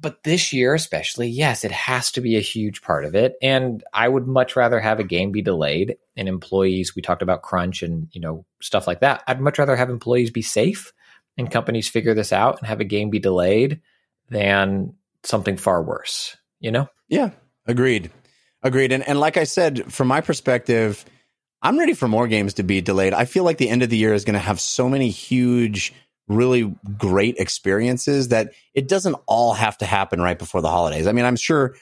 but 0.01 0.23
this 0.23 0.53
year 0.53 0.75
especially 0.75 1.29
yes 1.29 1.65
it 1.65 1.73
has 1.73 2.13
to 2.13 2.21
be 2.21 2.37
a 2.37 2.41
huge 2.41 2.83
part 2.83 3.05
of 3.05 3.15
it 3.15 3.35
and 3.43 3.83
i 3.93 4.07
would 4.09 4.27
much 4.27 4.57
rather 4.57 4.79
have 4.79 5.01
a 5.01 5.05
game 5.05 5.33
be 5.33 5.43
delayed 5.43 5.97
and 6.17 6.29
employees 6.29 6.95
we 6.95 7.03
talked 7.03 7.23
about 7.23 7.43
crunch 7.43 7.83
and 7.83 8.09
you 8.13 8.21
know 8.21 8.45
stuff 8.61 8.87
like 8.87 9.01
that 9.01 9.23
i'd 9.27 9.41
much 9.41 9.59
rather 9.59 9.77
have 9.77 9.91
employees 9.91 10.31
be 10.31 10.43
safe 10.43 10.93
and 11.37 11.51
companies 11.51 11.89
figure 11.89 12.15
this 12.15 12.33
out 12.33 12.59
and 12.59 12.67
have 12.67 12.81
a 12.81 12.85
game 12.85 13.11
be 13.11 13.19
delayed 13.19 13.81
than 14.31 14.95
something 15.23 15.57
far 15.57 15.83
worse 15.83 16.37
you 16.61 16.71
know 16.71 16.89
yeah 17.09 17.31
agreed 17.67 18.11
agreed 18.63 18.93
and, 18.93 19.07
and 19.09 19.19
like 19.19 19.37
i 19.37 19.45
said 19.45 19.93
from 19.93 20.09
my 20.09 20.21
perspective 20.21 21.05
i'm 21.63 21.79
ready 21.79 21.95
for 21.95 22.09
more 22.09 22.29
games 22.29 22.55
to 22.55 22.63
be 22.63 22.81
delayed 22.81 23.13
i 23.13 23.25
feel 23.25 23.45
like 23.45 23.59
the 23.59 23.69
end 23.69 23.83
of 23.83 23.91
the 23.91 23.97
year 23.97 24.15
is 24.15 24.25
going 24.25 24.35
to 24.35 24.41
have 24.41 24.61
so 24.61 24.89
many 24.89 25.11
huge 25.11 25.93
really 26.29 26.75
great 26.99 27.37
experiences 27.39 28.29
that 28.29 28.53
it 28.75 28.89
doesn't 28.89 29.17
all 29.27 29.55
have 29.55 29.79
to 29.79 29.87
happen 29.87 30.21
right 30.21 30.39
before 30.39 30.61
the 30.61 30.71
holidays. 30.71 31.07
I 31.07 31.13
mean, 31.13 31.25
I'm 31.25 31.37
sure 31.37 31.77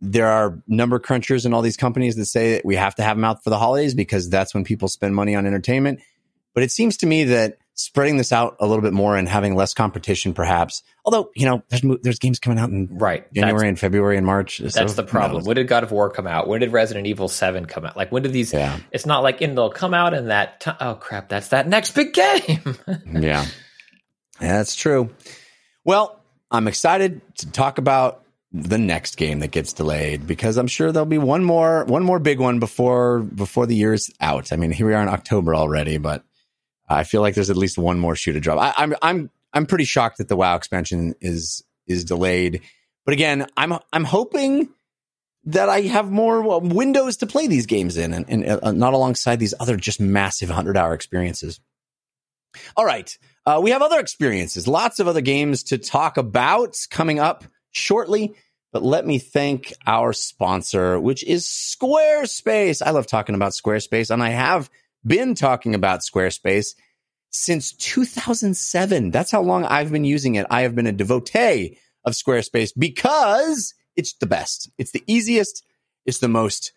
there 0.00 0.28
are 0.28 0.62
number 0.66 0.98
crunchers 0.98 1.44
in 1.44 1.52
all 1.52 1.62
these 1.62 1.76
companies 1.76 2.16
that 2.16 2.26
say 2.26 2.54
that 2.54 2.64
we 2.64 2.76
have 2.76 2.94
to 2.94 3.02
have 3.02 3.16
them 3.16 3.24
out 3.24 3.42
for 3.44 3.50
the 3.50 3.58
holidays 3.58 3.94
because 3.94 4.30
that's 4.30 4.54
when 4.54 4.64
people 4.64 4.88
spend 4.88 5.14
money 5.14 5.34
on 5.34 5.46
entertainment. 5.46 6.00
But 6.54 6.62
it 6.62 6.70
seems 6.70 6.96
to 6.98 7.06
me 7.06 7.24
that 7.24 7.58
spreading 7.80 8.16
this 8.16 8.32
out 8.32 8.56
a 8.60 8.66
little 8.66 8.82
bit 8.82 8.92
more 8.92 9.16
and 9.16 9.28
having 9.28 9.54
less 9.54 9.74
competition, 9.74 10.34
perhaps. 10.34 10.82
Although 11.04 11.30
you 11.34 11.46
know, 11.46 11.62
there's 11.68 11.82
there's 12.02 12.18
games 12.18 12.38
coming 12.38 12.58
out 12.58 12.70
in 12.70 12.88
right 12.98 13.32
January 13.32 13.68
and 13.68 13.78
February 13.78 14.16
and 14.16 14.26
March. 14.26 14.58
That's 14.58 14.94
the 14.94 15.02
problem. 15.02 15.44
When 15.44 15.56
did 15.56 15.68
God 15.68 15.82
of 15.82 15.92
War 15.92 16.10
come 16.10 16.26
out? 16.26 16.48
When 16.48 16.60
did 16.60 16.72
Resident 16.72 17.06
Evil 17.06 17.28
Seven 17.28 17.66
come 17.66 17.84
out? 17.84 17.96
Like 17.96 18.12
when 18.12 18.22
did 18.22 18.32
these? 18.32 18.52
Yeah. 18.52 18.78
It's 18.92 19.06
not 19.06 19.22
like 19.22 19.42
in 19.42 19.54
they'll 19.54 19.70
come 19.70 19.94
out 19.94 20.14
in 20.14 20.28
that. 20.28 20.60
T- 20.60 20.70
oh 20.80 20.94
crap! 20.94 21.28
That's 21.28 21.48
that 21.48 21.66
next 21.68 21.92
big 21.92 22.12
game. 22.12 22.76
yeah. 23.06 23.46
That's 24.38 24.74
true. 24.74 25.10
Well, 25.84 26.20
I'm 26.50 26.68
excited 26.68 27.20
to 27.38 27.50
talk 27.50 27.78
about 27.78 28.24
the 28.52 28.78
next 28.78 29.16
game 29.16 29.40
that 29.40 29.52
gets 29.52 29.72
delayed 29.72 30.26
because 30.26 30.56
I'm 30.56 30.66
sure 30.66 30.90
there'll 30.90 31.06
be 31.06 31.18
one 31.18 31.44
more 31.44 31.84
one 31.84 32.02
more 32.02 32.18
big 32.18 32.40
one 32.40 32.58
before 32.58 33.20
before 33.20 33.66
the 33.66 33.76
year's 33.76 34.10
out. 34.20 34.52
I 34.52 34.56
mean, 34.56 34.72
here 34.72 34.86
we 34.86 34.94
are 34.94 35.02
in 35.02 35.08
October 35.08 35.54
already, 35.54 35.98
but 35.98 36.24
I 36.90 37.04
feel 37.04 37.20
like 37.20 37.34
there's 37.34 37.50
at 37.50 37.56
least 37.56 37.78
one 37.78 37.98
more 37.98 38.16
shoe 38.16 38.32
to 38.32 38.40
drop. 38.40 38.58
I, 38.58 38.82
I'm 38.82 38.94
I'm 39.00 39.30
I'm 39.52 39.66
pretty 39.66 39.84
shocked 39.84 40.18
that 40.18 40.28
the 40.28 40.36
WoW 40.36 40.56
expansion 40.56 41.14
is 41.20 41.62
is 41.86 42.04
delayed. 42.04 42.62
But 43.04 43.12
again, 43.12 43.46
I'm 43.56 43.74
I'm 43.92 44.04
hoping 44.04 44.68
that 45.44 45.68
I 45.68 45.82
have 45.82 46.10
more 46.10 46.60
windows 46.60 47.18
to 47.18 47.26
play 47.26 47.46
these 47.46 47.66
games 47.66 47.96
in, 47.96 48.12
and, 48.12 48.26
and 48.28 48.44
uh, 48.44 48.72
not 48.72 48.92
alongside 48.92 49.38
these 49.38 49.54
other 49.58 49.76
just 49.76 50.00
massive 50.00 50.50
hundred 50.50 50.76
hour 50.76 50.92
experiences. 50.92 51.60
All 52.76 52.84
right. 52.84 53.16
Uh, 53.46 53.60
we 53.62 53.70
have 53.70 53.82
other 53.82 54.00
experiences, 54.00 54.68
lots 54.68 55.00
of 55.00 55.08
other 55.08 55.20
games 55.20 55.62
to 55.64 55.78
talk 55.78 56.16
about 56.18 56.76
coming 56.90 57.18
up 57.18 57.44
shortly. 57.70 58.34
But 58.72 58.82
let 58.84 59.04
me 59.06 59.18
thank 59.18 59.72
our 59.86 60.12
sponsor, 60.12 61.00
which 61.00 61.24
is 61.24 61.44
Squarespace. 61.46 62.82
I 62.84 62.90
love 62.90 63.06
talking 63.06 63.34
about 63.34 63.52
Squarespace, 63.52 64.10
and 64.10 64.22
I 64.22 64.28
have 64.28 64.70
been 65.06 65.34
talking 65.34 65.74
about 65.74 66.00
Squarespace 66.00 66.74
since 67.30 67.72
2007. 67.72 69.10
That's 69.10 69.30
how 69.30 69.42
long 69.42 69.64
I've 69.64 69.92
been 69.92 70.04
using 70.04 70.34
it. 70.34 70.46
I 70.50 70.62
have 70.62 70.74
been 70.74 70.86
a 70.86 70.92
devotee 70.92 71.78
of 72.04 72.14
Squarespace 72.14 72.72
because 72.76 73.74
it's 73.96 74.14
the 74.14 74.26
best. 74.26 74.70
It's 74.78 74.92
the 74.92 75.04
easiest, 75.06 75.64
It's 76.06 76.18
the 76.18 76.28
most 76.28 76.72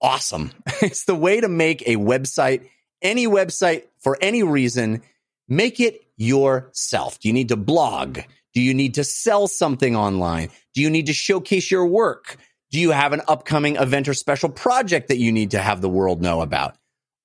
awesome. 0.00 0.52
it's 0.82 1.04
the 1.04 1.14
way 1.14 1.40
to 1.40 1.48
make 1.48 1.82
a 1.82 1.96
website, 1.96 2.68
any 3.02 3.26
website 3.26 3.84
for 3.98 4.18
any 4.20 4.42
reason, 4.42 5.02
make 5.48 5.80
it 5.80 6.02
yourself. 6.16 7.18
Do 7.18 7.28
you 7.28 7.34
need 7.34 7.48
to 7.48 7.56
blog? 7.56 8.20
Do 8.54 8.60
you 8.60 8.74
need 8.74 8.94
to 8.94 9.04
sell 9.04 9.48
something 9.48 9.96
online? 9.96 10.50
Do 10.74 10.80
you 10.80 10.90
need 10.90 11.06
to 11.06 11.12
showcase 11.12 11.70
your 11.70 11.86
work? 11.86 12.36
Do 12.70 12.80
you 12.80 12.90
have 12.90 13.12
an 13.12 13.22
upcoming 13.28 13.76
event 13.76 14.08
or 14.08 14.14
special 14.14 14.48
project 14.48 15.08
that 15.08 15.18
you 15.18 15.32
need 15.32 15.52
to 15.52 15.58
have 15.58 15.80
the 15.80 15.88
world 15.88 16.20
know 16.20 16.40
about? 16.40 16.76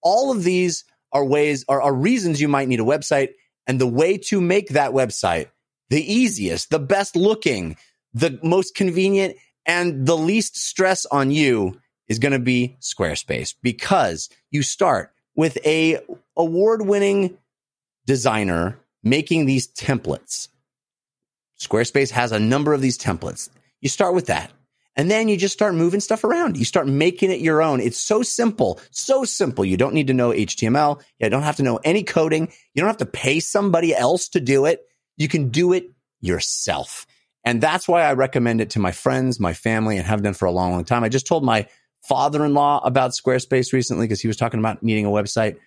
All 0.01 0.31
of 0.31 0.43
these 0.43 0.83
are 1.11 1.25
ways, 1.25 1.65
are, 1.67 1.81
are 1.81 1.93
reasons 1.93 2.41
you 2.41 2.47
might 2.47 2.67
need 2.67 2.79
a 2.79 2.83
website. 2.83 3.29
And 3.67 3.79
the 3.79 3.87
way 3.87 4.17
to 4.17 4.41
make 4.41 4.69
that 4.69 4.91
website 4.91 5.47
the 5.89 6.13
easiest, 6.13 6.69
the 6.69 6.79
best 6.79 7.17
looking, 7.17 7.75
the 8.13 8.39
most 8.41 8.75
convenient, 8.75 9.35
and 9.65 10.05
the 10.05 10.15
least 10.15 10.55
stress 10.55 11.05
on 11.05 11.31
you 11.31 11.79
is 12.07 12.17
going 12.17 12.31
to 12.31 12.39
be 12.39 12.77
Squarespace 12.79 13.53
because 13.61 14.29
you 14.51 14.63
start 14.63 15.13
with 15.35 15.57
a 15.65 15.99
award 16.37 16.81
winning 16.81 17.37
designer 18.05 18.79
making 19.03 19.45
these 19.45 19.67
templates. 19.67 20.47
Squarespace 21.59 22.11
has 22.11 22.31
a 22.31 22.39
number 22.39 22.73
of 22.73 22.81
these 22.81 22.97
templates. 22.97 23.49
You 23.81 23.89
start 23.89 24.13
with 24.15 24.27
that. 24.27 24.51
And 24.95 25.09
then 25.09 25.29
you 25.29 25.37
just 25.37 25.53
start 25.53 25.73
moving 25.73 26.01
stuff 26.01 26.23
around. 26.23 26.57
You 26.57 26.65
start 26.65 26.87
making 26.87 27.31
it 27.31 27.39
your 27.39 27.61
own. 27.61 27.79
It's 27.79 27.97
so 27.97 28.23
simple, 28.23 28.79
so 28.91 29.23
simple. 29.23 29.63
You 29.63 29.77
don't 29.77 29.93
need 29.93 30.07
to 30.07 30.13
know 30.13 30.31
HTML. 30.31 31.01
You 31.19 31.29
don't 31.29 31.43
have 31.43 31.55
to 31.57 31.63
know 31.63 31.79
any 31.83 32.03
coding. 32.03 32.51
You 32.73 32.81
don't 32.81 32.89
have 32.89 32.97
to 32.97 33.05
pay 33.05 33.39
somebody 33.39 33.95
else 33.95 34.27
to 34.29 34.41
do 34.41 34.65
it. 34.65 34.81
You 35.17 35.27
can 35.27 35.49
do 35.49 35.71
it 35.71 35.91
yourself. 36.19 37.07
And 37.45 37.61
that's 37.61 37.87
why 37.87 38.03
I 38.03 38.13
recommend 38.13 38.61
it 38.61 38.71
to 38.71 38.79
my 38.79 38.91
friends, 38.91 39.39
my 39.39 39.53
family, 39.53 39.97
and 39.97 40.05
have 40.05 40.23
done 40.23 40.33
for 40.33 40.45
a 40.45 40.51
long, 40.51 40.71
long 40.71 40.83
time. 40.83 41.03
I 41.03 41.09
just 41.09 41.25
told 41.25 41.43
my 41.43 41.67
father 42.03 42.45
in 42.45 42.53
law 42.53 42.81
about 42.83 43.11
Squarespace 43.11 43.73
recently 43.73 44.05
because 44.05 44.21
he 44.21 44.27
was 44.27 44.37
talking 44.37 44.59
about 44.59 44.83
needing 44.83 45.05
a 45.05 45.09
website. 45.09 45.57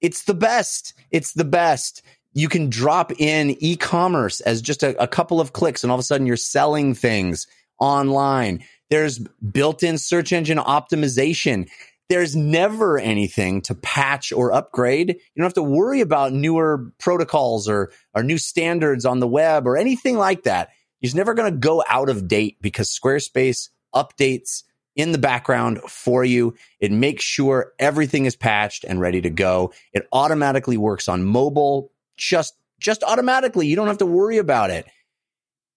It's 0.00 0.24
the 0.24 0.34
best. 0.34 0.94
It's 1.10 1.32
the 1.32 1.44
best. 1.44 2.02
You 2.32 2.48
can 2.48 2.70
drop 2.70 3.12
in 3.18 3.56
e 3.62 3.76
commerce 3.76 4.40
as 4.40 4.60
just 4.60 4.82
a, 4.82 5.00
a 5.02 5.08
couple 5.08 5.40
of 5.40 5.52
clicks, 5.52 5.82
and 5.82 5.90
all 5.90 5.96
of 5.96 6.00
a 6.00 6.04
sudden 6.04 6.26
you're 6.26 6.36
selling 6.36 6.94
things 6.94 7.46
online. 7.78 8.64
There's 8.90 9.18
built 9.18 9.82
in 9.82 9.98
search 9.98 10.32
engine 10.32 10.58
optimization. 10.58 11.68
There's 12.08 12.34
never 12.34 12.98
anything 12.98 13.60
to 13.62 13.74
patch 13.74 14.32
or 14.32 14.52
upgrade. 14.52 15.08
You 15.10 15.16
don't 15.36 15.44
have 15.44 15.54
to 15.54 15.62
worry 15.62 16.00
about 16.00 16.32
newer 16.32 16.90
protocols 16.98 17.68
or, 17.68 17.92
or 18.14 18.22
new 18.22 18.38
standards 18.38 19.04
on 19.04 19.20
the 19.20 19.28
web 19.28 19.66
or 19.66 19.76
anything 19.76 20.16
like 20.16 20.44
that. 20.44 20.70
It's 21.02 21.14
never 21.14 21.34
going 21.34 21.52
to 21.52 21.58
go 21.58 21.84
out 21.88 22.08
of 22.08 22.26
date 22.26 22.56
because 22.60 22.88
Squarespace 22.88 23.68
updates 23.94 24.64
in 24.96 25.12
the 25.12 25.18
background 25.18 25.80
for 25.82 26.24
you. 26.24 26.54
It 26.80 26.90
makes 26.90 27.24
sure 27.24 27.72
everything 27.78 28.24
is 28.24 28.36
patched 28.36 28.84
and 28.84 29.00
ready 29.00 29.20
to 29.20 29.30
go. 29.30 29.72
It 29.92 30.08
automatically 30.12 30.76
works 30.76 31.08
on 31.08 31.24
mobile, 31.24 31.92
just, 32.16 32.54
just 32.80 33.04
automatically. 33.04 33.66
You 33.66 33.76
don't 33.76 33.86
have 33.86 33.98
to 33.98 34.06
worry 34.06 34.38
about 34.38 34.70
it. 34.70 34.86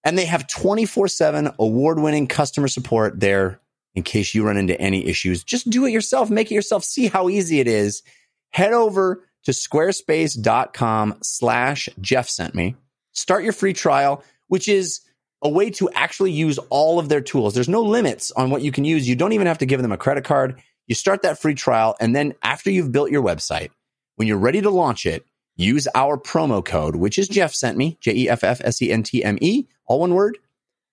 And 0.04 0.18
they 0.18 0.24
have 0.24 0.48
24 0.48 1.08
7 1.08 1.52
award 1.58 2.00
winning 2.00 2.26
customer 2.26 2.68
support 2.68 3.20
there 3.20 3.60
in 3.94 4.02
case 4.02 4.34
you 4.34 4.44
run 4.44 4.56
into 4.56 4.80
any 4.80 5.06
issues. 5.06 5.44
Just 5.44 5.70
do 5.70 5.84
it 5.84 5.92
yourself. 5.92 6.30
Make 6.30 6.50
it 6.50 6.54
yourself. 6.54 6.84
See 6.84 7.08
how 7.08 7.28
easy 7.28 7.60
it 7.60 7.68
is. 7.68 8.02
Head 8.50 8.72
over 8.72 9.24
to 9.44 9.50
squarespace.com 9.52 11.18
slash 11.22 11.88
Jeff 12.00 12.28
sent 12.28 12.54
me. 12.54 12.76
Start 13.12 13.44
your 13.44 13.52
free 13.52 13.72
trial, 13.72 14.24
which 14.48 14.68
is 14.68 15.00
a 15.42 15.48
way 15.48 15.70
to 15.70 15.90
actually 15.90 16.32
use 16.32 16.58
all 16.70 16.98
of 16.98 17.08
their 17.08 17.20
tools. 17.20 17.54
There's 17.54 17.68
no 17.68 17.82
limits 17.82 18.30
on 18.32 18.50
what 18.50 18.62
you 18.62 18.72
can 18.72 18.84
use. 18.84 19.08
You 19.08 19.16
don't 19.16 19.32
even 19.32 19.46
have 19.46 19.58
to 19.58 19.66
give 19.66 19.82
them 19.82 19.92
a 19.92 19.96
credit 19.96 20.24
card. 20.24 20.60
You 20.86 20.94
start 20.94 21.22
that 21.22 21.40
free 21.40 21.54
trial. 21.54 21.96
And 22.00 22.14
then 22.14 22.34
after 22.42 22.70
you've 22.70 22.92
built 22.92 23.10
your 23.10 23.22
website, 23.22 23.70
when 24.16 24.28
you're 24.28 24.38
ready 24.38 24.60
to 24.60 24.70
launch 24.70 25.04
it, 25.04 25.26
use 25.56 25.86
our 25.94 26.16
promo 26.16 26.64
code, 26.64 26.96
which 26.96 27.18
is 27.18 27.28
Jeff 27.28 27.54
sent 27.54 27.76
me, 27.76 27.98
J 28.00 28.12
E 28.12 28.28
F 28.28 28.44
F 28.44 28.60
S 28.64 28.80
E 28.82 28.90
N 28.90 29.02
T 29.02 29.22
M 29.22 29.38
E, 29.40 29.66
all 29.86 30.00
one 30.00 30.14
word. 30.14 30.38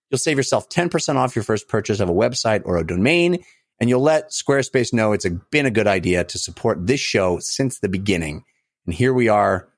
You'll 0.10 0.18
save 0.18 0.38
yourself 0.38 0.70
10% 0.70 1.16
off 1.16 1.36
your 1.36 1.43
first 1.43 1.68
purchase 1.68 1.99
of 1.99 2.10
a 2.10 2.14
website 2.14 2.64
or 2.66 2.78
a 2.78 2.86
domain. 2.86 3.43
And 3.80 3.89
you'll 3.89 4.01
let 4.01 4.32
Squarespace 4.32 4.91
know 4.91 5.14
it's 5.14 5.26
a, 5.26 5.30
been 5.30 5.66
a 5.66 5.72
good 5.72 5.88
idea 5.88 6.24
to 6.24 6.39
support 6.39 6.86
this 6.86 6.99
show 6.99 7.39
since 7.39 7.80
the 7.80 7.89
beginning. 7.89 8.43
And 8.86 8.93
here 8.93 9.14
we 9.14 9.30
are 9.30 9.70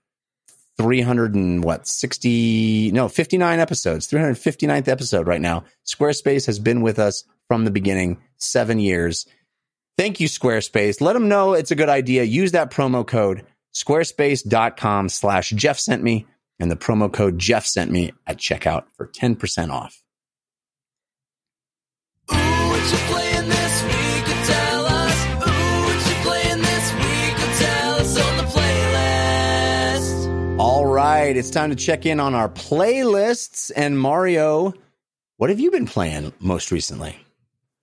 300 0.77 1.35
and 1.35 1.63
what 1.63 1.85
60 1.87 2.91
no 2.91 3.07
59 3.07 3.59
episodes 3.59 4.07
359th 4.07 4.87
episode 4.87 5.27
right 5.27 5.41
now 5.41 5.63
squarespace 5.85 6.45
has 6.45 6.59
been 6.59 6.81
with 6.81 6.97
us 6.97 7.23
from 7.47 7.65
the 7.65 7.71
beginning 7.71 8.19
seven 8.37 8.79
years 8.79 9.27
thank 9.97 10.19
you 10.19 10.27
squarespace 10.27 11.01
let 11.01 11.13
them 11.13 11.27
know 11.27 11.53
it's 11.53 11.71
a 11.71 11.75
good 11.75 11.89
idea 11.89 12.23
use 12.23 12.53
that 12.53 12.71
promo 12.71 13.05
code 13.05 13.45
squarespace.com 13.73 15.09
slash 15.09 15.49
jeff 15.51 15.79
sent 15.79 16.03
me 16.03 16.25
and 16.59 16.69
the 16.71 16.75
promo 16.75 17.11
code 17.11 17.37
jeff 17.39 17.65
sent 17.65 17.91
me 17.91 18.11
at 18.27 18.37
checkout 18.37 18.83
for 18.95 19.07
10% 19.07 19.71
off 19.71 20.03
Ooh, 22.31 22.35
what 22.35 22.91
you 22.91 22.97
playing 23.13 23.49
this 23.49 23.83
week? 23.83 24.29
Or 24.29 24.45
tell 24.45 24.85
us. 24.85 25.25
Ooh, 25.25 25.85
what 25.85 26.07
you 26.07 26.15
playing 26.23 26.61
this 26.61 26.93
week? 26.93 27.35
Or 27.35 27.51
tell 27.59 27.95
us 27.95 28.17
on 28.17 28.37
the 28.37 28.43
playlist. 28.43 30.59
all 30.59 30.85
right 30.85 31.35
it's 31.35 31.49
time 31.49 31.69
to 31.71 31.75
check 31.75 32.05
in 32.05 32.19
on 32.19 32.35
our 32.35 32.47
playlists 32.49 33.71
and 33.75 33.97
mario 33.99 34.73
what 35.37 35.49
have 35.49 35.59
you 35.59 35.71
been 35.71 35.87
playing 35.87 36.31
most 36.39 36.71
recently 36.71 37.15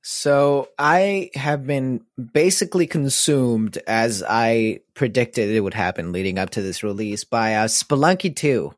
So 0.03 0.69
I 0.79 1.31
have 1.35 1.67
been 1.67 2.01
basically 2.33 2.87
consumed 2.87 3.79
as 3.87 4.23
I 4.27 4.81
predicted 4.95 5.51
it 5.51 5.61
would 5.61 5.75
happen 5.75 6.13
leading 6.13 6.39
up 6.39 6.51
to 6.51 6.63
this 6.63 6.83
release 6.83 7.25
by 7.25 7.55
uh, 7.57 7.67
Spelunky 7.67 8.35
2. 8.35 8.73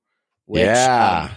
Which, 0.47 0.63
Yeah. 0.65 1.29
um, 1.31 1.37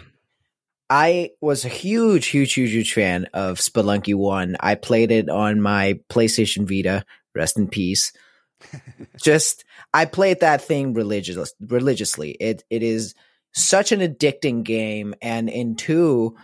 I 0.89 1.31
was 1.41 1.65
a 1.65 1.69
huge, 1.69 2.27
huge, 2.27 2.53
huge, 2.53 2.71
huge 2.71 2.93
fan 2.93 3.27
of 3.33 3.57
Spelunky 3.57 4.15
1. 4.15 4.57
I 4.59 4.75
played 4.75 5.11
it 5.11 5.29
on 5.29 5.61
my 5.61 5.99
PlayStation 6.09 6.67
Vita. 6.67 7.05
Rest 7.35 7.57
in 7.57 7.67
peace. 7.67 8.13
Just, 9.21 9.65
I 9.93 10.05
played 10.05 10.39
that 10.41 10.61
thing 10.61 10.93
religious, 10.93 11.53
religiously. 11.59 12.31
It, 12.31 12.63
it 12.69 12.83
is 12.83 13.15
such 13.53 13.91
an 13.91 13.99
addicting 14.01 14.63
game. 14.63 15.13
And 15.21 15.49
in 15.49 15.75
2, 15.75 16.35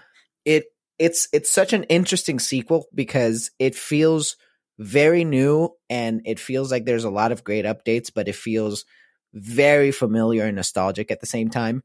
it, 0.45 0.65
it's 0.99 1.29
it's 1.33 1.49
such 1.49 1.73
an 1.73 1.83
interesting 1.85 2.39
sequel 2.39 2.87
because 2.93 3.51
it 3.57 3.73
feels 3.75 4.35
very 4.77 5.23
new 5.23 5.69
and 5.89 6.21
it 6.25 6.39
feels 6.39 6.71
like 6.71 6.85
there's 6.85 7.05
a 7.05 7.09
lot 7.09 7.31
of 7.31 7.43
great 7.43 7.65
updates, 7.65 8.11
but 8.13 8.27
it 8.27 8.35
feels 8.35 8.85
very 9.33 9.91
familiar 9.91 10.45
and 10.45 10.55
nostalgic 10.55 11.11
at 11.11 11.19
the 11.19 11.25
same 11.25 11.49
time. 11.49 11.83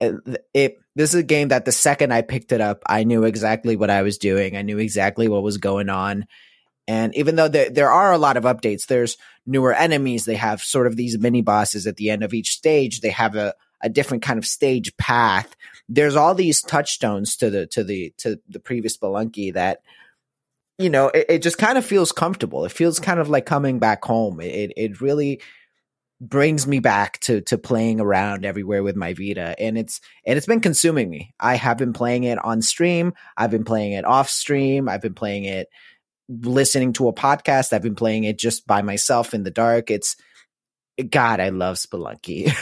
Uh, 0.00 0.12
It 0.52 0.78
this 0.94 1.14
is 1.14 1.20
a 1.20 1.24
game 1.24 1.48
that 1.48 1.64
the 1.64 1.72
second 1.72 2.12
I 2.12 2.22
picked 2.22 2.52
it 2.52 2.60
up, 2.60 2.82
I 2.86 3.04
knew 3.04 3.24
exactly 3.24 3.76
what 3.76 3.90
I 3.90 4.02
was 4.02 4.18
doing. 4.18 4.56
I 4.56 4.62
knew 4.62 4.78
exactly 4.78 5.28
what 5.28 5.42
was 5.42 5.56
going 5.56 5.88
on. 5.88 6.26
And 6.86 7.14
even 7.16 7.36
though 7.36 7.48
there 7.48 7.70
there 7.70 7.90
are 7.90 8.12
a 8.12 8.18
lot 8.18 8.36
of 8.36 8.44
updates, 8.44 8.86
there's 8.86 9.16
newer 9.46 9.72
enemies. 9.72 10.24
They 10.24 10.36
have 10.36 10.60
sort 10.62 10.86
of 10.86 10.96
these 10.96 11.18
mini 11.18 11.40
bosses 11.40 11.86
at 11.86 11.96
the 11.96 12.10
end 12.10 12.22
of 12.22 12.34
each 12.34 12.50
stage. 12.50 13.00
They 13.00 13.10
have 13.10 13.34
a 13.34 13.54
a 13.82 13.88
different 13.88 14.22
kind 14.22 14.38
of 14.38 14.46
stage 14.46 14.96
path. 14.96 15.56
There's 15.94 16.16
all 16.16 16.34
these 16.34 16.62
touchstones 16.62 17.36
to 17.36 17.50
the 17.50 17.66
to 17.68 17.84
the 17.84 18.14
to 18.18 18.40
the 18.48 18.60
previous 18.60 18.96
Spelunky 18.96 19.52
that 19.54 19.80
you 20.78 20.88
know 20.88 21.08
it, 21.08 21.26
it 21.28 21.42
just 21.42 21.58
kind 21.58 21.76
of 21.76 21.84
feels 21.84 22.12
comfortable. 22.12 22.64
It 22.64 22.72
feels 22.72 22.98
kind 22.98 23.20
of 23.20 23.28
like 23.28 23.46
coming 23.46 23.78
back 23.78 24.04
home. 24.04 24.40
It 24.40 24.72
it 24.76 25.00
really 25.00 25.40
brings 26.22 26.68
me 26.68 26.78
back 26.78 27.18
to 27.18 27.40
to 27.40 27.58
playing 27.58 28.00
around 28.00 28.44
everywhere 28.44 28.84
with 28.84 28.94
my 28.94 29.12
Vita 29.12 29.56
and 29.58 29.76
it's 29.76 30.00
and 30.24 30.36
it's 30.36 30.46
been 30.46 30.60
consuming 30.60 31.10
me. 31.10 31.34
I 31.40 31.56
have 31.56 31.76
been 31.76 31.92
playing 31.92 32.24
it 32.24 32.42
on 32.44 32.62
stream, 32.62 33.12
I've 33.36 33.50
been 33.50 33.64
playing 33.64 33.92
it 33.92 34.04
off 34.04 34.30
stream, 34.30 34.88
I've 34.88 35.02
been 35.02 35.14
playing 35.14 35.44
it 35.44 35.68
listening 36.28 36.92
to 36.94 37.08
a 37.08 37.12
podcast, 37.12 37.72
I've 37.72 37.82
been 37.82 37.96
playing 37.96 38.22
it 38.22 38.38
just 38.38 38.68
by 38.68 38.82
myself 38.82 39.34
in 39.34 39.42
the 39.42 39.50
dark. 39.50 39.90
It's 39.90 40.16
God, 41.10 41.40
I 41.40 41.48
love 41.48 41.76
Spelunky. 41.76 42.52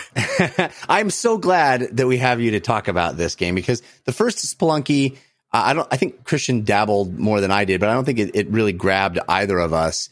I'm 0.89 1.11
so 1.11 1.39
glad 1.39 1.97
that 1.97 2.07
we 2.07 2.19
have 2.19 2.41
you 2.41 2.53
to 2.53 2.61
talk 2.61 2.89
about 2.89 3.17
this 3.17 3.35
game 3.35 3.55
because 3.55 3.83
the 4.05 4.13
first 4.13 4.39
Spelunky, 4.39 5.17
I 5.53 5.73
don't, 5.73 5.89
I 5.91 5.97
think 5.97 6.25
Christian 6.25 6.65
dabbled 6.65 7.19
more 7.19 7.41
than 7.41 7.51
I 7.51 7.65
did, 7.65 7.81
but 7.81 7.89
I 7.89 7.95
don't 7.95 8.05
think 8.05 8.19
it, 8.19 8.31
it 8.35 8.49
really 8.51 8.73
grabbed 8.73 9.19
either 9.29 9.59
of 9.59 9.73
us. 9.73 10.09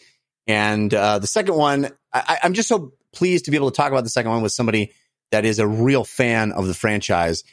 And 0.47 0.93
uh, 0.93 1.19
the 1.19 1.27
second 1.27 1.55
one, 1.55 1.91
I, 2.13 2.39
I'm 2.43 2.55
just 2.55 2.69
so 2.69 2.93
pleased 3.13 3.45
to 3.45 3.51
be 3.51 3.57
able 3.57 3.71
to 3.71 3.77
talk 3.77 3.93
about 3.93 4.05
the 4.05 4.11
second 4.11 4.31
one 4.31 4.43
with 4.43 4.53
somebody 4.53 4.93
that 5.31 5.45
is 5.45 5.59
a 5.59 5.67
real 5.67 6.05
fan 6.05 6.53
of 6.53 6.67
the 6.67 6.75
franchise. 6.75 7.45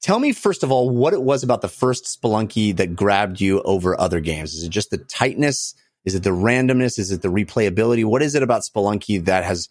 Tell 0.00 0.18
me 0.18 0.32
first 0.32 0.62
of 0.62 0.72
all 0.72 0.88
what 0.88 1.12
it 1.12 1.22
was 1.22 1.42
about 1.42 1.60
the 1.60 1.68
first 1.68 2.04
Spelunky 2.04 2.74
that 2.76 2.96
grabbed 2.96 3.40
you 3.40 3.60
over 3.62 4.00
other 4.00 4.20
games. 4.20 4.54
Is 4.54 4.64
it 4.64 4.70
just 4.70 4.90
the 4.90 4.98
tightness? 4.98 5.74
Is 6.04 6.14
it 6.14 6.22
the 6.22 6.30
randomness? 6.30 6.98
Is 6.98 7.10
it 7.10 7.20
the 7.20 7.28
replayability? 7.28 8.04
What 8.04 8.22
is 8.22 8.34
it 8.34 8.42
about 8.42 8.62
Spelunky 8.62 9.22
that 9.26 9.44
has 9.44 9.68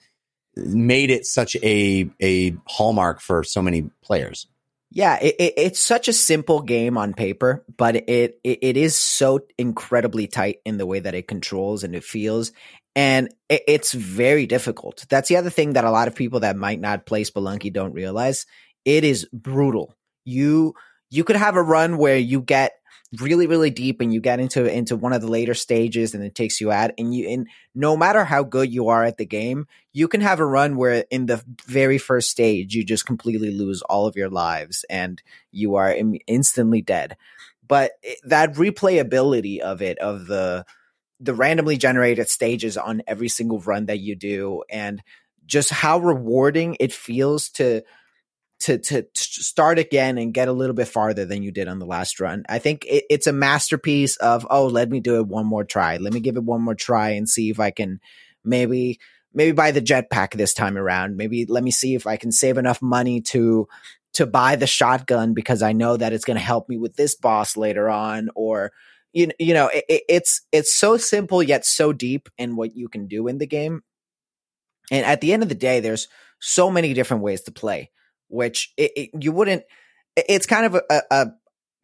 made 0.66 1.10
it 1.12 1.26
such 1.26 1.55
a 1.57 2.10
a 2.22 2.55
hallmark 2.68 3.22
for 3.22 3.43
so 3.43 3.62
many 3.62 3.89
players? 4.03 4.47
Yeah, 4.91 5.20
it, 5.22 5.36
it, 5.38 5.53
it's 5.57 5.80
such 5.80 6.07
a 6.07 6.14
simple 6.14 6.62
game 6.62 6.97
on 6.97 7.14
paper, 7.14 7.64
but 7.78 7.95
it, 7.95 8.39
it 8.43 8.60
it 8.62 8.78
is 8.78 8.95
so 8.95 9.41
incredibly 9.57 10.28
tight 10.28 10.57
in 10.66 10.78
the 10.78 10.86
way 10.86 10.99
that 10.99 11.14
it 11.14 11.28
controls 11.28 11.84
and 11.84 11.95
it 11.95 12.03
feels, 12.03 12.51
and 12.95 13.30
it, 13.49 13.64
it's 13.68 13.93
very 13.93 14.47
difficult. 14.47 15.05
That's 15.10 15.30
the 15.30 15.38
other 15.38 15.51
thing 15.51 15.74
that 15.74 15.84
a 15.84 15.91
lot 15.91 16.07
of 16.07 16.16
people 16.16 16.39
that 16.39 16.55
might 16.55 16.80
not 16.80 17.05
play 17.05 17.24
Spelunky 17.24 17.72
don't 17.72 17.93
realize. 17.93 18.47
It 18.84 19.03
is 19.03 19.28
brutal. 19.32 19.95
You 20.26 20.74
you 21.12 21.24
could 21.24 21.36
have 21.36 21.55
a 21.55 21.62
run 21.64 21.97
where 21.97 22.18
you 22.18 22.41
get 22.41 22.74
really 23.18 23.47
really 23.47 23.72
deep 23.72 24.01
and 24.01 24.14
you 24.14 24.22
get 24.22 24.39
into 24.39 24.72
into 24.72 24.95
one 24.95 25.14
of 25.14 25.22
the 25.22 25.28
later 25.28 25.55
stages 25.55 26.14
and 26.14 26.24
it 26.24 26.36
takes 26.36 26.62
you 26.62 26.72
out 26.72 26.91
and 26.97 27.14
you 27.14 27.28
and 27.28 27.47
no 27.74 27.97
matter 27.97 28.24
how 28.24 28.43
good 28.43 28.72
you 28.72 28.89
are 28.89 29.03
at 29.03 29.18
the 29.18 29.26
game 29.26 29.66
you 29.93 30.07
can 30.07 30.22
have 30.22 30.39
a 30.39 30.45
run 30.45 30.76
where 30.76 31.05
in 31.10 31.26
the 31.26 31.43
very 31.66 31.97
first 31.97 32.30
stage 32.30 32.76
you 32.76 32.84
just 32.84 33.05
completely 33.05 33.51
lose 33.51 33.82
all 33.84 34.05
of 34.05 34.16
your 34.16 34.30
lives 34.30 34.86
and 34.89 35.22
you 35.51 35.76
are 35.76 35.93
Im- 35.93 36.20
instantly 36.28 36.82
dead. 36.82 37.18
But 37.68 37.91
that 38.24 38.53
replayability 38.53 39.60
of 39.60 39.82
it 39.82 39.97
of 39.99 40.28
the 40.28 40.66
the 41.20 41.34
randomly 41.34 41.78
generated 41.78 42.30
stages 42.30 42.78
on 42.78 43.01
every 43.05 43.28
single 43.28 43.60
run 43.60 43.88
that 43.88 43.99
you 43.99 44.16
do 44.16 44.64
and 44.70 45.01
just 45.45 45.70
how 45.70 45.99
rewarding 45.99 46.78
it 46.80 46.93
feels 46.93 47.49
to 47.49 47.82
to 48.60 48.78
to 48.78 49.05
start 49.16 49.80
again 49.80 50.18
and 50.18 50.34
get 50.34 50.47
a 50.47 50.53
little 50.53 50.76
bit 50.76 50.88
farther 50.88 51.26
than 51.26 51.43
you 51.43 51.51
did 51.51 51.68
on 51.68 51.80
the 51.80 51.86
last 51.86 52.20
run. 52.20 52.43
I 52.49 52.60
think 52.60 52.86
it, 52.86 53.05
it's 53.10 53.28
a 53.28 53.34
masterpiece 53.34 54.18
of 54.18 54.45
oh, 54.49 54.68
let 54.68 54.89
me 54.89 54.99
do 54.99 55.18
it 55.18 55.28
one 55.28 55.45
more 55.45 55.64
try. 55.64 55.97
Let 55.97 56.14
me 56.14 56.20
give 56.20 56.36
it 56.38 56.43
one 56.43 56.62
more 56.62 56.76
try 56.76 57.12
and 57.12 57.28
see 57.28 57.49
if 57.49 57.60
I 57.60 57.72
can 57.72 57.99
maybe 58.43 58.99
maybe 59.34 59.51
buy 59.53 59.72
the 59.72 59.82
jetpack 59.82 60.34
this 60.34 60.53
time 60.53 60.78
around. 60.78 61.16
Maybe 61.18 61.45
let 61.45 61.64
me 61.64 61.72
see 61.72 61.95
if 61.95 62.05
I 62.07 62.18
can 62.18 62.32
save 62.32 62.57
enough 62.57 62.82
money 62.82 63.22
to 63.22 63.68
to 64.14 64.26
buy 64.26 64.55
the 64.55 64.68
shotgun 64.68 65.34
because 65.34 65.62
I 65.62 65.72
know 65.72 65.95
that 65.95 66.14
it's 66.14 66.26
going 66.26 66.38
to 66.38 66.43
help 66.43 66.68
me 66.68 66.78
with 66.78 66.95
this 66.95 67.16
boss 67.16 67.55
later 67.55 67.89
on 67.89 68.30
or 68.36 68.72
you, 69.14 69.30
you 69.39 69.53
know 69.53 69.68
it, 69.68 69.86
it- 69.88 70.03
it's 70.10 70.41
it's 70.51 70.76
so 70.76 70.97
simple 70.97 71.41
yet 71.41 71.66
so 71.66 71.93
deep 71.93 72.28
in 72.38 72.55
what 72.55 72.76
you 72.76 72.89
can 72.89 73.07
do 73.07 73.28
in 73.28 73.38
the 73.38 73.47
game 73.47 73.84
and 74.91 75.05
at 75.05 75.22
the 75.22 75.32
end 75.34 75.43
of 75.43 75.49
the 75.49 75.55
day 75.55 75.80
there's 75.80 76.07
so 76.39 76.70
many 76.72 76.93
different 76.93 77.24
ways 77.24 77.41
to 77.41 77.51
play 77.51 77.91
which 78.30 78.73
it, 78.77 78.91
it, 78.95 79.09
you 79.19 79.32
wouldn't 79.32 79.63
it's 80.15 80.45
kind 80.45 80.65
of 80.65 80.75
a, 80.75 81.01
a, 81.11 81.27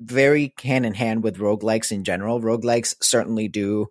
very 0.02 0.54
hand 0.62 0.86
in 0.86 0.94
hand 0.94 1.24
with 1.24 1.38
roguelikes 1.38 1.90
in 1.92 2.04
general. 2.04 2.42
Roguelikes 2.42 2.96
certainly 3.02 3.48
do 3.48 3.88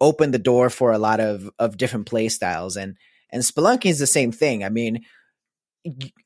open 0.00 0.30
the 0.30 0.38
door 0.38 0.70
for 0.70 0.92
a 0.92 0.98
lot 0.98 1.18
of 1.18 1.50
of 1.58 1.76
different 1.76 2.06
play 2.06 2.28
styles 2.28 2.76
and 2.76 2.96
and 3.30 3.42
spelunky 3.42 3.86
is 3.86 3.98
the 3.98 4.06
same 4.06 4.30
thing. 4.32 4.62
I 4.62 4.68
mean 4.68 5.00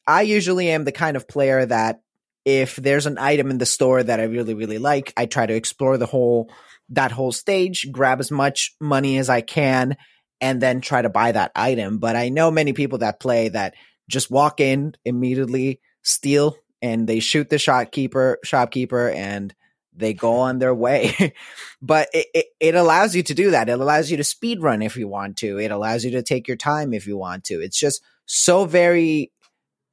I 0.06 0.22
usually 0.22 0.70
am 0.70 0.84
the 0.84 0.92
kind 0.92 1.16
of 1.16 1.28
player 1.28 1.64
that 1.64 2.00
if 2.44 2.76
there's 2.76 3.06
an 3.06 3.16
item 3.18 3.50
in 3.50 3.56
the 3.58 3.64
store 3.64 4.02
that 4.02 4.20
i 4.20 4.24
really 4.24 4.52
really 4.52 4.76
like 4.76 5.14
i 5.16 5.24
try 5.24 5.46
to 5.46 5.54
explore 5.54 5.96
the 5.96 6.04
whole 6.04 6.50
that 6.90 7.10
whole 7.10 7.32
stage 7.32 7.90
grab 7.90 8.20
as 8.20 8.30
much 8.30 8.74
money 8.80 9.16
as 9.16 9.30
i 9.30 9.40
can 9.40 9.96
and 10.40 10.60
then 10.60 10.82
try 10.82 11.00
to 11.00 11.08
buy 11.08 11.32
that 11.32 11.52
item. 11.56 11.98
But 11.98 12.16
i 12.16 12.28
know 12.28 12.50
many 12.50 12.72
people 12.72 12.98
that 12.98 13.20
play 13.20 13.48
that 13.48 13.74
just 14.08 14.30
walk 14.30 14.60
in 14.60 14.94
immediately 15.04 15.80
steal 16.02 16.56
and 16.82 17.06
they 17.06 17.20
shoot 17.20 17.48
the 17.50 17.58
shopkeeper 17.58 18.38
shopkeeper 18.44 19.08
and 19.10 19.54
they 19.96 20.12
go 20.12 20.34
on 20.40 20.58
their 20.58 20.74
way 20.74 21.34
but 21.82 22.08
it, 22.12 22.26
it, 22.34 22.46
it 22.60 22.74
allows 22.74 23.14
you 23.14 23.22
to 23.22 23.34
do 23.34 23.50
that 23.50 23.68
it 23.68 23.80
allows 23.80 24.10
you 24.10 24.16
to 24.16 24.24
speed 24.24 24.62
run 24.62 24.82
if 24.82 24.96
you 24.96 25.08
want 25.08 25.36
to 25.36 25.58
it 25.58 25.70
allows 25.70 26.04
you 26.04 26.10
to 26.12 26.22
take 26.22 26.48
your 26.48 26.56
time 26.56 26.92
if 26.92 27.06
you 27.06 27.16
want 27.16 27.44
to 27.44 27.60
it's 27.60 27.78
just 27.78 28.02
so 28.26 28.64
very 28.64 29.32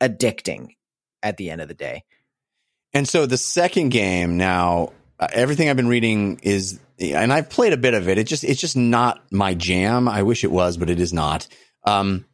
addicting 0.01 0.75
at 1.23 1.37
the 1.37 1.49
end 1.49 1.61
of 1.61 1.67
the 1.67 1.73
day 1.73 2.03
And 2.93 3.07
so 3.07 3.25
the 3.25 3.37
second 3.37 3.89
game 3.89 4.37
now, 4.37 4.91
uh, 5.19 5.27
everything 5.31 5.69
I've 5.69 5.77
been 5.77 5.87
reading 5.87 6.39
is, 6.43 6.79
and 6.99 7.31
I've 7.31 7.49
played 7.49 7.73
a 7.73 7.77
bit 7.77 7.93
of 7.93 8.09
it. 8.09 8.17
It 8.17 8.25
just, 8.25 8.43
it's 8.43 8.59
just 8.59 8.75
not 8.75 9.21
my 9.31 9.53
jam. 9.53 10.07
I 10.07 10.23
wish 10.23 10.43
it 10.43 10.51
was, 10.51 10.77
but 10.77 10.89
it 10.89 10.99
is 10.99 11.13
not. 11.13 11.47
Um, 11.85 12.25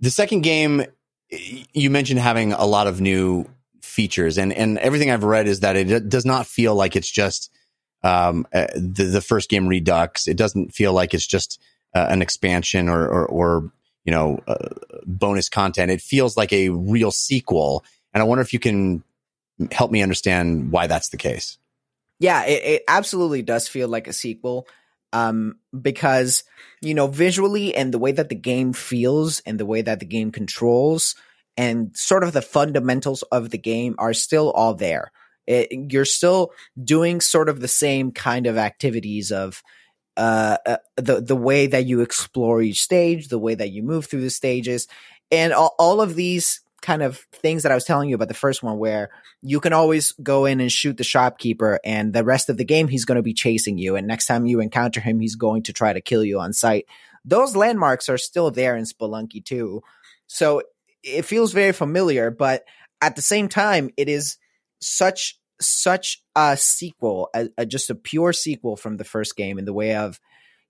the 0.00 0.10
second 0.10 0.42
game, 0.42 0.84
you 1.30 1.90
mentioned 1.90 2.20
having 2.20 2.52
a 2.52 2.64
lot 2.64 2.86
of 2.86 3.00
new 3.00 3.48
features, 3.82 4.38
and 4.38 4.52
and 4.52 4.78
everything 4.78 5.10
I've 5.10 5.24
read 5.24 5.46
is 5.46 5.60
that 5.60 5.76
it 5.76 6.08
does 6.08 6.24
not 6.24 6.46
feel 6.46 6.74
like 6.74 6.96
it's 6.96 7.10
just 7.10 7.50
um, 8.02 8.46
uh, 8.52 8.66
the 8.74 9.04
the 9.04 9.20
first 9.20 9.48
game 9.48 9.66
Redux. 9.66 10.28
It 10.28 10.36
doesn't 10.36 10.74
feel 10.74 10.92
like 10.92 11.14
it's 11.14 11.26
just 11.26 11.60
uh, 11.94 12.06
an 12.08 12.22
expansion 12.22 12.88
or 12.88 13.06
or, 13.08 13.26
or 13.26 13.72
you 14.04 14.12
know 14.12 14.40
uh, 14.46 14.68
bonus 15.04 15.48
content. 15.48 15.90
It 15.90 16.00
feels 16.00 16.36
like 16.36 16.52
a 16.52 16.68
real 16.70 17.10
sequel, 17.10 17.84
and 18.14 18.22
I 18.22 18.24
wonder 18.24 18.42
if 18.42 18.52
you 18.52 18.58
can 18.58 19.02
help 19.72 19.90
me 19.90 20.02
understand 20.02 20.70
why 20.70 20.86
that's 20.86 21.08
the 21.08 21.16
case. 21.16 21.58
yeah 22.20 22.44
it, 22.44 22.62
it 22.64 22.82
absolutely 22.88 23.42
does 23.42 23.68
feel 23.68 23.88
like 23.88 24.06
a 24.06 24.12
sequel 24.12 24.66
um 25.12 25.58
because 25.80 26.44
you 26.86 26.94
know 26.94 27.08
visually 27.08 27.74
and 27.74 27.92
the 27.92 27.98
way 27.98 28.12
that 28.12 28.28
the 28.28 28.36
game 28.36 28.72
feels 28.72 29.40
and 29.40 29.58
the 29.58 29.66
way 29.66 29.82
that 29.82 29.98
the 29.98 30.06
game 30.06 30.30
controls 30.30 31.16
and 31.56 31.96
sort 31.96 32.22
of 32.22 32.32
the 32.32 32.42
fundamentals 32.42 33.22
of 33.32 33.50
the 33.50 33.58
game 33.58 33.94
are 33.98 34.14
still 34.14 34.50
all 34.52 34.74
there. 34.74 35.10
It, 35.46 35.92
you're 35.92 36.04
still 36.04 36.52
doing 36.82 37.20
sort 37.20 37.48
of 37.48 37.60
the 37.60 37.68
same 37.68 38.12
kind 38.12 38.46
of 38.46 38.56
activities 38.56 39.32
of 39.32 39.62
uh, 40.16 40.56
uh 40.64 40.76
the 40.96 41.20
the 41.20 41.36
way 41.36 41.66
that 41.66 41.86
you 41.86 42.00
explore 42.00 42.62
each 42.62 42.82
stage 42.82 43.28
the 43.28 43.38
way 43.38 43.54
that 43.54 43.70
you 43.70 43.82
move 43.82 44.06
through 44.06 44.22
the 44.22 44.30
stages. 44.30 44.86
And 45.30 45.52
all, 45.52 45.74
all 45.78 46.00
of 46.00 46.14
these 46.14 46.60
kind 46.86 47.02
of 47.02 47.18
things 47.32 47.64
that 47.64 47.72
I 47.72 47.74
was 47.74 47.84
telling 47.84 48.08
you 48.08 48.14
about 48.14 48.28
the 48.28 48.34
first 48.34 48.62
one 48.62 48.78
where 48.78 49.10
you 49.42 49.58
can 49.58 49.72
always 49.72 50.12
go 50.22 50.44
in 50.44 50.60
and 50.60 50.70
shoot 50.70 50.96
the 50.96 51.02
shopkeeper 51.04 51.80
and 51.84 52.12
the 52.12 52.22
rest 52.22 52.48
of 52.48 52.56
the 52.56 52.64
game 52.64 52.86
he's 52.86 53.04
going 53.04 53.16
to 53.16 53.22
be 53.22 53.34
chasing 53.34 53.76
you. 53.76 53.96
And 53.96 54.06
next 54.06 54.26
time 54.26 54.46
you 54.46 54.60
encounter 54.60 55.00
him 55.00 55.18
he's 55.18 55.34
going 55.34 55.64
to 55.64 55.72
try 55.72 55.92
to 55.92 56.00
kill 56.00 56.22
you 56.22 56.38
on 56.38 56.52
sight. 56.52 56.86
Those 57.24 57.56
landmarks 57.56 58.08
are 58.08 58.16
still 58.16 58.52
there 58.52 58.76
in 58.76 58.84
spelunky 58.84 59.44
2. 59.44 59.82
So 60.28 60.62
it 61.02 61.24
feels 61.24 61.52
very 61.52 61.72
familiar 61.72 62.30
but 62.30 62.64
at 63.02 63.16
the 63.16 63.22
same 63.22 63.48
time 63.48 63.90
it 63.96 64.08
is 64.08 64.38
such 64.80 65.38
such 65.60 66.22
a 66.36 66.56
sequel 66.56 67.30
a, 67.34 67.48
a- 67.58 67.66
just 67.66 67.90
a 67.90 67.94
pure 67.94 68.32
sequel 68.32 68.76
from 68.76 68.96
the 68.96 69.04
first 69.04 69.36
game 69.36 69.58
in 69.58 69.64
the 69.64 69.72
way 69.72 69.96
of 69.96 70.20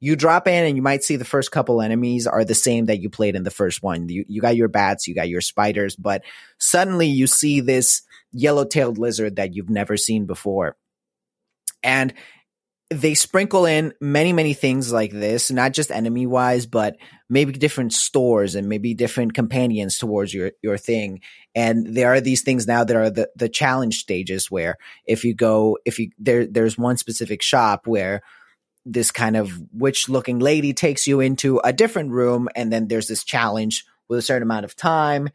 you 0.00 0.16
drop 0.16 0.46
in 0.46 0.64
and 0.64 0.76
you 0.76 0.82
might 0.82 1.02
see 1.02 1.16
the 1.16 1.24
first 1.24 1.50
couple 1.50 1.80
enemies 1.80 2.26
are 2.26 2.44
the 2.44 2.54
same 2.54 2.86
that 2.86 3.00
you 3.00 3.08
played 3.08 3.34
in 3.34 3.44
the 3.44 3.50
first 3.50 3.82
one. 3.82 4.08
You 4.08 4.24
you 4.28 4.40
got 4.40 4.56
your 4.56 4.68
bats, 4.68 5.08
you 5.08 5.14
got 5.14 5.28
your 5.28 5.40
spiders, 5.40 5.96
but 5.96 6.22
suddenly 6.58 7.06
you 7.06 7.26
see 7.26 7.60
this 7.60 8.02
yellow-tailed 8.32 8.98
lizard 8.98 9.36
that 9.36 9.54
you've 9.54 9.70
never 9.70 9.96
seen 9.96 10.26
before. 10.26 10.76
And 11.82 12.12
they 12.90 13.14
sprinkle 13.14 13.64
in 13.64 13.94
many 14.00 14.32
many 14.32 14.54
things 14.54 14.92
like 14.92 15.12
this, 15.12 15.50
not 15.50 15.72
just 15.72 15.90
enemy 15.90 16.26
wise, 16.26 16.66
but 16.66 16.96
maybe 17.28 17.52
different 17.52 17.92
stores 17.92 18.54
and 18.54 18.68
maybe 18.68 18.94
different 18.94 19.34
companions 19.34 19.98
towards 19.98 20.32
your 20.32 20.52
your 20.62 20.76
thing. 20.76 21.20
And 21.54 21.96
there 21.96 22.12
are 22.12 22.20
these 22.20 22.42
things 22.42 22.66
now 22.66 22.84
that 22.84 22.96
are 22.96 23.10
the 23.10 23.30
the 23.34 23.48
challenge 23.48 23.98
stages 23.98 24.50
where 24.50 24.76
if 25.06 25.24
you 25.24 25.34
go 25.34 25.78
if 25.84 25.98
you 25.98 26.10
there 26.18 26.46
there's 26.46 26.78
one 26.78 26.96
specific 26.96 27.42
shop 27.42 27.86
where 27.86 28.20
this 28.86 29.10
kind 29.10 29.36
of 29.36 29.52
witch 29.72 30.08
looking 30.08 30.38
lady 30.38 30.72
takes 30.72 31.06
you 31.06 31.18
into 31.20 31.60
a 31.64 31.72
different 31.72 32.12
room 32.12 32.48
and 32.54 32.72
then 32.72 32.86
there's 32.86 33.08
this 33.08 33.24
challenge 33.24 33.84
with 34.08 34.20
a 34.20 34.22
certain 34.22 34.44
amount 34.44 34.64
of 34.64 34.76
time. 34.76 35.28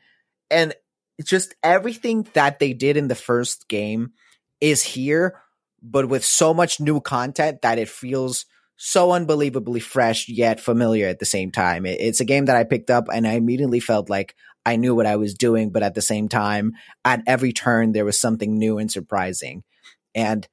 And 0.50 0.74
just 1.22 1.54
everything 1.62 2.26
that 2.34 2.60
they 2.60 2.74
did 2.74 2.96
in 2.96 3.10
the 3.10 3.16
first 3.16 3.68
game 3.68 4.14
is 4.62 4.82
here 4.82 5.42
but 5.84 6.08
with 6.08 6.24
so 6.24 6.54
much 6.54 6.80
new 6.80 7.02
content 7.02 7.64
that 7.64 7.80
it 7.80 7.90
feels 7.90 8.46
so 8.78 9.12
unbelievably 9.12 9.80
fresh 9.80 10.30
yet 10.30 10.60
familiar 10.60 11.08
at 11.08 11.20
the 11.20 11.26
same 11.26 11.52
time. 11.52 11.86
It's 11.86 12.20
a 12.20 12.26
game 12.26 12.46
that 12.46 12.56
i 12.56 12.64
picked 12.64 12.90
up 12.90 13.08
and 13.14 13.28
i 13.28 13.34
immediately 13.34 13.80
felt 13.80 14.10
like 14.10 14.36
i 14.66 14.76
knew 14.78 14.96
what 14.96 15.06
i 15.06 15.18
was 15.18 15.34
doing 15.34 15.72
but 15.72 15.84
at 15.84 15.94
the 15.94 16.02
same 16.02 16.30
time 16.30 16.74
at 17.04 17.22
every 17.28 17.52
turn 17.52 17.92
there 17.92 18.06
was 18.06 18.20
something 18.20 18.58
new 18.58 18.78
and 18.78 18.90
surprising. 18.90 19.64
And 20.16 20.48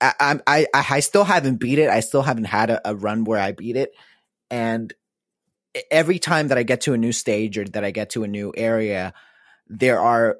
I, 0.00 0.40
I 0.46 0.66
I 0.72 1.00
still 1.00 1.24
haven't 1.24 1.56
beat 1.56 1.78
it. 1.78 1.88
I 1.90 2.00
still 2.00 2.22
haven't 2.22 2.44
had 2.44 2.70
a, 2.70 2.90
a 2.90 2.94
run 2.94 3.24
where 3.24 3.40
I 3.40 3.52
beat 3.52 3.76
it, 3.76 3.92
and 4.50 4.92
every 5.90 6.18
time 6.18 6.48
that 6.48 6.58
I 6.58 6.62
get 6.62 6.82
to 6.82 6.94
a 6.94 6.98
new 6.98 7.12
stage 7.12 7.58
or 7.58 7.64
that 7.64 7.84
I 7.84 7.90
get 7.90 8.10
to 8.10 8.24
a 8.24 8.28
new 8.28 8.52
area, 8.56 9.12
there 9.68 10.00
are 10.00 10.38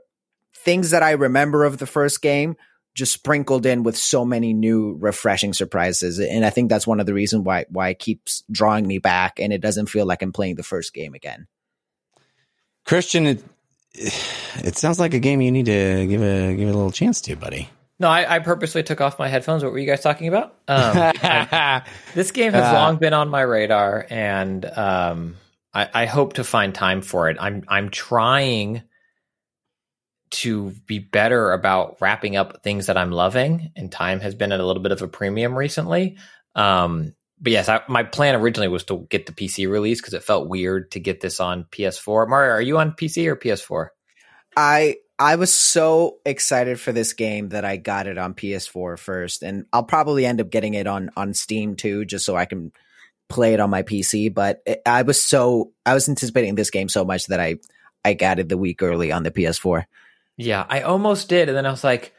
things 0.54 0.90
that 0.90 1.02
I 1.02 1.12
remember 1.12 1.64
of 1.64 1.78
the 1.78 1.86
first 1.86 2.22
game 2.22 2.56
just 2.94 3.12
sprinkled 3.12 3.66
in 3.66 3.82
with 3.82 3.96
so 3.96 4.24
many 4.24 4.52
new 4.52 4.96
refreshing 4.98 5.54
surprises 5.54 6.18
and 6.18 6.44
i 6.44 6.50
think 6.50 6.68
that's 6.68 6.88
one 6.88 6.98
of 6.98 7.06
the 7.06 7.14
reasons 7.14 7.44
why 7.44 7.64
why 7.68 7.90
it 7.90 8.00
keeps 8.00 8.42
drawing 8.50 8.84
me 8.84 8.98
back 8.98 9.38
and 9.38 9.52
it 9.52 9.60
doesn't 9.60 9.86
feel 9.86 10.04
like 10.04 10.22
i'm 10.22 10.32
playing 10.32 10.56
the 10.56 10.62
first 10.64 10.92
game 10.92 11.14
again 11.14 11.46
Christian, 12.84 13.26
it, 13.26 13.44
it 13.94 14.76
sounds 14.76 14.98
like 14.98 15.14
a 15.14 15.18
game 15.18 15.40
you 15.40 15.52
need 15.52 15.66
to 15.66 16.06
give 16.06 16.22
a 16.22 16.54
give 16.54 16.68
a 16.68 16.72
little 16.72 16.92
chance 16.92 17.20
to, 17.22 17.36
buddy. 17.36 17.68
No, 18.00 18.08
I, 18.08 18.36
I 18.36 18.38
purposely 18.38 18.82
took 18.82 19.02
off 19.02 19.18
my 19.18 19.28
headphones. 19.28 19.62
What 19.62 19.72
were 19.72 19.78
you 19.78 19.86
guys 19.86 20.00
talking 20.00 20.26
about? 20.26 20.56
Um, 20.66 21.12
I- 21.22 21.82
this 22.14 22.32
game 22.32 22.52
has 22.54 22.64
Uh, 22.70 22.72
long 22.72 22.96
been 22.96 23.12
on 23.12 23.28
my 23.28 23.42
radar, 23.42 24.06
and 24.08 24.64
um, 24.64 25.36
I, 25.74 25.88
I 25.92 26.06
hope 26.06 26.32
to 26.34 26.44
find 26.44 26.74
time 26.74 27.02
for 27.02 27.28
it. 27.28 27.36
I'm 27.38 27.62
I'm 27.68 27.90
trying 27.90 28.82
to 30.30 30.70
be 30.86 30.98
better 30.98 31.52
about 31.52 31.96
wrapping 32.00 32.36
up 32.36 32.62
things 32.62 32.86
that 32.86 32.96
I'm 32.96 33.10
loving, 33.12 33.70
and 33.76 33.92
time 33.92 34.20
has 34.20 34.34
been 34.34 34.52
at 34.52 34.60
a 34.60 34.66
little 34.66 34.82
bit 34.82 34.92
of 34.92 35.02
a 35.02 35.08
premium 35.08 35.56
recently. 35.56 36.16
Um, 36.54 37.14
but 37.38 37.52
yes, 37.52 37.68
I, 37.68 37.82
my 37.88 38.02
plan 38.04 38.34
originally 38.34 38.68
was 38.68 38.84
to 38.84 39.06
get 39.10 39.26
the 39.26 39.32
PC 39.32 39.68
release 39.70 40.00
because 40.00 40.14
it 40.14 40.22
felt 40.22 40.48
weird 40.48 40.90
to 40.92 41.00
get 41.00 41.20
this 41.20 41.40
on 41.40 41.64
PS4. 41.64 42.28
Mario, 42.28 42.52
are 42.54 42.62
you 42.62 42.78
on 42.78 42.92
PC 42.92 43.26
or 43.26 43.36
PS4? 43.36 43.88
I 44.56 44.96
I 45.20 45.36
was 45.36 45.52
so 45.52 46.16
excited 46.24 46.80
for 46.80 46.92
this 46.92 47.12
game 47.12 47.50
that 47.50 47.64
I 47.64 47.76
got 47.76 48.06
it 48.06 48.16
on 48.18 48.32
PS4 48.34 48.98
first, 48.98 49.42
and 49.42 49.66
I'll 49.72 49.84
probably 49.84 50.24
end 50.24 50.40
up 50.40 50.50
getting 50.50 50.74
it 50.74 50.86
on 50.86 51.10
on 51.16 51.34
Steam 51.34 51.76
too, 51.76 52.06
just 52.06 52.24
so 52.24 52.34
I 52.36 52.46
can 52.46 52.72
play 53.28 53.52
it 53.54 53.60
on 53.60 53.68
my 53.70 53.82
PC. 53.82 54.32
But 54.32 54.62
it, 54.66 54.80
I 54.86 55.02
was 55.02 55.22
so 55.22 55.72
I 55.84 55.92
was 55.94 56.08
anticipating 56.08 56.54
this 56.54 56.70
game 56.70 56.88
so 56.88 57.04
much 57.04 57.26
that 57.26 57.38
I 57.38 57.56
I 58.02 58.14
got 58.14 58.38
it 58.38 58.48
the 58.48 58.56
week 58.56 58.82
early 58.82 59.12
on 59.12 59.22
the 59.22 59.30
PS4. 59.30 59.84
Yeah, 60.38 60.64
I 60.68 60.80
almost 60.82 61.28
did, 61.28 61.48
and 61.50 61.56
then 61.56 61.66
I 61.66 61.70
was 61.70 61.84
like, 61.84 62.14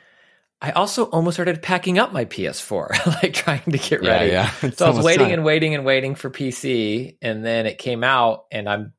I 0.62 0.70
also 0.70 1.06
almost 1.06 1.38
started 1.38 1.64
packing 1.64 1.98
up 1.98 2.14
my 2.14 2.26
PS4, 2.26 3.06
like 3.24 3.34
trying 3.34 3.64
to 3.64 3.80
get 3.80 4.04
Yeah, 4.04 4.12
ready. 4.12 4.32
yeah. 4.32 4.52
It's 4.62 4.78
So 4.78 4.86
I 4.86 4.90
was 4.92 5.04
waiting 5.04 5.26
time. 5.30 5.34
and 5.40 5.44
waiting 5.44 5.74
and 5.74 5.84
waiting 5.86 6.14
for 6.14 6.30
PC, 6.30 7.18
and 7.20 7.44
then 7.44 7.66
it 7.66 7.80
came 7.80 8.04
out, 8.04 8.46
and 8.52 8.70
I'm, 8.70 8.94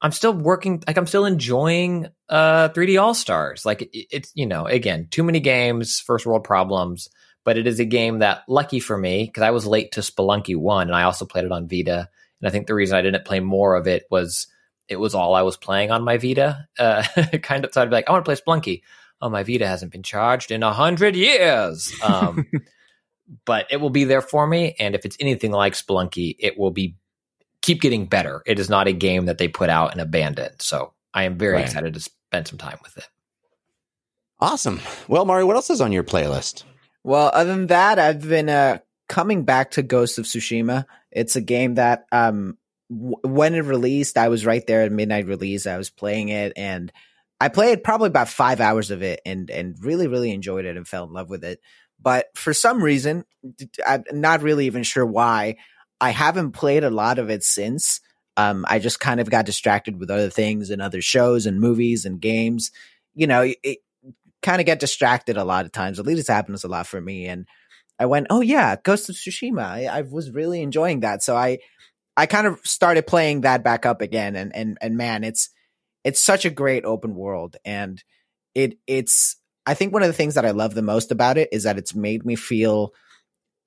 I'm 0.00 0.12
still 0.12 0.32
working. 0.32 0.82
Like 0.86 0.96
I'm 0.96 1.06
still 1.06 1.24
enjoying 1.24 2.08
uh 2.28 2.68
3D 2.70 3.00
All 3.00 3.14
Stars. 3.14 3.66
Like 3.66 3.82
it, 3.82 3.90
it's 3.92 4.32
you 4.34 4.46
know 4.46 4.66
again 4.66 5.08
too 5.10 5.22
many 5.22 5.40
games, 5.40 6.00
first 6.00 6.26
world 6.26 6.44
problems, 6.44 7.08
but 7.44 7.58
it 7.58 7.66
is 7.66 7.80
a 7.80 7.84
game 7.84 8.20
that 8.20 8.42
lucky 8.48 8.80
for 8.80 8.96
me 8.96 9.24
because 9.24 9.42
I 9.42 9.50
was 9.50 9.66
late 9.66 9.92
to 9.92 10.00
Spelunky 10.00 10.56
one, 10.56 10.88
and 10.88 10.96
I 10.96 11.02
also 11.02 11.24
played 11.24 11.44
it 11.44 11.52
on 11.52 11.68
Vita, 11.68 12.08
and 12.40 12.48
I 12.48 12.50
think 12.50 12.66
the 12.66 12.74
reason 12.74 12.96
I 12.96 13.02
didn't 13.02 13.24
play 13.24 13.40
more 13.40 13.74
of 13.74 13.86
it 13.86 14.04
was 14.10 14.46
it 14.88 14.96
was 14.96 15.14
all 15.14 15.34
I 15.34 15.42
was 15.42 15.56
playing 15.56 15.90
on 15.90 16.04
my 16.04 16.16
Vita. 16.16 16.66
Uh, 16.78 17.02
kind 17.42 17.64
of, 17.64 17.72
so 17.72 17.82
I'd 17.82 17.90
be 17.90 17.96
like, 17.96 18.08
I 18.08 18.12
want 18.12 18.24
to 18.24 18.28
play 18.28 18.36
Spelunky. 18.36 18.82
Oh, 19.20 19.28
my 19.28 19.42
Vita 19.42 19.66
hasn't 19.66 19.92
been 19.92 20.02
charged 20.02 20.50
in 20.50 20.62
a 20.62 20.72
hundred 20.72 21.14
years. 21.14 21.92
Um, 22.02 22.46
but 23.44 23.66
it 23.70 23.78
will 23.80 23.90
be 23.90 24.04
there 24.04 24.22
for 24.22 24.46
me. 24.46 24.74
And 24.78 24.94
if 24.94 25.04
it's 25.04 25.16
anything 25.20 25.52
like 25.52 25.74
Spelunky, 25.74 26.36
it 26.38 26.58
will 26.58 26.70
be 26.70 26.96
keep 27.68 27.80
getting 27.82 28.06
better. 28.06 28.42
It 28.46 28.58
is 28.58 28.70
not 28.70 28.88
a 28.88 28.92
game 28.92 29.26
that 29.26 29.36
they 29.38 29.46
put 29.48 29.68
out 29.68 29.92
and 29.92 30.00
abandoned. 30.00 30.62
So 30.62 30.94
I 31.12 31.24
am 31.24 31.36
very 31.36 31.56
Right. 31.56 31.64
excited 31.66 31.92
to 31.94 32.00
spend 32.00 32.48
some 32.48 32.58
time 32.58 32.78
with 32.82 32.96
it. 32.96 33.06
Awesome. 34.40 34.80
Well, 35.08 35.24
Mario, 35.24 35.46
what 35.46 35.56
else 35.56 35.68
is 35.70 35.80
on 35.80 35.92
your 35.92 36.04
playlist? 36.04 36.64
Well, 37.04 37.30
other 37.34 37.50
than 37.54 37.66
that, 37.66 37.98
I've 37.98 38.26
been 38.26 38.48
uh, 38.48 38.78
coming 39.08 39.44
back 39.44 39.72
to 39.72 39.82
Ghost 39.82 40.18
of 40.18 40.24
Tsushima. 40.26 40.86
It's 41.10 41.36
a 41.36 41.40
game 41.40 41.74
that 41.74 42.06
um, 42.12 42.56
w- 42.90 43.16
when 43.22 43.54
it 43.54 43.60
released, 43.64 44.16
I 44.16 44.28
was 44.28 44.46
right 44.46 44.64
there 44.66 44.82
at 44.82 44.92
midnight 44.92 45.26
release. 45.26 45.66
I 45.66 45.76
was 45.76 45.90
playing 45.90 46.28
it, 46.28 46.52
and 46.56 46.92
I 47.40 47.48
played 47.48 47.82
probably 47.82 48.08
about 48.08 48.28
five 48.28 48.60
hours 48.60 48.90
of 48.90 49.02
it, 49.02 49.20
and 49.26 49.50
and 49.50 49.76
really 49.80 50.06
really 50.06 50.30
enjoyed 50.30 50.64
it 50.66 50.76
and 50.76 50.86
fell 50.86 51.04
in 51.04 51.12
love 51.12 51.30
with 51.30 51.44
it. 51.44 51.60
But 52.00 52.26
for 52.34 52.54
some 52.54 52.82
reason, 52.82 53.24
I'm 53.86 54.04
not 54.12 54.42
really 54.42 54.66
even 54.66 54.84
sure 54.84 55.06
why. 55.06 55.56
I 56.00 56.10
haven't 56.10 56.52
played 56.52 56.84
a 56.84 56.90
lot 56.90 57.18
of 57.18 57.30
it 57.30 57.42
since. 57.42 58.00
Um, 58.36 58.64
I 58.68 58.78
just 58.78 59.00
kind 59.00 59.20
of 59.20 59.30
got 59.30 59.46
distracted 59.46 59.98
with 59.98 60.10
other 60.10 60.30
things 60.30 60.70
and 60.70 60.80
other 60.80 61.02
shows 61.02 61.46
and 61.46 61.60
movies 61.60 62.04
and 62.04 62.20
games. 62.20 62.70
You 63.14 63.26
know, 63.26 63.52
it, 63.62 63.78
kind 64.42 64.60
of 64.60 64.66
get 64.66 64.78
distracted 64.78 65.36
a 65.36 65.44
lot 65.44 65.64
of 65.64 65.72
times. 65.72 65.98
At 65.98 66.06
least 66.06 66.28
it 66.28 66.32
happens 66.32 66.64
a 66.64 66.68
lot 66.68 66.86
for 66.86 67.00
me. 67.00 67.26
And 67.26 67.46
I 67.98 68.06
went, 68.06 68.28
oh 68.30 68.40
yeah, 68.40 68.76
Ghost 68.82 69.08
of 69.08 69.16
Tsushima. 69.16 69.62
I, 69.62 69.84
I 69.86 70.02
was 70.02 70.30
really 70.30 70.62
enjoying 70.62 71.00
that. 71.00 71.22
So 71.22 71.36
I, 71.36 71.58
I 72.16 72.26
kind 72.26 72.46
of 72.46 72.60
started 72.64 73.06
playing 73.06 73.42
that 73.42 73.64
back 73.64 73.86
up 73.86 74.00
again. 74.00 74.36
And 74.36 74.54
and 74.54 74.78
and 74.80 74.96
man, 74.96 75.24
it's 75.24 75.50
it's 76.04 76.20
such 76.20 76.44
a 76.44 76.50
great 76.50 76.84
open 76.84 77.14
world, 77.14 77.56
and 77.64 78.02
it 78.54 78.78
it's. 78.86 79.36
I 79.66 79.74
think 79.74 79.92
one 79.92 80.02
of 80.02 80.08
the 80.08 80.14
things 80.14 80.34
that 80.34 80.46
I 80.46 80.52
love 80.52 80.74
the 80.74 80.82
most 80.82 81.12
about 81.12 81.36
it 81.36 81.50
is 81.52 81.64
that 81.64 81.78
it's 81.78 81.94
made 81.94 82.24
me 82.24 82.34
feel. 82.34 82.92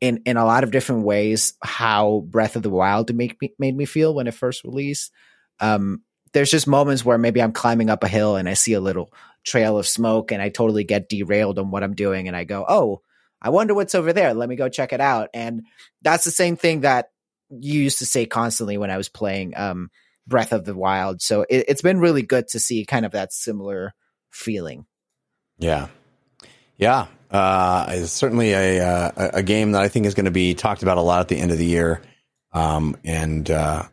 In, 0.01 0.23
in 0.25 0.35
a 0.35 0.45
lot 0.45 0.63
of 0.63 0.71
different 0.71 1.03
ways, 1.03 1.53
how 1.61 2.25
Breath 2.27 2.55
of 2.55 2.63
the 2.63 2.71
Wild 2.71 3.13
make 3.13 3.39
me, 3.39 3.53
made 3.59 3.77
me 3.77 3.85
feel 3.85 4.15
when 4.15 4.27
it 4.27 4.33
first 4.33 4.63
released. 4.63 5.11
Um, 5.59 6.01
there's 6.33 6.49
just 6.49 6.67
moments 6.67 7.05
where 7.05 7.19
maybe 7.19 7.41
I'm 7.41 7.51
climbing 7.51 7.89
up 7.89 8.03
a 8.03 8.07
hill 8.07 8.35
and 8.35 8.49
I 8.49 8.55
see 8.55 8.73
a 8.73 8.79
little 8.79 9.13
trail 9.43 9.77
of 9.77 9.87
smoke 9.87 10.31
and 10.31 10.41
I 10.41 10.49
totally 10.49 10.83
get 10.83 11.07
derailed 11.07 11.59
on 11.59 11.71
what 11.71 11.83
I'm 11.83 11.93
doing 11.93 12.27
and 12.27 12.35
I 12.35 12.45
go, 12.45 12.65
"Oh, 12.67 13.01
I 13.41 13.49
wonder 13.49 13.73
what's 13.75 13.95
over 13.95 14.11
there. 14.11 14.33
Let 14.33 14.49
me 14.49 14.55
go 14.55 14.69
check 14.69 14.91
it 14.91 15.01
out." 15.01 15.29
And 15.33 15.63
that's 16.01 16.23
the 16.23 16.31
same 16.31 16.55
thing 16.55 16.81
that 16.81 17.11
you 17.49 17.81
used 17.81 17.99
to 17.99 18.05
say 18.05 18.25
constantly 18.25 18.77
when 18.77 18.89
I 18.89 18.97
was 18.97 19.09
playing 19.09 19.55
um, 19.57 19.91
Breath 20.27 20.53
of 20.53 20.65
the 20.65 20.75
Wild. 20.75 21.21
So 21.21 21.41
it, 21.49 21.65
it's 21.67 21.81
been 21.81 21.99
really 21.99 22.21
good 22.21 22.47
to 22.49 22.59
see 22.59 22.85
kind 22.85 23.05
of 23.05 23.11
that 23.11 23.33
similar 23.33 23.93
feeling. 24.29 24.85
Yeah. 25.57 25.87
Yeah. 26.77 27.07
Uh, 27.32 27.86
it's 27.89 28.11
certainly 28.11 28.51
a, 28.51 28.86
uh, 28.86 29.11
a 29.15 29.38
a 29.38 29.43
game 29.43 29.71
that 29.71 29.82
I 29.82 29.88
think 29.88 30.05
is 30.05 30.13
going 30.13 30.25
to 30.25 30.32
be 30.32 30.53
talked 30.53 30.84
about 30.84 30.97
a 30.97 31.01
lot 31.01 31.21
at 31.21 31.27
the 31.29 31.38
end 31.39 31.51
of 31.51 31.57
the 31.57 31.65
year. 31.65 32.01
Um, 32.51 32.97
and, 33.05 33.49
uh, 33.49 33.84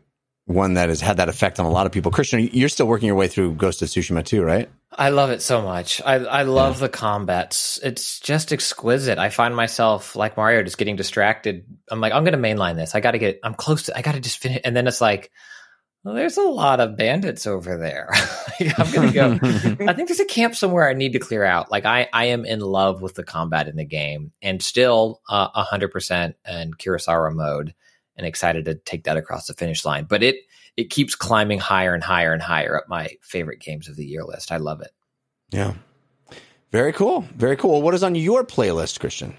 one 0.49 0.73
that 0.73 0.89
has 0.89 0.99
had 0.99 1.17
that 1.17 1.29
effect 1.29 1.59
on 1.59 1.67
a 1.67 1.69
lot 1.69 1.85
of 1.85 1.91
people. 1.91 2.11
Christian, 2.11 2.49
you're 2.51 2.69
still 2.69 2.87
working 2.87 3.05
your 3.05 3.15
way 3.15 3.27
through 3.27 3.53
Ghost 3.53 3.83
of 3.83 3.87
Tsushima 3.87 4.25
too, 4.25 4.41
right? 4.43 4.67
I 4.91 5.09
love 5.09 5.29
it 5.29 5.43
so 5.43 5.61
much. 5.61 6.01
I 6.03 6.15
I 6.15 6.41
love 6.41 6.79
the 6.79 6.89
combats. 6.89 7.79
It's 7.83 8.19
just 8.19 8.51
exquisite. 8.51 9.19
I 9.19 9.29
find 9.29 9.55
myself 9.55 10.15
like 10.15 10.37
Mario, 10.37 10.63
just 10.63 10.79
getting 10.79 10.95
distracted. 10.95 11.65
I'm 11.91 12.01
like, 12.01 12.13
I'm 12.13 12.23
going 12.23 12.33
to 12.33 12.39
mainline 12.39 12.75
this. 12.75 12.95
I 12.95 12.99
got 12.99 13.11
to 13.11 13.19
get. 13.19 13.39
I'm 13.43 13.53
close 13.53 13.83
to. 13.83 13.97
I 13.97 14.01
got 14.01 14.13
to 14.13 14.19
just 14.19 14.39
finish. 14.39 14.61
And 14.65 14.75
then 14.75 14.87
it's 14.87 15.01
like, 15.01 15.29
well, 16.03 16.15
there's 16.15 16.37
a 16.37 16.43
lot 16.43 16.79
of 16.79 16.95
bandits 16.95 17.47
over 17.47 17.77
there. 17.77 18.09
Like, 18.61 18.77
I'm 18.77 18.91
going 18.91 19.07
to 19.07 19.13
go. 19.13 19.85
I 19.87 19.93
think 19.93 20.09
there's 20.09 20.19
a 20.19 20.25
camp 20.25 20.53
somewhere 20.53 20.89
I 20.89 20.93
need 20.93 21.13
to 21.13 21.19
clear 21.19 21.45
out. 21.45 21.71
Like 21.71 21.85
I, 21.85 22.09
I 22.11 22.25
am 22.25 22.43
in 22.43 22.59
love 22.59 23.01
with 23.01 23.13
the 23.13 23.23
combat 23.23 23.69
in 23.69 23.77
the 23.77 23.85
game, 23.85 24.33
and 24.41 24.61
still 24.61 25.21
uh, 25.29 25.47
a 25.55 25.63
hundred 25.63 25.91
percent 25.91 26.35
in 26.45 26.73
Kurosawa 26.73 27.33
mode, 27.33 27.73
and 28.17 28.27
excited 28.27 28.65
to 28.65 28.75
take 28.75 29.05
that 29.05 29.15
across 29.15 29.47
the 29.47 29.53
finish 29.53 29.85
line. 29.85 30.07
But 30.09 30.23
it 30.23 30.35
it 30.75 30.89
keeps 30.89 31.15
climbing 31.15 31.59
higher 31.59 31.93
and 31.93 32.03
higher 32.03 32.33
and 32.33 32.41
higher 32.41 32.75
up 32.75 32.89
my 32.89 33.11
favorite 33.21 33.61
games 33.61 33.87
of 33.87 33.95
the 33.95 34.05
year 34.05 34.25
list. 34.25 34.51
I 34.51 34.57
love 34.57 34.81
it. 34.81 34.91
Yeah. 35.51 35.75
Very 36.71 36.91
cool. 36.91 37.21
Very 37.35 37.55
cool. 37.55 37.81
What 37.81 37.93
is 37.93 38.03
on 38.03 38.15
your 38.15 38.43
playlist, 38.43 38.99
Christian? 38.99 39.37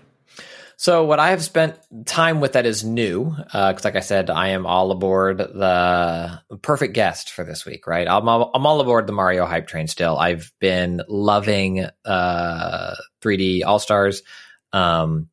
So 0.81 1.05
what 1.05 1.19
I 1.19 1.29
have 1.33 1.45
spent 1.45 1.77
time 2.07 2.41
with 2.41 2.55
that 2.55 2.65
is 2.65 2.83
new, 2.83 3.35
because 3.37 3.85
like 3.85 3.97
I 3.97 4.01
said, 4.01 4.31
I 4.31 4.49
am 4.49 4.65
all 4.65 4.91
aboard 4.93 5.37
the 5.37 6.41
perfect 6.63 6.95
guest 6.95 7.33
for 7.33 7.45
this 7.45 7.67
week, 7.67 7.87
right? 7.87 8.09
I'm 8.09 8.27
all, 8.27 8.51
I'm 8.55 8.65
all 8.65 8.81
aboard 8.81 9.07
the 9.07 9.13
Mario 9.13 9.45
hype 9.45 9.67
train 9.67 9.89
still. 9.89 10.17
I've 10.17 10.51
been 10.59 11.03
loving 11.07 11.87
uh, 12.07 12.95
3D 13.21 13.63
All 13.63 13.79
Stars. 13.79 14.23
Um, 14.73 15.29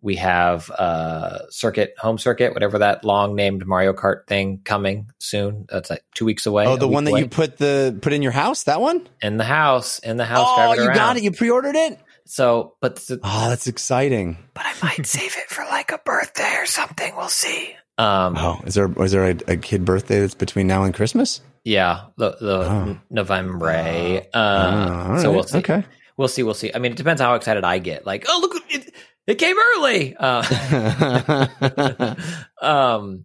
we 0.00 0.16
have 0.16 0.70
uh, 0.70 1.40
Circuit, 1.50 1.92
Home 1.98 2.16
Circuit, 2.16 2.54
whatever 2.54 2.78
that 2.78 3.04
long 3.04 3.34
named 3.34 3.66
Mario 3.66 3.92
Kart 3.92 4.26
thing 4.26 4.62
coming 4.64 5.10
soon. 5.18 5.66
That's 5.68 5.90
like 5.90 6.04
two 6.14 6.24
weeks 6.24 6.46
away. 6.46 6.64
Oh, 6.64 6.76
the 6.78 6.88
one 6.88 7.04
that 7.04 7.10
away. 7.10 7.20
you 7.20 7.28
put 7.28 7.58
the 7.58 7.98
put 8.00 8.14
in 8.14 8.22
your 8.22 8.32
house. 8.32 8.62
That 8.62 8.80
one. 8.80 9.06
in 9.20 9.36
the 9.36 9.44
house, 9.44 9.98
in 9.98 10.16
the 10.16 10.24
house. 10.24 10.46
Oh, 10.48 10.72
you 10.72 10.86
around. 10.86 10.94
got 10.94 11.16
it. 11.18 11.22
You 11.22 11.32
pre-ordered 11.32 11.76
it. 11.76 12.00
So, 12.26 12.74
but 12.80 12.96
the, 12.96 13.20
Oh, 13.22 13.48
that's 13.48 13.66
exciting. 13.66 14.36
but 14.54 14.64
I 14.66 14.72
might 14.82 15.06
save 15.06 15.34
it 15.36 15.48
for 15.48 15.64
like 15.64 15.92
a 15.92 15.98
birthday 15.98 16.56
or 16.58 16.66
something. 16.66 17.14
We'll 17.16 17.28
see. 17.28 17.74
Um, 17.98 18.36
Oh, 18.36 18.60
is 18.66 18.74
there 18.74 18.90
is 19.02 19.12
there 19.12 19.24
a, 19.30 19.36
a 19.48 19.56
kid 19.56 19.84
birthday 19.84 20.20
that's 20.20 20.34
between 20.34 20.66
now 20.66 20.82
and 20.84 20.92
Christmas? 20.94 21.40
Yeah, 21.64 22.06
the 22.16 22.36
the 22.40 22.58
Oh. 22.70 22.98
November. 23.10 23.70
Uh, 23.70 24.26
Oh, 24.34 25.12
all 25.12 25.18
so 25.20 25.32
we'll 25.32 25.42
see. 25.44 25.58
Okay. 25.58 25.84
We'll 26.16 26.28
see. 26.28 26.42
We'll 26.42 26.54
see. 26.54 26.70
I 26.74 26.78
mean, 26.78 26.92
it 26.92 26.98
depends 26.98 27.20
how 27.20 27.34
excited 27.34 27.64
I 27.64 27.78
get. 27.78 28.04
Like, 28.06 28.24
oh 28.28 28.38
look, 28.42 28.62
it, 28.70 28.94
it 29.26 29.34
came 29.36 29.56
early. 29.58 30.14
Uh, 30.18 31.46
um, 32.62 33.24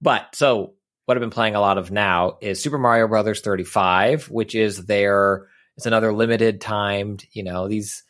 but 0.00 0.34
so 0.34 0.74
what 1.06 1.16
I've 1.16 1.20
been 1.20 1.30
playing 1.30 1.54
a 1.54 1.60
lot 1.60 1.78
of 1.78 1.90
now 1.90 2.38
is 2.40 2.62
Super 2.62 2.78
Mario 2.78 3.08
Brothers 3.08 3.40
35, 3.40 4.30
which 4.30 4.54
is 4.54 4.84
their 4.86 5.46
it's 5.76 5.86
another 5.86 6.12
limited 6.12 6.60
timed. 6.60 7.24
You 7.32 7.42
know 7.44 7.68
these 7.68 8.02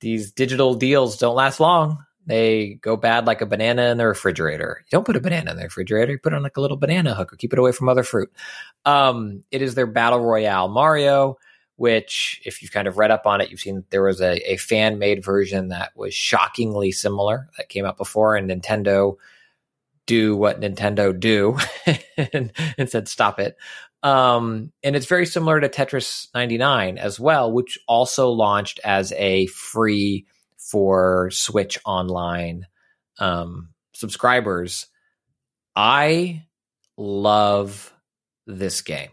these 0.00 0.32
digital 0.32 0.74
deals 0.74 1.18
don't 1.18 1.34
last 1.34 1.60
long. 1.60 2.04
They 2.26 2.78
go 2.82 2.96
bad 2.96 3.26
like 3.26 3.40
a 3.40 3.46
banana 3.46 3.90
in 3.90 3.98
the 3.98 4.06
refrigerator. 4.06 4.84
You 4.84 4.96
don't 4.96 5.06
put 5.06 5.16
a 5.16 5.20
banana 5.20 5.50
in 5.50 5.56
the 5.56 5.64
refrigerator. 5.64 6.12
You 6.12 6.18
put 6.18 6.32
it 6.32 6.36
on 6.36 6.42
like 6.42 6.56
a 6.56 6.60
little 6.60 6.76
banana 6.76 7.14
hook 7.14 7.32
or 7.32 7.36
keep 7.36 7.52
it 7.52 7.58
away 7.58 7.72
from 7.72 7.88
other 7.88 8.02
fruit. 8.02 8.30
Um, 8.84 9.42
it 9.50 9.62
is 9.62 9.74
their 9.74 9.86
battle 9.86 10.20
royale 10.20 10.68
Mario, 10.68 11.38
which 11.76 12.40
if 12.44 12.60
you've 12.60 12.72
kind 12.72 12.86
of 12.86 12.98
read 12.98 13.10
up 13.10 13.26
on 13.26 13.40
it, 13.40 13.50
you've 13.50 13.60
seen 13.60 13.84
there 13.90 14.02
was 14.02 14.20
a, 14.20 14.52
a 14.52 14.58
fan 14.58 14.98
made 14.98 15.24
version 15.24 15.68
that 15.68 15.92
was 15.96 16.14
shockingly 16.14 16.92
similar 16.92 17.48
that 17.56 17.68
came 17.68 17.86
out 17.86 17.96
before, 17.96 18.36
and 18.36 18.50
Nintendo 18.50 19.16
do 20.06 20.36
what 20.36 20.60
Nintendo 20.60 21.18
do 21.18 21.56
and, 22.32 22.52
and 22.76 22.90
said 22.90 23.08
stop 23.08 23.40
it. 23.40 23.56
Um, 24.02 24.72
and 24.82 24.96
it's 24.96 25.06
very 25.06 25.26
similar 25.26 25.60
to 25.60 25.68
Tetris 25.68 26.28
99 26.34 26.98
as 26.98 27.20
well, 27.20 27.52
which 27.52 27.78
also 27.88 28.30
launched 28.30 28.80
as 28.84 29.12
a 29.12 29.46
free 29.46 30.26
for 30.56 31.30
Switch 31.32 31.78
Online 31.84 32.66
um, 33.18 33.70
subscribers. 33.92 34.86
I 35.76 36.44
love 36.96 37.92
this 38.46 38.82
game. 38.82 39.10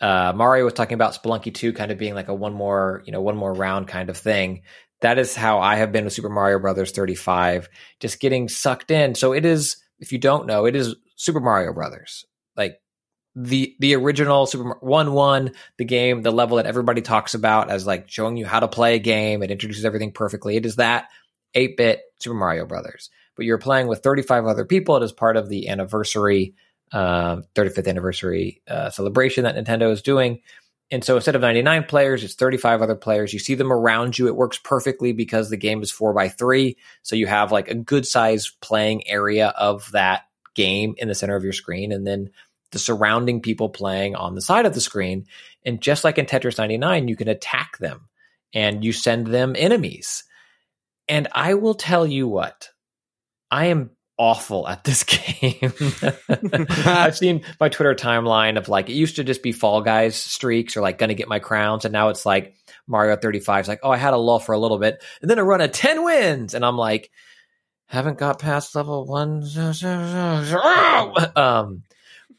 uh, 0.00 0.32
Mario 0.34 0.64
was 0.64 0.74
talking 0.74 0.94
about 0.94 1.14
Spelunky 1.14 1.54
2 1.54 1.72
kind 1.72 1.92
of 1.92 1.98
being 1.98 2.14
like 2.14 2.28
a 2.28 2.34
one 2.34 2.52
more, 2.52 3.02
you 3.06 3.12
know, 3.12 3.22
one 3.22 3.36
more 3.36 3.54
round 3.54 3.86
kind 3.88 4.10
of 4.10 4.16
thing. 4.16 4.62
That 5.00 5.18
is 5.18 5.34
how 5.36 5.60
I 5.60 5.76
have 5.76 5.92
been 5.92 6.04
with 6.04 6.12
Super 6.12 6.28
Mario 6.28 6.58
Brothers 6.58 6.90
35, 6.92 7.68
just 8.00 8.20
getting 8.20 8.48
sucked 8.48 8.90
in. 8.90 9.14
So 9.14 9.32
it 9.32 9.44
is, 9.44 9.76
if 10.00 10.12
you 10.12 10.18
don't 10.18 10.46
know, 10.46 10.66
it 10.66 10.74
is 10.76 10.96
Super 11.16 11.40
Mario 11.40 11.72
Brothers. 11.72 12.24
Like 12.56 12.81
the 13.34 13.74
the 13.78 13.94
original 13.94 14.46
Super 14.46 14.64
Mar- 14.64 14.78
1 14.80 15.12
1, 15.12 15.52
the 15.78 15.84
game, 15.84 16.22
the 16.22 16.30
level 16.30 16.56
that 16.56 16.66
everybody 16.66 17.00
talks 17.00 17.34
about 17.34 17.70
as 17.70 17.86
like 17.86 18.10
showing 18.10 18.36
you 18.36 18.46
how 18.46 18.60
to 18.60 18.68
play 18.68 18.96
a 18.96 18.98
game. 18.98 19.42
It 19.42 19.50
introduces 19.50 19.84
everything 19.84 20.12
perfectly. 20.12 20.56
It 20.56 20.66
is 20.66 20.76
that 20.76 21.08
8 21.54 21.76
bit 21.76 22.02
Super 22.20 22.34
Mario 22.34 22.66
Brothers. 22.66 23.10
But 23.34 23.46
you're 23.46 23.58
playing 23.58 23.86
with 23.86 24.02
35 24.02 24.46
other 24.46 24.66
people. 24.66 24.96
It 24.96 25.02
is 25.02 25.12
part 25.12 25.36
of 25.36 25.48
the 25.48 25.68
anniversary 25.68 26.54
um, 26.92 27.44
35th 27.54 27.88
anniversary 27.88 28.62
uh, 28.68 28.90
celebration 28.90 29.44
that 29.44 29.56
Nintendo 29.56 29.90
is 29.90 30.02
doing. 30.02 30.40
And 30.90 31.02
so 31.02 31.16
instead 31.16 31.34
of 31.34 31.40
99 31.40 31.84
players, 31.84 32.22
it's 32.22 32.34
35 32.34 32.82
other 32.82 32.94
players. 32.94 33.32
You 33.32 33.38
see 33.38 33.54
them 33.54 33.72
around 33.72 34.18
you. 34.18 34.26
It 34.26 34.36
works 34.36 34.58
perfectly 34.58 35.12
because 35.12 35.48
the 35.48 35.56
game 35.56 35.80
is 35.80 35.90
four 35.90 36.12
by 36.12 36.28
three. 36.28 36.76
So 37.00 37.16
you 37.16 37.26
have 37.26 37.50
like 37.50 37.68
a 37.68 37.74
good 37.74 38.06
size 38.06 38.52
playing 38.60 39.08
area 39.08 39.48
of 39.48 39.90
that 39.92 40.26
game 40.54 40.94
in 40.98 41.08
the 41.08 41.14
center 41.14 41.34
of 41.34 41.44
your 41.44 41.54
screen. 41.54 41.92
And 41.92 42.06
then 42.06 42.28
the 42.72 42.78
surrounding 42.78 43.40
people 43.40 43.68
playing 43.68 44.16
on 44.16 44.34
the 44.34 44.40
side 44.40 44.66
of 44.66 44.74
the 44.74 44.80
screen. 44.80 45.26
And 45.64 45.80
just 45.80 46.04
like 46.04 46.18
in 46.18 46.26
Tetris 46.26 46.58
99, 46.58 47.08
you 47.08 47.16
can 47.16 47.28
attack 47.28 47.78
them 47.78 48.08
and 48.52 48.84
you 48.84 48.92
send 48.92 49.28
them 49.28 49.54
enemies. 49.56 50.24
And 51.08 51.28
I 51.32 51.54
will 51.54 51.74
tell 51.74 52.06
you 52.06 52.28
what, 52.28 52.70
I 53.50 53.66
am 53.66 53.90
awful 54.18 54.68
at 54.68 54.84
this 54.84 55.04
game. 55.04 55.72
I've 56.86 57.16
seen 57.16 57.42
my 57.60 57.68
Twitter 57.68 57.94
timeline 57.94 58.56
of 58.56 58.68
like 58.68 58.88
it 58.88 58.94
used 58.94 59.16
to 59.16 59.24
just 59.24 59.42
be 59.42 59.52
Fall 59.52 59.82
Guys 59.82 60.16
streaks 60.16 60.76
or 60.76 60.80
like 60.80 60.98
gonna 60.98 61.14
get 61.14 61.28
my 61.28 61.38
crowns, 61.38 61.84
and 61.84 61.92
now 61.92 62.08
it's 62.08 62.24
like 62.24 62.54
Mario 62.86 63.16
35 63.16 63.64
is 63.64 63.68
like, 63.68 63.80
oh, 63.82 63.90
I 63.90 63.96
had 63.96 64.14
a 64.14 64.18
lull 64.18 64.38
for 64.38 64.52
a 64.52 64.58
little 64.58 64.78
bit, 64.78 65.02
and 65.20 65.30
then 65.30 65.38
a 65.38 65.44
run 65.44 65.60
of 65.60 65.72
10 65.72 66.04
wins, 66.04 66.54
and 66.54 66.64
I'm 66.64 66.76
like, 66.76 67.10
haven't 67.86 68.18
got 68.18 68.38
past 68.38 68.74
level 68.74 69.06
one. 69.06 69.42
Um, 71.36 71.82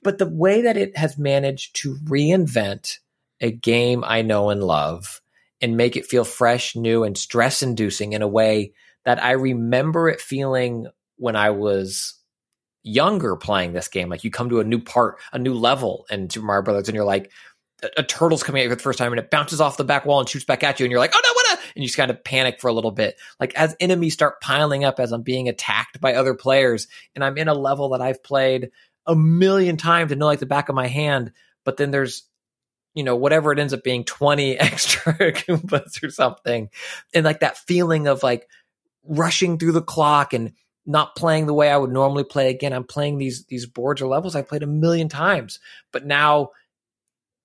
but 0.03 0.17
the 0.17 0.29
way 0.29 0.61
that 0.61 0.77
it 0.77 0.95
has 0.97 1.17
managed 1.17 1.75
to 1.77 1.95
reinvent 2.05 2.99
a 3.41 3.51
game 3.51 4.03
I 4.05 4.21
know 4.21 4.49
and 4.49 4.63
love 4.63 5.21
and 5.61 5.77
make 5.77 5.95
it 5.95 6.05
feel 6.05 6.25
fresh, 6.25 6.75
new, 6.75 7.03
and 7.03 7.17
stress 7.17 7.63
inducing 7.63 8.13
in 8.13 8.21
a 8.21 8.27
way 8.27 8.73
that 9.05 9.23
I 9.23 9.31
remember 9.31 10.09
it 10.09 10.21
feeling 10.21 10.87
when 11.17 11.35
I 11.35 11.51
was 11.51 12.15
younger 12.83 13.35
playing 13.35 13.73
this 13.73 13.87
game. 13.87 14.09
Like 14.09 14.23
you 14.23 14.31
come 14.31 14.49
to 14.49 14.59
a 14.59 14.65
new 14.65 14.79
part, 14.79 15.19
a 15.31 15.39
new 15.39 15.53
level 15.53 16.05
in 16.09 16.29
Super 16.29 16.45
Mario 16.45 16.63
Brothers, 16.63 16.89
and 16.89 16.95
you're 16.95 17.05
like, 17.05 17.31
a, 17.81 17.89
a 17.97 18.03
turtle's 18.03 18.43
coming 18.43 18.61
at 18.61 18.63
you 18.63 18.69
for 18.69 18.75
the 18.75 18.83
first 18.83 18.99
time, 18.99 19.11
and 19.11 19.19
it 19.19 19.31
bounces 19.31 19.61
off 19.61 19.77
the 19.77 19.83
back 19.83 20.05
wall 20.05 20.19
and 20.19 20.27
shoots 20.27 20.45
back 20.45 20.63
at 20.63 20.79
you, 20.79 20.85
and 20.85 20.91
you're 20.91 20.99
like, 20.99 21.13
oh 21.15 21.21
no, 21.23 21.33
what? 21.33 21.59
And 21.75 21.83
you 21.83 21.87
just 21.87 21.97
kind 21.97 22.11
of 22.11 22.23
panic 22.23 22.59
for 22.59 22.67
a 22.67 22.73
little 22.73 22.91
bit. 22.91 23.19
Like 23.39 23.55
as 23.55 23.75
enemies 23.79 24.13
start 24.13 24.41
piling 24.41 24.83
up, 24.83 24.99
as 24.99 25.11
I'm 25.11 25.21
being 25.21 25.49
attacked 25.49 25.99
by 25.99 26.13
other 26.13 26.33
players, 26.33 26.87
and 27.15 27.23
I'm 27.23 27.37
in 27.37 27.47
a 27.47 27.53
level 27.53 27.89
that 27.89 28.01
I've 28.01 28.23
played 28.23 28.71
a 29.05 29.15
million 29.15 29.77
times 29.77 30.11
and 30.11 30.19
know 30.19 30.25
like 30.25 30.39
the 30.39 30.45
back 30.45 30.69
of 30.69 30.75
my 30.75 30.87
hand, 30.87 31.31
but 31.63 31.77
then 31.77 31.91
there's 31.91 32.23
you 32.93 33.03
know, 33.03 33.15
whatever 33.15 33.51
it 33.51 33.59
ends 33.59 33.73
up 33.73 33.83
being 33.83 34.03
20 34.03 34.57
extra 34.59 35.13
Goombas 35.13 36.03
or 36.03 36.09
something. 36.11 36.69
And 37.13 37.25
like 37.25 37.39
that 37.39 37.57
feeling 37.57 38.07
of 38.07 38.23
like 38.23 38.47
rushing 39.03 39.57
through 39.57 39.71
the 39.73 39.81
clock 39.81 40.33
and 40.33 40.53
not 40.85 41.15
playing 41.15 41.45
the 41.45 41.53
way 41.53 41.69
I 41.69 41.77
would 41.77 41.91
normally 41.91 42.23
play 42.23 42.49
again. 42.49 42.73
I'm 42.73 42.83
playing 42.83 43.17
these 43.17 43.45
these 43.45 43.65
boards 43.65 44.01
or 44.01 44.07
levels 44.07 44.35
I 44.35 44.41
played 44.41 44.63
a 44.63 44.67
million 44.67 45.09
times, 45.09 45.59
but 45.91 46.05
now 46.05 46.49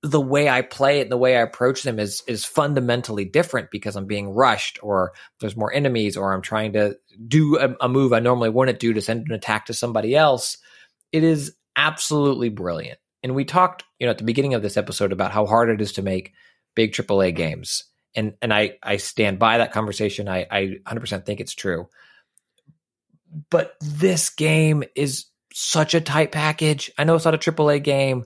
the 0.03 0.21
way 0.21 0.49
I 0.49 0.63
play 0.63 1.01
it 1.01 1.03
and 1.03 1.13
the 1.13 1.17
way 1.17 1.37
I 1.37 1.43
approach 1.43 1.83
them 1.83 1.99
is 1.99 2.23
is 2.27 2.45
fundamentally 2.45 3.25
different 3.25 3.71
because 3.71 3.97
I'm 3.97 4.07
being 4.07 4.31
rushed 4.31 4.79
or 4.83 5.13
there's 5.41 5.57
more 5.57 5.73
enemies 5.73 6.17
or 6.17 6.33
I'm 6.33 6.43
trying 6.43 6.73
to 6.75 6.97
do 7.27 7.59
a, 7.59 7.75
a 7.81 7.89
move 7.89 8.13
I 8.13 8.21
normally 8.21 8.51
wouldn't 8.51 8.81
do 8.81 8.93
to 8.93 9.01
send 9.01 9.27
an 9.29 9.35
attack 9.35 9.67
to 9.67 9.75
somebody 9.75 10.17
else. 10.17 10.59
It 11.13 11.25
is 11.25 11.55
absolutely 11.77 12.49
brilliant. 12.49 12.99
And 13.23 13.35
we 13.35 13.45
talked, 13.45 13.85
you 13.99 14.07
know, 14.07 14.11
at 14.11 14.19
the 14.19 14.25
beginning 14.25 14.55
of 14.55 14.63
this 14.63 14.77
episode 14.77 15.13
about 15.13 15.33
how 15.33 15.47
hard 15.47 15.71
it 15.71 15.81
is 15.81 15.93
to 15.95 16.03
make 16.03 16.33
big 16.75 16.93
AAA 16.93 17.35
games. 17.35 17.85
And 18.15 18.35
and 18.41 18.53
I 18.55 18.79
I 18.83 18.97
stand 18.97 19.39
by 19.39 19.59
that 19.59 19.73
conversation. 19.73 20.29
I 20.29 20.47
I 20.51 20.77
100% 20.87 21.25
think 21.27 21.41
it's 21.41 21.55
true 21.55 21.89
but 23.51 23.77
this 23.81 24.31
game 24.31 24.85
is 24.95 25.27
such 25.53 25.95
a 25.95 26.01
tight 26.01 26.33
package. 26.33 26.91
I 26.99 27.05
know 27.05 27.15
it's 27.15 27.25
not 27.25 27.35
a 27.35 27.39
AAA 27.39 27.83
game, 27.83 28.25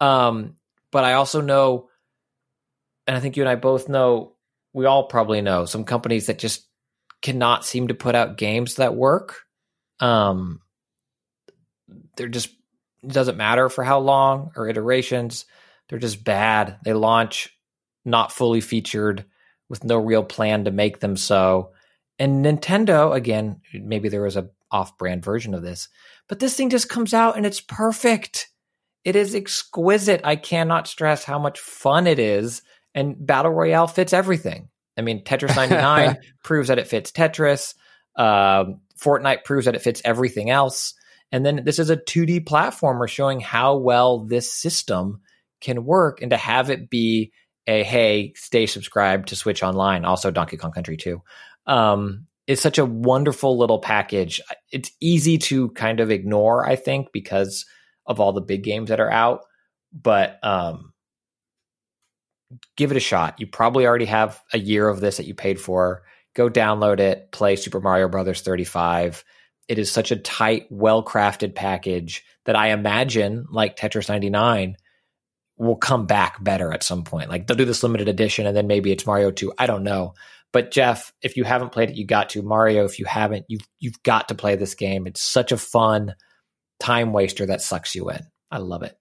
um, 0.00 0.56
but 0.90 1.04
I 1.04 1.14
also 1.14 1.40
know, 1.40 1.88
and 3.06 3.16
I 3.16 3.20
think 3.20 3.36
you 3.36 3.42
and 3.42 3.50
I 3.50 3.56
both 3.56 3.88
know, 3.88 4.34
we 4.72 4.86
all 4.86 5.04
probably 5.04 5.42
know 5.42 5.64
some 5.66 5.84
companies 5.84 6.26
that 6.26 6.38
just 6.38 6.66
cannot 7.20 7.64
seem 7.64 7.88
to 7.88 7.94
put 7.94 8.14
out 8.14 8.38
games 8.38 8.76
that 8.76 8.94
work. 8.94 9.42
Um, 10.00 10.60
they're 12.16 12.28
just 12.28 12.50
it 13.02 13.12
doesn't 13.12 13.36
matter 13.36 13.68
for 13.68 13.82
how 13.82 13.98
long 13.98 14.52
or 14.56 14.68
iterations. 14.68 15.44
They're 15.88 15.98
just 15.98 16.24
bad. 16.24 16.78
They 16.84 16.92
launch 16.92 17.50
not 18.04 18.32
fully 18.32 18.60
featured 18.60 19.24
with 19.68 19.84
no 19.84 19.98
real 19.98 20.22
plan 20.22 20.64
to 20.64 20.70
make 20.70 21.00
them 21.00 21.16
so. 21.16 21.72
And 22.18 22.44
Nintendo, 22.44 23.14
again, 23.14 23.60
maybe 23.72 24.08
there 24.08 24.22
was 24.22 24.36
a 24.36 24.50
off-brand 24.70 25.24
version 25.24 25.54
of 25.54 25.62
this, 25.62 25.88
but 26.28 26.38
this 26.38 26.56
thing 26.56 26.70
just 26.70 26.88
comes 26.88 27.12
out 27.12 27.36
and 27.36 27.44
it's 27.44 27.60
perfect. 27.60 28.48
It 29.04 29.16
is 29.16 29.34
exquisite. 29.34 30.20
I 30.24 30.36
cannot 30.36 30.86
stress 30.86 31.24
how 31.24 31.38
much 31.38 31.58
fun 31.58 32.06
it 32.06 32.18
is, 32.18 32.62
and 32.94 33.16
Battle 33.18 33.50
Royale 33.50 33.86
fits 33.86 34.12
everything. 34.12 34.68
I 34.96 35.02
mean, 35.02 35.24
Tetris 35.24 35.56
99 35.56 36.18
proves 36.44 36.68
that 36.68 36.78
it 36.78 36.86
fits 36.86 37.10
Tetris. 37.10 37.74
Um, 38.16 38.80
Fortnite 38.98 39.44
proves 39.44 39.64
that 39.64 39.74
it 39.74 39.82
fits 39.82 40.02
everything 40.04 40.50
else. 40.50 40.94
And 41.32 41.44
then 41.44 41.64
this 41.64 41.78
is 41.78 41.90
a 41.90 41.96
2D 41.96 42.44
platformer 42.44 43.08
showing 43.08 43.40
how 43.40 43.76
well 43.76 44.20
this 44.20 44.52
system 44.52 45.22
can 45.60 45.84
work 45.84 46.20
and 46.20 46.30
to 46.30 46.36
have 46.36 46.70
it 46.70 46.90
be 46.90 47.32
a 47.66 47.82
hey, 47.82 48.32
stay 48.36 48.66
subscribed 48.66 49.28
to 49.28 49.36
Switch 49.36 49.62
Online, 49.62 50.04
also 50.04 50.30
Donkey 50.30 50.56
Kong 50.56 50.72
Country 50.72 50.96
2 50.96 51.22
um, 51.66 52.26
is 52.46 52.60
such 52.60 52.78
a 52.78 52.84
wonderful 52.84 53.56
little 53.56 53.78
package. 53.78 54.40
It's 54.70 54.90
easy 55.00 55.38
to 55.38 55.70
kind 55.70 56.00
of 56.00 56.10
ignore, 56.10 56.66
I 56.66 56.76
think, 56.76 57.08
because 57.12 57.64
of 58.06 58.20
all 58.20 58.32
the 58.32 58.40
big 58.40 58.64
games 58.64 58.88
that 58.88 59.00
are 59.00 59.10
out. 59.10 59.42
But 59.92 60.38
um, 60.42 60.92
give 62.76 62.90
it 62.90 62.96
a 62.96 63.00
shot. 63.00 63.38
You 63.38 63.46
probably 63.46 63.86
already 63.86 64.06
have 64.06 64.40
a 64.52 64.58
year 64.58 64.88
of 64.88 65.00
this 65.00 65.18
that 65.18 65.26
you 65.26 65.34
paid 65.34 65.60
for. 65.60 66.02
Go 66.34 66.48
download 66.48 66.98
it, 66.98 67.30
play 67.30 67.56
Super 67.56 67.80
Mario 67.80 68.08
Brothers 68.08 68.40
35. 68.40 69.22
It 69.72 69.78
is 69.78 69.90
such 69.90 70.10
a 70.10 70.16
tight, 70.16 70.66
well 70.68 71.02
crafted 71.02 71.54
package 71.54 72.26
that 72.44 72.54
I 72.54 72.72
imagine, 72.72 73.46
like 73.50 73.74
Tetris 73.74 74.06
99, 74.06 74.76
will 75.56 75.76
come 75.76 76.04
back 76.04 76.44
better 76.44 76.70
at 76.74 76.82
some 76.82 77.04
point. 77.04 77.30
Like 77.30 77.46
they'll 77.46 77.56
do 77.56 77.64
this 77.64 77.82
limited 77.82 78.06
edition 78.06 78.46
and 78.46 78.54
then 78.54 78.66
maybe 78.66 78.92
it's 78.92 79.06
Mario 79.06 79.30
2. 79.30 79.54
I 79.58 79.64
don't 79.64 79.82
know. 79.82 80.12
But 80.52 80.72
Jeff, 80.72 81.14
if 81.22 81.38
you 81.38 81.44
haven't 81.44 81.72
played 81.72 81.88
it, 81.88 81.96
you 81.96 82.04
got 82.04 82.28
to. 82.30 82.42
Mario, 82.42 82.84
if 82.84 82.98
you 82.98 83.06
haven't, 83.06 83.46
you've 83.48 83.66
you've 83.78 84.02
got 84.02 84.28
to 84.28 84.34
play 84.34 84.56
this 84.56 84.74
game. 84.74 85.06
It's 85.06 85.22
such 85.22 85.52
a 85.52 85.56
fun 85.56 86.16
time 86.78 87.14
waster 87.14 87.46
that 87.46 87.62
sucks 87.62 87.94
you 87.94 88.10
in. 88.10 88.20
I 88.50 88.58
love 88.58 88.82
it. 88.82 88.94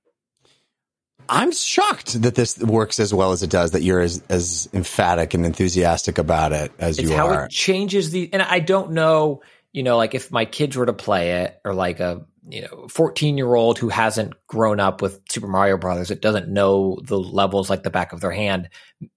I'm 1.27 1.51
shocked 1.51 2.21
that 2.21 2.35
this 2.35 2.57
works 2.59 2.97
as 2.97 3.13
well 3.13 3.33
as 3.33 3.43
it 3.43 3.49
does. 3.49 3.71
That 3.71 3.81
you're 3.81 3.99
as 3.99 4.23
as 4.29 4.69
emphatic 4.71 5.33
and 5.33 5.45
enthusiastic 5.45 6.17
about 6.17 6.53
it 6.53 6.71
as 6.79 6.97
It's 6.97 7.09
you 7.09 7.17
how 7.17 7.27
are. 7.27 7.45
it 7.45 7.51
changes 7.51 8.11
the 8.11 8.31
and 8.31 8.41
I 8.41 8.59
don't 8.59 8.91
know, 8.91 9.41
you 9.73 9.83
know, 9.83 9.97
like 9.97 10.15
if 10.15 10.31
my 10.31 10.45
kids 10.45 10.75
were 10.75 10.85
to 10.85 10.93
play 10.93 11.43
it 11.43 11.59
or 11.65 11.73
like 11.73 11.99
a 11.99 12.25
you 12.49 12.61
know 12.61 12.87
14 12.87 13.37
year 13.37 13.53
old 13.53 13.77
who 13.77 13.89
hasn't 13.89 14.33
grown 14.47 14.79
up 14.79 14.99
with 15.01 15.21
super 15.29 15.47
mario 15.47 15.77
brothers 15.77 16.09
it 16.09 16.21
doesn't 16.23 16.49
know 16.49 16.99
the 17.03 17.19
levels 17.19 17.69
like 17.69 17.83
the 17.83 17.91
back 17.91 18.13
of 18.13 18.19
their 18.19 18.31
hand 18.31 18.67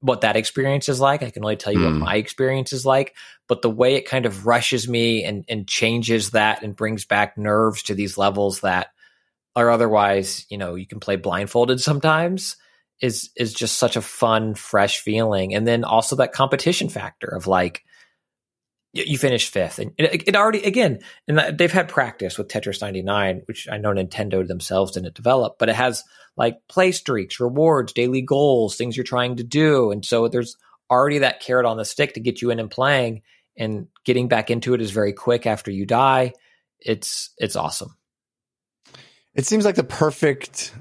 what 0.01 0.21
that 0.21 0.37
experience 0.37 0.91
is 0.91 1.01
like 1.01 1.23
i 1.23 1.31
can 1.31 1.43
only 1.43 1.57
tell 1.57 1.73
you 1.73 1.79
Hmm. 1.79 1.85
what 1.87 1.95
my 1.95 2.17
experience 2.17 2.75
is 2.75 2.85
like 2.85 3.15
but 3.49 3.63
the 3.63 3.71
way 3.71 3.95
it 3.95 4.07
kind 4.07 4.27
of 4.27 4.47
rushes 4.47 4.87
me 4.87 5.25
and 5.25 5.47
and 5.49 5.67
changes 5.67 6.33
that 6.33 6.63
and 6.63 6.77
brings 6.77 7.07
back 7.07 7.39
nerves 7.39 7.83
to 7.85 7.95
these 7.95 8.19
levels 8.19 8.61
that 8.61 8.89
are 9.57 9.71
otherwise 9.71 10.45
you 10.51 10.59
know 10.59 10.75
you 10.75 10.87
can 10.87 11.01
play 11.01 11.17
blindfolded 11.17 11.81
sometimes 11.81 12.57
is 13.01 13.31
is 13.37 13.55
just 13.55 13.79
such 13.79 13.97
a 13.97 14.03
fun 14.03 14.55
fresh 14.55 14.99
feeling 15.01 15.55
and 15.55 15.67
then 15.67 15.83
also 15.83 16.15
that 16.17 16.33
competition 16.33 16.91
factor 16.91 17.29
of 17.29 17.47
like 17.47 17.85
you 18.95 19.19
finished 19.19 19.53
fifth. 19.53 19.79
And 19.79 19.93
it, 19.99 20.29
it 20.29 20.37
already 20.37 20.63
again 20.63 21.01
and 21.29 21.59
they've 21.59 21.73
had 21.73 21.89
practice 21.89 22.39
with 22.39 22.49
tetris 22.49 22.81
99 22.81 23.43
which 23.47 23.69
i 23.71 23.77
know 23.77 23.91
nintendo 23.91 24.47
themselves 24.47 24.93
didn't 24.93 25.15
develop 25.15 25.57
but 25.59 25.69
it 25.69 25.75
has 25.75 26.05
like 26.37 26.61
play 26.69 26.93
streaks 26.93 27.41
rewards 27.41 27.93
daily 27.93 28.23
goals 28.23 28.77
things 28.77 28.97
you're 28.97 29.05
trying 29.05 29.37
to 29.37 29.45
do. 29.45 29.91
And 29.91 30.05
so 30.05 30.29
there's 30.29 30.57
already 30.91 31.19
that 31.19 31.41
carrot 31.41 31.67
on 31.67 31.77
the 31.77 31.85
stick 31.85 32.15
to 32.15 32.21
get 32.21 32.43
you 32.43 32.51
in 32.51 32.59
and 32.59 32.71
playing 32.71 33.23
and 33.57 33.87
getting 34.05 34.29
back 34.29 34.51
into 34.51 34.75
it 34.75 34.81
is 34.81 34.91
very 34.91 35.13
quick 35.13 35.47
after 35.47 35.71
you 35.71 35.87
die. 35.87 36.33
It's 36.81 37.31
it's 37.39 37.57
awesome. 37.57 37.97
It 39.35 39.47
seems 39.47 39.65
like 39.65 39.75
the 39.75 39.85
perfect 39.85 40.73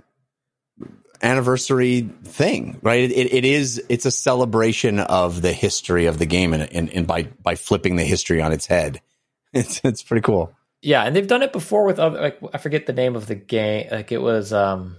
anniversary 1.24 2.02
thing, 2.24 2.80
right? 2.84 3.10
It, 3.10 3.34
it 3.34 3.46
is 3.46 3.82
it's 3.90 4.06
a 4.06 4.12
celebration 4.12 5.00
of 5.00 5.42
the 5.42 5.54
history 5.54 6.06
of 6.06 6.20
the 6.20 6.26
game, 6.26 6.54
and, 6.54 6.72
and, 6.74 6.90
and 6.92 7.08
by 7.08 7.24
by 7.42 7.56
flipping 7.56 7.96
the 7.96 8.04
history 8.04 8.42
on 8.42 8.52
its 8.52 8.66
head, 8.68 9.02
it's 9.54 9.82
it's 9.84 10.04
pretty 10.04 10.22
cool. 10.22 10.54
Yeah, 10.82 11.04
and 11.04 11.16
they've 11.16 11.26
done 11.28 11.44
it 11.44 11.54
before 11.54 11.86
with 11.86 11.98
other. 12.00 12.20
Like 12.22 12.40
I 12.54 12.58
forget 12.58 12.86
the 12.86 12.94
name 12.94 13.16
of 13.16 13.26
the 13.28 13.36
game. 13.36 13.88
Like 13.90 14.12
it 14.12 14.22
was 14.22 14.52
um, 14.54 14.98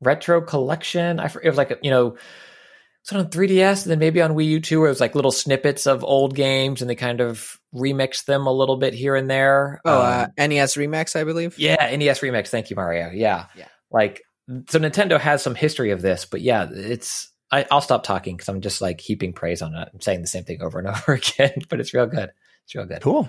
Retro 0.00 0.40
Collection. 0.42 1.18
I 1.18 1.28
for- 1.28 1.42
it 1.42 1.48
was 1.48 1.56
like 1.56 1.78
you 1.82 1.90
know, 1.90 2.10
was 2.10 3.12
it 3.12 3.16
on 3.16 3.30
3DS 3.30 3.84
and 3.84 3.90
then 3.92 3.98
maybe 3.98 4.20
on 4.20 4.32
Wii 4.32 4.46
U 4.46 4.60
too, 4.60 4.80
where 4.80 4.88
it 4.88 4.90
was 4.90 5.00
like 5.00 5.14
little 5.14 5.32
snippets 5.32 5.86
of 5.86 6.04
old 6.04 6.34
games 6.34 6.82
and 6.82 6.90
they 6.90 6.94
kind 6.94 7.20
of 7.20 7.58
remixed 7.74 8.26
them 8.26 8.46
a 8.46 8.52
little 8.52 8.76
bit 8.76 8.92
here 8.94 9.16
and 9.16 9.30
there. 9.30 9.80
Oh, 9.84 9.98
Um, 10.02 10.30
uh, 10.38 10.46
NES 10.46 10.76
Remix, 10.76 11.16
I 11.18 11.24
believe. 11.24 11.58
yeah, 11.58 11.94
NES 11.96 12.20
remix. 12.20 12.48
Thank 12.48 12.68
you, 12.70 12.76
Mario. 12.76 13.10
Yeah, 13.12 13.46
Yeah. 13.56 13.68
Like 13.90 14.22
so, 14.68 14.78
Nintendo 14.78 15.18
has 15.18 15.42
some 15.42 15.54
history 15.54 15.90
of 15.90 16.02
this, 16.02 16.24
but 16.24 16.40
yeah, 16.40 16.68
it's. 16.70 17.30
I, 17.50 17.64
I'll 17.70 17.80
stop 17.80 18.02
talking 18.02 18.36
because 18.36 18.48
I'm 18.48 18.60
just 18.60 18.80
like 18.80 19.00
heaping 19.00 19.32
praise 19.32 19.62
on 19.62 19.72
it. 19.74 19.88
I'm 19.92 20.00
saying 20.00 20.20
the 20.20 20.26
same 20.26 20.42
thing 20.44 20.62
over 20.62 20.80
and 20.80 20.88
over 20.96 21.12
again, 21.12 21.62
but 21.68 21.80
it's 21.80 21.94
real 21.94 22.06
good. 22.06 22.30
It's 22.64 22.74
real 22.74 22.86
good. 22.86 23.02
Cool. 23.02 23.28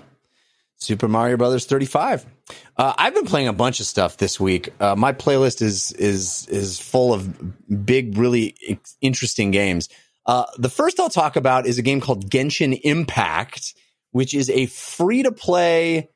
Super 0.80 1.08
Mario 1.08 1.36
Brothers 1.36 1.66
35. 1.66 2.24
Uh, 2.76 2.94
I've 2.96 3.14
been 3.14 3.26
playing 3.26 3.48
a 3.48 3.52
bunch 3.52 3.80
of 3.80 3.86
stuff 3.86 4.16
this 4.16 4.38
week. 4.38 4.72
Uh, 4.80 4.94
my 4.96 5.12
playlist 5.12 5.60
is 5.60 5.92
is 5.92 6.46
is 6.48 6.78
full 6.78 7.12
of 7.12 7.84
big, 7.84 8.16
really 8.16 8.56
interesting 9.00 9.50
games. 9.50 9.88
Uh, 10.24 10.44
the 10.56 10.68
first 10.68 11.00
I'll 11.00 11.08
talk 11.08 11.36
about 11.36 11.66
is 11.66 11.78
a 11.78 11.82
game 11.82 12.00
called 12.00 12.30
Genshin 12.30 12.78
Impact, 12.84 13.74
which 14.12 14.34
is 14.34 14.50
a 14.50 14.66
free 14.66 15.22
to 15.24 15.32
play, 15.32 16.10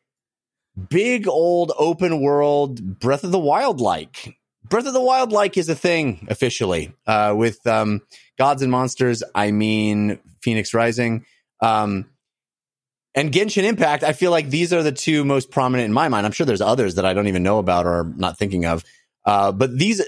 big 0.89 1.27
old 1.27 1.73
open 1.77 2.21
world 2.21 3.01
Breath 3.01 3.25
of 3.25 3.33
the 3.33 3.39
Wild 3.39 3.81
like. 3.81 4.37
Breath 4.65 4.87
of 4.87 4.93
the 4.93 5.01
Wild 5.01 5.33
like 5.33 5.57
is 5.57 5.69
a 5.69 5.75
thing 5.75 6.27
officially 6.31 6.95
uh, 7.07 7.35
with 7.37 7.67
um, 7.67 8.01
Gods 8.39 8.63
and 8.63 8.71
Monsters. 8.71 9.23
I 9.35 9.51
mean 9.51 10.19
Fenyx 10.41 10.75
Rising. 10.75 11.25
Um, 11.61 12.09
and 13.15 13.31
Genshin 13.31 13.65
Impact, 13.65 14.03
I 14.03 14.15
feel 14.15 14.31
like 14.31 14.49
these 14.49 14.73
are 14.73 14.83
the 14.83 14.93
two 14.93 15.25
most 15.25 15.51
prominent 15.51 15.85
in 15.87 15.93
my 15.93 16.09
mind. 16.09 16.25
I'm 16.25 16.33
sure 16.33 16.47
there's 16.47 16.63
others 16.63 16.95
that 16.95 17.05
I 17.05 17.13
don't 17.13 17.29
even 17.29 17.43
know 17.43 17.59
about 17.59 17.87
or 17.87 18.11
not 18.17 18.39
thinking 18.39 18.65
of. 18.65 18.85
Uh, 19.25 19.53
but 19.53 19.77
these 19.77 20.03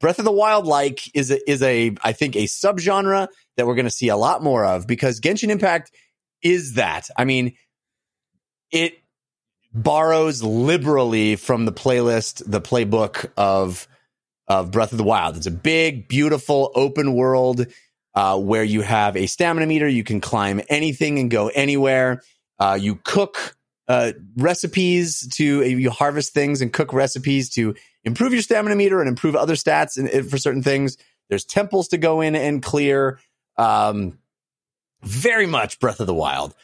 Breath 0.00 0.18
of 0.18 0.24
the 0.24 0.32
Wild 0.32 0.66
like 0.66 1.14
is 1.14 1.30
a, 1.30 1.50
is 1.50 1.62
a 1.62 1.94
I 2.02 2.12
think 2.12 2.34
a 2.34 2.44
subgenre 2.44 3.28
that 3.56 3.66
we're 3.66 3.74
going 3.74 3.84
to 3.84 3.90
see 3.90 4.08
a 4.08 4.16
lot 4.16 4.42
more 4.42 4.64
of 4.64 4.86
because 4.86 5.20
Genshin 5.20 5.50
Impact 5.50 5.92
is 6.42 6.74
that. 6.74 7.08
I 7.16 7.24
mean, 7.24 7.54
it 8.72 8.94
borrows 9.72 10.42
liberally 10.42 11.36
from 11.36 11.64
the 11.64 11.72
playlist, 11.72 12.42
the 12.46 12.60
playbook 12.60 13.30
of 13.36 13.86
of 14.48 14.70
Breath 14.70 14.92
of 14.92 14.98
the 14.98 15.04
Wild. 15.04 15.36
It's 15.36 15.46
a 15.46 15.50
big, 15.50 16.08
beautiful, 16.08 16.72
open 16.74 17.12
world 17.12 17.66
uh, 18.14 18.38
where 18.38 18.64
you 18.64 18.80
have 18.80 19.14
a 19.14 19.26
stamina 19.26 19.66
meter. 19.66 19.86
You 19.86 20.04
can 20.04 20.20
climb 20.20 20.62
anything 20.70 21.18
and 21.18 21.30
go 21.30 21.48
anywhere. 21.48 22.22
Uh, 22.58 22.78
you 22.80 22.96
cook 23.04 23.56
uh, 23.88 24.12
recipes 24.36 25.28
to 25.34 25.62
you 25.64 25.90
harvest 25.90 26.32
things 26.32 26.60
and 26.60 26.72
cook 26.72 26.92
recipes 26.92 27.50
to 27.50 27.74
improve 28.04 28.32
your 28.32 28.42
stamina 28.42 28.74
meter 28.74 29.00
and 29.00 29.08
improve 29.08 29.36
other 29.36 29.54
stats 29.54 29.96
and, 29.96 30.08
and 30.08 30.30
for 30.30 30.38
certain 30.38 30.62
things. 30.62 30.96
There's 31.28 31.44
temples 31.44 31.88
to 31.88 31.98
go 31.98 32.20
in 32.20 32.34
and 32.34 32.62
clear. 32.62 33.18
Um, 33.56 34.18
very 35.02 35.46
much 35.46 35.78
Breath 35.78 36.00
of 36.00 36.06
the 36.06 36.14
Wild. 36.14 36.54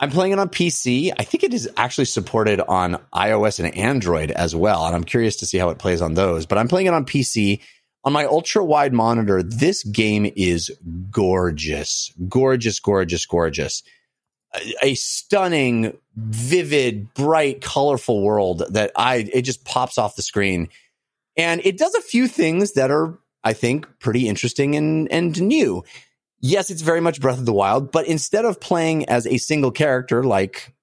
I'm 0.00 0.10
playing 0.10 0.32
it 0.32 0.38
on 0.38 0.48
PC. 0.48 1.12
I 1.18 1.24
think 1.24 1.44
it 1.44 1.52
is 1.52 1.68
actually 1.76 2.06
supported 2.06 2.60
on 2.60 2.98
iOS 3.14 3.62
and 3.62 3.76
Android 3.76 4.30
as 4.30 4.56
well. 4.56 4.86
And 4.86 4.96
I'm 4.96 5.04
curious 5.04 5.36
to 5.36 5.46
see 5.46 5.58
how 5.58 5.68
it 5.68 5.78
plays 5.78 6.00
on 6.00 6.14
those. 6.14 6.46
But 6.46 6.56
I'm 6.56 6.68
playing 6.68 6.86
it 6.86 6.94
on 6.94 7.04
PC. 7.04 7.60
On 8.02 8.14
my 8.14 8.24
ultra 8.24 8.64
wide 8.64 8.94
monitor, 8.94 9.42
this 9.42 9.84
game 9.84 10.32
is 10.34 10.72
gorgeous. 11.10 12.14
Gorgeous, 12.28 12.80
gorgeous, 12.80 13.26
gorgeous. 13.26 13.82
A, 14.54 14.74
a 14.82 14.94
stunning, 14.94 15.98
vivid, 16.16 17.12
bright, 17.12 17.60
colorful 17.60 18.22
world 18.22 18.62
that 18.70 18.92
I 18.96 19.28
it 19.30 19.42
just 19.42 19.66
pops 19.66 19.98
off 19.98 20.16
the 20.16 20.22
screen. 20.22 20.70
And 21.36 21.60
it 21.62 21.76
does 21.76 21.94
a 21.94 22.00
few 22.00 22.26
things 22.26 22.72
that 22.72 22.90
are, 22.90 23.18
I 23.44 23.52
think, 23.52 23.86
pretty 23.98 24.28
interesting 24.28 24.76
and, 24.76 25.12
and 25.12 25.40
new 25.42 25.84
yes, 26.40 26.70
it's 26.70 26.82
very 26.82 27.00
much 27.00 27.20
Breath 27.20 27.38
of 27.38 27.46
the 27.46 27.52
Wild, 27.52 27.92
but 27.92 28.06
instead 28.06 28.44
of 28.44 28.60
playing 28.60 29.08
as 29.08 29.26
a 29.26 29.38
single 29.38 29.70
character 29.70 30.24
like 30.24 30.74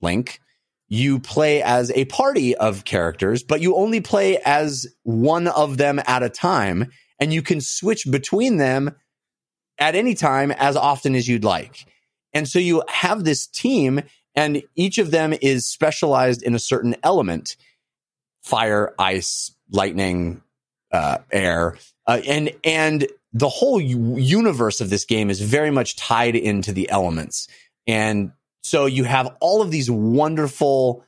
Link, 0.00 0.40
you 0.88 1.20
play 1.20 1.62
as 1.62 1.90
a 1.92 2.04
party 2.06 2.56
of 2.56 2.84
characters, 2.84 3.42
but 3.42 3.60
you 3.60 3.76
only 3.76 4.00
play 4.00 4.38
as 4.38 4.86
one 5.04 5.46
of 5.46 5.76
them 5.76 6.00
at 6.06 6.22
a 6.22 6.28
time, 6.28 6.90
and 7.18 7.32
you 7.32 7.42
can 7.42 7.60
switch 7.60 8.10
between 8.10 8.56
them 8.56 8.94
at 9.78 9.94
any 9.94 10.14
time 10.14 10.50
as 10.50 10.76
often 10.76 11.14
as 11.14 11.28
you'd 11.28 11.44
like. 11.44 11.86
And 12.32 12.48
so 12.48 12.58
you 12.58 12.82
have 12.88 13.24
this 13.24 13.46
team, 13.46 14.02
and 14.34 14.62
each 14.74 14.98
of 14.98 15.10
them 15.10 15.32
is 15.40 15.66
specialized 15.66 16.42
in 16.42 16.54
a 16.54 16.60
certain 16.60 16.96
element 17.02 17.56
fire, 18.42 18.94
ice, 18.98 19.54
lightning, 19.70 20.42
uh, 20.92 21.18
air. 21.30 21.76
Uh, 22.06 22.20
and 22.26 22.50
and 22.64 23.06
the 23.32 23.48
whole 23.48 23.80
universe 23.80 24.80
of 24.80 24.90
this 24.90 25.04
game 25.04 25.30
is 25.30 25.40
very 25.40 25.70
much 25.70 25.96
tied 25.96 26.34
into 26.34 26.72
the 26.72 26.90
elements. 26.90 27.46
And 27.86 28.32
so 28.62 28.86
you 28.86 29.04
have 29.04 29.36
all 29.40 29.62
of 29.62 29.70
these 29.70 29.90
wonderful 29.90 31.04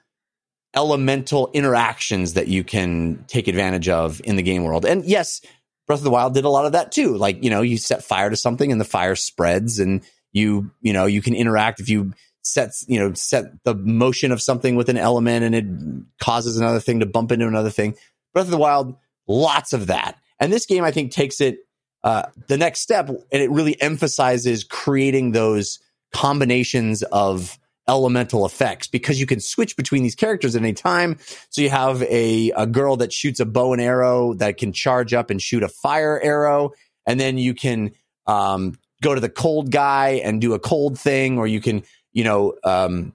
elemental 0.75 1.51
interactions 1.53 2.35
that 2.35 2.49
you 2.49 2.65
can 2.65 3.25
take 3.29 3.49
advantage 3.49 3.89
of 3.89 4.21
in 4.25 4.37
the 4.37 4.43
game 4.43 4.65
world. 4.65 4.85
And 4.85 5.05
yes, 5.05 5.41
Breath 5.87 6.01
of 6.01 6.05
the 6.05 6.11
Wild 6.11 6.35
did 6.35 6.45
a 6.45 6.49
lot 6.49 6.65
of 6.65 6.73
that 6.73 6.93
too. 6.93 7.17
Like, 7.17 7.43
you 7.43 7.51
know, 7.51 7.61
you 7.61 7.77
set 7.77 8.05
fire 8.05 8.31
to 8.31 8.37
something 8.37 8.71
and 8.71 8.81
the 8.81 8.87
fire 8.87 9.17
spreads 9.17 9.79
and 9.79 10.03
you, 10.33 10.71
you 10.81 10.93
know, 10.93 11.07
you 11.07 11.21
can 11.21 11.35
interact 11.35 11.81
if 11.81 11.89
you 11.89 12.15
set, 12.43 12.71
you 12.87 12.99
know, 12.99 13.13
set 13.13 13.45
the 13.65 13.75
motion 13.75 14.33
of 14.33 14.41
something 14.41 14.77
with 14.77 14.89
an 14.89 14.97
element 14.97 15.45
and 15.45 15.55
it 15.55 16.25
causes 16.25 16.57
another 16.57 16.81
thing 16.81 17.01
to 17.01 17.07
bump 17.07 17.33
into 17.33 17.47
another 17.47 17.71
thing. 17.71 17.97
Breath 18.33 18.47
of 18.47 18.51
the 18.51 18.59
Wild, 18.59 18.97
lots 19.27 19.73
of 19.73 19.89
that. 19.89 20.17
And 20.41 20.53
this 20.53 20.67
game, 20.67 20.85
I 20.85 20.91
think, 20.91 21.13
takes 21.13 21.41
it 21.41 21.59
uh, 22.05 22.25
the 22.49 22.57
next 22.57 22.81
step 22.81 23.09
and 23.09 23.43
it 23.43 23.51
really 23.51 23.81
emphasizes 23.81 24.65
creating 24.65 25.33
those 25.33 25.79
combinations 26.13 27.03
of 27.05 27.59
elemental 27.89 28.47
effects 28.47 28.87
because 28.87 29.19
you 29.19 29.27
can 29.27 29.41
switch 29.41 29.77
between 29.77 30.03
these 30.03 30.15
characters 30.15 30.55
at 30.55 30.63
any 30.63 30.73
time. 30.73 31.19
So 31.51 31.63
you 31.63 31.71
have 31.71 32.03
a, 32.03 32.53
a 32.53 32.67
girl 32.67 32.97
that 32.99 33.13
shoots 33.13 33.41
a 33.41 33.45
bow 33.45 33.73
and 33.73 33.83
arrow 33.83 34.35
that 34.35 34.57
can 34.57 34.73
charge 34.73 35.13
up 35.13 35.31
and 35.31 35.43
shoot 35.43 35.63
a 35.63 35.69
fire 35.69 36.21
arrow. 36.23 36.73
And 37.07 37.19
then 37.19 37.39
you 37.39 37.55
can 37.55 37.93
um, 38.27 38.79
go 39.03 39.15
to 39.15 39.21
the 39.21 39.29
cold 39.29 39.71
guy 39.71 40.21
and 40.25 40.41
do 40.41 40.55
a 40.55 40.59
cold 40.61 40.99
thing, 40.99 41.39
or 41.39 41.47
you 41.47 41.61
can, 41.61 41.83
you 42.13 42.25
know, 42.25 42.55
um, 42.63 43.15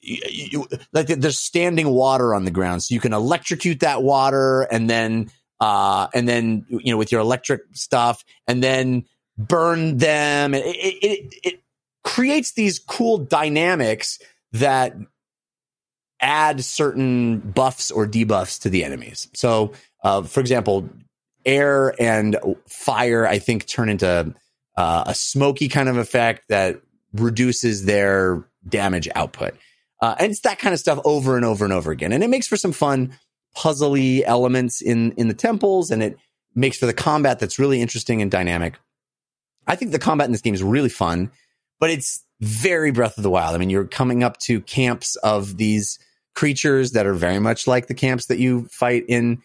you, 0.00 0.18
you, 0.28 0.66
like 0.92 1.08
there's 1.08 1.40
standing 1.40 1.88
water 1.88 2.34
on 2.34 2.44
the 2.44 2.52
ground. 2.52 2.84
So 2.84 2.94
you 2.94 3.00
can 3.00 3.12
electrocute 3.12 3.80
that 3.80 4.02
water 4.02 4.62
and 4.62 4.88
then 4.88 5.30
uh, 5.60 6.08
and 6.14 6.28
then 6.28 6.66
you 6.68 6.92
know 6.92 6.96
with 6.96 7.12
your 7.12 7.20
electric 7.20 7.62
stuff, 7.72 8.24
and 8.46 8.62
then 8.62 9.04
burn 9.38 9.98
them. 9.98 10.54
It, 10.54 10.64
it, 10.64 11.34
it, 11.42 11.60
creates 12.04 12.52
these 12.52 12.78
cool 12.78 13.18
dynamics 13.18 14.20
that 14.52 14.94
add 16.20 16.64
certain 16.64 17.40
buffs 17.40 17.90
or 17.90 18.06
debuffs 18.06 18.60
to 18.62 18.70
the 18.70 18.84
enemies. 18.84 19.28
So, 19.34 19.72
uh, 20.04 20.22
for 20.22 20.38
example, 20.38 20.88
air 21.44 21.94
and 22.00 22.36
fire, 22.68 23.26
I 23.26 23.40
think, 23.40 23.66
turn 23.66 23.88
into 23.88 24.32
uh, 24.76 25.04
a 25.06 25.14
smoky 25.14 25.68
kind 25.68 25.88
of 25.88 25.96
effect 25.96 26.44
that 26.48 26.80
reduces 27.12 27.84
their 27.86 28.46
damage 28.68 29.08
output. 29.16 29.54
Uh, 30.00 30.14
and 30.18 30.30
it's 30.30 30.40
that 30.40 30.58
kind 30.58 30.74
of 30.74 30.78
stuff 30.78 31.00
over 31.04 31.36
and 31.36 31.44
over 31.44 31.64
and 31.64 31.72
over 31.72 31.90
again. 31.90 32.12
And 32.12 32.22
it 32.22 32.28
makes 32.28 32.46
for 32.46 32.56
some 32.56 32.72
fun 32.72 33.18
puzzly 33.56 34.22
elements 34.24 34.80
in 34.80 35.12
in 35.12 35.28
the 35.28 35.34
temples 35.34 35.90
and 35.90 36.02
it 36.02 36.18
makes 36.54 36.78
for 36.78 36.86
the 36.86 36.94
combat 36.94 37.38
that's 37.38 37.58
really 37.58 37.80
interesting 37.80 38.22
and 38.22 38.30
dynamic. 38.30 38.78
I 39.66 39.76
think 39.76 39.92
the 39.92 39.98
combat 39.98 40.26
in 40.26 40.32
this 40.32 40.40
game 40.40 40.54
is 40.54 40.62
really 40.62 40.88
fun, 40.88 41.30
but 41.80 41.90
it's 41.90 42.24
very 42.40 42.90
Breath 42.90 43.16
of 43.16 43.22
the 43.22 43.30
Wild. 43.30 43.54
I 43.54 43.58
mean, 43.58 43.70
you're 43.70 43.86
coming 43.86 44.22
up 44.22 44.38
to 44.40 44.60
camps 44.60 45.16
of 45.16 45.56
these 45.56 45.98
creatures 46.34 46.92
that 46.92 47.06
are 47.06 47.14
very 47.14 47.38
much 47.38 47.66
like 47.66 47.86
the 47.86 47.94
camps 47.94 48.26
that 48.26 48.38
you 48.38 48.66
fight 48.70 49.04
in 49.08 49.42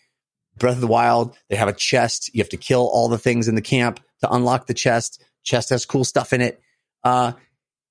Breath 0.57 0.75
of 0.75 0.81
the 0.81 0.87
Wild. 0.87 1.35
They 1.49 1.55
have 1.55 1.69
a 1.69 1.73
chest. 1.73 2.29
You 2.33 2.41
have 2.41 2.49
to 2.49 2.57
kill 2.57 2.87
all 2.87 3.07
the 3.07 3.17
things 3.17 3.47
in 3.47 3.55
the 3.55 3.61
camp 3.61 3.99
to 4.21 4.31
unlock 4.31 4.67
the 4.67 4.73
chest. 4.73 5.23
Chest 5.43 5.69
has 5.69 5.85
cool 5.85 6.03
stuff 6.03 6.33
in 6.33 6.41
it. 6.41 6.61
Uh, 7.03 7.33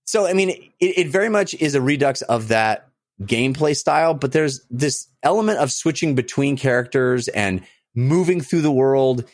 so, 0.05 0.27
I 0.27 0.35
mean, 0.35 0.51
it, 0.51 0.67
it 0.81 1.09
very 1.09 1.29
much 1.29 1.55
is 1.55 1.75
a 1.75 1.81
redux 1.81 2.23
of 2.23 2.49
that 2.49 2.90
gameplay 3.23 3.77
style, 3.77 4.15
but 4.15 4.33
there's 4.33 4.65
this 4.71 5.09
element 5.23 5.59
of 5.59 5.73
switching 5.73 6.15
between 6.15 6.57
characters 6.57 7.29
and 7.29 7.63
moving 7.95 8.41
through 8.41 8.63
the 8.63 8.73
world. 8.73 9.25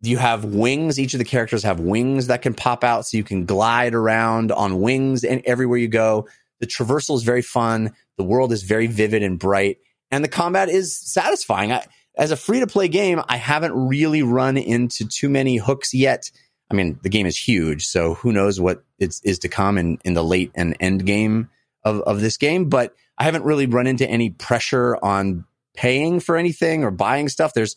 You 0.00 0.18
have 0.18 0.44
wings. 0.44 0.98
Each 0.98 1.14
of 1.14 1.18
the 1.18 1.24
characters 1.24 1.62
have 1.62 1.80
wings 1.80 2.26
that 2.26 2.42
can 2.42 2.54
pop 2.54 2.84
out 2.84 3.06
so 3.06 3.16
you 3.16 3.24
can 3.24 3.44
glide 3.44 3.94
around 3.94 4.52
on 4.52 4.80
wings 4.80 5.24
and 5.24 5.42
everywhere 5.44 5.78
you 5.78 5.88
go. 5.88 6.28
The 6.60 6.66
traversal 6.66 7.16
is 7.16 7.22
very 7.22 7.42
fun. 7.42 7.92
The 8.18 8.24
world 8.24 8.52
is 8.52 8.62
very 8.62 8.86
vivid 8.86 9.22
and 9.22 9.38
bright 9.38 9.78
and 10.12 10.22
the 10.22 10.28
combat 10.28 10.68
is 10.68 10.96
satisfying. 10.96 11.72
I, 11.72 11.84
as 12.16 12.30
a 12.30 12.36
free 12.36 12.60
to 12.60 12.66
play 12.66 12.86
game, 12.86 13.22
I 13.28 13.38
haven't 13.38 13.72
really 13.72 14.22
run 14.22 14.58
into 14.58 15.08
too 15.08 15.30
many 15.30 15.56
hooks 15.56 15.94
yet. 15.94 16.30
I 16.70 16.74
mean, 16.74 17.00
the 17.02 17.08
game 17.08 17.26
is 17.26 17.36
huge, 17.36 17.86
so 17.86 18.14
who 18.14 18.32
knows 18.32 18.60
what 18.60 18.84
is, 18.98 19.20
is 19.24 19.38
to 19.40 19.48
come 19.48 19.78
in, 19.78 19.98
in 20.04 20.12
the 20.12 20.22
late 20.22 20.52
and 20.54 20.76
end 20.78 21.04
game 21.06 21.48
of, 21.84 22.00
of 22.02 22.20
this 22.20 22.36
game. 22.36 22.68
But 22.68 22.94
I 23.22 23.24
haven't 23.24 23.44
really 23.44 23.66
run 23.66 23.86
into 23.86 24.04
any 24.10 24.30
pressure 24.30 24.96
on 25.00 25.44
paying 25.76 26.18
for 26.18 26.36
anything 26.36 26.82
or 26.82 26.90
buying 26.90 27.28
stuff. 27.28 27.54
There's 27.54 27.76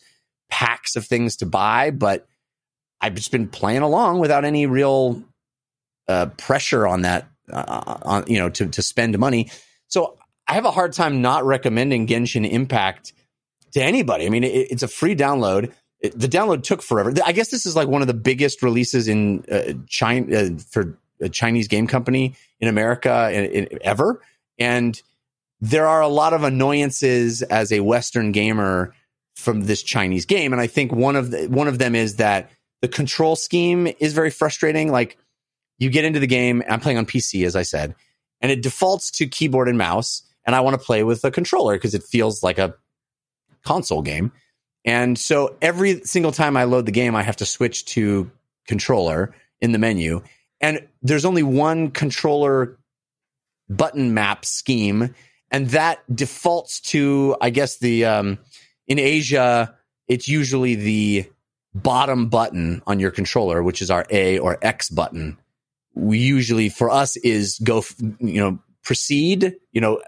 packs 0.50 0.96
of 0.96 1.06
things 1.06 1.36
to 1.36 1.46
buy, 1.46 1.92
but 1.92 2.26
I've 3.00 3.14
just 3.14 3.30
been 3.30 3.46
playing 3.46 3.82
along 3.82 4.18
without 4.18 4.44
any 4.44 4.66
real 4.66 5.22
uh, 6.08 6.26
pressure 6.36 6.84
on 6.84 7.02
that, 7.02 7.28
uh, 7.52 7.98
on 8.02 8.24
you 8.26 8.40
know, 8.40 8.48
to 8.48 8.66
to 8.66 8.82
spend 8.82 9.16
money. 9.20 9.48
So 9.86 10.18
I 10.48 10.54
have 10.54 10.64
a 10.64 10.72
hard 10.72 10.94
time 10.94 11.22
not 11.22 11.44
recommending 11.44 12.08
Genshin 12.08 12.50
Impact 12.50 13.12
to 13.70 13.80
anybody. 13.80 14.26
I 14.26 14.30
mean, 14.30 14.42
it, 14.42 14.48
it's 14.48 14.82
a 14.82 14.88
free 14.88 15.14
download. 15.14 15.72
It, 16.00 16.18
the 16.18 16.26
download 16.26 16.64
took 16.64 16.82
forever. 16.82 17.12
I 17.24 17.30
guess 17.30 17.50
this 17.50 17.66
is 17.66 17.76
like 17.76 17.86
one 17.86 18.00
of 18.02 18.08
the 18.08 18.14
biggest 18.14 18.64
releases 18.64 19.06
in 19.06 19.44
uh, 19.48 19.74
China 19.86 20.36
uh, 20.36 20.48
for 20.68 20.98
a 21.20 21.28
Chinese 21.28 21.68
game 21.68 21.86
company 21.86 22.34
in 22.58 22.66
America 22.66 23.30
in, 23.32 23.44
in, 23.44 23.78
ever, 23.82 24.20
and 24.58 25.00
there 25.60 25.86
are 25.86 26.00
a 26.00 26.08
lot 26.08 26.32
of 26.32 26.42
annoyances 26.42 27.42
as 27.42 27.72
a 27.72 27.80
Western 27.80 28.32
gamer 28.32 28.94
from 29.36 29.62
this 29.62 29.82
Chinese 29.82 30.26
game, 30.26 30.52
and 30.52 30.60
I 30.60 30.66
think 30.66 30.92
one 30.92 31.16
of 31.16 31.30
the, 31.30 31.46
one 31.46 31.68
of 31.68 31.78
them 31.78 31.94
is 31.94 32.16
that 32.16 32.50
the 32.82 32.88
control 32.88 33.36
scheme 33.36 33.88
is 33.98 34.12
very 34.12 34.30
frustrating. 34.30 34.90
Like 34.90 35.18
you 35.78 35.90
get 35.90 36.04
into 36.04 36.20
the 36.20 36.26
game, 36.26 36.62
I'm 36.68 36.80
playing 36.80 36.98
on 36.98 37.06
PC, 37.06 37.46
as 37.46 37.56
I 37.56 37.62
said, 37.62 37.94
and 38.40 38.50
it 38.52 38.62
defaults 38.62 39.10
to 39.12 39.26
keyboard 39.26 39.68
and 39.68 39.78
mouse, 39.78 40.22
and 40.44 40.54
I 40.54 40.60
want 40.60 40.78
to 40.78 40.84
play 40.84 41.02
with 41.04 41.24
a 41.24 41.30
controller 41.30 41.74
because 41.74 41.94
it 41.94 42.02
feels 42.02 42.42
like 42.42 42.58
a 42.58 42.74
console 43.64 44.02
game. 44.02 44.32
And 44.84 45.18
so 45.18 45.56
every 45.60 46.00
single 46.04 46.32
time 46.32 46.56
I 46.56 46.64
load 46.64 46.86
the 46.86 46.92
game, 46.92 47.16
I 47.16 47.22
have 47.22 47.36
to 47.36 47.46
switch 47.46 47.84
to 47.86 48.30
controller 48.68 49.34
in 49.60 49.72
the 49.72 49.78
menu. 49.78 50.22
And 50.60 50.86
there's 51.02 51.24
only 51.24 51.42
one 51.42 51.90
controller 51.90 52.78
button 53.68 54.14
map 54.14 54.44
scheme, 54.44 55.14
and 55.56 55.70
that 55.70 56.00
defaults 56.14 56.80
to, 56.80 57.34
I 57.40 57.48
guess, 57.48 57.78
the 57.78 58.04
um, 58.04 58.38
in 58.86 58.98
Asia, 58.98 59.74
it's 60.06 60.28
usually 60.28 60.74
the 60.74 61.30
bottom 61.74 62.28
button 62.28 62.82
on 62.86 63.00
your 63.00 63.10
controller, 63.10 63.62
which 63.62 63.80
is 63.80 63.90
our 63.90 64.04
A 64.10 64.38
or 64.38 64.58
X 64.60 64.90
button. 64.90 65.38
We 65.94 66.18
usually, 66.18 66.68
for 66.68 66.90
us, 66.90 67.16
is 67.16 67.58
go, 67.64 67.82
you 68.20 68.38
know, 68.38 68.58
proceed, 68.84 69.56
you 69.72 69.80
know, 69.80 70.02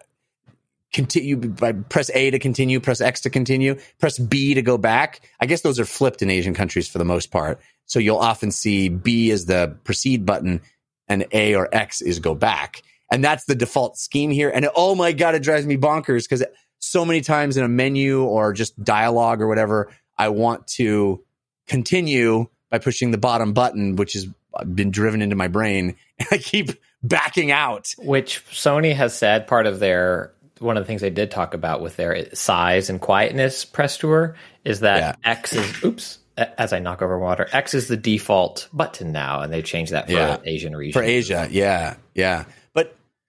continue 0.93 1.37
by 1.39 1.73
press 1.73 2.11
A 2.13 2.31
to 2.31 2.39
continue, 2.39 2.79
press 2.79 3.01
X 3.01 3.23
to 3.23 3.31
continue, 3.31 3.77
press 3.99 4.19
B 4.19 4.53
to 4.53 4.61
go 4.61 4.77
back. 4.77 5.23
I 5.41 5.47
guess 5.47 5.63
those 5.63 5.81
are 5.81 5.87
flipped 5.87 6.21
in 6.21 6.29
Asian 6.29 6.53
countries 6.53 6.89
for 6.89 6.99
the 6.99 7.07
most 7.07 7.31
part. 7.31 7.59
So 7.87 8.01
you'll 8.01 8.19
often 8.19 8.51
see 8.51 8.91
B 8.91 9.31
as 9.31 9.47
the 9.47 9.79
proceed 9.85 10.27
button 10.27 10.61
and 11.09 11.25
A 11.33 11.55
or 11.55 11.75
X 11.75 12.03
is 12.03 12.19
go 12.19 12.35
back. 12.35 12.83
And 13.11 13.25
that's 13.25 13.45
the 13.47 13.55
default 13.55 13.97
scheme 13.99 14.31
here. 14.31 14.51
And 14.55 14.69
oh 14.77 14.95
my 14.95 15.13
God, 15.13 15.35
it 15.35 15.43
drives 15.43 15.67
me 15.67 15.77
bonkers 15.77 16.25
because 16.25 16.45
so 16.79 17.05
many 17.05 17.21
times 17.21 17.57
in 17.57 17.65
a 17.65 17.69
menu 17.69 18.23
or 18.23 18.53
just 18.53 18.83
dialogue 18.83 19.41
or 19.41 19.49
whatever, 19.49 19.91
I 20.17 20.29
want 20.29 20.67
to 20.77 21.25
continue 21.67 22.47
by 22.71 22.79
pushing 22.79 23.11
the 23.11 23.19
bottom 23.19 23.53
button, 23.53 23.97
which 23.97 24.13
has 24.15 24.27
been 24.75 24.91
driven 24.91 25.23
into 25.23 25.37
my 25.37 25.49
brain. 25.49 25.97
And 26.19 26.27
I 26.33 26.39
keep 26.39 26.71
backing 27.01 27.53
out. 27.53 27.95
Which 27.97 28.45
Sony 28.51 28.93
has 28.93 29.15
said 29.17 29.47
part 29.47 29.67
of 29.67 29.79
their 29.79 30.33
one 30.59 30.77
of 30.77 30.83
the 30.83 30.87
things 30.89 31.01
they 31.01 31.11
did 31.11 31.31
talk 31.31 31.55
about 31.55 31.81
with 31.81 31.95
their 31.95 32.35
size 32.35 32.91
and 32.91 33.01
quietness 33.01 33.65
press 33.65 33.97
tour 33.97 34.35
is 34.65 34.81
that 34.81 34.99
Yeah. 34.99 35.15
X 35.31 35.53
is 35.53 35.85
oops 35.85 36.19
as 36.37 36.73
I 36.73 36.81
knock 36.81 37.01
over 37.03 37.17
water 37.21 37.47
X 37.53 37.75
is 37.75 37.87
the 37.87 37.97
default 37.97 38.69
button 38.73 39.13
now 39.13 39.43
and 39.43 39.53
they've 39.53 39.65
changed 39.65 39.93
that 39.93 40.07
for 40.07 40.13
Yeah. 40.15 40.39
Asian 40.45 40.75
region 40.75 41.01
For 41.01 41.05
Asia, 41.05 41.47
yeah, 41.53 41.99
yeah. 42.17 42.47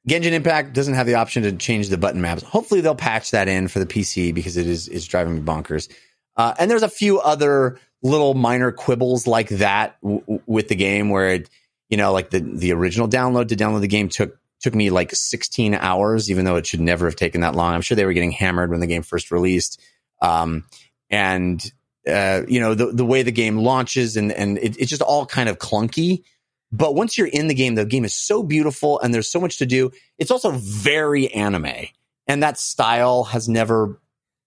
Genshin 0.07 0.31
Impact 0.31 0.73
doesn't 0.73 0.93
have 0.93 1.07
the 1.07 1.15
option 1.15 1.43
to 1.43 1.51
change 1.53 1.89
the 1.89 1.97
button 1.97 2.21
maps. 2.21 2.43
Hopefully, 2.43 2.81
they'll 2.81 2.95
patch 2.95 3.31
that 3.31 3.47
in 3.47 3.67
for 3.67 3.79
the 3.79 3.85
PC 3.85 4.33
because 4.33 4.57
it 4.57 4.67
is 4.67 4.87
is 4.87 5.07
driving 5.07 5.35
me 5.35 5.41
bonkers. 5.41 5.89
Uh, 6.35 6.53
and 6.57 6.71
there's 6.71 6.83
a 6.83 6.89
few 6.89 7.19
other 7.19 7.79
little 8.01 8.33
minor 8.33 8.71
quibbles 8.71 9.27
like 9.27 9.49
that 9.49 9.97
w- 10.01 10.41
with 10.45 10.69
the 10.69 10.75
game 10.75 11.09
where 11.09 11.29
it, 11.29 11.49
you 11.89 11.97
know, 11.97 12.13
like 12.13 12.29
the 12.29 12.39
the 12.39 12.71
original 12.71 13.09
download 13.09 13.49
to 13.49 13.55
download 13.55 13.81
the 13.81 13.87
game 13.87 14.09
took 14.09 14.39
took 14.61 14.75
me 14.75 14.89
like 14.89 15.11
16 15.13 15.73
hours, 15.73 16.29
even 16.29 16.45
though 16.45 16.55
it 16.55 16.67
should 16.67 16.81
never 16.81 17.05
have 17.05 17.15
taken 17.15 17.41
that 17.41 17.55
long. 17.55 17.73
I'm 17.73 17.81
sure 17.81 17.95
they 17.95 18.05
were 18.05 18.13
getting 18.13 18.31
hammered 18.31 18.71
when 18.71 18.79
the 18.79 18.87
game 18.87 19.03
first 19.03 19.31
released. 19.31 19.81
Um, 20.21 20.65
and 21.09 21.61
uh, 22.07 22.43
you 22.47 22.59
know 22.59 22.73
the 22.73 22.87
the 22.87 23.05
way 23.05 23.23
the 23.23 23.31
game 23.31 23.57
launches 23.57 24.15
and 24.17 24.31
and 24.31 24.57
it, 24.57 24.77
it's 24.77 24.89
just 24.89 25.01
all 25.01 25.25
kind 25.25 25.49
of 25.49 25.59
clunky. 25.59 26.23
But 26.71 26.95
once 26.95 27.17
you're 27.17 27.27
in 27.27 27.47
the 27.47 27.53
game, 27.53 27.75
the 27.75 27.85
game 27.85 28.05
is 28.05 28.13
so 28.13 28.43
beautiful 28.43 28.99
and 28.99 29.13
there's 29.13 29.29
so 29.29 29.39
much 29.39 29.57
to 29.57 29.65
do. 29.65 29.91
It's 30.17 30.31
also 30.31 30.51
very 30.51 31.33
anime, 31.33 31.87
and 32.27 32.43
that 32.43 32.59
style 32.59 33.23
has 33.25 33.49
never 33.49 33.99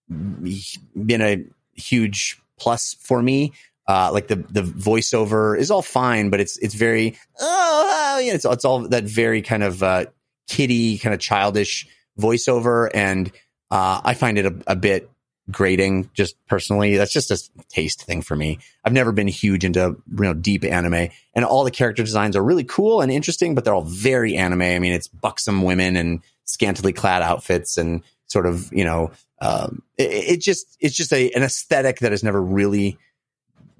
been 0.09 1.21
a 1.21 1.43
huge 1.73 2.39
plus 2.57 2.95
for 2.99 3.21
me. 3.21 3.53
Uh, 3.87 4.09
like 4.13 4.27
the 4.27 4.37
the 4.37 4.61
voiceover 4.61 5.57
is 5.57 5.69
all 5.69 5.81
fine, 5.81 6.29
but 6.29 6.39
it's 6.39 6.57
it's 6.59 6.75
very 6.75 7.17
oh 7.39 8.19
yeah, 8.23 8.33
it's 8.33 8.45
it's 8.45 8.63
all 8.63 8.87
that 8.87 9.03
very 9.03 9.41
kind 9.41 9.63
of 9.63 9.83
uh, 9.83 10.05
kiddie, 10.47 10.97
kind 10.97 11.13
of 11.13 11.19
childish 11.19 11.85
voiceover, 12.17 12.89
and 12.93 13.29
uh, 13.71 13.99
I 14.03 14.13
find 14.13 14.37
it 14.37 14.45
a, 14.45 14.55
a 14.67 14.75
bit 14.77 15.09
grating 15.51 16.09
just 16.13 16.35
personally. 16.47 16.97
That's 16.97 17.11
just 17.11 17.31
a 17.31 17.41
taste 17.69 18.03
thing 18.03 18.21
for 18.21 18.35
me. 18.35 18.59
I've 18.83 18.93
never 18.93 19.11
been 19.11 19.27
huge 19.27 19.65
into 19.65 19.79
you 19.79 20.23
know 20.23 20.33
deep 20.33 20.63
anime, 20.63 21.09
and 21.33 21.45
all 21.45 21.63
the 21.63 21.71
character 21.71 22.03
designs 22.03 22.35
are 22.35 22.43
really 22.43 22.63
cool 22.63 23.01
and 23.01 23.11
interesting, 23.11 23.55
but 23.55 23.65
they're 23.65 23.75
all 23.75 23.81
very 23.81 24.35
anime. 24.35 24.61
I 24.61 24.79
mean, 24.79 24.93
it's 24.93 25.07
buxom 25.07 25.61
women 25.63 25.95
and 25.95 26.21
scantily 26.45 26.93
clad 26.93 27.21
outfits 27.21 27.77
and 27.77 28.03
sort 28.27 28.45
of 28.45 28.71
you 28.71 28.83
know 28.83 29.11
um, 29.41 29.83
it, 29.97 30.11
it 30.11 30.41
just 30.41 30.77
it's 30.79 30.95
just 30.95 31.13
a 31.13 31.31
an 31.31 31.43
aesthetic 31.43 31.99
that 31.99 32.11
has 32.11 32.23
never 32.23 32.41
really 32.41 32.97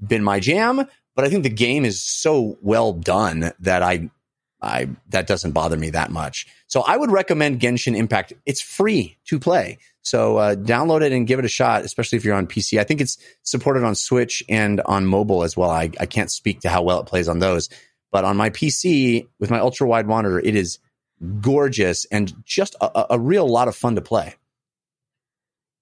been 0.06 0.24
my 0.24 0.40
jam. 0.40 0.88
But 1.16 1.26
I 1.26 1.30
think 1.30 1.44
the 1.44 1.50
game 1.50 1.86
is 1.86 2.02
so 2.02 2.58
well 2.62 2.94
done 2.94 3.52
that 3.60 3.84
I 3.84 4.10
I 4.62 4.90
that 5.10 5.28
doesn't 5.28 5.52
bother 5.52 5.78
me 5.78 5.92
that 5.92 6.12
much. 6.12 6.48
So 6.68 6.82
I 6.82 6.98
would 6.98 7.12
recommend 7.12 7.60
Genshin 7.60 7.96
Impact. 7.96 8.34
It's 8.46 8.62
free 8.62 9.18
to 9.26 9.40
play. 9.40 9.78
So 10.06 10.38
uh, 10.38 10.56
download 10.56 11.02
it 11.02 11.12
and 11.14 11.26
give 11.26 11.40
it 11.40 11.46
a 11.46 11.50
shot, 11.50 11.84
especially 11.84 12.18
if 12.18 12.26
you're 12.26 12.36
on 12.36 12.46
PC. 12.46 12.80
I 12.80 12.84
think 12.84 13.00
it's 13.02 13.18
supported 13.44 13.84
on 13.84 13.96
Switch 13.96 14.44
and 14.50 14.82
on 14.82 15.06
mobile 15.06 15.44
as 15.44 15.56
well. 15.56 15.70
I, 15.70 15.90
I 16.00 16.06
can't 16.06 16.30
speak 16.30 16.60
to 16.62 16.70
how 16.70 16.82
well 16.84 17.00
it 17.00 17.06
plays 17.08 17.30
on 17.30 17.40
those, 17.40 17.70
but 18.12 18.26
on 18.26 18.36
my 18.38 18.50
PC 18.50 19.28
with 19.40 19.50
my 19.50 19.60
ultra 19.60 19.88
wide 19.88 20.06
monitor, 20.06 20.40
it 20.40 20.56
is 20.56 20.80
gorgeous 21.40 22.04
and 22.12 22.34
just 22.44 22.76
a, 22.82 23.14
a- 23.14 23.20
real 23.20 23.48
lot 23.48 23.70
of 23.70 23.76
fun 23.78 23.96
to 23.96 24.02
play. 24.02 24.36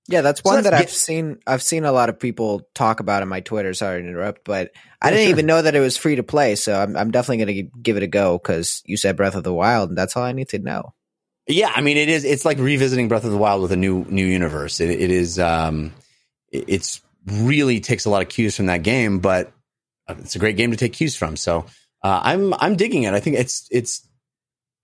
Yeah, 0.08 0.22
that's 0.22 0.44
one 0.44 0.56
let's 0.56 0.66
that 0.66 0.74
I've 0.74 0.82
get- 0.82 0.90
seen. 0.90 1.40
I've 1.48 1.62
seen 1.64 1.84
a 1.86 1.92
lot 1.92 2.10
of 2.10 2.20
people 2.20 2.68
talk 2.76 3.00
about 3.00 3.22
on 3.22 3.28
my 3.28 3.40
Twitter. 3.40 3.74
Sorry 3.74 4.02
to 4.02 4.08
interrupt, 4.08 4.44
but 4.44 4.72
I 5.02 5.08
Yeah, 5.08 5.12
didn't 5.12 5.24
sure. 5.26 5.30
even 5.32 5.46
know 5.48 5.62
that 5.62 5.76
it 5.76 5.80
was 5.80 5.98
free 5.98 6.16
to 6.18 6.24
play. 6.24 6.56
So 6.56 6.80
I'm, 6.80 6.96
I'm 6.98 7.12
definitely 7.12 7.46
going 7.46 7.56
to 7.72 7.80
give 7.82 7.98
it 7.98 8.04
a 8.04 8.08
go 8.08 8.38
because 8.38 8.84
you 8.86 8.98
said 8.98 9.16
Breath 9.18 9.36
of 9.36 9.44
the 9.44 9.54
Wild, 9.54 9.90
and 9.90 9.98
that's 9.98 10.16
all 10.18 10.24
I 10.24 10.32
need 10.34 10.50
to 10.50 10.60
know. 10.60 10.94
Yeah, 11.48 11.72
I 11.76 11.82
mean, 11.82 11.98
it 11.98 12.10
is. 12.10 12.24
It's 12.24 12.46
like 12.46 12.58
revisiting 12.60 13.08
Breath 13.08 13.26
of 13.26 13.32
the 13.32 13.38
Wild 13.38 13.62
with 13.62 13.72
a 13.72 13.78
new 13.78 14.06
new 14.10 14.26
universe. 14.26 14.80
It, 14.80 14.90
it 14.92 15.12
is. 15.12 15.40
Um, 15.40 15.94
it- 16.52 16.66
it's 16.68 17.02
really 17.26 17.80
takes 17.80 18.06
a 18.06 18.10
lot 18.10 18.22
of 18.22 18.30
cues 18.30 18.56
from 18.56 18.66
that 18.68 18.84
game, 18.84 19.20
but 19.20 19.52
it's 20.10 20.36
a 20.36 20.40
great 20.40 20.58
game 20.58 20.72
to 20.72 20.78
take 20.78 20.94
cues 20.94 21.16
from. 21.16 21.36
So 21.36 21.66
uh, 22.04 22.22
I'm 22.24 22.54
I'm 22.56 22.76
digging 22.76 23.04
it. 23.04 23.14
I 23.14 23.20
think 23.20 23.38
it's 23.38 23.68
it's 23.72 24.08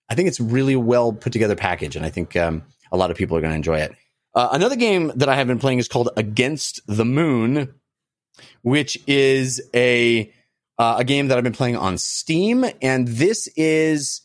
I 0.10 0.16
think 0.16 0.28
it's 0.28 0.40
really 0.40 0.76
well 0.76 1.14
put 1.14 1.34
together 1.34 1.56
package, 1.56 1.96
and 1.96 2.06
I 2.06 2.10
think 2.10 2.36
um, 2.36 2.64
a 2.92 2.98
lot 2.98 3.12
of 3.12 3.18
people 3.18 3.38
are 3.38 3.42
going 3.42 3.52
to 3.52 3.58
enjoy 3.58 3.80
it. 3.80 3.96
Uh, 4.36 4.50
another 4.52 4.76
game 4.76 5.12
that 5.16 5.30
I 5.30 5.36
have 5.36 5.48
been 5.48 5.60
playing 5.60 5.80
is 5.80 5.88
called 5.88 6.10
Against 6.16 6.80
the 6.88 7.06
Moon, 7.06 7.74
which 8.62 8.98
is 9.08 9.62
a 9.74 10.32
uh, 10.78 10.98
a 11.00 11.04
game 11.04 11.28
that 11.30 11.38
I've 11.38 11.44
been 11.44 11.54
playing 11.54 11.76
on 11.78 11.98
Steam, 11.98 12.66
and 12.82 13.08
this 13.08 13.48
is 13.56 14.22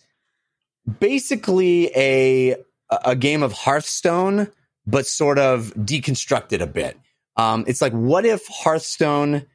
basically 1.00 1.90
a 1.96 2.56
a 3.04 3.16
game 3.16 3.42
of 3.42 3.52
Hearthstone, 3.52 4.50
but 4.86 5.06
sort 5.06 5.38
of 5.38 5.72
deconstructed 5.74 6.60
a 6.60 6.66
bit. 6.66 6.98
Um, 7.36 7.64
it's 7.66 7.80
like, 7.80 7.92
what 7.92 8.26
if 8.26 8.46
Hearthstone 8.48 9.46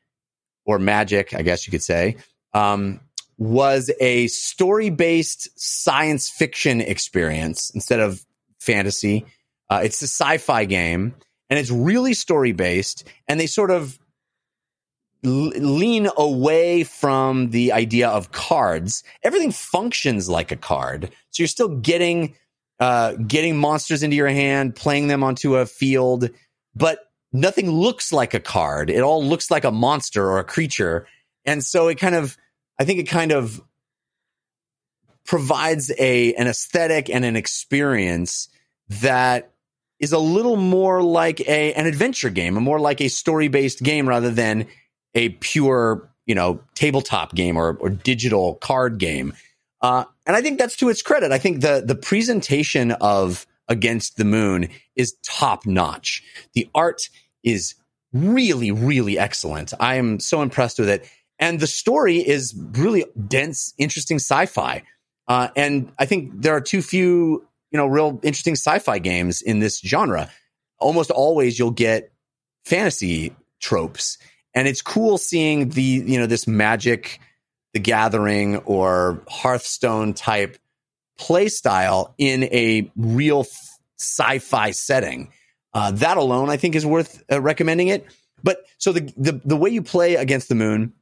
or 0.66 0.80
Magic, 0.80 1.34
I 1.36 1.44
guess 1.44 1.68
you 1.68 1.72
could 1.72 1.84
say, 1.84 2.18
um, 2.54 3.00
was 3.38 3.92
a 4.00 4.28
story 4.28 4.90
based 4.90 5.50
science 5.60 6.30
fiction 6.30 6.82
experience 6.82 7.70
instead 7.70 8.00
of 8.00 8.26
fantasy. 8.60 9.26
Uh, 9.70 9.82
it's 9.84 10.02
a 10.02 10.08
sci 10.08 10.38
fi 10.38 10.66
game 10.66 11.14
and 11.50 11.60
it's 11.60 11.72
really 11.72 12.14
story 12.14 12.52
based, 12.52 13.08
and 13.28 13.40
they 13.40 13.48
sort 13.48 13.72
of 13.72 13.98
lean 15.24 16.10
away 16.18 16.84
from 16.84 17.50
the 17.50 17.72
idea 17.72 18.08
of 18.08 18.32
cards. 18.32 19.04
Everything 19.24 19.52
functions 19.52 20.30
like 20.30 20.52
a 20.52 20.56
card, 20.56 21.12
so 21.32 21.44
you're 21.44 21.48
still 21.48 21.70
getting 21.70 22.36
uh, 22.80 23.14
getting 23.14 23.58
monsters 23.58 24.04
into 24.04 24.16
your 24.16 24.28
hand, 24.28 24.76
playing 24.76 25.08
them 25.08 25.24
onto 25.24 25.56
a 25.56 25.66
field, 25.66 26.30
but 26.76 27.12
nothing 27.34 27.72
looks 27.72 28.14
like 28.14 28.34
a 28.34 28.40
card. 28.40 28.90
It 28.90 29.02
all 29.02 29.24
looks 29.24 29.50
like 29.50 29.64
a 29.64 29.72
monster 29.72 30.30
or 30.30 30.40
a 30.40 30.44
creature. 30.44 31.08
And 31.46 31.64
so 31.64 31.88
it 31.88 31.96
kind 31.96 32.16
of, 32.16 32.38
I 32.80 32.86
think 32.86 33.00
it 33.00 33.06
kind 33.06 33.32
of 33.32 33.62
provides 35.26 35.92
a 35.98 36.34
an 36.36 36.48
aesthetic 36.48 37.10
and 37.10 37.26
an 37.26 37.36
experience 37.36 38.48
that 38.90 39.52
is 40.00 40.14
a 40.14 40.20
little 40.20 40.56
more 40.56 41.04
like 41.04 41.42
a 41.42 41.74
an 41.74 41.86
adventure 41.86 42.30
game, 42.30 42.58
a 42.58 42.62
more 42.62 42.80
like 42.80 43.02
a 43.02 43.10
story 43.10 43.48
based 43.48 43.84
game 43.84 44.08
rather 44.08 44.30
than 44.30 44.68
a 45.18 45.30
pure 45.30 46.10
you 46.26 46.36
know 46.36 46.62
tabletop 46.76 47.36
game 47.36 47.58
or, 47.58 47.76
or 47.82 47.90
digital 47.90 48.56
card 48.56 49.00
game. 49.00 49.34
Uh, 49.82 50.06
and 50.26 50.36
I 50.36 50.42
think 50.42 50.60
that's 50.60 50.78
to 50.78 50.90
its 50.90 51.02
credit. 51.02 51.32
I 51.32 51.40
think 51.40 51.62
the 51.62 51.84
the 51.86 51.96
presentation 51.96 52.92
of 52.94 53.46
Against 53.68 54.16
the 54.16 54.24
Moon 54.24 54.70
is 54.96 55.18
top 55.26 55.66
notch. 55.66 56.24
The 56.54 56.70
art 56.74 57.10
is 57.44 57.76
really 58.14 58.72
really 58.72 59.20
excellent. 59.20 59.74
I 59.80 59.96
am 59.96 60.20
so 60.20 60.42
impressed 60.42 60.80
with 60.80 60.90
it, 60.90 61.10
and 61.40 61.60
the 61.60 61.68
story 61.68 62.18
is 62.18 62.56
really 62.74 63.06
dense, 63.28 63.74
interesting 63.78 64.18
sci-fi. 64.18 64.84
Uh, 65.28 65.50
and 65.58 65.92
I 66.00 66.06
think 66.06 66.32
there 66.34 66.56
are 66.56 66.62
too 66.62 66.82
few, 66.82 67.46
you 67.72 67.78
know, 67.78 67.88
real 67.88 68.20
interesting 68.24 68.56
sci-fi 68.56 69.00
games 69.00 69.42
in 69.42 69.60
this 69.60 69.80
genre. 69.80 70.30
Almost 70.80 71.12
always 71.12 71.60
you'll 71.60 71.72
get 71.72 72.12
fantasy 72.64 73.36
tropes, 73.60 74.18
and 74.58 74.68
it's 74.68 74.82
cool 74.82 75.20
seeing 75.20 75.70
the, 75.70 75.84
you 75.84 76.18
know, 76.18 76.26
this 76.26 76.48
magic, 76.48 77.20
the 77.74 77.80
gathering 77.80 78.58
or 78.58 79.22
Hearthstone 79.30 80.16
type 80.16 80.58
play 81.20 81.48
style 81.48 82.16
in 82.18 82.46
a 82.46 82.92
real 82.96 83.42
f- 83.42 83.80
sci-fi 84.00 84.72
setting. 84.72 85.32
Uh, 85.76 85.92
that 85.92 86.18
alone, 86.18 86.50
I 86.50 86.58
think, 86.58 86.74
is 86.74 86.88
worth 86.88 87.24
uh, 87.32 87.40
recommending 87.40 87.90
it. 87.90 88.08
But 88.42 88.66
so 88.80 88.94
the, 88.94 89.14
the 89.16 89.40
the 89.46 89.56
way 89.56 89.70
you 89.70 89.84
play 89.84 90.16
against 90.16 90.50
the 90.50 90.56
moon 90.56 90.94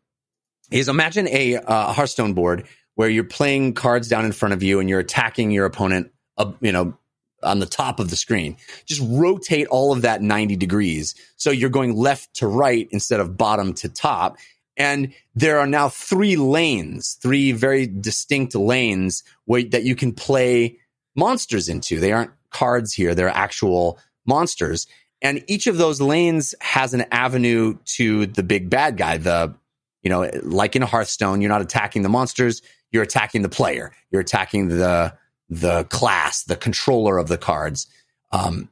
is 0.69 0.89
imagine 0.89 1.29
a 1.29 1.55
uh, 1.55 1.93
Hearthstone 1.93 2.33
board 2.33 2.67
where 2.95 3.07
you're 3.07 3.23
playing 3.23 3.73
cards 3.73 4.09
down 4.09 4.25
in 4.25 4.33
front 4.33 4.53
of 4.53 4.63
you 4.63 4.81
and 4.81 4.89
you're 4.89 4.99
attacking 4.99 5.51
your 5.51 5.65
opponent, 5.65 6.11
you 6.59 6.73
know, 6.73 6.97
on 7.45 7.59
the 7.59 7.65
top 7.65 7.99
of 7.99 8.09
the 8.09 8.15
screen. 8.15 8.57
Just 8.85 9.01
rotate 9.05 9.67
all 9.67 9.91
of 9.91 10.01
that 10.01 10.21
90 10.21 10.55
degrees. 10.55 11.15
So 11.37 11.51
you're 11.51 11.69
going 11.69 11.95
left 11.95 12.33
to 12.35 12.47
right 12.47 12.87
instead 12.91 13.19
of 13.19 13.37
bottom 13.37 13.73
to 13.75 13.89
top. 13.89 14.37
And 14.77 15.13
there 15.35 15.59
are 15.59 15.67
now 15.67 15.89
three 15.89 16.35
lanes, 16.35 17.17
three 17.21 17.51
very 17.53 17.87
distinct 17.87 18.55
lanes 18.55 19.23
where, 19.45 19.63
that 19.63 19.83
you 19.83 19.95
can 19.95 20.11
play 20.11 20.79
monsters 21.15 21.69
into. 21.69 21.99
They 21.99 22.11
aren't 22.11 22.31
cards 22.49 22.93
here, 22.93 23.15
they're 23.15 23.29
actual 23.29 23.99
monsters. 24.25 24.87
And 25.21 25.43
each 25.47 25.67
of 25.67 25.77
those 25.77 26.01
lanes 26.01 26.53
has 26.59 26.93
an 26.93 27.05
avenue 27.11 27.77
to 27.85 28.25
the 28.25 28.43
big 28.43 28.69
bad 28.69 28.97
guy, 28.97 29.17
the 29.17 29.55
you 30.03 30.09
know, 30.09 30.29
like 30.43 30.75
in 30.75 30.83
Hearthstone, 30.83 31.41
you're 31.41 31.49
not 31.49 31.63
attacking 31.63 32.03
the 32.03 32.09
monsters, 32.09 32.61
you're 32.91 33.01
attacking 33.01 33.41
the 33.41 33.49
player. 33.49 33.91
You're 34.11 34.21
attacking 34.21 34.69
the 34.69 35.17
the 35.49 35.83
class, 35.85 36.43
the 36.43 36.55
controller 36.55 37.17
of 37.17 37.27
the 37.27 37.37
cards. 37.37 37.87
Um, 38.31 38.69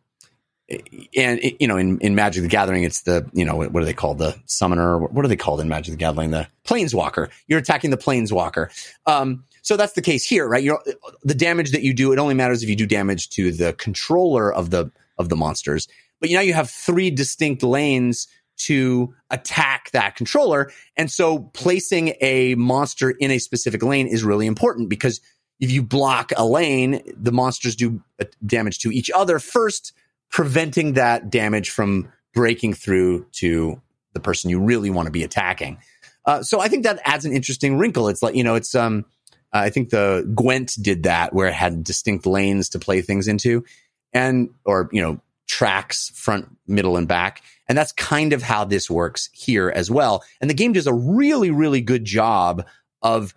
and 1.16 1.40
you 1.60 1.68
know, 1.68 1.78
in, 1.78 2.00
in 2.00 2.16
Magic 2.16 2.42
the 2.42 2.50
Gathering, 2.50 2.84
it's 2.84 3.02
the 3.02 3.30
you 3.34 3.46
know 3.46 3.56
what 3.56 3.76
are 3.76 3.86
they 3.86 3.94
called? 3.94 4.18
The 4.18 4.36
summoner. 4.46 4.98
What 4.98 5.26
are 5.26 5.28
they 5.28 5.36
called 5.36 5.62
in 5.62 5.68
Magic 5.68 5.92
the 5.94 5.98
Gathering? 5.98 6.32
The 6.32 6.48
planeswalker. 6.66 7.30
You're 7.48 7.60
attacking 7.60 7.92
the 7.92 7.98
planeswalker. 7.98 8.70
Um, 9.06 9.44
so 9.62 9.78
that's 9.78 9.94
the 9.94 10.02
case 10.02 10.26
here, 10.26 10.48
right? 10.48 10.64
You're 10.64 10.82
the 11.24 11.36
damage 11.36 11.72
that 11.72 11.84
you 11.84 11.94
do. 11.94 12.12
It 12.12 12.20
only 12.20 12.34
matters 12.34 12.64
if 12.64 12.70
you 12.70 12.76
do 12.76 12.86
damage 12.86 13.30
to 13.32 13.52
the 13.52 13.74
controller 13.74 14.52
of 14.54 14.70
the 14.70 14.92
of 15.18 15.30
the 15.30 15.36
monsters. 15.36 15.88
But 16.20 16.30
now 16.32 16.40
you 16.40 16.54
have 16.54 16.70
three 16.70 17.12
distinct 17.12 17.64
lanes 17.64 18.28
to 18.56 19.14
attack 19.30 19.92
that 19.92 20.16
controller. 20.16 20.72
And 20.96 21.12
so 21.12 21.40
placing 21.54 22.14
a 22.22 22.56
monster 22.56 23.12
in 23.12 23.32
a 23.32 23.40
specific 23.40 23.84
lane 23.84 24.08
is 24.08 24.24
really 24.24 24.48
important 24.48 24.90
because 24.90 25.20
if 25.64 25.72
you 25.72 25.82
block 25.82 26.34
a 26.36 26.46
lane, 26.46 27.02
the 27.16 27.32
monsters 27.32 27.78
do 27.78 28.04
damage 28.46 28.80
to 28.80 28.92
each 28.92 29.10
other 29.10 29.40
first, 29.40 29.94
preventing 30.30 30.94
that 30.94 31.30
damage 31.30 31.70
from 31.70 32.12
breaking 32.34 32.74
through 32.74 33.26
to 33.32 33.82
the 34.12 34.20
person 34.20 34.50
you 34.50 34.60
really 34.60 34.90
want 34.90 35.06
to 35.06 35.12
be 35.12 35.24
attacking. 35.24 35.78
Uh, 36.26 36.44
so 36.44 36.60
I 36.60 36.68
think 36.68 36.84
that 36.84 37.00
adds 37.06 37.24
an 37.24 37.32
interesting 37.32 37.78
wrinkle. 37.78 38.10
It's 38.10 38.22
like, 38.22 38.36
you 38.36 38.44
know, 38.44 38.56
it's, 38.56 38.76
um, 38.76 39.06
I 39.54 39.70
think 39.70 39.90
the 39.90 40.30
Gwent 40.36 40.74
did 40.82 41.04
that 41.04 41.32
where 41.32 41.48
it 41.48 41.54
had 41.54 41.82
distinct 41.86 42.26
lanes 42.26 42.68
to 42.70 42.80
play 42.80 43.00
things 43.00 43.30
into 43.30 43.64
and, 44.12 44.50
or, 44.66 44.90
you 44.92 45.02
know, 45.02 45.22
tracks 45.48 46.10
front, 46.10 46.50
middle, 46.68 46.98
and 46.98 47.08
back. 47.08 47.42
And 47.70 47.78
that's 47.78 47.94
kind 47.94 48.34
of 48.34 48.44
how 48.44 48.66
this 48.66 48.90
works 48.90 49.30
here 49.32 49.72
as 49.74 49.90
well. 49.90 50.26
And 50.42 50.50
the 50.50 50.56
game 50.56 50.74
does 50.74 50.88
a 50.88 50.94
really, 50.94 51.52
really 51.52 51.80
good 51.80 52.04
job 52.04 52.66
of 53.02 53.34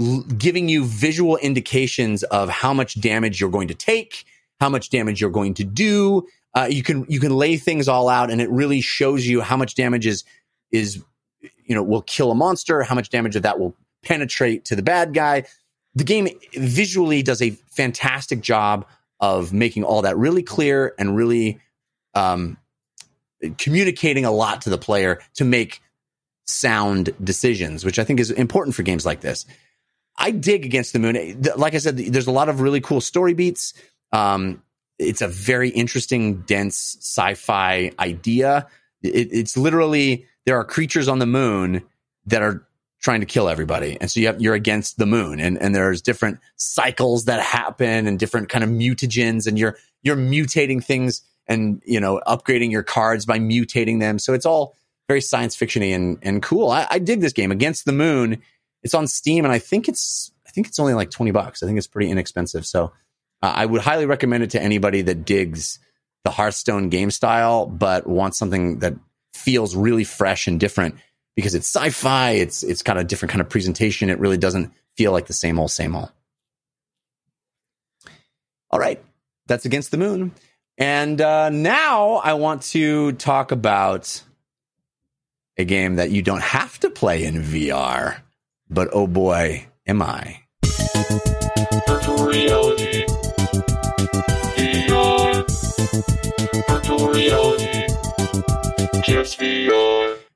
l- 0.00 0.22
giving 0.22 0.68
you 0.68 0.84
visual 0.84 1.36
indications 1.38 2.22
of 2.24 2.48
how 2.48 2.72
much 2.72 3.00
damage 3.00 3.40
you're 3.40 3.50
going 3.50 3.68
to 3.68 3.74
take, 3.74 4.24
how 4.60 4.68
much 4.68 4.90
damage 4.90 5.20
you're 5.20 5.30
going 5.30 5.54
to 5.54 5.64
do. 5.64 6.26
Uh, 6.54 6.68
you 6.70 6.82
can 6.82 7.04
you 7.08 7.20
can 7.20 7.34
lay 7.34 7.56
things 7.56 7.88
all 7.88 8.08
out, 8.08 8.30
and 8.30 8.40
it 8.40 8.50
really 8.50 8.80
shows 8.80 9.26
you 9.26 9.40
how 9.40 9.56
much 9.56 9.74
damage 9.74 10.06
is 10.06 10.24
is 10.72 11.02
you 11.40 11.74
know 11.74 11.82
will 11.82 12.02
kill 12.02 12.30
a 12.30 12.34
monster, 12.34 12.82
how 12.82 12.94
much 12.94 13.10
damage 13.10 13.36
of 13.36 13.42
that 13.42 13.58
will 13.58 13.74
penetrate 14.02 14.64
to 14.66 14.76
the 14.76 14.82
bad 14.82 15.14
guy. 15.14 15.44
The 15.94 16.04
game 16.04 16.28
visually 16.54 17.22
does 17.22 17.42
a 17.42 17.50
fantastic 17.50 18.40
job 18.40 18.86
of 19.20 19.52
making 19.52 19.84
all 19.84 20.02
that 20.02 20.16
really 20.16 20.42
clear 20.42 20.94
and 20.98 21.16
really 21.16 21.60
um, 22.14 22.56
communicating 23.58 24.24
a 24.24 24.30
lot 24.30 24.62
to 24.62 24.70
the 24.70 24.78
player 24.78 25.20
to 25.34 25.44
make 25.44 25.80
sound 26.46 27.10
decisions, 27.22 27.84
which 27.84 27.98
I 27.98 28.04
think 28.04 28.20
is 28.20 28.30
important 28.30 28.74
for 28.74 28.82
games 28.82 29.04
like 29.04 29.20
this. 29.20 29.44
I 30.18 30.32
dig 30.32 30.64
Against 30.64 30.92
the 30.92 30.98
Moon. 30.98 31.42
Like 31.56 31.74
I 31.74 31.78
said, 31.78 31.96
there's 31.96 32.26
a 32.26 32.32
lot 32.32 32.48
of 32.48 32.60
really 32.60 32.80
cool 32.80 33.00
story 33.00 33.34
beats. 33.34 33.72
Um, 34.12 34.62
it's 34.98 35.22
a 35.22 35.28
very 35.28 35.68
interesting, 35.70 36.40
dense 36.42 36.96
sci-fi 37.00 37.92
idea. 38.00 38.66
It, 39.02 39.28
it's 39.30 39.56
literally 39.56 40.26
there 40.44 40.58
are 40.58 40.64
creatures 40.64 41.08
on 41.08 41.20
the 41.20 41.26
moon 41.26 41.82
that 42.26 42.42
are 42.42 42.66
trying 43.00 43.20
to 43.20 43.26
kill 43.26 43.48
everybody, 43.48 43.96
and 44.00 44.10
so 44.10 44.18
you 44.18 44.26
have, 44.26 44.40
you're 44.40 44.54
against 44.54 44.98
the 44.98 45.06
moon, 45.06 45.38
and 45.38 45.56
and 45.56 45.72
there's 45.72 46.02
different 46.02 46.40
cycles 46.56 47.26
that 47.26 47.40
happen 47.40 48.08
and 48.08 48.18
different 48.18 48.48
kind 48.48 48.64
of 48.64 48.70
mutagens, 48.70 49.46
and 49.46 49.56
you're 49.56 49.76
you're 50.02 50.16
mutating 50.16 50.82
things 50.82 51.22
and 51.46 51.80
you 51.86 52.00
know 52.00 52.20
upgrading 52.26 52.72
your 52.72 52.82
cards 52.82 53.24
by 53.24 53.38
mutating 53.38 54.00
them. 54.00 54.18
So 54.18 54.34
it's 54.34 54.46
all 54.46 54.74
very 55.06 55.20
science 55.20 55.56
fictiony 55.56 55.94
and 55.94 56.18
and 56.22 56.42
cool. 56.42 56.70
I, 56.70 56.88
I 56.90 56.98
dig 56.98 57.20
this 57.20 57.32
game. 57.32 57.52
Against 57.52 57.84
the 57.84 57.92
Moon. 57.92 58.42
It's 58.82 58.94
on 58.94 59.06
Steam, 59.06 59.44
and 59.44 59.52
I 59.52 59.58
think 59.58 59.88
it's 59.88 60.32
I 60.46 60.50
think 60.50 60.66
it's 60.68 60.78
only 60.78 60.94
like 60.94 61.10
twenty 61.10 61.30
bucks. 61.30 61.62
I 61.62 61.66
think 61.66 61.78
it's 61.78 61.86
pretty 61.86 62.10
inexpensive. 62.10 62.66
So 62.66 62.92
uh, 63.42 63.52
I 63.54 63.66
would 63.66 63.80
highly 63.80 64.06
recommend 64.06 64.44
it 64.44 64.50
to 64.50 64.62
anybody 64.62 65.02
that 65.02 65.24
digs 65.24 65.78
the 66.24 66.30
Hearthstone 66.30 66.88
game 66.88 67.10
style, 67.10 67.66
but 67.66 68.06
wants 68.06 68.38
something 68.38 68.80
that 68.80 68.94
feels 69.32 69.76
really 69.76 70.04
fresh 70.04 70.46
and 70.46 70.58
different 70.58 70.96
because 71.36 71.54
it's 71.54 71.74
sci-fi. 71.74 72.32
It's 72.32 72.62
it's 72.62 72.82
got 72.82 72.98
a 72.98 73.04
different 73.04 73.30
kind 73.30 73.40
of 73.40 73.48
presentation. 73.48 74.10
It 74.10 74.18
really 74.18 74.38
doesn't 74.38 74.72
feel 74.96 75.12
like 75.12 75.26
the 75.26 75.32
same 75.32 75.58
old 75.58 75.70
same 75.70 75.94
old. 75.94 76.10
All 78.70 78.78
right, 78.78 79.02
that's 79.46 79.64
Against 79.64 79.90
the 79.90 79.96
Moon. 79.96 80.32
And 80.76 81.20
uh, 81.20 81.50
now 81.50 82.14
I 82.16 82.34
want 82.34 82.62
to 82.62 83.12
talk 83.12 83.50
about 83.50 84.22
a 85.56 85.64
game 85.64 85.96
that 85.96 86.10
you 86.10 86.22
don't 86.22 86.42
have 86.42 86.78
to 86.80 86.90
play 86.90 87.24
in 87.24 87.42
VR, 87.42 88.20
but 88.70 88.88
oh 88.92 89.06
boy, 89.06 89.66
am 89.86 90.02
I. 90.02 90.42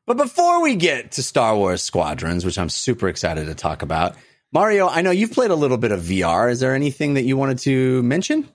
But 0.04 0.16
before 0.16 0.62
we 0.62 0.74
get 0.74 1.12
to 1.12 1.22
Star 1.22 1.56
Wars 1.56 1.82
Squadrons, 1.82 2.44
which 2.44 2.58
I'm 2.58 2.68
super 2.68 3.08
excited 3.08 3.46
to 3.46 3.54
talk 3.54 3.82
about, 3.82 4.16
Mario, 4.52 4.88
I 4.88 5.00
know 5.00 5.10
you've 5.10 5.32
played 5.32 5.50
a 5.50 5.56
little 5.56 5.78
bit 5.78 5.92
of 5.92 6.00
VR. 6.00 6.50
Is 6.50 6.60
there 6.60 6.74
anything 6.74 7.14
that 7.14 7.22
you 7.22 7.36
wanted 7.36 7.60
to 7.60 8.02
mention? 8.02 8.46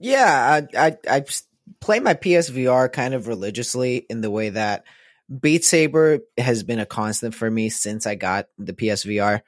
Yeah, 0.00 0.62
I, 0.74 0.86
I 0.86 0.96
I 1.08 1.24
play 1.80 2.00
my 2.00 2.14
PSVR 2.14 2.92
kind 2.92 3.14
of 3.14 3.28
religiously 3.28 4.06
in 4.10 4.20
the 4.20 4.30
way 4.30 4.50
that 4.50 4.84
Beat 5.40 5.64
Saber 5.64 6.20
has 6.38 6.62
been 6.62 6.78
a 6.78 6.86
constant 6.86 7.34
for 7.34 7.50
me 7.50 7.68
since 7.68 8.06
I 8.06 8.14
got 8.14 8.46
the 8.58 8.72
PSVR. 8.72 9.40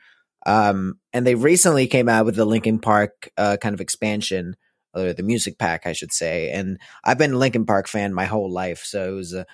Um, 0.45 0.99
and 1.13 1.27
they 1.27 1.35
recently 1.35 1.87
came 1.87 2.09
out 2.09 2.25
with 2.25 2.37
the 2.37 2.45
Linkin 2.45 2.79
Park 2.79 3.31
uh, 3.37 3.57
kind 3.61 3.75
of 3.75 3.81
expansion, 3.81 4.57
or 4.95 5.13
the 5.13 5.23
music 5.23 5.59
pack, 5.59 5.87
I 5.87 5.93
should 5.93 6.13
say. 6.13 6.51
And 6.51 6.79
I've 7.05 7.19
been 7.19 7.35
a 7.35 7.39
Linkin 7.39 7.67
Park 7.67 7.89
fan 7.89 8.15
my 8.15 8.25
whole 8.25 8.51
life, 8.51 8.83
so 8.85 9.13
it 9.13 9.17
was 9.17 9.35
a 9.35 9.47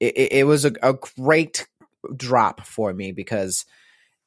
it, 0.00 0.32
it 0.32 0.46
was 0.46 0.64
a, 0.64 0.72
a 0.82 0.94
great 0.94 1.66
drop 2.16 2.64
for 2.64 2.92
me 2.92 3.12
because 3.12 3.64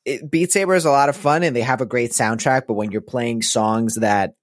it, 0.05 0.29
Beat 0.29 0.51
Saber 0.51 0.75
is 0.75 0.85
a 0.85 0.91
lot 0.91 1.09
of 1.09 1.15
fun 1.15 1.43
and 1.43 1.55
they 1.55 1.61
have 1.61 1.81
a 1.81 1.85
great 1.85 2.11
soundtrack. 2.11 2.63
But 2.67 2.73
when 2.73 2.91
you're 2.91 3.01
playing 3.01 3.41
songs 3.41 3.95
that 3.95 4.35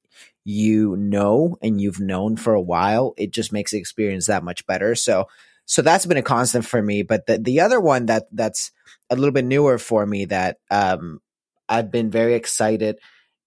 you 0.45 0.97
know 0.97 1.57
and 1.63 1.81
you've 1.81 2.01
known 2.01 2.37
for 2.37 2.55
a 2.55 2.61
while, 2.61 3.15
it 3.17 3.31
just 3.31 3.53
makes 3.53 3.73
the 3.73 3.79
experience 3.79 4.27
that 4.27 4.45
much 4.45 4.67
better. 4.67 4.95
So 4.95 5.27
so 5.69 5.83
that's 5.83 6.07
been 6.07 6.17
a 6.17 6.23
constant 6.23 6.65
for 6.65 6.81
me. 6.83 7.03
But 7.03 7.27
the 7.27 7.39
the 7.39 7.61
other 7.61 7.79
one 7.79 8.07
that 8.07 8.25
that's 8.33 8.73
a 9.11 9.17
little 9.17 9.33
bit 9.33 9.45
newer 9.45 9.79
for 9.79 10.05
me 10.07 10.25
that 10.25 10.57
um 10.71 11.21
I've 11.69 11.91
been 11.93 12.11
very 12.11 12.35
excited 12.35 12.99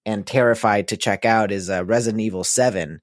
and 0.06 0.24
terrified 0.26 0.88
to 0.88 0.96
check 0.96 1.24
out 1.24 1.50
is 1.50 1.68
uh, 1.68 1.84
Resident 1.84 2.20
Evil 2.20 2.44
Seven. 2.44 3.00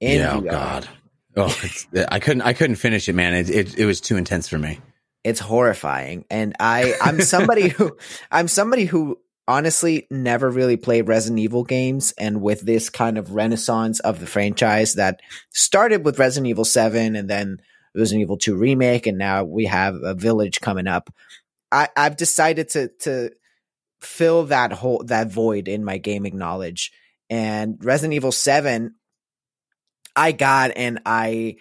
In 0.00 0.20
yeah, 0.20 0.34
oh 0.34 0.40
god. 0.40 0.88
Oh, 1.36 1.56
it's, 1.62 1.86
I 2.08 2.18
couldn't. 2.18 2.42
I 2.42 2.52
couldn't 2.52 2.76
finish 2.76 3.08
it, 3.08 3.14
man. 3.14 3.34
It, 3.34 3.48
it 3.48 3.78
it 3.78 3.86
was 3.86 4.00
too 4.00 4.16
intense 4.16 4.48
for 4.48 4.58
me. 4.58 4.80
it's 5.26 5.40
horrifying 5.40 6.24
and 6.30 6.54
i 6.60 6.94
i'm 7.02 7.20
somebody 7.20 7.68
who 7.68 7.96
i'm 8.30 8.46
somebody 8.46 8.84
who 8.84 9.18
honestly 9.48 10.06
never 10.08 10.48
really 10.48 10.76
played 10.76 11.08
resident 11.08 11.40
evil 11.40 11.64
games 11.64 12.14
and 12.16 12.40
with 12.40 12.60
this 12.60 12.90
kind 12.90 13.18
of 13.18 13.32
renaissance 13.32 13.98
of 14.00 14.20
the 14.20 14.26
franchise 14.26 14.94
that 14.94 15.20
started 15.50 16.04
with 16.04 16.18
resident 16.20 16.46
evil 16.48 16.64
7 16.64 17.16
and 17.16 17.28
then 17.28 17.58
resident 17.96 18.22
evil 18.22 18.36
2 18.36 18.56
remake 18.56 19.06
and 19.06 19.18
now 19.18 19.44
we 19.44 19.64
have 19.64 19.94
a 20.02 20.14
village 20.14 20.60
coming 20.60 20.86
up 20.86 21.12
i 21.72 21.88
i've 21.96 22.16
decided 22.16 22.68
to 22.68 22.88
to 23.00 23.30
fill 24.00 24.44
that 24.44 24.72
hole 24.72 25.02
that 25.06 25.30
void 25.30 25.68
in 25.68 25.84
my 25.84 25.98
gaming 25.98 26.36
knowledge 26.36 26.92
and 27.30 27.78
resident 27.82 28.14
evil 28.14 28.32
7 28.32 28.94
i 30.14 30.32
got 30.32 30.72
and 30.76 31.00
i 31.06 31.56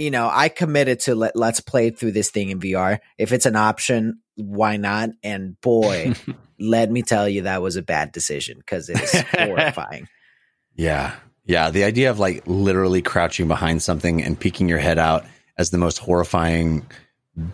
you 0.00 0.10
know, 0.10 0.30
I 0.32 0.48
committed 0.48 1.00
to 1.00 1.14
let 1.14 1.36
let's 1.36 1.60
play 1.60 1.90
through 1.90 2.12
this 2.12 2.30
thing 2.30 2.48
in 2.48 2.58
VR. 2.58 3.00
If 3.18 3.32
it's 3.32 3.44
an 3.44 3.54
option, 3.54 4.20
why 4.34 4.78
not? 4.78 5.10
And 5.22 5.60
boy, 5.60 6.14
let 6.58 6.90
me 6.90 7.02
tell 7.02 7.28
you, 7.28 7.42
that 7.42 7.60
was 7.60 7.76
a 7.76 7.82
bad 7.82 8.10
decision 8.10 8.56
because 8.56 8.88
it 8.88 8.98
is 8.98 9.20
horrifying. 9.34 10.08
Yeah. 10.74 11.14
Yeah. 11.50 11.70
The 11.70 11.84
idea 11.84 12.10
of 12.10 12.18
like 12.18 12.42
literally 12.46 13.02
crouching 13.02 13.48
behind 13.48 13.82
something 13.82 14.22
and 14.22 14.38
peeking 14.38 14.68
your 14.68 14.78
head 14.78 14.98
out 14.98 15.24
as 15.58 15.70
the 15.70 15.78
most 15.78 15.98
horrifying 15.98 16.86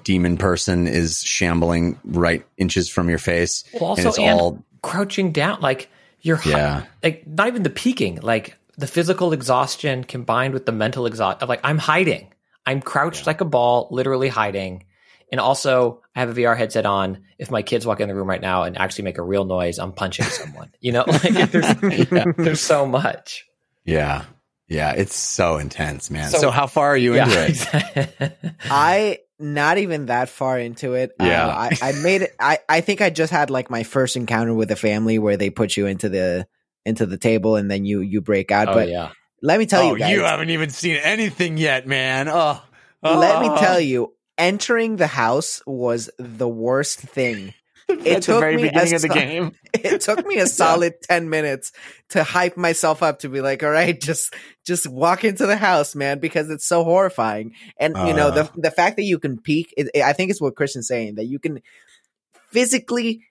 demon 0.05 0.37
person 0.37 0.87
is 0.87 1.23
shambling 1.23 1.99
right 2.05 2.45
inches 2.57 2.89
from 2.89 3.09
your 3.09 3.19
face. 3.19 3.65
Well, 3.73 3.85
also, 3.85 4.01
and 4.03 4.09
it's 4.09 4.19
and 4.19 4.41
all, 4.41 4.65
crouching 4.83 5.33
down, 5.33 5.61
like 5.61 5.89
you're 6.21 6.37
hi- 6.37 6.51
Yeah. 6.51 6.83
like 7.03 7.27
not 7.27 7.49
even 7.49 7.63
the 7.63 7.71
peeking, 7.71 8.21
like 8.21 8.57
the 8.79 8.87
physical 8.87 9.33
exhaustion 9.33 10.05
combined 10.05 10.55
with 10.55 10.67
the 10.67 10.73
mental 10.73 11.07
exhaustion. 11.07 11.43
Of 11.43 11.49
like 11.49 11.61
I'm 11.65 11.79
hiding, 11.79 12.33
I'm 12.65 12.81
crouched 12.83 13.27
like 13.27 13.41
a 13.41 13.45
ball, 13.45 13.89
literally 13.91 14.29
hiding. 14.29 14.85
And 15.33 15.41
also, 15.41 16.03
I 16.15 16.21
have 16.21 16.31
a 16.31 16.35
VR 16.41 16.57
headset 16.57 16.87
on. 16.87 17.25
If 17.39 17.51
my 17.51 17.63
kids 17.63 17.85
walk 17.85 18.01
in 18.01 18.09
the 18.09 18.15
room 18.15 18.29
right 18.29 18.41
now 18.41 18.63
and 18.63 18.79
actually 18.79 19.05
make 19.05 19.19
a 19.19 19.23
real 19.23 19.45
noise, 19.45 19.79
I'm 19.79 19.93
punching 19.93 20.25
someone. 20.27 20.71
You 20.81 20.93
know, 20.93 21.05
like 21.09 21.51
there's, 21.51 21.75
there's 22.37 22.61
so 22.61 22.87
much. 22.87 23.45
Yeah. 23.87 24.25
Yeah. 24.69 24.93
It's 24.93 25.15
so 25.15 25.59
intense, 25.59 26.11
man. 26.11 26.31
So- 26.31 26.39
So, 26.39 26.51
how 26.51 26.67
far 26.67 26.89
are 26.89 26.97
you 26.97 27.15
into 27.15 27.47
it? 27.49 28.55
I 28.65 29.19
not 29.39 29.79
even 29.79 30.07
that 30.07 30.29
far 30.29 30.59
into 30.59 30.95
it. 30.95 31.13
Uh, 31.21 31.25
Yeah. 31.25 31.47
I, 31.47 31.71
I 31.83 31.93
made 31.93 32.23
it. 32.23 32.35
I 32.41 32.59
I 32.69 32.81
think 32.81 33.01
I 33.01 33.11
just 33.11 33.33
had 33.33 33.51
like 33.51 33.71
my 33.71 33.83
first 33.83 34.17
encounter 34.17 34.55
with 34.55 34.71
a 34.71 34.77
family 34.77 35.19
where 35.19 35.37
they 35.37 35.51
put 35.51 35.77
you 35.77 35.87
into 35.87 36.09
the 36.09 36.47
into 36.85 37.07
the 37.07 37.19
table 37.19 37.57
and 37.57 37.71
then 37.71 37.85
you 37.85 38.01
you 38.01 38.21
break 38.21 38.51
out. 38.51 38.69
oh 38.69 38.75
but 38.75 38.89
yeah. 38.89 39.11
let 39.43 39.59
me 39.59 39.67
tell 39.67 39.83
oh, 39.83 39.93
you 39.93 39.99
guys, 39.99 40.11
you 40.11 40.23
haven't 40.23 40.51
even 40.51 40.71
seen 40.71 40.97
anything 40.97 41.57
yet, 41.59 41.87
man. 41.87 42.29
Oh, 42.29 42.63
let 43.03 43.41
me 43.43 43.49
oh. 43.51 43.57
tell 43.59 43.81
you, 43.81 44.15
entering 44.39 44.97
the 44.97 45.07
house 45.07 45.63
was 45.67 46.11
the 46.19 46.49
worst 46.49 47.01
thing. 47.01 47.55
At 47.89 47.99
the 48.05 48.21
took 48.21 48.41
very 48.41 48.57
me 48.57 48.63
beginning 48.63 48.93
a 48.93 48.97
of 48.97 49.03
the 49.03 49.09
game. 49.15 49.53
it 49.75 50.01
took 50.01 50.27
me 50.27 50.39
a 50.39 50.47
solid 50.63 50.95
10 51.03 51.31
minutes 51.31 51.73
to 52.11 52.25
hype 52.25 52.57
myself 52.57 53.03
up 53.03 53.21
to 53.21 53.29
be 53.29 53.41
like 53.41 53.63
all 53.63 53.71
right 53.71 54.01
just 54.01 54.35
just 54.67 54.89
walk 54.89 55.25
into 55.25 55.47
the 55.47 55.57
house 55.57 55.95
man 55.95 56.19
because 56.19 56.51
it's 56.51 56.67
so 56.67 56.83
horrifying 56.85 57.53
and 57.79 57.97
you 57.97 58.13
know 58.15 58.31
the 58.33 58.43
Uh. 58.45 58.49
the 58.57 58.71
fact 58.73 58.97
that 58.97 59.05
you 59.05 59.19
can 59.21 59.41
peek 59.41 59.73
it, 59.77 59.89
i 60.03 60.13
think 60.13 60.31
it's 60.31 60.41
what 60.41 60.57
christian's 60.57 60.89
saying 60.89 61.15
that 61.17 61.27
you 61.27 61.39
can 61.39 61.61
physically 62.51 63.23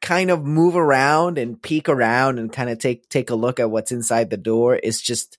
kind 0.00 0.30
of 0.30 0.44
move 0.44 0.76
around 0.76 1.38
and 1.38 1.60
peek 1.60 1.88
around 1.88 2.38
and 2.38 2.52
kind 2.52 2.70
of 2.70 2.78
take 2.78 3.08
take 3.08 3.30
a 3.30 3.34
look 3.34 3.58
at 3.58 3.70
what's 3.70 3.90
inside 3.92 4.30
the 4.30 4.36
door 4.36 4.76
is 4.76 5.00
just 5.02 5.38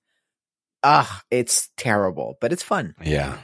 ah 0.84 1.22
it's 1.31 1.69
terrible 1.77 2.38
but 2.41 2.52
it's 2.52 2.64
fun 2.64 2.94
Yeah. 3.02 3.38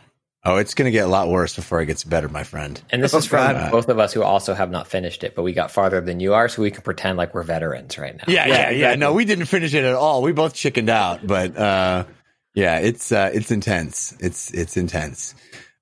Oh, 0.48 0.58
it's 0.58 0.76
going 0.76 0.86
to 0.86 0.92
get 0.92 1.06
a 1.06 1.10
lot 1.10 1.28
worse 1.30 1.56
before 1.56 1.82
it 1.82 1.88
gets 1.88 2.04
better, 2.04 2.30
my 2.30 2.44
friend. 2.44 2.80
And 2.92 3.02
this 3.04 3.14
Oh, 3.16 3.18
is 3.18 3.26
from 3.26 3.54
God. 3.54 3.72
both 3.72 3.90
of 3.90 3.98
us 3.98 4.14
who 4.14 4.22
also 4.22 4.54
have 4.54 4.70
not 4.70 4.88
finished 4.88 5.24
it, 5.24 5.34
but 5.36 5.42
we 5.42 5.54
got 5.54 5.72
farther 5.72 6.02
than 6.02 6.20
you 6.20 6.36
are, 6.36 6.48
so 6.48 6.62
we 6.62 6.70
can 6.70 6.84
pretend 6.84 7.18
like 7.18 7.34
we're 7.34 7.42
veterans 7.44 7.98
right 7.98 8.16
now. 8.16 8.26
Yeah, 8.28 8.46
yeah, 8.48 8.54
yeah. 8.54 8.70
exactly. 8.70 9.00
No, 9.00 9.14
we 9.14 9.26
didn't 9.26 9.46
finish 9.48 9.74
it 9.74 9.84
at 9.84 9.96
all. 9.96 10.22
We 10.22 10.34
both 10.34 10.54
chickened 10.54 10.90
out, 10.90 11.26
but 11.26 11.58
uh 11.58 12.06
yeah, 12.54 12.78
it's 12.80 13.12
uh 13.12 13.32
it's 13.34 13.50
intense. 13.50 14.16
It's 14.20 14.52
it's 14.54 14.78
intense. 14.78 15.34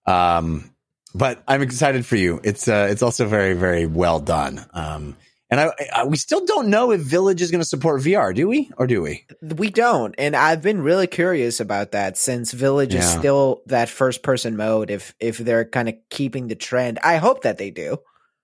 Um 0.05 0.71
but 1.13 1.43
I'm 1.47 1.61
excited 1.61 2.05
for 2.05 2.15
you. 2.15 2.39
It's 2.43 2.67
uh 2.69 2.87
it's 2.89 3.03
also 3.03 3.27
very 3.27 3.53
very 3.55 3.85
well 3.85 4.19
done. 4.21 4.65
Um 4.73 5.17
and 5.53 5.59
I, 5.61 5.71
I 5.95 6.05
we 6.05 6.17
still 6.17 6.43
don't 6.45 6.69
know 6.69 6.91
if 6.91 7.01
Village 7.01 7.39
is 7.39 7.51
going 7.51 7.61
to 7.61 7.67
support 7.67 8.01
VR, 8.01 8.33
do 8.33 8.47
we? 8.47 8.71
Or 8.75 8.87
do 8.87 9.03
we? 9.03 9.25
We 9.41 9.69
don't, 9.69 10.15
and 10.17 10.35
I've 10.35 10.63
been 10.63 10.81
really 10.81 11.05
curious 11.05 11.59
about 11.59 11.91
that 11.91 12.17
since 12.17 12.51
Village 12.51 12.95
is 12.95 13.07
still 13.07 13.61
that 13.67 13.87
first 13.87 14.23
person 14.23 14.57
mode. 14.57 14.89
If 14.89 15.13
if 15.19 15.37
they're 15.37 15.65
kind 15.65 15.89
of 15.89 15.95
keeping 16.09 16.47
the 16.47 16.55
trend, 16.55 16.97
I 17.03 17.17
hope 17.17 17.43
that 17.43 17.59
they 17.59 17.69
do. 17.69 17.97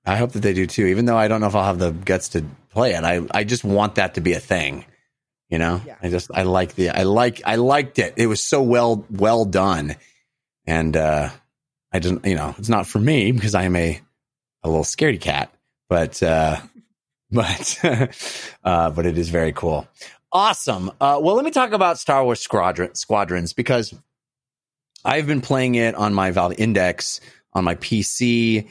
I 0.05 0.17
hope 0.17 0.33
that 0.33 0.41
they 0.41 0.53
do 0.53 0.67
too, 0.67 0.85
even 0.85 1.05
though 1.05 1.17
I 1.17 1.27
don't 1.27 1.41
know 1.41 1.47
if 1.47 1.55
I'll 1.55 1.63
have 1.63 1.79
the 1.79 1.91
guts 1.91 2.29
to 2.29 2.45
play 2.69 2.93
it. 2.93 3.03
I 3.03 3.21
I 3.31 3.43
just 3.43 3.63
want 3.63 3.95
that 3.95 4.13
to 4.13 4.21
be 4.21 4.33
a 4.33 4.39
thing. 4.39 4.85
You 5.49 5.57
know? 5.57 5.81
Yeah. 5.83 5.95
I 5.99 6.09
just 6.09 6.29
I 6.31 6.43
like 6.43 6.75
the 6.75 6.91
I 6.91 7.03
like 7.03 7.41
I 7.43 7.55
liked 7.55 7.97
it. 7.97 8.13
It 8.17 8.27
was 8.27 8.43
so 8.43 8.61
well 8.61 9.03
well 9.09 9.45
done. 9.45 9.95
And 10.67 10.95
uh 10.95 11.29
I 11.91 11.97
didn't 11.97 12.23
you 12.25 12.35
know, 12.35 12.53
it's 12.59 12.69
not 12.69 12.85
for 12.85 12.99
me 12.99 13.31
because 13.31 13.55
I 13.55 13.63
am 13.63 13.75
a 13.75 13.99
a 14.61 14.69
little 14.69 14.83
scaredy 14.83 15.19
cat, 15.19 15.51
but 15.89 16.21
uh 16.21 16.59
but 17.31 17.77
uh 18.63 18.89
but 18.91 19.05
it 19.05 19.17
is 19.17 19.29
very 19.29 19.53
cool. 19.53 19.87
Awesome. 20.31 20.89
Uh 20.99 21.19
well 21.21 21.35
let 21.35 21.45
me 21.45 21.51
talk 21.51 21.71
about 21.71 21.99
Star 21.99 22.23
Wars 22.23 22.39
Squadron 22.39 22.95
Squadrons 22.95 23.53
because 23.53 23.93
I've 25.05 25.27
been 25.27 25.41
playing 25.41 25.75
it 25.75 25.95
on 25.95 26.13
my 26.13 26.31
Valve 26.31 26.59
Index 26.59 27.21
on 27.53 27.63
my 27.63 27.75
PC 27.75 28.67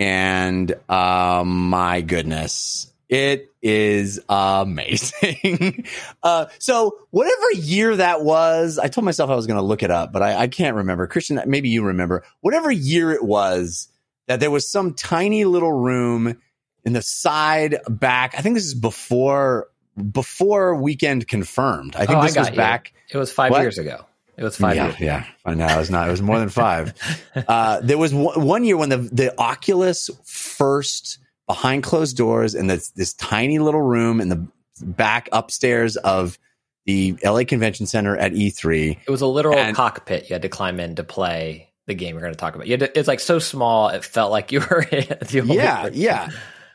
and 0.00 0.74
um 0.88 1.68
my 1.68 2.00
goodness 2.00 2.90
it 3.10 3.52
is 3.60 4.18
amazing 4.30 5.84
uh 6.22 6.46
so 6.58 6.96
whatever 7.10 7.52
year 7.52 7.94
that 7.94 8.22
was 8.24 8.78
i 8.78 8.88
told 8.88 9.04
myself 9.04 9.28
i 9.28 9.34
was 9.34 9.46
going 9.46 9.58
to 9.58 9.62
look 9.62 9.82
it 9.82 9.90
up 9.90 10.10
but 10.10 10.22
I, 10.22 10.36
I 10.36 10.48
can't 10.48 10.76
remember 10.76 11.06
christian 11.06 11.40
maybe 11.46 11.68
you 11.68 11.84
remember 11.84 12.24
whatever 12.40 12.70
year 12.70 13.12
it 13.12 13.22
was 13.22 13.88
that 14.26 14.40
there 14.40 14.50
was 14.50 14.68
some 14.68 14.94
tiny 14.94 15.44
little 15.44 15.72
room 15.72 16.40
in 16.84 16.92
the 16.92 17.02
side 17.02 17.76
back 17.88 18.34
i 18.36 18.40
think 18.40 18.54
this 18.54 18.64
is 18.66 18.74
before 18.74 19.68
before 20.12 20.74
weekend 20.74 21.26
confirmed 21.28 21.94
i 21.96 22.06
think 22.06 22.18
Oh, 22.18 22.20
I 22.20 22.26
this 22.26 22.36
was 22.36 22.46
got 22.46 22.52
you. 22.54 22.56
back 22.56 22.92
It 23.10 23.16
was 23.18 23.32
five 23.32 23.50
What? 23.50 23.60
years 23.62 23.78
ago. 23.78 24.04
It 24.36 24.44
was 24.44 24.56
five 24.56 24.74
yeah, 24.76 24.86
years. 24.86 25.00
Yeah, 25.00 25.24
I 25.44 25.52
know. 25.52 25.66
It 25.66 25.76
was 25.76 25.90
not. 25.90 26.08
It 26.08 26.12
was 26.12 26.22
more 26.22 26.38
than 26.38 26.48
five. 26.48 26.94
uh, 27.46 27.80
there 27.80 27.98
was 27.98 28.14
one, 28.14 28.40
one 28.46 28.64
year 28.64 28.78
when 28.78 28.88
the 28.88 28.96
the 28.96 29.38
Oculus 29.38 30.08
first 30.24 31.18
behind 31.46 31.82
closed 31.82 32.16
doors 32.16 32.54
in 32.54 32.66
this 32.66 32.88
this 32.92 33.12
tiny 33.12 33.58
little 33.58 33.82
room 33.82 34.18
in 34.18 34.30
the 34.30 34.46
back 34.80 35.28
upstairs 35.32 35.96
of 35.96 36.38
the 36.86 37.18
LA 37.22 37.44
Convention 37.44 37.84
Center 37.84 38.16
at 38.16 38.32
E 38.32 38.50
E3. 38.50 38.98
It 39.06 39.10
was 39.10 39.20
a 39.20 39.26
literal 39.26 39.58
And- 39.58 39.76
cockpit 39.76 40.30
you 40.30 40.34
had 40.34 40.42
to 40.42 40.48
climb 40.48 40.80
in 40.80 40.94
to 40.96 41.04
play 41.04 41.68
the 41.86 41.94
game 41.94 42.14
we're 42.14 42.22
going 42.22 42.32
to 42.32 42.38
talk 42.38 42.54
about. 42.54 42.66
To, 42.66 42.98
it's 42.98 43.08
like 43.08 43.20
so 43.20 43.40
small, 43.40 43.88
it 43.88 44.04
felt 44.04 44.30
like 44.30 44.52
you 44.52 44.60
were 44.60 44.86
the 44.90 45.42
Yeah, 45.46 45.90
yeah. 45.92 46.30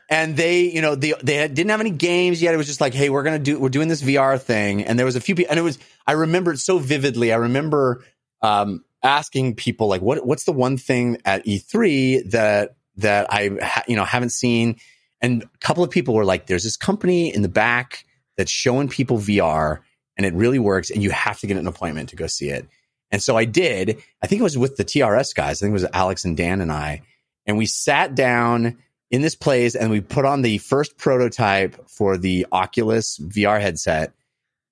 And 0.08 0.36
they, 0.36 0.62
you 0.70 0.82
know, 0.82 0.94
they 0.94 1.14
they 1.22 1.48
didn't 1.48 1.70
have 1.70 1.80
any 1.80 1.90
games 1.90 2.40
yet. 2.40 2.54
It 2.54 2.56
was 2.56 2.66
just 2.66 2.80
like, 2.80 2.94
hey, 2.94 3.10
we're 3.10 3.24
gonna 3.24 3.40
do, 3.40 3.58
we're 3.58 3.70
doing 3.70 3.88
this 3.88 4.02
VR 4.02 4.40
thing. 4.40 4.84
And 4.84 4.98
there 4.98 5.06
was 5.06 5.16
a 5.16 5.20
few 5.20 5.34
people, 5.34 5.50
and 5.50 5.58
it 5.58 5.62
was, 5.62 5.78
I 6.06 6.12
remember 6.12 6.52
it 6.52 6.58
so 6.58 6.78
vividly. 6.78 7.32
I 7.32 7.36
remember 7.36 8.04
um, 8.40 8.84
asking 9.02 9.56
people 9.56 9.88
like, 9.88 10.02
what 10.02 10.24
what's 10.24 10.44
the 10.44 10.52
one 10.52 10.76
thing 10.76 11.18
at 11.24 11.44
E3 11.44 12.30
that 12.30 12.76
that 12.96 13.32
I 13.32 13.50
ha- 13.60 13.84
you 13.88 13.96
know 13.96 14.04
haven't 14.04 14.30
seen? 14.30 14.76
And 15.20 15.42
a 15.42 15.58
couple 15.58 15.82
of 15.82 15.90
people 15.90 16.14
were 16.14 16.24
like, 16.24 16.46
there's 16.46 16.64
this 16.64 16.76
company 16.76 17.34
in 17.34 17.42
the 17.42 17.48
back 17.48 18.04
that's 18.36 18.52
showing 18.52 18.88
people 18.88 19.18
VR, 19.18 19.80
and 20.16 20.24
it 20.24 20.34
really 20.34 20.58
works. 20.60 20.90
And 20.90 21.02
you 21.02 21.10
have 21.10 21.40
to 21.40 21.48
get 21.48 21.56
an 21.56 21.66
appointment 21.66 22.10
to 22.10 22.16
go 22.16 22.26
see 22.26 22.50
it. 22.50 22.68
And 23.10 23.22
so 23.22 23.36
I 23.36 23.44
did. 23.44 24.02
I 24.22 24.26
think 24.26 24.40
it 24.40 24.44
was 24.44 24.58
with 24.58 24.76
the 24.76 24.84
TRS 24.84 25.34
guys. 25.34 25.60
I 25.60 25.66
think 25.66 25.70
it 25.70 25.82
was 25.82 25.86
Alex 25.92 26.24
and 26.24 26.36
Dan 26.36 26.60
and 26.60 26.70
I, 26.70 27.02
and 27.46 27.56
we 27.56 27.66
sat 27.66 28.14
down 28.14 28.78
in 29.16 29.22
this 29.22 29.34
place 29.34 29.74
and 29.74 29.90
we 29.90 30.02
put 30.02 30.26
on 30.26 30.42
the 30.42 30.58
first 30.58 30.98
prototype 30.98 31.88
for 31.88 32.18
the 32.18 32.46
Oculus 32.52 33.18
VR 33.18 33.58
headset. 33.60 34.12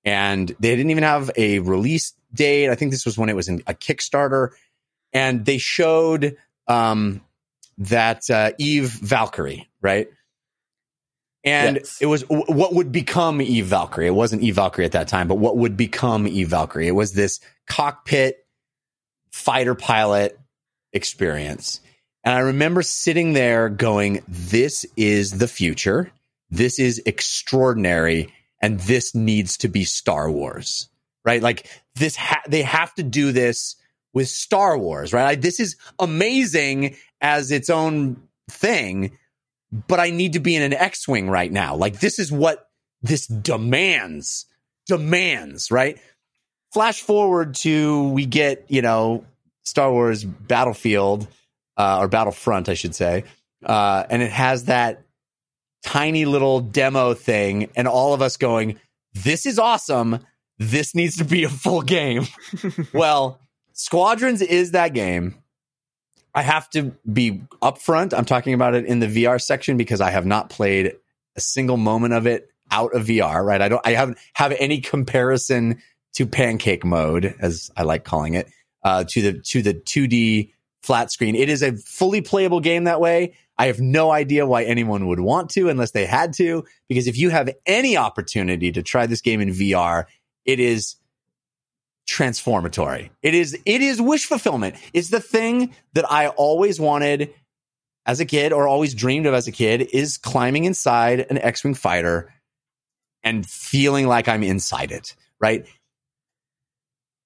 And 0.03 0.49
they 0.59 0.75
didn't 0.75 0.91
even 0.91 1.03
have 1.03 1.31
a 1.35 1.57
release 1.59 2.13
date. 2.31 2.69
I 2.69 2.75
think 2.75 2.91
this 2.91 3.05
was 3.07 3.17
when 3.17 3.27
it 3.27 3.35
was 3.35 3.47
in 3.47 3.63
a 3.65 3.73
Kickstarter. 3.73 4.49
And 5.13 5.45
they 5.45 5.57
showed 5.57 6.37
um, 6.67 7.21
that 7.79 8.29
uh, 8.29 8.51
Eve 8.59 8.89
Valkyrie, 8.89 9.67
right? 9.81 10.09
And 11.43 11.77
Yes. 11.77 11.97
it 11.99 12.05
was 12.05 12.21
w- 12.23 12.45
what 12.47 12.73
would 12.75 12.91
become 12.91 13.41
Eve 13.41 13.65
Valkyrie. 13.65 14.05
It 14.07 14.11
wasn't 14.11 14.43
Eve 14.43 14.55
Valkyrie 14.55 14.85
at 14.85 14.91
that 14.91 15.07
time, 15.07 15.27
but 15.27 15.35
what 15.39 15.57
would 15.57 15.75
become 15.75 16.27
Eve 16.27 16.49
Valkyrie. 16.49 16.87
It 16.87 16.91
was 16.91 17.13
this 17.13 17.39
cockpit 17.67 18.45
fighter 19.31 19.73
pilot 19.73 20.39
experience. 20.93 21.81
And 22.25 22.33
I 22.33 22.39
remember 22.39 22.81
sitting 22.81 23.33
there 23.33 23.69
going, 23.69 24.23
this 24.27 24.83
is 24.97 25.37
the 25.37 25.47
future. 25.47 26.11
This 26.49 26.79
is 26.79 27.01
extraordinary. 27.05 28.33
And 28.61 28.79
this 28.79 29.13
needs 29.13 29.57
to 29.57 29.67
be 29.67 29.83
Star 29.83 30.29
Wars, 30.31 30.89
right? 31.23 31.41
Like 31.41 31.69
this, 31.93 32.15
ha- 32.15 32.41
they 32.47 32.63
have 32.63 32.95
to 32.95 33.03
do 33.03 33.31
this 33.31 33.75
with 34.11 34.27
Star 34.27 34.75
Wars, 34.75 35.13
right? 35.13 35.39
This 35.39 35.59
is 35.59 35.75
amazing 35.99 36.95
as 37.21 37.51
its 37.51 37.69
own 37.69 38.23
thing, 38.49 39.17
but 39.87 39.99
I 39.99 40.09
need 40.09 40.33
to 40.33 40.39
be 40.39 40.55
in 40.55 40.63
an 40.63 40.73
X 40.73 41.07
Wing 41.07 41.29
right 41.29 41.51
now. 41.51 41.75
Like 41.75 41.99
this 41.99 42.17
is 42.17 42.31
what 42.31 42.69
this 43.03 43.27
demands, 43.27 44.45
demands, 44.87 45.69
right? 45.69 45.99
Flash 46.73 47.01
forward 47.01 47.53
to 47.55 48.09
we 48.09 48.25
get, 48.25 48.65
you 48.69 48.81
know, 48.81 49.25
Star 49.63 49.91
Wars 49.91 50.23
Battlefield 50.23 51.27
uh, 51.77 51.99
or 51.99 52.07
Battlefront, 52.07 52.69
I 52.69 52.73
should 52.73 52.95
say, 52.95 53.25
uh, 53.65 54.03
and 54.09 54.21
it 54.21 54.31
has 54.31 54.65
that 54.65 55.03
tiny 55.83 56.25
little 56.25 56.61
demo 56.61 57.13
thing, 57.13 57.69
and 57.75 57.87
all 57.87 58.13
of 58.13 58.21
us 58.21 58.37
going, 58.37 58.79
"This 59.13 59.45
is 59.45 59.59
awesome. 59.59 60.19
This 60.57 60.95
needs 60.95 61.17
to 61.17 61.25
be 61.25 61.43
a 61.43 61.49
full 61.49 61.81
game." 61.81 62.27
well, 62.93 63.39
Squadrons 63.73 64.41
is 64.41 64.71
that 64.71 64.93
game. 64.93 65.35
I 66.33 66.41
have 66.41 66.69
to 66.71 66.95
be 67.11 67.43
upfront. 67.61 68.13
I'm 68.13 68.25
talking 68.25 68.53
about 68.53 68.75
it 68.75 68.85
in 68.85 68.99
the 68.99 69.07
VR 69.07 69.41
section 69.41 69.77
because 69.77 70.01
I 70.01 70.11
have 70.11 70.25
not 70.25 70.49
played 70.49 70.93
a 71.35 71.41
single 71.41 71.77
moment 71.77 72.13
of 72.13 72.27
it 72.27 72.49
out 72.71 72.93
of 72.93 73.05
VR. 73.05 73.43
Right? 73.43 73.61
I 73.61 73.69
don't. 73.69 73.85
I 73.85 73.91
haven't 73.91 74.17
have 74.33 74.53
any 74.59 74.81
comparison 74.81 75.81
to 76.15 76.25
pancake 76.25 76.85
mode, 76.85 77.35
as 77.39 77.69
I 77.75 77.83
like 77.83 78.05
calling 78.05 78.33
it, 78.33 78.49
uh, 78.83 79.03
to 79.09 79.21
the 79.21 79.39
to 79.39 79.61
the 79.61 79.73
2D 79.73 80.51
flat 80.85 81.11
screen. 81.11 81.35
It 81.35 81.49
is 81.49 81.61
a 81.61 81.75
fully 81.75 82.21
playable 82.21 82.59
game 82.59 82.85
that 82.85 83.01
way. 83.01 83.33
I 83.57 83.67
have 83.67 83.79
no 83.79 84.11
idea 84.11 84.45
why 84.45 84.63
anyone 84.63 85.07
would 85.07 85.19
want 85.19 85.49
to 85.51 85.69
unless 85.69 85.91
they 85.91 86.05
had 86.05 86.33
to, 86.33 86.65
because 86.89 87.07
if 87.07 87.17
you 87.17 87.29
have 87.29 87.49
any 87.65 87.95
opportunity 87.97 88.71
to 88.71 88.83
try 88.83 89.05
this 89.05 89.21
game 89.21 89.41
in 89.41 89.49
VR, 89.49 90.05
it 90.43 90.59
is 90.59 90.95
transformatory. 92.07 93.11
It 93.21 93.33
is 93.33 93.57
it 93.65 93.81
is 93.81 94.01
wish 94.01 94.25
fulfillment. 94.25 94.75
It's 94.93 95.09
the 95.09 95.19
thing 95.19 95.73
that 95.93 96.09
I 96.11 96.27
always 96.27 96.79
wanted 96.79 97.33
as 98.05 98.19
a 98.19 98.25
kid 98.25 98.53
or 98.53 98.67
always 98.67 98.93
dreamed 98.93 99.25
of 99.25 99.33
as 99.33 99.47
a 99.47 99.51
kid 99.51 99.89
is 99.93 100.17
climbing 100.17 100.65
inside 100.65 101.25
an 101.29 101.37
X-wing 101.39 101.73
fighter 101.73 102.31
and 103.23 103.45
feeling 103.45 104.05
like 104.05 104.27
I'm 104.27 104.43
inside 104.43 104.91
it, 104.91 105.15
right? 105.39 105.65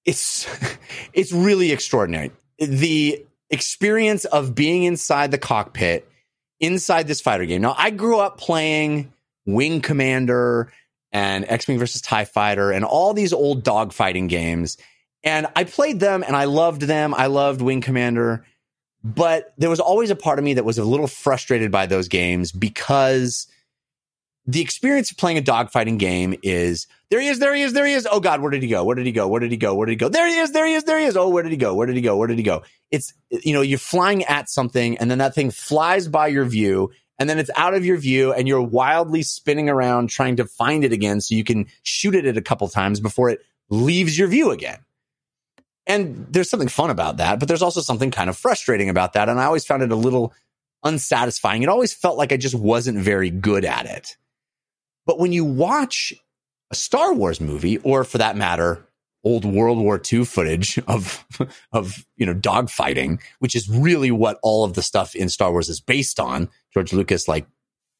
It's 0.06 0.48
it's 1.12 1.32
really 1.32 1.72
extraordinary. 1.72 2.32
The 2.58 3.26
experience 3.50 4.24
of 4.24 4.54
being 4.54 4.84
inside 4.84 5.30
the 5.30 5.38
cockpit 5.38 6.10
inside 6.60 7.06
this 7.06 7.20
fighter 7.20 7.46
game. 7.46 7.62
Now, 7.62 7.74
I 7.76 7.90
grew 7.90 8.18
up 8.18 8.38
playing 8.38 9.12
Wing 9.46 9.80
Commander 9.80 10.72
and 11.12 11.44
X 11.48 11.66
Wing 11.66 11.78
versus 11.78 12.00
TIE 12.00 12.24
Fighter 12.24 12.70
and 12.70 12.84
all 12.84 13.14
these 13.14 13.32
old 13.32 13.64
dogfighting 13.64 14.28
games. 14.28 14.76
And 15.22 15.46
I 15.56 15.64
played 15.64 16.00
them 16.00 16.22
and 16.26 16.36
I 16.36 16.44
loved 16.44 16.82
them. 16.82 17.14
I 17.14 17.26
loved 17.26 17.60
Wing 17.60 17.80
Commander. 17.80 18.46
But 19.02 19.54
there 19.56 19.70
was 19.70 19.80
always 19.80 20.10
a 20.10 20.16
part 20.16 20.38
of 20.38 20.44
me 20.44 20.54
that 20.54 20.64
was 20.64 20.78
a 20.78 20.84
little 20.84 21.06
frustrated 21.06 21.72
by 21.72 21.86
those 21.86 22.08
games 22.08 22.52
because 22.52 23.46
the 24.50 24.60
experience 24.60 25.12
of 25.12 25.16
playing 25.16 25.38
a 25.38 25.42
dogfighting 25.42 25.98
game 25.98 26.34
is 26.42 26.88
there 27.08 27.20
he 27.20 27.28
is, 27.28 27.38
there 27.38 27.54
he 27.54 27.62
is, 27.62 27.72
there 27.72 27.86
he 27.86 27.92
is. 27.92 28.08
Oh 28.10 28.18
God, 28.18 28.40
where 28.40 28.50
did 28.50 28.62
he 28.62 28.68
go? 28.68 28.82
Where 28.82 28.96
did 28.96 29.06
he 29.06 29.12
go? 29.12 29.28
Where 29.28 29.38
did 29.38 29.52
he 29.52 29.56
go? 29.56 29.74
Where 29.74 29.86
did 29.86 29.92
he 29.92 29.96
go? 29.96 30.08
There 30.08 30.26
he 30.26 30.38
is, 30.38 30.52
there 30.52 30.66
he 30.66 30.74
is, 30.74 30.84
there 30.84 30.98
he 30.98 31.04
is. 31.04 31.16
Oh, 31.16 31.28
where 31.28 31.44
did 31.44 31.52
he 31.52 31.56
go? 31.56 31.74
Where 31.74 31.86
did 31.86 31.94
he 31.94 32.02
go? 32.02 32.16
Where 32.16 32.26
did 32.26 32.36
he 32.36 32.42
go? 32.42 32.62
It's, 32.90 33.14
you 33.30 33.52
know, 33.52 33.60
you're 33.60 33.78
flying 33.78 34.24
at 34.24 34.48
something 34.48 34.98
and 34.98 35.08
then 35.10 35.18
that 35.18 35.34
thing 35.34 35.52
flies 35.52 36.08
by 36.08 36.26
your 36.28 36.44
view 36.46 36.90
and 37.18 37.28
then 37.30 37.38
it's 37.38 37.50
out 37.54 37.74
of 37.74 37.84
your 37.84 37.96
view 37.96 38.32
and 38.32 38.48
you're 38.48 38.62
wildly 38.62 39.22
spinning 39.22 39.68
around 39.68 40.08
trying 40.08 40.36
to 40.36 40.46
find 40.46 40.84
it 40.84 40.92
again 40.92 41.20
so 41.20 41.36
you 41.36 41.44
can 41.44 41.66
shoot 41.84 42.16
at 42.16 42.24
it 42.24 42.36
a 42.36 42.42
couple 42.42 42.66
times 42.68 42.98
before 42.98 43.30
it 43.30 43.40
leaves 43.68 44.18
your 44.18 44.26
view 44.26 44.50
again. 44.50 44.78
And 45.86 46.26
there's 46.30 46.50
something 46.50 46.68
fun 46.68 46.90
about 46.90 47.18
that, 47.18 47.38
but 47.38 47.46
there's 47.46 47.62
also 47.62 47.82
something 47.82 48.10
kind 48.10 48.30
of 48.30 48.36
frustrating 48.36 48.88
about 48.88 49.12
that. 49.12 49.28
And 49.28 49.38
I 49.38 49.44
always 49.44 49.64
found 49.64 49.82
it 49.82 49.92
a 49.92 49.96
little 49.96 50.32
unsatisfying. 50.82 51.62
It 51.62 51.68
always 51.68 51.92
felt 51.92 52.16
like 52.16 52.32
I 52.32 52.36
just 52.36 52.54
wasn't 52.54 52.98
very 52.98 53.30
good 53.30 53.64
at 53.64 53.86
it. 53.86 54.16
But 55.10 55.18
when 55.18 55.32
you 55.32 55.44
watch 55.44 56.12
a 56.70 56.76
Star 56.76 57.12
Wars 57.12 57.40
movie, 57.40 57.78
or 57.78 58.04
for 58.04 58.18
that 58.18 58.36
matter, 58.36 58.86
old 59.24 59.44
World 59.44 59.78
War 59.78 60.00
II 60.00 60.24
footage 60.24 60.78
of 60.86 61.26
of 61.72 62.06
you 62.16 62.26
know 62.26 62.32
dogfighting, 62.32 63.20
which 63.40 63.56
is 63.56 63.68
really 63.68 64.12
what 64.12 64.38
all 64.40 64.62
of 64.62 64.74
the 64.74 64.82
stuff 64.82 65.16
in 65.16 65.28
Star 65.28 65.50
Wars 65.50 65.68
is 65.68 65.80
based 65.80 66.20
on. 66.20 66.48
George 66.72 66.92
Lucas 66.92 67.26
like 67.26 67.44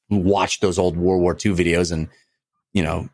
watched 0.08 0.60
those 0.60 0.78
old 0.78 0.96
World 0.96 1.20
War 1.20 1.32
II 1.32 1.52
videos 1.52 1.90
and 1.90 2.08
you 2.72 2.84
know 2.84 3.08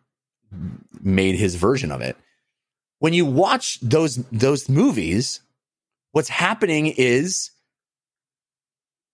made 1.00 1.36
his 1.36 1.54
version 1.54 1.90
of 1.90 2.02
it. 2.02 2.18
When 2.98 3.14
you 3.14 3.24
watch 3.24 3.80
those 3.80 4.16
those 4.30 4.68
movies, 4.68 5.40
what's 6.12 6.28
happening 6.28 6.88
is 6.88 7.50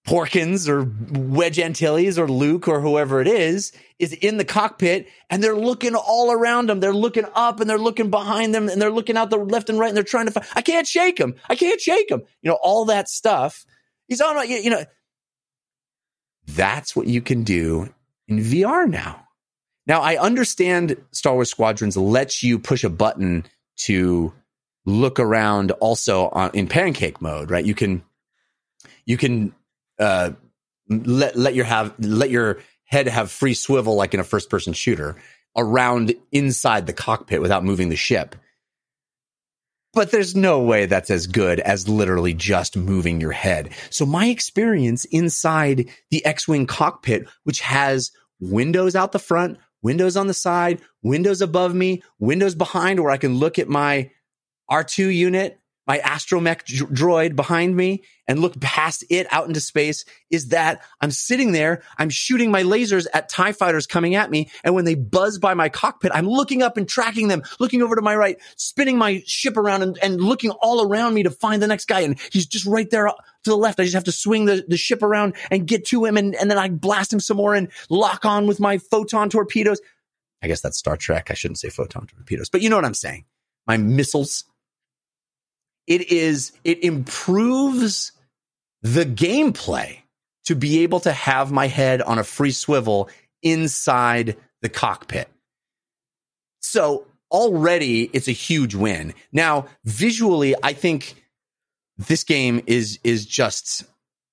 Porkins 0.07 0.69
or 0.69 0.91
Wedge 1.17 1.61
Antilles 1.61 2.19
or 2.19 2.29
Luke 2.29 2.67
or 2.67 2.81
whoever 2.81 3.21
it 3.21 3.29
is 3.29 3.73
is 4.01 4.13
in 4.13 4.37
the 4.37 4.45
cockpit 4.45 5.07
and 5.31 5.43
they're 5.43 5.55
looking 5.55 5.95
all 5.95 6.33
around 6.33 6.69
them. 6.69 6.81
They're 6.81 6.93
looking 6.93 7.27
up 7.35 7.61
and 7.61 7.71
they're 7.71 7.79
looking 7.79 8.11
behind 8.11 8.53
them 8.53 8.69
and 8.69 8.83
they're 8.83 8.91
looking 8.91 9.17
out 9.17 9.31
the 9.31 9.37
left 9.37 9.69
and 9.71 9.79
right 9.79 9.89
and 9.89 9.97
they're 9.97 10.03
trying 10.03 10.27
to 10.27 10.33
find, 10.33 10.47
I 10.55 10.63
can't 10.63 10.89
shake 10.89 11.19
him. 11.19 11.37
I 11.49 11.55
can't 11.55 11.81
shake 11.81 12.11
him. 12.11 12.23
You 12.43 12.51
know, 12.51 12.59
all 12.63 12.85
that 12.87 13.09
stuff. 13.09 13.65
He's 14.09 14.21
on, 14.21 14.49
you 14.49 14.71
know, 14.71 14.85
that's 16.49 16.97
what 16.97 17.07
you 17.07 17.23
can 17.23 17.45
do 17.45 17.95
in 18.27 18.39
VR 18.41 18.89
now. 18.89 19.29
Now, 19.87 20.01
I 20.01 20.17
understand 20.17 20.97
Star 21.13 21.35
Wars 21.35 21.51
Squadrons 21.51 21.97
lets 21.97 22.43
you 22.43 22.59
push 22.59 22.83
a 22.83 22.91
button 22.91 23.47
to 23.79 24.33
look 24.85 25.21
around 25.21 25.71
also 25.73 26.29
on, 26.31 26.51
in 26.55 26.67
pancake 26.67 27.23
mode, 27.23 27.51
right? 27.51 27.65
You 27.65 27.75
can, 27.75 28.03
you 29.07 29.17
can 29.17 29.55
uh, 30.03 30.33
let 30.89 31.37
let 31.37 31.55
your 31.55 31.65
have 31.65 31.95
let 31.99 32.31
your 32.31 32.59
head 32.85 33.09
have 33.09 33.31
free 33.31 33.55
swivel 33.55 33.95
like 33.95 34.15
in 34.15 34.21
a 34.21 34.25
first 34.25 34.51
person 34.51 34.73
shooter 34.73 35.17
around 35.57 36.15
inside 36.31 36.87
the 36.87 36.93
cockpit 36.93 37.41
without 37.41 37.65
moving 37.65 37.89
the 37.89 37.97
ship. 37.97 38.37
But 39.95 40.11
there's 40.11 40.35
no 40.35 40.61
way 40.63 40.87
that's 40.87 41.11
as 41.11 41.27
good 41.27 41.61
as 41.61 41.89
literally 41.89 42.33
just 42.33 42.77
moving 42.77 43.21
your 43.21 43.33
head. 43.33 43.71
So 43.91 44.07
my 44.07 44.27
experience 44.27 45.05
inside 45.05 45.91
the 46.11 46.25
X-Wing 46.25 46.67
cockpit, 46.67 47.29
which 47.45 47.61
has 47.61 48.11
windows 48.41 48.97
out 48.97 49.13
the 49.13 49.19
front, 49.19 49.59
windows 49.83 50.17
on 50.17 50.29
the 50.29 50.35
side, 50.35 50.81
windows 51.03 51.43
above 51.43 51.75
me, 51.75 52.03
windows 52.19 52.55
behind 52.55 53.01
where 53.01 53.11
I 53.11 53.19
can 53.19 53.35
look 53.35 53.59
at 53.59 53.69
my 53.69 54.11
R2 54.71 55.15
unit 55.15 55.61
my 55.87 55.99
astromech 55.99 56.65
droid 56.93 57.35
behind 57.35 57.77
me 57.77 58.03
and 58.29 58.41
look 58.41 58.59
past 58.61 59.05
it 59.11 59.27
out 59.31 59.49
into 59.49 59.61
space 59.61 60.05
is 60.31 60.49
that 60.49 60.83
I'm 61.01 61.11
sitting 61.11 61.53
there, 61.53 61.83
I'm 61.99 62.09
shooting 62.09 62.51
my 62.51 62.63
lasers 62.63 63.07
at 63.13 63.29
TIE 63.29 63.53
fighters 63.53 63.87
coming 63.87 64.15
at 64.15 64.31
me. 64.31 64.51
And 64.63 64.75
when 64.75 64.85
they 64.85 64.95
buzz 64.95 65.39
by 65.39 65.55
my 65.55 65.69
cockpit, 65.69 66.13
I'm 66.15 66.29
looking 66.29 66.63
up 66.63 66.77
and 66.77 66.89
tracking 66.89 67.29
them, 67.29 67.43
looking 67.59 67.83
over 67.83 67.97
to 67.97 68.03
my 68.03 68.15
right, 68.15 68.39
spinning 68.57 68.97
my 68.97 69.23
ship 69.27 69.57
around 69.57 69.83
and, 69.83 69.99
and 70.03 70.21
looking 70.21 70.51
all 70.51 70.87
around 70.87 71.15
me 71.15 71.25
to 71.25 71.31
find 71.31 71.61
the 71.61 71.67
next 71.67 71.87
guy. 71.87 72.01
And 72.01 72.19
he's 72.31 72.47
just 72.47 72.67
right 72.67 72.89
there 72.91 73.07
to 73.07 73.51
the 73.51 73.57
left. 73.57 73.81
I 73.81 73.85
just 73.85 73.95
have 73.95 74.05
to 74.05 74.13
swing 74.13 74.45
the, 74.45 74.65
the 74.67 74.77
ship 74.77 75.03
around 75.03 75.35
and 75.51 75.67
get 75.67 75.87
to 75.87 76.05
him. 76.05 76.17
And, 76.17 76.35
and 76.37 76.51
then 76.51 76.59
I 76.59 76.69
blast 76.69 77.13
him 77.13 77.21
some 77.21 77.39
more 77.39 77.55
and 77.55 77.69
lock 77.91 78.25
on 78.25 78.47
with 78.47 78.61
my 78.61 78.79
photon 78.79 79.31
torpedoes. 79.31 79.81
I 80.43 80.49
guess 80.49 80.61
that's 80.61 80.79
Star 80.79 80.97
Trek. 80.97 81.31
I 81.31 81.35
shouldn't 81.35 81.59
say 81.59 81.71
photon 81.71 82.07
torpedoes, 82.07 82.49
but 82.49 82.63
you 82.63 82.71
know 82.71 82.77
what 82.77 82.85
I'm 82.85 82.95
saying. 82.95 83.25
My 83.67 83.77
missiles 83.77 84.45
it 85.87 86.11
is 86.11 86.53
it 86.65 86.83
improves 86.85 88.13
the 88.83 89.05
gameplay 89.05 89.99
to 90.45 90.57
be 90.57 90.83
able 90.83 91.01
to 91.01 91.13
have 91.13 91.53
my 91.53 91.67
head 91.67 92.03
on 92.03 92.19
a 92.19 92.25
free 92.25 92.51
swivel 92.51 93.09
inside 93.43 94.37
the 94.61 94.69
cockpit. 94.69 95.29
So 96.61 97.07
already 97.31 98.05
it's 98.13 98.29
a 98.29 98.33
huge 98.33 98.75
win. 98.75 99.15
Now, 99.33 99.67
visually, 99.85 100.55
I 100.63 100.73
think 100.73 101.15
this 101.97 102.25
game 102.25 102.63
is 102.67 102.99
is 103.05 103.27
just 103.27 103.85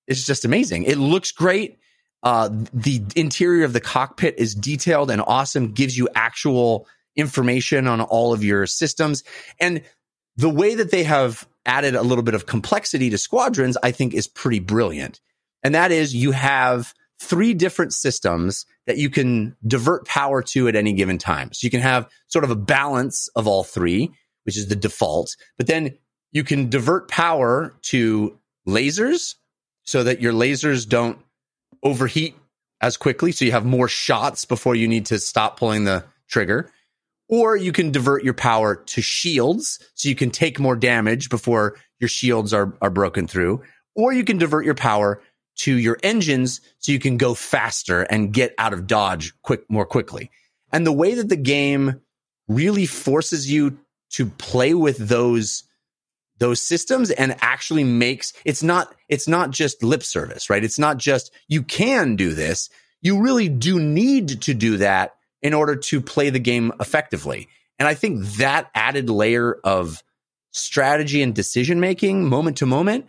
it's 0.06 0.26
just 0.26 0.44
amazing. 0.44 0.84
It 0.84 0.98
looks 0.98 1.32
great. 1.32 1.78
Uh, 2.22 2.50
the 2.74 3.02
interior 3.16 3.64
of 3.64 3.72
the 3.72 3.80
cockpit 3.80 4.34
is 4.38 4.54
detailed 4.54 5.10
and 5.10 5.22
awesome. 5.26 5.72
Gives 5.72 5.96
you 5.96 6.08
actual 6.14 6.86
information 7.16 7.86
on 7.86 8.00
all 8.00 8.32
of 8.32 8.44
your 8.44 8.66
systems, 8.66 9.24
and 9.60 9.82
the 10.40 10.50
way 10.50 10.74
that 10.74 10.90
they 10.90 11.04
have 11.04 11.46
added 11.66 11.94
a 11.94 12.02
little 12.02 12.24
bit 12.24 12.34
of 12.34 12.46
complexity 12.46 13.10
to 13.10 13.18
squadrons, 13.18 13.76
I 13.82 13.90
think 13.90 14.14
is 14.14 14.26
pretty 14.26 14.58
brilliant. 14.58 15.20
And 15.62 15.74
that 15.74 15.92
is 15.92 16.14
you 16.14 16.30
have 16.30 16.94
three 17.20 17.52
different 17.52 17.92
systems 17.92 18.64
that 18.86 18.96
you 18.96 19.10
can 19.10 19.54
divert 19.66 20.06
power 20.06 20.42
to 20.42 20.66
at 20.68 20.74
any 20.74 20.94
given 20.94 21.18
time. 21.18 21.52
So 21.52 21.66
you 21.66 21.70
can 21.70 21.82
have 21.82 22.08
sort 22.28 22.44
of 22.44 22.50
a 22.50 22.56
balance 22.56 23.28
of 23.36 23.46
all 23.46 23.62
three, 23.62 24.10
which 24.44 24.56
is 24.56 24.68
the 24.68 24.76
default, 24.76 25.36
but 25.58 25.66
then 25.66 25.98
you 26.32 26.42
can 26.42 26.70
divert 26.70 27.08
power 27.08 27.74
to 27.82 28.38
lasers 28.66 29.34
so 29.84 30.02
that 30.04 30.22
your 30.22 30.32
lasers 30.32 30.88
don't 30.88 31.18
overheat 31.82 32.34
as 32.80 32.96
quickly. 32.96 33.32
So 33.32 33.44
you 33.44 33.52
have 33.52 33.66
more 33.66 33.88
shots 33.88 34.46
before 34.46 34.74
you 34.74 34.88
need 34.88 35.06
to 35.06 35.18
stop 35.18 35.58
pulling 35.58 35.84
the 35.84 36.04
trigger. 36.28 36.70
Or 37.30 37.56
you 37.56 37.70
can 37.70 37.92
divert 37.92 38.24
your 38.24 38.34
power 38.34 38.74
to 38.74 39.00
shields 39.00 39.78
so 39.94 40.08
you 40.08 40.16
can 40.16 40.32
take 40.32 40.58
more 40.58 40.74
damage 40.74 41.30
before 41.30 41.76
your 42.00 42.08
shields 42.08 42.52
are, 42.52 42.76
are 42.82 42.90
broken 42.90 43.28
through. 43.28 43.62
Or 43.94 44.12
you 44.12 44.24
can 44.24 44.36
divert 44.36 44.64
your 44.64 44.74
power 44.74 45.22
to 45.58 45.76
your 45.76 45.96
engines 46.02 46.60
so 46.78 46.90
you 46.90 46.98
can 46.98 47.16
go 47.16 47.34
faster 47.34 48.02
and 48.02 48.32
get 48.32 48.52
out 48.58 48.72
of 48.72 48.88
dodge 48.88 49.32
quick 49.42 49.62
more 49.70 49.86
quickly. 49.86 50.30
And 50.72 50.84
the 50.84 50.92
way 50.92 51.14
that 51.14 51.28
the 51.28 51.36
game 51.36 52.00
really 52.48 52.86
forces 52.86 53.50
you 53.50 53.78
to 54.10 54.26
play 54.26 54.74
with 54.74 54.98
those 54.98 55.62
those 56.38 56.62
systems 56.62 57.10
and 57.10 57.36
actually 57.42 57.84
makes 57.84 58.32
it's 58.44 58.62
not 58.62 58.92
it's 59.08 59.28
not 59.28 59.50
just 59.50 59.84
lip 59.84 60.02
service, 60.02 60.50
right? 60.50 60.64
It's 60.64 60.78
not 60.78 60.96
just 60.96 61.30
you 61.46 61.62
can 61.62 62.16
do 62.16 62.34
this. 62.34 62.70
You 63.02 63.20
really 63.20 63.48
do 63.48 63.78
need 63.78 64.42
to 64.42 64.54
do 64.54 64.78
that 64.78 65.14
in 65.42 65.54
order 65.54 65.76
to 65.76 66.00
play 66.00 66.30
the 66.30 66.38
game 66.38 66.72
effectively. 66.80 67.48
And 67.78 67.88
I 67.88 67.94
think 67.94 68.24
that 68.36 68.70
added 68.74 69.08
layer 69.08 69.54
of 69.64 70.02
strategy 70.52 71.22
and 71.22 71.34
decision 71.34 71.80
making 71.80 72.28
moment 72.28 72.58
to 72.58 72.66
moment 72.66 73.06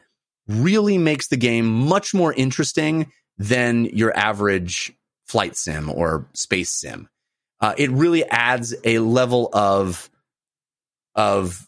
really 0.48 0.98
makes 0.98 1.28
the 1.28 1.38
game 1.38 1.66
much 1.66 2.14
more 2.14 2.34
interesting 2.34 3.12
than 3.38 3.86
your 3.86 4.16
average 4.18 4.94
flight 5.26 5.56
sim 5.56 5.90
or 5.90 6.28
space 6.34 6.70
sim. 6.70 7.10
Uh, 7.60 7.74
it 7.78 7.92
really 7.92 8.24
adds 8.26 8.76
a 8.84 9.00
level 9.00 9.50
of 9.54 10.10
of 11.16 11.68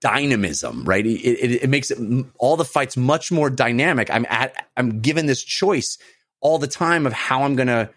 dynamism, 0.00 0.84
right? 0.84 1.06
It, 1.06 1.20
it, 1.20 1.62
it 1.62 1.70
makes 1.70 1.90
it 1.90 2.26
all 2.38 2.56
the 2.56 2.64
fights 2.64 2.96
much 2.96 3.32
more 3.32 3.50
dynamic. 3.50 4.10
I'm 4.10 4.26
at 4.28 4.66
I'm 4.76 5.00
given 5.00 5.26
this 5.26 5.42
choice 5.42 5.98
all 6.40 6.58
the 6.58 6.66
time 6.66 7.06
of 7.06 7.12
how 7.12 7.44
I'm 7.44 7.56
going 7.56 7.68
to 7.68 7.90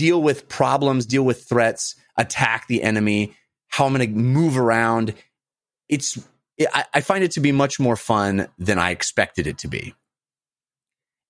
deal 0.00 0.22
with 0.22 0.48
problems, 0.48 1.04
deal 1.04 1.22
with 1.22 1.44
threats, 1.44 1.94
attack 2.16 2.66
the 2.68 2.82
enemy, 2.82 3.36
how 3.68 3.84
I'm 3.84 3.92
going 3.92 4.10
to 4.10 4.18
move 4.18 4.56
around. 4.56 5.12
It's 5.90 6.18
I, 6.74 7.02
find 7.02 7.22
it 7.22 7.32
to 7.32 7.40
be 7.40 7.52
much 7.52 7.78
more 7.78 7.96
fun 7.96 8.48
than 8.58 8.78
I 8.78 8.92
expected 8.92 9.46
it 9.46 9.58
to 9.58 9.68
be. 9.68 9.94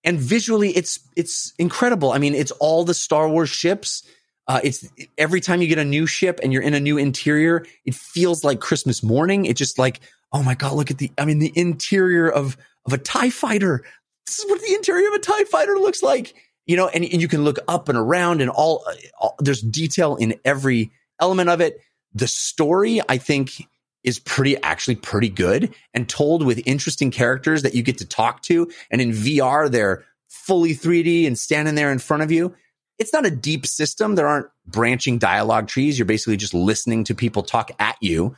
And 0.05 0.21
visually, 0.21 0.71
it's 0.71 1.01
it's 1.17 1.53
incredible. 1.59 2.13
I 2.13 2.19
mean, 2.19 2.37
it's 2.37 2.53
all 2.53 2.85
the 2.85 2.95
Star 2.95 3.29
Wars 3.29 3.51
ships. 3.51 4.05
Uh, 4.47 4.61
it's 4.63 4.89
every 5.19 5.41
time 5.41 5.61
you 5.61 5.67
get 5.67 5.79
a 5.79 5.85
new 5.85 6.07
ship 6.07 6.39
and 6.41 6.53
you're 6.53 6.63
in 6.63 6.75
a 6.75 6.81
new 6.81 6.97
interior, 6.97 7.67
it 7.85 7.97
feels 7.97 8.45
like 8.45 8.61
Christmas 8.61 9.03
morning. 9.03 9.47
It 9.47 9.57
just 9.57 9.81
like, 9.81 9.99
oh 10.33 10.45
my 10.45 10.55
god, 10.55 10.75
look 10.75 10.93
at 10.93 10.99
the. 10.99 11.11
I 11.19 11.25
mean, 11.25 11.41
the 11.41 11.53
interior 11.57 12.31
of 12.31 12.57
of 12.87 12.93
a 12.93 12.99
Tie 12.99 13.31
Fighter. 13.31 13.83
This 14.27 14.39
is 14.39 14.49
what 14.49 14.61
the 14.61 14.75
interior 14.75 15.09
of 15.09 15.15
a 15.15 15.19
Tie 15.19 15.45
Fighter 15.45 15.75
looks 15.75 16.05
like. 16.05 16.35
You 16.71 16.77
know, 16.77 16.87
and, 16.87 17.03
and 17.03 17.21
you 17.21 17.27
can 17.27 17.43
look 17.43 17.59
up 17.67 17.89
and 17.89 17.99
around, 17.99 18.41
and 18.41 18.49
all, 18.49 18.85
uh, 18.87 18.95
all 19.19 19.35
there's 19.41 19.61
detail 19.61 20.15
in 20.15 20.39
every 20.45 20.93
element 21.21 21.51
of 21.51 21.61
it. 21.61 21.81
The 22.15 22.29
story, 22.29 23.01
I 23.09 23.19
think, 23.19 23.67
is 24.05 24.21
pretty 24.21 24.57
actually 24.63 24.95
pretty 24.95 25.31
good 25.31 25.75
and 25.95 26.09
told 26.09 26.47
with 26.47 26.63
interesting 26.67 27.11
characters 27.11 27.63
that 27.63 27.75
you 27.75 27.83
get 27.83 27.99
to 27.99 28.07
talk 28.07 28.43
to. 28.43 28.71
And 28.89 29.01
in 29.01 29.11
VR, 29.11 29.69
they're 29.69 30.05
fully 30.29 30.71
3D 30.71 31.27
and 31.27 31.37
standing 31.37 31.75
there 31.75 31.91
in 31.91 31.99
front 31.99 32.23
of 32.23 32.31
you. 32.31 32.55
It's 33.01 33.13
not 33.13 33.27
a 33.27 33.33
deep 33.33 33.67
system. 33.67 34.15
There 34.15 34.29
aren't 34.29 34.47
branching 34.65 35.19
dialogue 35.19 35.67
trees. 35.67 35.99
You're 35.99 36.07
basically 36.07 36.37
just 36.37 36.55
listening 36.55 37.03
to 37.03 37.17
people 37.17 37.43
talk 37.43 37.73
at 37.81 37.97
you, 38.01 38.37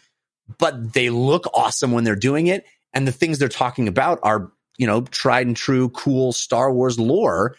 but 0.57 0.95
they 0.95 1.11
look 1.11 1.45
awesome 1.53 1.93
when 1.93 2.05
they're 2.05 2.17
doing 2.17 2.47
it. 2.47 2.65
And 2.95 3.07
the 3.07 3.13
things 3.13 3.39
they're 3.39 3.49
talking 3.51 3.89
about 3.89 4.21
are, 4.23 4.51
you 4.79 4.87
know, 4.87 5.03
tried 5.03 5.47
and 5.47 5.55
true, 5.55 5.91
cool 5.91 6.33
Star 6.33 6.73
Wars 6.73 6.99
lore. 6.99 7.57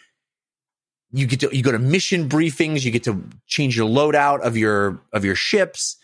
You 1.16 1.26
get 1.26 1.40
to, 1.40 1.56
you 1.56 1.62
go 1.62 1.72
to 1.72 1.78
mission 1.78 2.28
briefings. 2.28 2.84
You 2.84 2.90
get 2.90 3.04
to 3.04 3.22
change 3.46 3.76
your 3.76 3.88
loadout 3.88 4.40
of 4.40 4.56
your, 4.56 5.00
of 5.12 5.24
your 5.24 5.36
ships. 5.36 5.96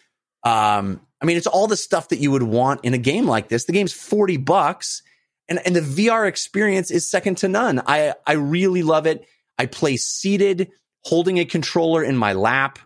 Um, 0.44 1.00
I 1.20 1.26
mean, 1.26 1.36
it's 1.36 1.46
all 1.46 1.66
the 1.66 1.76
stuff 1.76 2.08
that 2.08 2.18
you 2.18 2.30
would 2.30 2.42
want 2.42 2.84
in 2.84 2.94
a 2.94 2.98
game 2.98 3.26
like 3.26 3.48
this. 3.48 3.64
The 3.64 3.72
game's 3.72 3.92
40 3.92 4.38
bucks 4.38 5.02
and, 5.50 5.60
and 5.66 5.74
the 5.74 5.80
VR 5.80 6.26
experience 6.28 6.90
is 6.90 7.10
second 7.10 7.38
to 7.38 7.48
none. 7.48 7.82
I, 7.84 8.14
I 8.24 8.34
really 8.34 8.82
love 8.84 9.06
it. 9.06 9.26
I 9.58 9.66
play 9.66 9.96
seated, 9.96 10.70
holding 11.02 11.38
a 11.38 11.44
controller 11.44 12.04
in 12.04 12.16
my 12.16 12.32
lap, 12.32 12.78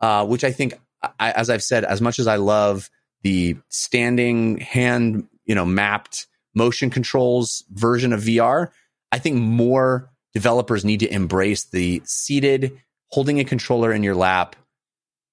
uh, 0.00 0.24
which 0.24 0.44
I 0.44 0.52
think, 0.52 0.74
I, 1.18 1.32
as 1.32 1.50
I've 1.50 1.64
said, 1.64 1.84
as 1.84 2.00
much 2.00 2.20
as 2.20 2.28
I 2.28 2.36
love 2.36 2.88
the 3.22 3.56
standing 3.68 4.58
hand, 4.58 5.26
you 5.44 5.56
know, 5.56 5.64
mapped 5.64 6.28
motion 6.54 6.90
controls 6.90 7.64
version 7.70 8.12
of 8.12 8.20
VR, 8.20 8.68
I 9.10 9.18
think 9.18 9.36
more 9.36 10.11
developers 10.34 10.84
need 10.84 11.00
to 11.00 11.12
embrace 11.12 11.64
the 11.64 12.02
seated, 12.04 12.80
holding 13.08 13.40
a 13.40 13.44
controller 13.44 13.92
in 13.92 14.02
your 14.02 14.14
lap 14.14 14.56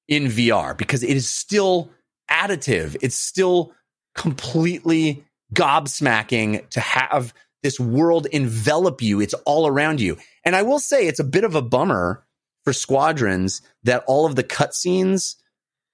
in 0.07 0.25
VR 0.25 0.77
because 0.77 1.03
it 1.03 1.15
is 1.15 1.29
still 1.29 1.89
additive. 2.29 2.97
It's 3.01 3.15
still 3.15 3.73
completely 4.15 5.23
gobsmacking 5.53 6.67
to 6.69 6.79
have 6.79 7.33
this 7.63 7.79
world 7.79 8.25
envelop 8.27 9.01
you. 9.01 9.19
It's 9.21 9.33
all 9.45 9.67
around 9.67 10.01
you. 10.01 10.17
And 10.45 10.55
I 10.55 10.63
will 10.63 10.79
say 10.79 11.07
it's 11.07 11.19
a 11.19 11.25
bit 11.25 11.43
of 11.43 11.55
a 11.55 11.61
bummer 11.61 12.23
for 12.63 12.73
squadrons 12.73 13.61
that 13.83 14.03
all 14.07 14.25
of 14.25 14.35
the 14.35 14.43
cutscenes 14.43 15.35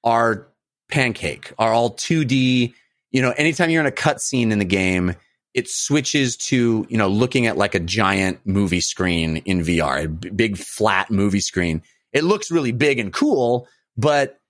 are 0.03 0.47
pancake, 0.89 1.53
are 1.57 1.73
all 1.73 1.91
2D. 1.91 2.73
You 3.11 3.21
know, 3.21 3.31
anytime 3.31 3.69
you're 3.69 3.81
in 3.81 3.87
a 3.87 3.91
cutscene 3.91 4.51
in 4.51 4.59
the 4.59 4.65
game, 4.65 5.15
it 5.55 5.69
switches 5.69 6.35
to, 6.35 6.85
you 6.89 6.97
know, 6.97 7.07
looking 7.07 7.47
at 7.47 7.57
like 7.57 7.73
a 7.75 7.79
giant 7.79 8.39
movie 8.43 8.81
screen 8.81 9.37
in 9.37 9.61
VR, 9.61 10.03
a 10.03 10.07
b- 10.09 10.29
big 10.29 10.57
flat 10.57 11.09
movie 11.09 11.39
screen. 11.39 11.81
It 12.11 12.25
looks 12.25 12.51
really 12.51 12.73
big 12.73 12.99
and 12.99 13.11
cool, 13.11 13.65
but 13.95 14.41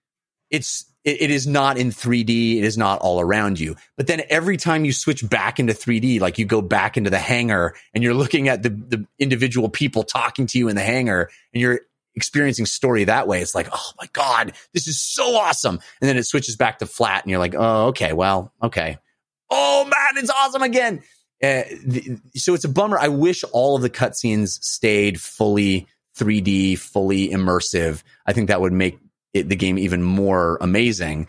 it's 0.49 0.91
it, 1.03 1.21
it 1.21 1.29
is 1.29 1.45
not 1.45 1.77
in 1.77 1.89
3D. 1.89 2.57
It 2.57 2.63
is 2.63 2.75
not 2.75 3.01
all 3.01 3.21
around 3.21 3.59
you. 3.59 3.75
But 3.95 4.07
then 4.07 4.23
every 4.29 4.57
time 4.57 4.83
you 4.83 4.91
switch 4.91 5.27
back 5.29 5.59
into 5.59 5.73
3D, 5.73 6.19
like 6.19 6.39
you 6.39 6.45
go 6.45 6.61
back 6.61 6.97
into 6.97 7.11
the 7.11 7.19
hangar 7.19 7.75
and 7.93 8.03
you're 8.03 8.15
looking 8.15 8.47
at 8.47 8.63
the, 8.63 8.69
the 8.69 9.05
individual 9.19 9.69
people 9.69 10.01
talking 10.01 10.47
to 10.47 10.57
you 10.57 10.69
in 10.69 10.75
the 10.75 10.81
hangar 10.81 11.29
and 11.53 11.61
you're 11.61 11.81
experiencing 12.15 12.65
story 12.65 13.03
that 13.03 13.27
way. 13.27 13.41
It's 13.41 13.53
like, 13.53 13.69
oh 13.71 13.91
my 13.99 14.07
God, 14.13 14.53
this 14.73 14.87
is 14.87 14.99
so 14.99 15.35
awesome. 15.35 15.79
And 16.01 16.09
then 16.09 16.17
it 16.17 16.23
switches 16.23 16.55
back 16.55 16.79
to 16.79 16.87
flat 16.87 17.23
and 17.23 17.29
you're 17.29 17.39
like, 17.39 17.53
oh, 17.55 17.89
okay, 17.89 18.13
well, 18.13 18.51
okay. 18.63 18.97
Oh 19.49 19.85
man, 19.85 20.23
it's 20.23 20.31
awesome 20.31 20.63
again. 20.63 21.01
Uh, 21.43 21.63
the, 21.85 22.19
so 22.35 22.53
it's 22.53 22.63
a 22.63 22.69
bummer. 22.69 22.97
I 22.97 23.09
wish 23.09 23.43
all 23.51 23.75
of 23.75 23.81
the 23.81 23.89
cutscenes 23.89 24.63
stayed 24.63 25.19
fully 25.19 25.87
3D, 26.17 26.77
fully 26.79 27.29
immersive. 27.29 28.03
I 28.25 28.33
think 28.33 28.47
that 28.47 28.61
would 28.61 28.73
make 28.73 28.99
it, 29.33 29.49
the 29.49 29.55
game 29.55 29.77
even 29.77 30.01
more 30.01 30.57
amazing. 30.61 31.27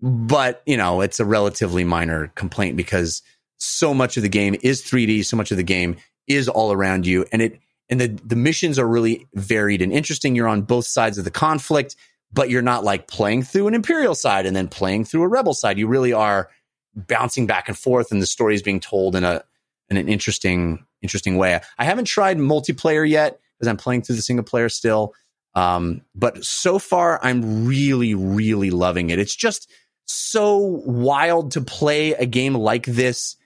But, 0.00 0.62
you 0.64 0.76
know, 0.76 1.00
it's 1.00 1.20
a 1.20 1.24
relatively 1.24 1.84
minor 1.84 2.32
complaint 2.34 2.76
because 2.76 3.22
so 3.58 3.92
much 3.92 4.16
of 4.16 4.22
the 4.22 4.28
game 4.28 4.56
is 4.62 4.82
3D, 4.82 5.24
so 5.24 5.36
much 5.36 5.50
of 5.50 5.56
the 5.56 5.62
game 5.62 5.96
is 6.26 6.48
all 6.48 6.72
around 6.72 7.06
you. 7.06 7.26
And 7.32 7.42
it, 7.42 7.60
and 7.90 8.00
the, 8.00 8.08
the 8.24 8.36
missions 8.36 8.78
are 8.78 8.86
really 8.86 9.26
varied 9.34 9.82
and 9.82 9.92
interesting. 9.92 10.34
You're 10.34 10.48
on 10.48 10.62
both 10.62 10.86
sides 10.86 11.18
of 11.18 11.24
the 11.24 11.30
conflict, 11.30 11.96
but 12.32 12.50
you're 12.50 12.62
not 12.62 12.84
like 12.84 13.08
playing 13.08 13.42
through 13.42 13.68
an 13.68 13.74
Imperial 13.74 14.14
side 14.14 14.46
and 14.46 14.54
then 14.54 14.68
playing 14.68 15.04
through 15.04 15.22
a 15.22 15.28
Rebel 15.28 15.54
side. 15.54 15.78
You 15.78 15.86
really 15.86 16.12
are 16.12 16.48
bouncing 17.06 17.46
back 17.46 17.68
and 17.68 17.78
forth 17.78 18.10
and 18.10 18.20
the 18.20 18.26
story 18.26 18.54
is 18.54 18.62
being 18.62 18.80
told 18.80 19.14
in 19.16 19.24
a, 19.24 19.42
in 19.88 19.96
an 19.96 20.08
interesting, 20.08 20.84
interesting 21.02 21.36
way. 21.36 21.60
I 21.78 21.84
haven't 21.84 22.06
tried 22.06 22.38
multiplayer 22.38 23.08
yet 23.08 23.40
because 23.58 23.68
I'm 23.68 23.76
playing 23.76 24.02
through 24.02 24.16
the 24.16 24.22
single 24.22 24.44
player 24.44 24.68
still. 24.68 25.14
Um, 25.54 26.02
but 26.14 26.44
so 26.44 26.78
far, 26.78 27.18
I'm 27.22 27.66
really, 27.66 28.14
really 28.14 28.70
loving 28.70 29.10
it. 29.10 29.18
It's 29.18 29.34
just 29.34 29.70
so 30.04 30.56
wild 30.58 31.52
to 31.52 31.60
play 31.60 32.12
a 32.12 32.26
game 32.26 32.54
like 32.54 32.86
this 32.86 33.36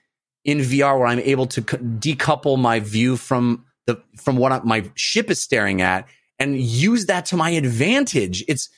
in 0.45 0.59
VR, 0.59 0.97
where 0.97 1.07
I'm 1.07 1.19
able 1.19 1.47
to 1.47 1.61
c- 1.61 1.77
decouple 1.77 2.59
my 2.59 2.79
view 2.79 3.15
from 3.17 3.65
the 3.87 4.01
from 4.21 4.37
what 4.37 4.51
I- 4.51 4.61
my 4.63 4.89
ship 4.95 5.31
is 5.31 5.41
staring 5.41 5.81
at 5.81 6.07
and 6.39 6.59
use 6.59 7.05
that 7.07 7.25
to 7.27 7.37
my 7.37 7.51
advantage. 7.51 8.43
It's 8.47 8.69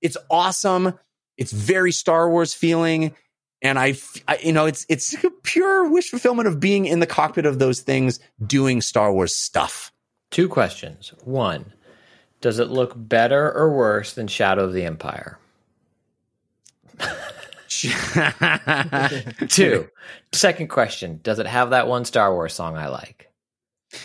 it's 0.00 0.16
awesome. 0.30 0.94
It's 1.36 1.52
very 1.52 1.92
Star 1.92 2.30
Wars 2.30 2.54
feeling. 2.54 3.14
And 3.64 3.78
I, 3.78 3.94
you 4.42 4.52
know, 4.52 4.66
it's 4.66 4.84
it's 4.90 5.14
a 5.24 5.30
pure 5.42 5.90
wish 5.90 6.10
fulfillment 6.10 6.46
of 6.46 6.60
being 6.60 6.84
in 6.84 7.00
the 7.00 7.06
cockpit 7.06 7.46
of 7.46 7.58
those 7.58 7.80
things, 7.80 8.20
doing 8.46 8.82
Star 8.82 9.10
Wars 9.12 9.34
stuff. 9.34 9.90
Two 10.30 10.48
questions. 10.48 11.14
One, 11.24 11.72
does 12.42 12.58
it 12.58 12.68
look 12.68 12.92
better 12.94 13.50
or 13.50 13.74
worse 13.74 14.12
than 14.12 14.28
Shadow 14.28 14.64
of 14.64 14.74
the 14.74 14.84
Empire? 14.84 15.38
Two. 19.48 19.88
Second 20.32 20.68
question, 20.68 21.20
does 21.22 21.38
it 21.38 21.46
have 21.46 21.70
that 21.70 21.88
one 21.88 22.04
Star 22.04 22.34
Wars 22.34 22.52
song 22.52 22.76
I 22.76 22.88
like? 22.88 23.30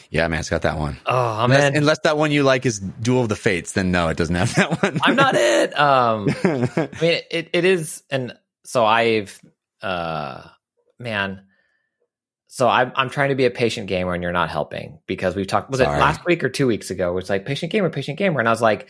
Yeah, 0.09 0.27
man, 0.27 0.39
it's 0.39 0.49
got 0.49 0.61
that 0.61 0.77
one. 0.77 0.97
Oh 1.05 1.43
Unless, 1.43 1.59
man, 1.59 1.75
unless 1.75 1.99
that 2.03 2.17
one 2.17 2.31
you 2.31 2.43
like 2.43 2.65
is 2.65 2.79
Duel 2.79 3.23
of 3.23 3.29
the 3.29 3.35
Fates, 3.35 3.73
then 3.73 3.91
no, 3.91 4.07
it 4.07 4.17
doesn't 4.17 4.35
have 4.35 4.55
that 4.55 4.81
one. 4.81 4.99
I'm 5.03 5.15
not 5.15 5.35
it. 5.35 5.77
Um, 5.77 6.29
I 6.43 6.89
mean, 7.01 7.21
it, 7.29 7.49
it 7.51 7.65
is, 7.65 8.03
and 8.09 8.37
so 8.69 8.85
I've, 8.85 9.41
uh, 9.81 10.43
man, 10.99 11.41
so 12.45 12.67
I'm 12.69 12.91
I'm 12.95 13.09
trying 13.09 13.29
to 13.29 13.35
be 13.35 13.45
a 13.45 13.49
patient 13.49 13.87
gamer, 13.87 14.13
and 14.13 14.21
you're 14.21 14.31
not 14.31 14.49
helping 14.51 14.99
because 15.07 15.35
we've 15.35 15.47
talked. 15.47 15.71
Was 15.71 15.79
Sorry. 15.79 15.97
it 15.97 15.99
last 15.99 16.23
week 16.25 16.43
or 16.43 16.49
two 16.49 16.67
weeks 16.67 16.91
ago? 16.91 17.17
It's 17.17 17.31
like 17.31 17.45
patient 17.47 17.71
gamer, 17.71 17.89
patient 17.89 18.19
gamer, 18.19 18.39
and 18.39 18.47
I 18.47 18.51
was 18.51 18.61
like, 18.61 18.87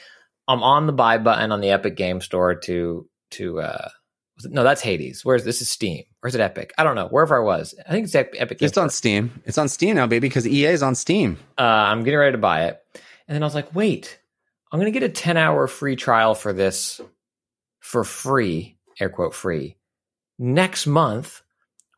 I'm 0.50 0.64
on 0.64 0.86
the 0.86 0.92
buy 0.92 1.18
button 1.18 1.54
on 1.54 1.62
the 1.62 1.70
Epic 1.70 1.96
Game 1.96 2.20
Store 2.20 2.56
to 2.56 3.08
to. 3.32 3.62
uh 3.62 3.88
was 4.36 4.46
it, 4.46 4.52
no, 4.52 4.64
that's 4.64 4.82
Hades. 4.82 5.24
Where's 5.24 5.46
this 5.46 5.62
is 5.62 5.70
Steam? 5.70 6.04
Or 6.24 6.28
is 6.28 6.36
it 6.36 6.42
Epic? 6.42 6.74
I 6.78 6.84
don't 6.84 6.96
know. 6.96 7.08
Wherever 7.08 7.42
I 7.42 7.46
was, 7.46 7.74
I 7.88 7.92
think 7.92 8.06
it's 8.06 8.16
Epic. 8.16 8.58
Game 8.60 8.68
It's 8.68 8.78
on 8.78 8.90
Steam. 8.90 9.42
It's 9.46 9.58
on 9.58 9.70
Steam 9.70 9.96
now, 9.96 10.08
baby, 10.08 10.28
because 10.28 10.46
EA 10.46 10.68
is 10.68 10.84
on 10.84 10.96
Steam. 10.96 11.38
uh, 11.58 11.62
I'm 11.62 12.04
getting 12.04 12.20
ready 12.20 12.34
to 12.34 12.38
buy 12.38 12.66
it. 12.66 12.82
And 13.28 13.36
then 13.36 13.44
I 13.44 13.46
was 13.46 13.56
like, 13.56 13.74
wait, 13.74 14.20
I'm 14.72 14.80
going 14.80 14.92
to 14.92 14.98
get 15.00 15.10
a 15.10 15.14
10 15.14 15.38
hour 15.38 15.68
free 15.68 15.96
trial 15.98 16.36
for 16.36 16.52
this 16.54 17.00
for 17.82 18.04
free, 18.06 18.78
air 19.00 19.10
quote 19.10 19.34
free, 19.34 19.78
next 20.38 20.88
month 20.88 21.42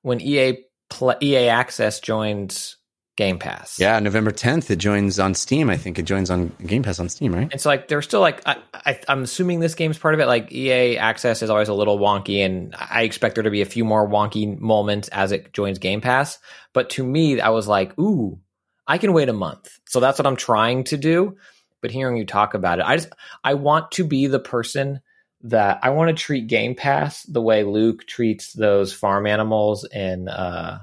when 0.01 0.21
EA 0.21 0.65
pl- 0.89 1.15
EA 1.21 1.49
Access 1.49 1.99
joins 1.99 2.77
Game 3.17 3.37
Pass. 3.39 3.79
Yeah, 3.79 3.99
November 3.99 4.31
10th, 4.31 4.71
it 4.71 4.77
joins 4.77 5.19
on 5.19 5.33
Steam. 5.35 5.69
I 5.69 5.77
think 5.77 5.99
it 5.99 6.03
joins 6.03 6.31
on 6.31 6.51
Game 6.65 6.81
Pass 6.81 6.99
on 6.99 7.09
Steam, 7.09 7.35
right? 7.35 7.49
And 7.51 7.59
so, 7.59 7.69
like, 7.69 7.87
they're 7.87 8.01
still 8.01 8.21
like, 8.21 8.41
I, 8.47 8.57
I, 8.73 8.99
I'm 9.07 9.23
assuming 9.23 9.59
this 9.59 9.75
game's 9.75 9.97
part 9.97 10.13
of 10.13 10.19
it. 10.19 10.27
Like, 10.27 10.51
EA 10.51 10.97
Access 10.97 11.41
is 11.41 11.49
always 11.49 11.67
a 11.67 11.73
little 11.73 11.99
wonky, 11.99 12.45
and 12.45 12.73
I 12.77 13.03
expect 13.03 13.35
there 13.35 13.43
to 13.43 13.51
be 13.51 13.61
a 13.61 13.65
few 13.65 13.83
more 13.83 14.07
wonky 14.07 14.57
moments 14.59 15.07
as 15.09 15.31
it 15.31 15.53
joins 15.53 15.77
Game 15.77 16.01
Pass. 16.01 16.39
But 16.73 16.89
to 16.91 17.03
me, 17.03 17.41
I 17.41 17.49
was 17.49 17.67
like, 17.67 17.97
ooh, 17.99 18.39
I 18.87 18.97
can 18.97 19.13
wait 19.13 19.29
a 19.29 19.33
month. 19.33 19.69
So 19.87 19.99
that's 19.99 20.17
what 20.17 20.25
I'm 20.25 20.37
trying 20.37 20.85
to 20.85 20.97
do. 20.97 21.37
But 21.81 21.91
hearing 21.91 22.17
you 22.17 22.25
talk 22.25 22.53
about 22.53 22.79
it, 22.79 22.85
I 22.85 22.95
just, 22.95 23.09
I 23.43 23.55
want 23.55 23.91
to 23.91 24.03
be 24.03 24.27
the 24.27 24.39
person 24.39 25.01
that 25.43 25.79
I 25.83 25.89
want 25.91 26.15
to 26.15 26.23
treat 26.23 26.47
Game 26.47 26.75
Pass 26.75 27.23
the 27.23 27.41
way 27.41 27.63
Luke 27.63 28.05
treats 28.05 28.53
those 28.53 28.93
farm 28.93 29.25
animals 29.25 29.85
in 29.85 30.27
uh, 30.27 30.79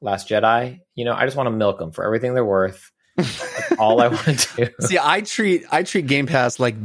Last 0.00 0.28
Jedi. 0.28 0.80
You 0.94 1.04
know, 1.04 1.14
I 1.14 1.24
just 1.24 1.36
want 1.36 1.46
to 1.46 1.52
milk 1.52 1.78
them 1.78 1.92
for 1.92 2.04
everything 2.04 2.34
they're 2.34 2.44
worth. 2.44 2.90
That's 3.16 3.72
all 3.78 4.00
I 4.00 4.08
want 4.08 4.38
to 4.38 4.56
do. 4.56 4.86
See, 4.86 4.98
I 5.00 5.20
treat 5.22 5.64
I 5.70 5.82
treat 5.82 6.06
Game 6.06 6.26
Pass 6.26 6.58
like 6.58 6.76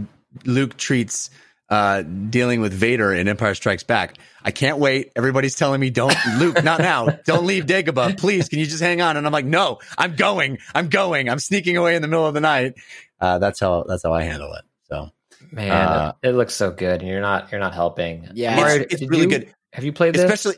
Luke 0.45 0.77
treats 0.77 1.29
uh, 1.69 2.01
dealing 2.01 2.61
with 2.61 2.73
Vader 2.73 3.13
in 3.13 3.27
Empire 3.27 3.53
Strikes 3.53 3.83
Back. 3.83 4.17
I 4.43 4.51
can't 4.51 4.79
wait. 4.79 5.11
Everybody's 5.15 5.55
telling 5.55 5.79
me, 5.79 5.89
"Don't, 5.89 6.15
Luke, 6.37 6.63
not 6.63 6.79
now. 6.79 7.07
Don't 7.25 7.45
leave 7.45 7.65
Dagobah, 7.65 8.17
please. 8.17 8.49
Can 8.49 8.59
you 8.59 8.65
just 8.65 8.81
hang 8.81 9.01
on?" 9.01 9.17
And 9.17 9.25
I'm 9.25 9.33
like, 9.33 9.45
"No, 9.45 9.79
I'm 9.97 10.15
going. 10.15 10.59
I'm 10.73 10.89
going. 10.89 11.29
I'm 11.29 11.39
sneaking 11.39 11.77
away 11.77 11.95
in 11.95 12.01
the 12.01 12.07
middle 12.07 12.25
of 12.25 12.33
the 12.33 12.41
night." 12.41 12.73
Uh, 13.19 13.37
that's 13.37 13.59
how 13.59 13.83
that's 13.87 14.03
how 14.03 14.13
I 14.13 14.23
handle 14.23 14.53
it. 14.53 14.63
So 14.85 15.09
Man, 15.51 15.71
Uh, 15.71 16.13
it, 16.21 16.29
it 16.29 16.31
looks 16.33 16.53
so 16.53 16.71
good, 16.71 17.01
and 17.01 17.09
you're 17.09 17.21
not 17.21 17.51
you're 17.51 17.59
not 17.61 17.73
helping. 17.73 18.27
Yeah. 18.33 18.55
Mario, 18.55 18.81
it's, 18.83 18.95
it's 18.95 19.09
really 19.09 19.23
you- 19.23 19.29
good, 19.29 19.53
Have 19.73 19.83
you 19.83 19.93
played 19.93 20.13
this? 20.15 20.23
especially. 20.23 20.55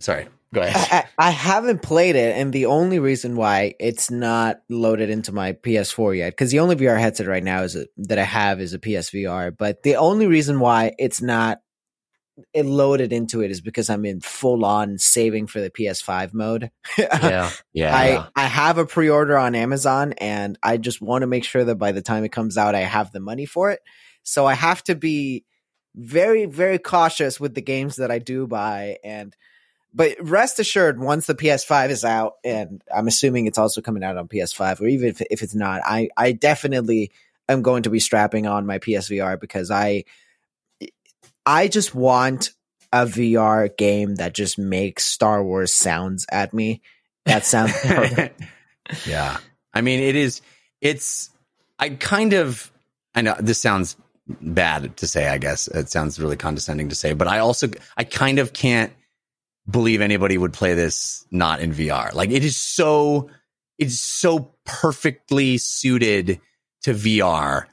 Sorry, 0.00 0.28
go 0.54 0.60
ahead. 0.62 1.06
I, 1.18 1.24
I 1.24 1.28
I 1.28 1.30
haven't 1.30 1.82
played 1.82 2.14
it, 2.14 2.36
and 2.36 2.52
the 2.52 2.66
only 2.66 2.98
reason 3.00 3.34
why 3.36 3.74
it's 3.80 4.10
not 4.10 4.60
loaded 4.68 5.10
into 5.10 5.32
my 5.32 5.54
PS4 5.54 6.16
yet, 6.18 6.30
because 6.30 6.50
the 6.52 6.60
only 6.60 6.76
VR 6.76 6.98
headset 7.00 7.26
right 7.26 7.42
now 7.42 7.62
is 7.62 7.74
a, 7.74 7.86
that 7.96 8.18
I 8.18 8.22
have 8.24 8.60
is 8.60 8.74
a 8.74 8.78
PSVR. 8.78 9.56
But 9.56 9.82
the 9.82 9.96
only 9.96 10.26
reason 10.26 10.60
why 10.60 10.92
it's 10.98 11.20
not 11.20 11.58
it 12.54 12.64
loaded 12.64 13.12
into 13.12 13.42
it 13.42 13.50
is 13.50 13.60
because 13.60 13.90
I'm 13.90 14.04
in 14.04 14.20
full 14.20 14.64
on 14.64 14.96
saving 14.98 15.48
for 15.48 15.60
the 15.60 15.70
PS5 15.70 16.32
mode. 16.32 16.70
yeah, 16.98 17.50
Yeah, 17.72 17.96
I, 17.96 18.42
I 18.44 18.46
have 18.46 18.78
a 18.78 18.86
pre 18.86 19.10
order 19.10 19.36
on 19.36 19.56
Amazon 19.56 20.12
and 20.18 20.56
I 20.62 20.76
just 20.76 21.02
want 21.02 21.22
to 21.22 21.26
make 21.26 21.42
sure 21.42 21.64
that 21.64 21.74
by 21.74 21.90
the 21.90 22.00
time 22.02 22.22
it 22.22 22.30
comes 22.30 22.56
out, 22.56 22.76
I 22.76 22.82
have 22.82 23.10
the 23.10 23.18
money 23.18 23.44
for 23.44 23.72
it. 23.72 23.80
So 24.28 24.46
I 24.46 24.54
have 24.54 24.84
to 24.84 24.94
be 24.94 25.44
very, 25.94 26.44
very 26.44 26.78
cautious 26.78 27.40
with 27.40 27.54
the 27.54 27.62
games 27.62 27.96
that 27.96 28.10
I 28.10 28.18
do 28.18 28.46
buy. 28.46 28.98
And, 29.02 29.34
but 29.94 30.16
rest 30.20 30.58
assured, 30.58 31.00
once 31.00 31.26
the 31.26 31.34
PS5 31.34 31.88
is 31.88 32.04
out, 32.04 32.34
and 32.44 32.82
I'm 32.94 33.08
assuming 33.08 33.46
it's 33.46 33.58
also 33.58 33.80
coming 33.80 34.04
out 34.04 34.18
on 34.18 34.28
PS5, 34.28 34.82
or 34.82 34.86
even 34.86 35.08
if, 35.08 35.22
if 35.30 35.42
it's 35.42 35.54
not, 35.54 35.80
I, 35.84 36.10
I 36.16 36.32
definitely 36.32 37.10
am 37.48 37.62
going 37.62 37.84
to 37.84 37.90
be 37.90 38.00
strapping 38.00 38.46
on 38.46 38.66
my 38.66 38.78
PSVR 38.78 39.40
because 39.40 39.70
I, 39.70 40.04
I 41.46 41.68
just 41.68 41.94
want 41.94 42.50
a 42.92 43.06
VR 43.06 43.74
game 43.76 44.16
that 44.16 44.34
just 44.34 44.58
makes 44.58 45.06
Star 45.06 45.42
Wars 45.42 45.72
sounds 45.72 46.26
at 46.30 46.52
me. 46.52 46.82
That 47.24 47.46
sounds 47.46 47.72
yeah. 49.06 49.38
I 49.72 49.80
mean, 49.80 50.00
it 50.00 50.16
is, 50.16 50.42
it's, 50.82 51.30
I 51.78 51.88
kind 51.90 52.34
of, 52.34 52.70
I 53.14 53.22
know 53.22 53.34
this 53.40 53.58
sounds 53.58 53.96
bad 54.28 54.96
to 54.98 55.06
say, 55.06 55.28
I 55.28 55.38
guess. 55.38 55.68
It 55.68 55.90
sounds 55.90 56.20
really 56.20 56.36
condescending 56.36 56.88
to 56.90 56.94
say, 56.94 57.12
but 57.12 57.28
I 57.28 57.38
also, 57.38 57.68
I 57.96 58.04
kind 58.04 58.38
of 58.38 58.52
can't 58.52 58.92
believe 59.68 60.00
anybody 60.00 60.38
would 60.38 60.52
play 60.52 60.74
this 60.74 61.26
not 61.30 61.60
in 61.60 61.72
VR. 61.72 62.12
Like, 62.12 62.30
it 62.30 62.44
is 62.44 62.56
so, 62.56 63.30
it's 63.78 63.98
so 63.98 64.54
perfectly 64.64 65.58
suited 65.58 66.40
to 66.82 66.94
VR. 66.94 67.66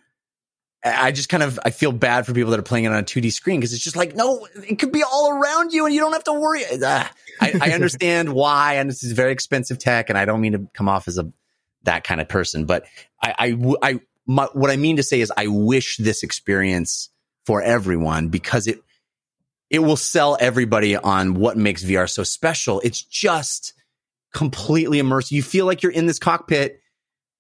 I 0.83 1.11
just 1.11 1.29
kind 1.29 1.41
of 1.41 1.59
I 1.65 1.71
feel 1.71 1.91
bad 1.91 2.27
for 2.27 2.33
people 2.33 2.51
that 2.51 2.59
are 2.59 2.63
playing 2.63 2.85
it 2.85 2.89
on 2.89 2.99
a 2.99 3.03
2D 3.03 3.31
screen 3.31 3.59
because 3.59 3.73
it's 3.73 3.83
just 3.83 3.95
like 3.95 4.15
no, 4.15 4.47
it 4.55 4.77
could 4.77 4.91
be 4.91 5.01
all 5.01 5.31
around 5.31 5.73
you 5.73 5.85
and 5.85 5.95
you 5.95 5.99
don't 5.99 6.13
have 6.13 6.23
to 6.25 6.33
worry. 6.33 6.61
Ah, 6.83 7.11
I, 7.41 7.53
I 7.59 7.71
understand 7.71 8.33
why, 8.33 8.75
and 8.75 8.87
this 8.87 9.03
is 9.03 9.13
very 9.13 9.31
expensive 9.31 9.79
tech, 9.79 10.09
and 10.09 10.17
I 10.17 10.25
don't 10.25 10.41
mean 10.41 10.51
to 10.51 10.67
come 10.75 10.87
off 10.87 11.07
as 11.07 11.17
a 11.17 11.31
that 11.83 12.03
kind 12.03 12.21
of 12.21 12.29
person, 12.29 12.65
but 12.65 12.85
I 13.19 13.33
I, 13.39 13.75
I 13.81 13.99
my, 14.27 14.47
what 14.53 14.71
I 14.71 14.77
mean 14.77 14.97
to 14.97 15.03
say 15.03 15.21
is 15.21 15.31
I 15.35 15.47
wish 15.47 15.97
this 15.97 16.23
experience 16.23 17.09
for 17.45 17.61
everyone 17.61 18.29
because 18.29 18.67
it 18.67 18.79
it 19.69 19.79
will 19.79 19.97
sell 19.97 20.37
everybody 20.39 20.95
on 20.95 21.33
what 21.35 21.57
makes 21.57 21.83
VR 21.83 22.09
so 22.09 22.23
special. 22.23 22.81
It's 22.81 23.01
just 23.01 23.73
completely 24.33 25.01
immersive. 25.01 25.31
You 25.31 25.43
feel 25.43 25.65
like 25.65 25.81
you're 25.81 25.91
in 25.91 26.05
this 26.05 26.19
cockpit 26.19 26.81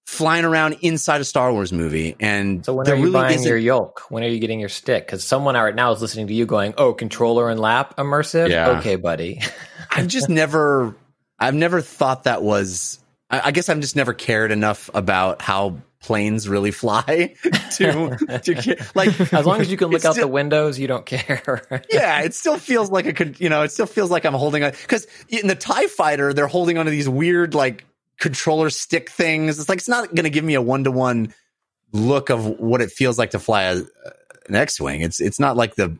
flying 0.05 0.45
around 0.45 0.77
inside 0.81 1.21
a 1.21 1.23
Star 1.23 1.51
Wars 1.51 1.71
movie. 1.73 2.15
And 2.19 2.65
So 2.65 2.73
when 2.73 2.85
there 2.85 2.95
are 2.95 2.97
you 2.97 3.03
really 3.05 3.13
buying 3.13 3.43
your 3.43 3.57
yoke? 3.57 4.03
When 4.09 4.23
are 4.23 4.27
you 4.27 4.39
getting 4.39 4.59
your 4.59 4.69
stick? 4.69 5.05
Because 5.05 5.23
someone 5.23 5.55
right 5.55 5.75
now 5.75 5.91
is 5.91 6.01
listening 6.01 6.27
to 6.27 6.33
you 6.33 6.45
going, 6.45 6.73
"Oh, 6.77 6.93
controller 6.93 7.49
and 7.49 7.59
lap 7.59 7.97
immersive." 7.97 8.49
Yeah. 8.49 8.79
Okay, 8.79 8.95
buddy. 8.95 9.41
I've 9.91 10.07
just 10.07 10.29
never, 10.29 10.95
I've 11.39 11.55
never 11.55 11.81
thought 11.81 12.23
that 12.25 12.41
was. 12.41 12.99
I 13.29 13.41
I 13.45 13.51
guess 13.51 13.69
I've 13.69 13.79
just 13.79 13.95
never 13.95 14.13
cared 14.13 14.51
enough 14.51 14.89
about 14.93 15.41
how 15.41 15.77
planes 16.05 16.47
really 16.47 16.69
fly 16.69 17.35
to 17.77 18.15
to 18.43 18.85
like 18.95 19.19
as 19.33 19.45
long 19.45 19.59
as 19.59 19.71
you 19.71 19.77
can 19.77 19.89
look 19.89 20.05
out 20.05 20.13
still- 20.13 20.27
the 20.27 20.31
windows, 20.31 20.77
you 20.77 20.87
don't 20.87 21.05
care. 21.05 21.63
yeah, 21.89 22.21
it 22.21 22.35
still 22.35 22.57
feels 22.59 22.91
like 22.91 23.19
a 23.19 23.33
you 23.39 23.49
know, 23.49 23.63
it 23.63 23.71
still 23.71 23.87
feels 23.87 24.11
like 24.11 24.23
I'm 24.23 24.33
holding 24.33 24.63
on 24.63 24.71
because 24.71 25.07
in 25.29 25.47
the 25.47 25.55
Tie 25.55 25.87
Fighter 25.87 26.31
they're 26.31 26.47
holding 26.47 26.77
onto 26.77 26.91
these 26.91 27.09
weird 27.09 27.55
like 27.55 27.85
controller 28.19 28.69
stick 28.69 29.09
things. 29.09 29.59
It's 29.59 29.67
like 29.67 29.79
it's 29.79 29.89
not 29.89 30.13
going 30.13 30.25
to 30.25 30.29
give 30.29 30.45
me 30.45 30.53
a 30.53 30.61
one 30.61 30.83
to 30.83 30.91
one 30.91 31.33
look 31.91 32.29
of 32.29 32.45
what 32.45 32.81
it 32.81 32.91
feels 32.91 33.17
like 33.17 33.31
to 33.31 33.39
fly 33.39 33.63
a, 33.63 33.75
an 34.47 34.55
X 34.55 34.79
wing. 34.79 35.01
It's 35.01 35.19
it's 35.19 35.39
not 35.39 35.57
like 35.57 35.73
the 35.75 35.97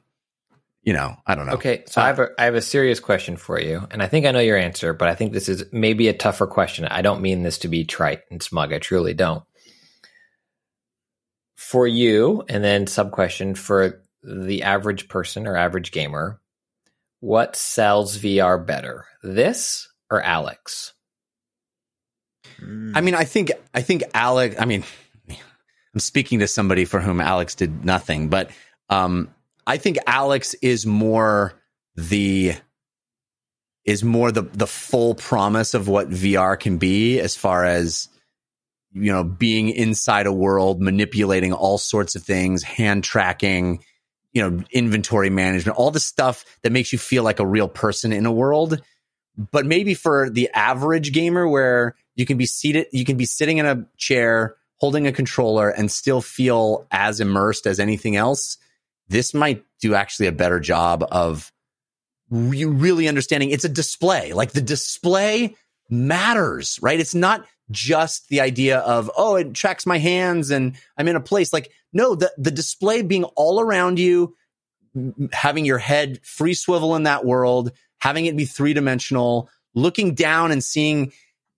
you 0.83 0.93
know 0.93 1.15
I 1.25 1.33
don't 1.33 1.47
know. 1.47 1.53
Okay, 1.53 1.83
so 1.87 1.99
I 1.99 2.07
have 2.07 2.19
a 2.19 2.29
I 2.37 2.45
have 2.45 2.55
a 2.55 2.61
serious 2.61 2.99
question 2.99 3.37
for 3.37 3.59
you, 3.59 3.87
and 3.89 4.03
I 4.03 4.07
think 4.07 4.27
I 4.27 4.31
know 4.31 4.39
your 4.39 4.57
answer, 4.57 4.93
but 4.93 5.09
I 5.09 5.15
think 5.15 5.33
this 5.33 5.49
is 5.49 5.65
maybe 5.71 6.07
a 6.07 6.13
tougher 6.13 6.45
question. 6.45 6.85
I 6.85 7.01
don't 7.01 7.21
mean 7.21 7.41
this 7.41 7.57
to 7.59 7.67
be 7.67 7.85
trite 7.85 8.21
and 8.29 8.41
smug. 8.41 8.71
I 8.71 8.77
truly 8.77 9.15
don't. 9.15 9.43
For 11.55 11.87
you, 11.87 12.43
and 12.49 12.63
then 12.63 12.85
sub 12.85 13.11
question 13.11 13.55
for 13.55 14.03
the 14.21 14.63
average 14.63 15.07
person 15.07 15.47
or 15.47 15.55
average 15.55 15.91
gamer, 15.91 16.41
what 17.21 17.55
sells 17.55 18.17
VR 18.17 18.63
better, 18.63 19.05
this 19.23 19.87
or 20.11 20.21
Alyx? 20.21 20.91
I 22.93 23.01
mean, 23.01 23.15
I 23.15 23.23
think 23.23 23.51
I 23.73 23.81
think 23.81 24.03
Alyx. 24.13 24.55
I 24.59 24.65
mean, 24.65 24.83
I'm 25.29 25.99
speaking 25.99 26.39
to 26.39 26.47
somebody 26.47 26.85
for 26.85 26.99
whom 26.99 27.19
Alyx 27.19 27.55
did 27.55 27.85
nothing, 27.85 28.29
but 28.29 28.51
um, 28.89 29.29
I 29.65 29.77
think 29.77 29.97
Alyx 30.07 30.55
is 30.61 30.85
more 30.85 31.53
the 31.95 32.53
is 33.85 34.03
more 34.03 34.31
the 34.31 34.43
the 34.43 34.67
full 34.67 35.15
promise 35.15 35.73
of 35.73 35.87
what 35.87 36.09
VR 36.09 36.59
can 36.59 36.77
be, 36.77 37.19
as 37.19 37.35
far 37.35 37.65
as 37.65 38.09
you 38.95 39.11
know, 39.11 39.23
being 39.23 39.69
inside 39.69 40.25
a 40.25 40.31
world, 40.31 40.81
manipulating 40.81 41.51
all 41.51 41.77
sorts 41.77 42.15
of 42.15 42.23
things, 42.23 42.63
hand 42.63 43.03
tracking, 43.03 43.83
you 44.31 44.41
know, 44.41 44.63
inventory 44.71 45.29
management, 45.29 45.77
all 45.77 45.91
the 45.91 45.99
stuff 45.99 46.45
that 46.63 46.71
makes 46.71 46.93
you 46.93 46.99
feel 46.99 47.23
like 47.23 47.39
a 47.39 47.45
real 47.45 47.67
person 47.67 48.13
in 48.13 48.25
a 48.25 48.31
world. 48.31 48.81
But 49.51 49.65
maybe 49.65 49.93
for 49.93 50.29
the 50.29 50.49
average 50.53 51.11
gamer, 51.11 51.47
where 51.47 51.95
you 52.15 52.25
can 52.25 52.37
be 52.37 52.45
seated, 52.45 52.87
you 52.93 53.03
can 53.03 53.17
be 53.17 53.25
sitting 53.25 53.57
in 53.57 53.65
a 53.65 53.85
chair, 53.97 54.55
holding 54.77 55.07
a 55.07 55.11
controller, 55.11 55.69
and 55.69 55.91
still 55.91 56.21
feel 56.21 56.87
as 56.89 57.19
immersed 57.19 57.67
as 57.67 57.81
anything 57.81 58.15
else. 58.15 58.57
This 59.09 59.33
might 59.33 59.65
do 59.81 59.93
actually 59.93 60.27
a 60.27 60.31
better 60.31 60.61
job 60.61 61.05
of 61.11 61.51
re- 62.29 62.63
really 62.63 63.09
understanding 63.09 63.49
it's 63.49 63.65
a 63.65 63.69
display. 63.69 64.31
Like 64.31 64.53
the 64.53 64.61
display 64.61 65.55
matters, 65.89 66.79
right? 66.81 66.99
It's 66.99 67.15
not 67.15 67.45
just 67.71 68.29
the 68.29 68.41
idea 68.41 68.79
of, 68.79 69.09
oh, 69.17 69.35
it 69.35 69.53
tracks 69.53 69.85
my 69.85 69.97
hands 69.97 70.51
and 70.51 70.75
I'm 70.97 71.07
in 71.07 71.15
a 71.15 71.21
place. 71.21 71.51
Like, 71.51 71.71
no, 71.93 72.15
the, 72.15 72.31
the 72.37 72.51
display 72.51 73.01
being 73.01 73.23
all 73.23 73.59
around 73.59 73.99
you, 73.99 74.35
having 75.31 75.65
your 75.65 75.77
head 75.77 76.19
free 76.23 76.53
swivel 76.53 76.95
in 76.95 77.03
that 77.03 77.25
world, 77.25 77.71
having 77.99 78.25
it 78.25 78.37
be 78.37 78.45
three 78.45 78.73
dimensional, 78.73 79.49
looking 79.73 80.13
down 80.15 80.51
and 80.51 80.63
seeing 80.63 81.11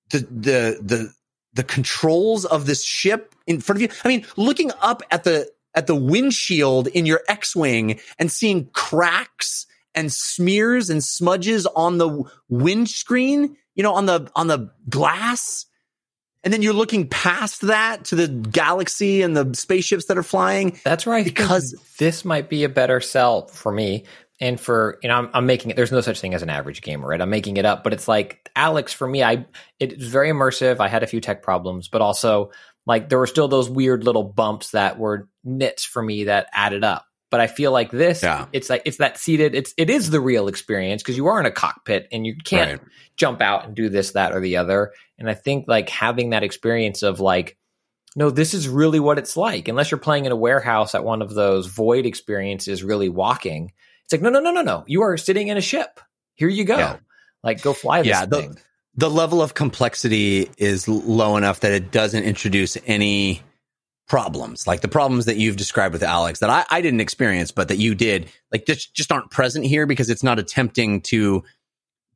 the 0.10 0.20
the 0.20 0.80
the 0.82 1.14
the 1.54 1.64
controls 1.64 2.46
of 2.46 2.66
this 2.66 2.84
ship 2.84 3.36
in 3.46 3.60
front 3.60 3.78
of 3.78 3.82
you. 3.82 3.90
I 4.04 4.08
mean, 4.08 4.26
looking 4.38 4.72
up 4.82 5.04
at 5.12 5.24
the 5.24 5.50
at 5.76 5.88
the 5.88 5.96
windshield 5.96 6.88
in 6.88 7.06
your 7.06 7.22
X-wing 7.28 8.00
and 8.18 8.32
seeing 8.32 8.70
cracks 8.74 9.68
and 9.94 10.12
smears 10.12 10.90
and 10.90 11.04
smudges 11.04 11.66
on 11.68 11.98
the 11.98 12.24
windscreen, 12.50 13.58
you 13.76 13.84
know, 13.84 13.94
on 13.94 14.06
the 14.06 14.32
on 14.36 14.48
the 14.48 14.72
glass. 14.90 15.66
And 16.48 16.54
then 16.54 16.62
you're 16.62 16.72
looking 16.72 17.10
past 17.10 17.60
that 17.64 18.06
to 18.06 18.16
the 18.16 18.30
galaxy 18.30 19.22
and 19.22 19.36
the 19.36 19.54
spaceships 19.54 20.06
that 20.06 20.18
are 20.18 20.24
flying. 20.24 20.80
That's 20.86 21.06
right. 21.06 21.26
Because- 21.26 21.76
this 21.98 22.24
might 22.24 22.50
be 22.50 22.64
a 22.64 22.70
better 22.70 23.02
sell 23.02 23.48
for 23.48 23.70
me. 23.70 24.06
And 24.40 24.58
for 24.58 24.98
you 25.04 25.10
know, 25.10 25.16
I'm, 25.16 25.30
I'm 25.34 25.46
making 25.46 25.72
it. 25.72 25.76
There's 25.76 25.92
no 25.92 26.00
such 26.00 26.22
thing 26.22 26.34
as 26.34 26.44
an 26.44 26.50
average 26.50 26.82
gamer, 26.82 27.06
right? 27.06 27.20
I'm 27.20 27.30
making 27.30 27.58
it 27.58 27.66
up, 27.66 27.84
but 27.84 27.92
it's 27.92 28.08
like 28.08 28.50
Alyx 28.56 28.94
for 28.94 29.06
me. 29.06 29.24
I 29.24 29.46
it 29.82 29.98
was 29.98 30.08
very 30.08 30.30
immersive. 30.30 30.80
I 30.80 30.88
had 30.88 31.04
a 31.04 31.08
few 31.08 31.20
tech 31.20 31.44
problems, 31.44 31.90
but 31.90 32.00
also 32.00 32.52
like 32.86 33.10
there 33.10 33.20
were 33.20 33.28
still 33.28 33.50
those 33.50 33.70
weird 33.70 34.06
little 34.06 34.24
bumps 34.24 34.72
that 34.72 34.98
were 34.98 35.28
nits 35.44 35.84
for 35.84 36.02
me 36.02 36.24
that 36.26 36.48
added 36.54 36.86
up. 36.86 37.07
But 37.30 37.42
I 37.42 37.48
feel 37.48 37.72
like 37.74 37.92
this, 37.92 38.24
Yeah. 38.24 38.46
it's 38.54 38.70
like 38.70 38.84
it's 38.86 38.98
that 38.98 39.18
seated. 39.18 39.54
It's 39.54 39.74
it 39.78 39.90
is 39.90 40.10
the 40.10 40.22
real 40.22 40.48
experience 40.48 41.04
because 41.04 41.18
you 41.18 41.28
are 41.28 41.40
in 41.40 41.46
a 41.46 41.52
cockpit 41.52 42.08
and 42.12 42.26
you 42.26 42.36
can't 42.44 42.80
Right. 42.80 42.90
jump 43.18 43.42
out 43.42 43.66
and 43.66 43.76
do 43.76 43.90
this, 43.90 44.12
that, 44.12 44.32
or 44.32 44.40
the 44.40 44.58
other. 44.58 44.94
And 45.20 45.30
I 45.30 45.34
think 45.34 45.66
like 45.68 45.90
having 45.90 46.30
that 46.30 46.44
experience 46.44 47.04
of 47.04 47.20
like, 47.20 47.58
no, 48.16 48.30
this 48.30 48.54
is 48.54 48.70
really 48.70 49.00
what 49.02 49.18
it's 49.18 49.36
like. 49.36 49.68
Unless 49.68 49.92
you're 49.92 49.98
playing 50.00 50.26
in 50.26 50.32
a 50.32 50.36
warehouse 50.38 50.96
at 50.96 51.04
one 51.04 51.22
of 51.22 51.34
those 51.34 51.68
void 51.68 52.06
experiences, 52.06 52.82
really 52.84 53.10
walking. 53.10 53.74
It's 54.06 54.14
like, 54.14 54.22
no, 54.22 54.30
no, 54.30 54.40
no, 54.40 54.52
no, 54.52 54.62
no. 54.62 54.86
You 54.88 55.02
are 55.02 55.18
sitting 55.18 55.50
in 55.50 55.58
a 55.58 55.62
ship. 55.62 56.00
Here 56.36 56.48
you 56.48 56.64
go. 56.64 56.78
Yeah. 56.78 56.96
Like, 57.44 57.62
go 57.62 57.74
fly 57.74 58.00
this 58.04 58.08
Yeah, 58.08 58.26
the- 58.26 58.42
thing. 58.42 58.58
the 58.96 59.10
level 59.10 59.42
of 59.42 59.54
complexity 59.54 60.50
is 60.58 60.88
low 60.88 61.36
enough 61.36 61.60
that 61.60 61.74
it 61.74 61.92
doesn't 61.92 62.24
introduce 62.24 62.78
any 62.88 63.42
problems 64.08 64.66
like 64.66 64.82
the 64.82 64.88
problems 64.88 65.26
that 65.26 65.38
you've 65.38 65.58
described 65.58 65.92
with 65.94 66.02
Alyx 66.02 66.40
that 66.40 66.50
i, 66.50 66.66
I 66.70 66.82
didn't 66.82 67.02
experience 67.02 67.52
but 67.52 67.68
that 67.68 67.78
you 67.78 67.94
did 67.94 68.30
like 68.54 68.66
just, 68.66 68.94
just 68.94 69.12
aren't 69.12 69.32
present 69.32 69.66
here 69.66 69.86
because 69.86 70.10
it's 70.10 70.24
not 70.24 70.40
attempting 70.40 71.02
to 71.02 71.44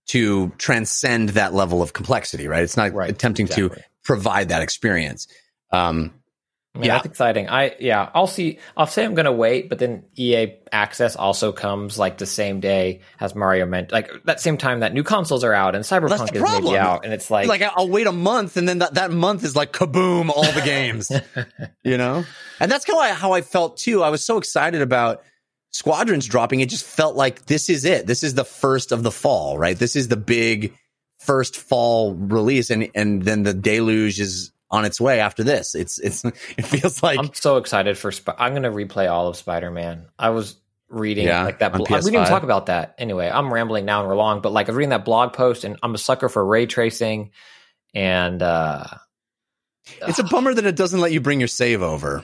to 0.08 0.50
transcend 0.58 1.30
that 1.30 1.54
level 1.54 1.82
of 1.82 1.94
complexity 1.94 2.48
right? 2.48 2.64
It's 2.64 2.78
not 2.78 2.94
Right, 2.94 3.10
attempting 3.10 3.46
exactly. 3.48 3.70
to 3.70 3.84
provide 4.04 4.50
that 4.50 4.62
experience. 4.62 5.28
Um 5.72 6.14
I 6.74 6.78
mean, 6.78 6.88
Yeah. 6.88 6.94
that's 6.96 7.06
exciting. 7.06 7.50
I 7.50 7.76
yeah, 7.80 8.10
I'll 8.14 8.28
see. 8.28 8.60
I'll 8.78 8.88
say 8.88 9.04
I'm 9.04 9.14
going 9.14 9.26
to 9.26 9.32
wait, 9.32 9.68
but 9.68 9.78
then 9.78 10.06
EA 10.16 10.54
Access 10.72 11.18
also 11.18 11.52
comes 11.52 12.00
like 12.00 12.18
the 12.18 12.26
same 12.26 12.62
day 12.62 13.02
as 13.20 13.36
Mario 13.36 13.66
meant, 13.66 13.92
like 13.92 14.10
that 14.24 14.40
same 14.40 14.58
time 14.58 14.80
that 14.80 14.94
new 14.94 15.04
consoles 15.04 15.44
are 15.44 15.54
out 15.54 15.76
and 15.76 15.84
Cyberpunk 15.84 16.34
is 16.34 16.42
maybe 16.42 16.78
out, 16.78 17.04
and 17.04 17.14
it's 17.14 17.30
like, 17.30 17.48
like 17.50 17.62
i'll 17.62 17.90
wait 17.90 18.08
a 18.08 18.12
month 18.14 18.56
and 18.56 18.70
then 18.70 18.80
that, 18.80 18.94
that 18.94 19.12
month 19.12 19.44
is 19.44 19.54
like 19.54 19.74
kaboom 19.74 20.30
all 20.30 20.50
the 20.54 20.62
games 20.62 21.12
you 21.84 21.98
know 21.98 22.24
and 22.62 22.72
that's 22.72 22.86
kind 22.86 23.12
of 23.12 23.18
how 23.18 23.34
I 23.34 23.42
felt 23.42 23.78
too 23.78 24.02
i 24.02 24.10
was 24.10 24.24
so 24.24 24.38
excited 24.38 24.82
about 24.82 25.24
squadrons 25.72 26.26
dropping 26.26 26.62
it 26.62 26.70
just 26.70 26.86
felt 26.86 27.16
like 27.18 27.46
this 27.48 27.70
is 27.70 27.84
it 27.84 28.08
this 28.08 28.24
is 28.24 28.34
the 28.34 28.46
first 28.46 28.92
of 28.94 29.04
the 29.04 29.12
fall 29.12 29.58
right 29.58 29.78
this 29.78 29.96
is 29.98 30.08
the 30.08 30.18
big 30.18 30.74
first 31.20 31.58
fall 31.58 32.14
release 32.14 32.70
and 32.70 32.90
and 32.96 33.24
then 33.24 33.44
the 33.44 33.54
deluge 33.54 34.20
is 34.22 34.52
on 34.72 34.86
its 34.86 35.00
way 35.02 35.20
after 35.20 35.44
this 35.44 35.76
it's 35.76 36.00
it's 36.00 36.24
it 36.58 36.66
feels 36.66 37.04
like 37.04 37.20
I'm 37.20 37.34
so 37.34 37.58
excited 37.58 37.98
for. 37.98 38.12
Sp- 38.16 38.38
I'm 38.38 38.54
going 38.54 38.64
to 38.64 38.70
replay 38.72 39.10
all 39.12 39.28
of 39.28 39.36
Spider 39.36 39.70
Man. 39.70 40.08
I 40.18 40.30
was 40.30 40.56
reading 40.90 41.28
Yeah, 41.28 41.44
like 41.44 41.60
that. 41.60 41.74
Blo- 41.74 41.86
we 41.90 42.12
didn't 42.12 42.28
talk 42.28 42.44
about 42.44 42.68
that 42.68 42.96
anyway. 42.98 43.30
I'm 43.30 43.54
rambling 43.54 43.86
now 43.86 44.00
and 44.02 44.10
we're 44.10 44.16
long, 44.16 44.42
but 44.42 44.52
like 44.52 44.68
I 44.68 44.72
was 44.72 44.78
reading 44.78 44.90
that 44.90 45.06
blog 45.06 45.34
post, 45.34 45.64
and 45.64 45.78
I'm 45.84 45.94
a 45.96 45.98
sucker 45.98 46.30
for 46.30 46.46
ray 46.46 46.66
tracing, 46.66 47.32
and 47.94 48.42
uh 48.42 48.86
it's 50.08 50.20
a 50.20 50.24
bummer 50.24 50.54
that 50.54 50.66
it 50.66 50.76
doesn't 50.76 51.00
let 51.00 51.12
you 51.12 51.20
bring 51.22 51.40
your 51.40 51.48
save 51.48 51.82
over 51.82 52.24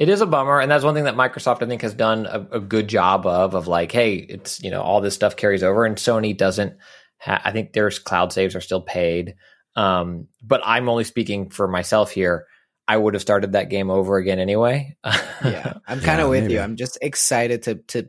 it 0.00 0.08
is 0.08 0.22
a 0.22 0.26
bummer. 0.26 0.60
And 0.60 0.70
that's 0.70 0.82
one 0.82 0.94
thing 0.94 1.04
that 1.04 1.14
Microsoft 1.14 1.62
I 1.62 1.66
think 1.66 1.82
has 1.82 1.92
done 1.92 2.24
a, 2.24 2.56
a 2.56 2.60
good 2.60 2.88
job 2.88 3.26
of. 3.26 3.54
Of 3.54 3.68
like, 3.68 3.92
hey, 3.92 4.14
it's 4.14 4.60
you 4.62 4.70
know 4.70 4.80
all 4.80 5.02
this 5.02 5.14
stuff 5.14 5.36
carries 5.36 5.62
over, 5.62 5.84
and 5.84 5.96
Sony 5.96 6.36
doesn't. 6.36 6.74
Ha- 7.18 7.42
I 7.44 7.52
think 7.52 7.74
their 7.74 7.90
cloud 7.90 8.32
saves 8.32 8.56
are 8.56 8.62
still 8.62 8.80
paid, 8.80 9.34
um, 9.76 10.28
but 10.42 10.60
I'm 10.64 10.88
only 10.88 11.04
speaking 11.04 11.50
for 11.50 11.68
myself 11.68 12.10
here. 12.10 12.46
I 12.88 12.96
would 12.96 13.14
have 13.14 13.20
started 13.22 13.52
that 13.52 13.70
game 13.70 13.90
over 13.90 14.16
again 14.16 14.38
anyway. 14.38 14.96
yeah, 15.44 15.74
I'm 15.86 16.00
kind 16.00 16.20
Yeah, 16.20 16.24
of 16.24 16.30
with 16.30 16.42
maybe. 16.42 16.54
you. 16.54 16.60
I'm 16.60 16.76
just 16.76 16.98
excited 17.00 17.62
to 17.64 17.76
to 17.88 18.08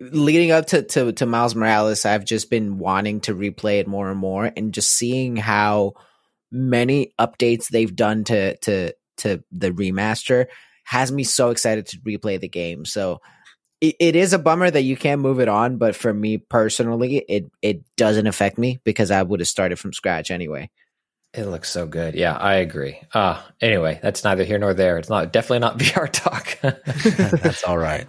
leading 0.00 0.50
up 0.50 0.66
to, 0.68 0.82
to 0.82 1.12
to 1.12 1.26
Miles 1.26 1.54
Morales. 1.54 2.04
I've 2.04 2.24
just 2.24 2.50
been 2.50 2.78
wanting 2.78 3.20
to 3.22 3.34
replay 3.34 3.78
it 3.80 3.86
more 3.86 4.10
and 4.10 4.18
more, 4.18 4.50
and 4.56 4.74
just 4.74 4.90
seeing 4.90 5.36
how 5.36 5.92
many 6.50 7.14
updates 7.20 7.68
they've 7.68 7.94
done 7.94 8.24
to 8.24 8.56
to 8.58 8.92
to 9.18 9.42
the 9.52 9.70
remaster 9.70 10.46
has 10.84 11.12
me 11.12 11.22
so 11.24 11.50
excited 11.50 11.86
to 11.86 11.98
replay 12.00 12.40
the 12.40 12.48
game. 12.48 12.84
So 12.84 13.20
it, 13.82 13.96
it 13.98 14.16
is 14.16 14.32
a 14.32 14.38
bummer 14.38 14.70
that 14.70 14.82
you 14.82 14.96
can't 14.96 15.20
move 15.20 15.40
it 15.40 15.48
on, 15.48 15.76
but 15.76 15.94
for 15.96 16.14
me 16.14 16.38
personally, 16.38 17.18
it 17.28 17.50
it 17.60 17.82
doesn't 17.96 18.28
affect 18.28 18.56
me 18.56 18.80
because 18.84 19.10
I 19.10 19.22
would 19.22 19.40
have 19.40 19.48
started 19.48 19.78
from 19.78 19.92
scratch 19.92 20.30
anyway. 20.30 20.70
It 21.34 21.46
looks 21.46 21.70
so 21.70 21.86
good. 21.86 22.14
Yeah, 22.14 22.36
I 22.36 22.54
agree. 22.54 23.00
Uh 23.12 23.42
anyway, 23.60 23.98
that's 24.00 24.22
neither 24.22 24.44
here 24.44 24.58
nor 24.58 24.72
there. 24.72 24.98
It's 24.98 25.10
not 25.10 25.32
definitely 25.32 25.58
not 25.58 25.78
VR 25.80 26.08
talk. 26.10 26.58
That's 27.42 27.64
all 27.64 27.78
right. 27.78 28.06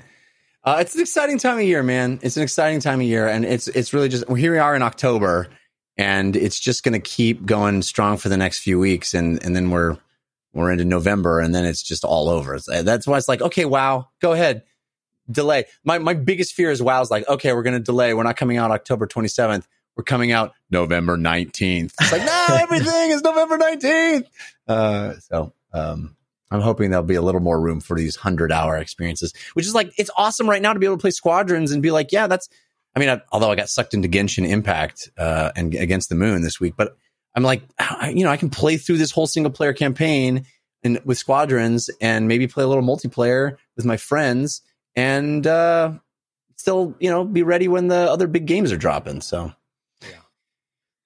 Uh, 0.65 0.77
it's 0.79 0.95
an 0.95 1.01
exciting 1.01 1.37
time 1.37 1.57
of 1.57 1.63
year, 1.65 1.83
man. 1.83 2.19
It's 2.21 2.37
an 2.37 2.43
exciting 2.43 2.79
time 2.79 3.01
of 3.01 3.05
year, 3.05 3.27
and 3.27 3.43
it's 3.43 3.67
it's 3.67 3.93
really 3.93 4.07
just 4.07 4.27
well, 4.27 4.35
here 4.35 4.53
we 4.53 4.59
are 4.59 4.75
in 4.75 4.81
October, 4.81 5.49
and 5.97 6.37
it's 6.37 6.57
just 6.57 6.83
going 6.83 6.93
to 6.93 6.99
keep 6.99 7.45
going 7.45 7.81
strong 7.81 8.15
for 8.15 8.29
the 8.29 8.37
next 8.37 8.59
few 8.59 8.79
weeks, 8.79 9.13
and 9.13 9.43
and 9.43 9.55
then 9.55 9.71
we're 9.71 9.97
we're 10.53 10.71
into 10.71 10.85
November, 10.85 11.41
and 11.41 11.53
then 11.53 11.65
it's 11.65 11.83
just 11.83 12.05
all 12.05 12.29
over. 12.29 12.59
That's 12.59 13.05
why 13.05 13.17
it's 13.17 13.27
like, 13.27 13.41
okay, 13.41 13.65
wow, 13.65 14.07
go 14.21 14.31
ahead, 14.31 14.63
delay. 15.29 15.65
My 15.83 15.99
my 15.99 16.13
biggest 16.13 16.53
fear 16.53 16.71
is 16.71 16.81
WoW's 16.81 17.11
like, 17.11 17.27
okay, 17.27 17.53
we're 17.53 17.63
going 17.63 17.75
to 17.75 17.79
delay. 17.79 18.13
We're 18.13 18.23
not 18.23 18.37
coming 18.37 18.57
out 18.57 18.71
October 18.71 19.07
twenty 19.07 19.27
seventh. 19.27 19.67
We're 19.95 20.03
coming 20.03 20.31
out 20.31 20.53
November 20.69 21.17
nineteenth. 21.17 21.93
It's 21.99 22.11
like, 22.11 22.25
no, 22.25 22.47
everything 22.61 23.11
is 23.11 23.21
November 23.21 23.57
nineteenth. 23.57 24.27
Uh, 24.67 25.13
so 25.19 25.53
um, 25.73 26.15
I'm 26.51 26.61
hoping 26.61 26.89
there'll 26.89 27.05
be 27.05 27.15
a 27.15 27.21
little 27.21 27.41
more 27.41 27.59
room 27.59 27.79
for 27.79 27.97
these 27.97 28.15
hundred 28.15 28.51
hour 28.51 28.77
experiences, 28.77 29.33
which 29.53 29.65
is 29.65 29.75
like 29.75 29.93
it's 29.97 30.11
awesome 30.17 30.49
right 30.49 30.61
now 30.61 30.73
to 30.73 30.79
be 30.79 30.85
able 30.85 30.97
to 30.97 31.01
play 31.01 31.11
squadrons 31.11 31.71
and 31.71 31.81
be 31.81 31.91
like, 31.91 32.11
yeah, 32.11 32.27
that's. 32.27 32.49
I 32.95 32.99
mean, 32.99 33.09
I, 33.09 33.21
although 33.31 33.49
I 33.49 33.55
got 33.55 33.69
sucked 33.69 33.95
into 33.95 34.07
Genshin 34.07 34.47
Impact 34.47 35.09
uh, 35.17 35.51
and 35.55 35.73
Against 35.73 36.09
the 36.09 36.15
Moon 36.15 36.43
this 36.43 36.59
week, 36.59 36.75
but 36.77 36.95
I'm 37.35 37.41
like, 37.41 37.63
I, 37.79 38.13
you 38.15 38.23
know, 38.23 38.29
I 38.29 38.37
can 38.37 38.51
play 38.51 38.77
through 38.77 38.97
this 38.97 39.09
whole 39.09 39.25
single 39.25 39.51
player 39.51 39.73
campaign 39.73 40.45
and 40.83 40.99
with 41.05 41.17
squadrons 41.17 41.89
and 42.01 42.27
maybe 42.27 42.47
play 42.47 42.63
a 42.63 42.67
little 42.67 42.83
multiplayer 42.83 43.57
with 43.75 43.85
my 43.85 43.97
friends 43.97 44.61
and 44.95 45.45
uh, 45.45 45.93
still, 46.55 46.95
you 46.99 47.09
know, 47.09 47.23
be 47.23 47.43
ready 47.43 47.67
when 47.67 47.87
the 47.87 48.11
other 48.11 48.27
big 48.27 48.45
games 48.45 48.71
are 48.71 48.77
dropping. 48.77 49.21
So, 49.21 49.53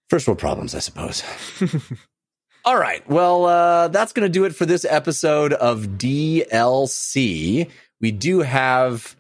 first 0.10 0.28
world 0.28 0.40
problems, 0.40 0.76
I 0.76 0.80
suppose. 0.80 1.24
All 2.66 2.78
right. 2.78 3.08
Well, 3.10 3.46
uh, 3.46 3.88
that's 3.88 4.12
going 4.12 4.26
to 4.26 4.32
do 4.32 4.46
it 4.46 4.54
for 4.54 4.66
this 4.66 4.86
episode 4.86 5.54
of 5.54 5.98
DLC. 5.98 7.70
We 8.02 8.12
do 8.12 8.42
have 8.42 9.16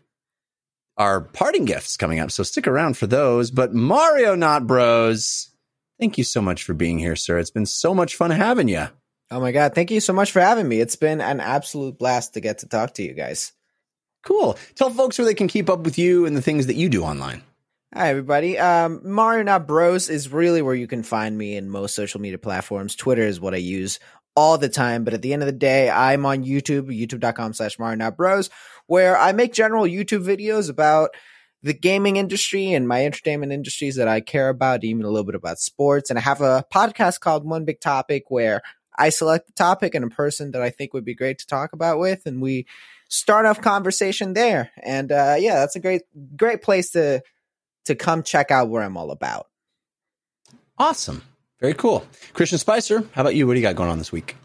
our 0.98 1.22
parting 1.22 1.65
gifts 1.65 1.95
coming 1.95 2.19
up, 2.19 2.31
so 2.31 2.44
stick 2.44 2.68
around 2.68 2.98
for 2.98 3.07
those. 3.07 3.52
But 3.52 3.73
Mario 3.73 4.35
Not 4.35 4.68
Bros, 4.68 5.49
thank 5.99 6.18
you 6.18 6.23
so 6.23 6.41
much 6.41 6.64
for 6.64 6.73
being 6.73 6.99
here, 6.99 7.15
sir. 7.15 7.38
It's 7.38 7.52
been 7.52 7.65
so 7.65 7.94
much 7.94 8.15
fun 8.15 8.31
having 8.31 8.68
you. 8.68 8.88
Oh 9.30 9.39
my 9.39 9.52
god, 9.52 9.76
thank 9.76 9.91
you 9.91 9.99
so 9.99 10.14
much 10.14 10.31
for 10.31 10.41
having 10.41 10.68
me. 10.68 10.80
It's 10.80 10.95
been 10.95 11.22
an 11.22 11.39
absolute 11.39 11.98
blast 11.98 12.34
to 12.34 12.39
get 12.39 12.60
to 12.60 12.68
talk 12.68 12.95
to 12.95 13.03
you 13.03 13.14
guys. 13.14 13.53
Cool. 14.23 14.57
Tell 14.76 14.89
folks 14.89 15.18
where 15.18 15.26
they 15.26 15.34
can 15.34 15.48
keep 15.48 15.69
up 15.69 15.81
with 15.81 15.98
you 15.98 16.26
and 16.26 16.35
the 16.35 16.41
things 16.41 16.68
that 16.68 16.76
you 16.76 16.89
do 16.89 17.03
online. 17.03 17.44
Hi, 17.94 18.10
everybody. 18.10 18.60
Um, 18.60 18.99
Mario 19.03 19.44
Not 19.44 19.65
Bros 19.65 20.10
is 20.10 20.31
really 20.31 20.61
where 20.61 20.76
you 20.76 20.88
can 20.88 21.03
find 21.03 21.38
me 21.38 21.56
in 21.56 21.69
most 21.69 21.95
social 21.95 22.19
media 22.19 22.38
platforms. 22.38 22.95
Twitter 22.95 23.22
is 23.22 23.39
what 23.39 23.53
I 23.53 23.57
use 23.57 23.99
all 24.35 24.57
the 24.57 24.69
time, 24.69 25.03
but 25.03 25.14
at 25.14 25.22
the 25.22 25.34
end 25.34 25.41
of 25.41 25.48
the 25.48 25.53
day, 25.53 25.89
I'm 25.89 26.26
on 26.26 26.44
YouTube, 26.44 26.88
youtube.com 26.88 27.53
slash 27.53 27.80
Mario 27.80 27.95
Not 27.95 28.18
Bros, 28.18 28.49
where 28.85 29.18
I 29.18 29.31
make 29.31 29.53
general 29.53 29.85
YouTube 29.85 30.26
videos 30.26 30.69
about 30.69 31.11
the 31.64 31.73
gaming 31.73 32.18
industry 32.18 32.73
and 32.73 32.88
my 32.88 33.06
entertainment 33.06 33.52
industries 33.52 33.95
that 33.95 34.07
I 34.07 34.19
care 34.22 34.49
about, 34.49 34.84
even 34.84 35.06
a 35.06 35.10
little 35.10 35.26
bit 35.26 35.35
about 35.35 35.57
sports. 35.57 36.10
And 36.10 36.19
I 36.19 36.22
have 36.22 36.41
a 36.41 36.65
podcast 36.72 37.19
called 37.19 37.45
One 37.45 37.65
Big 37.65 37.80
Topic 37.80 38.26
where 38.30 38.61
I 38.98 39.10
select 39.10 39.48
the 39.48 39.53
topic 39.53 39.95
and 39.95 40.06
a 40.06 40.10
person 40.10 40.52
that 40.52 40.61
I 40.61 40.69
think 40.69 40.94
would 40.94 41.06
be 41.06 41.15
great 41.15 41.39
to 41.39 41.48
talk 41.48 41.73
about 41.73 41.99
with, 41.99 42.26
and 42.26 42.41
we 42.41 42.68
start 43.08 43.46
off 43.46 43.62
conversation 43.62 44.34
there. 44.34 44.72
And 44.84 45.12
uh, 45.12 45.36
yeah, 45.38 45.56
that's 45.56 45.76
a 45.76 45.80
great, 45.80 46.04
great 46.36 46.62
place 46.62 46.92
to 46.92 47.22
to 47.86 47.96
come 47.96 48.22
check 48.22 48.52
out 48.52 48.70
where 48.70 48.84
I'm 48.84 48.98
all 48.98 49.12
about. 49.12 49.48
Awesome. 50.78 51.24
Very 51.60 51.74
cool. 51.74 52.06
Christian 52.34 52.60
Spicer, 52.60 53.04
how 53.14 53.22
about 53.22 53.34
you? 53.36 53.48
What 53.48 53.54
do 53.54 53.60
you 53.60 53.66
got 53.66 53.76
going 53.76 53.90
on 53.90 53.98
this 53.98 54.12
week? 54.12 54.36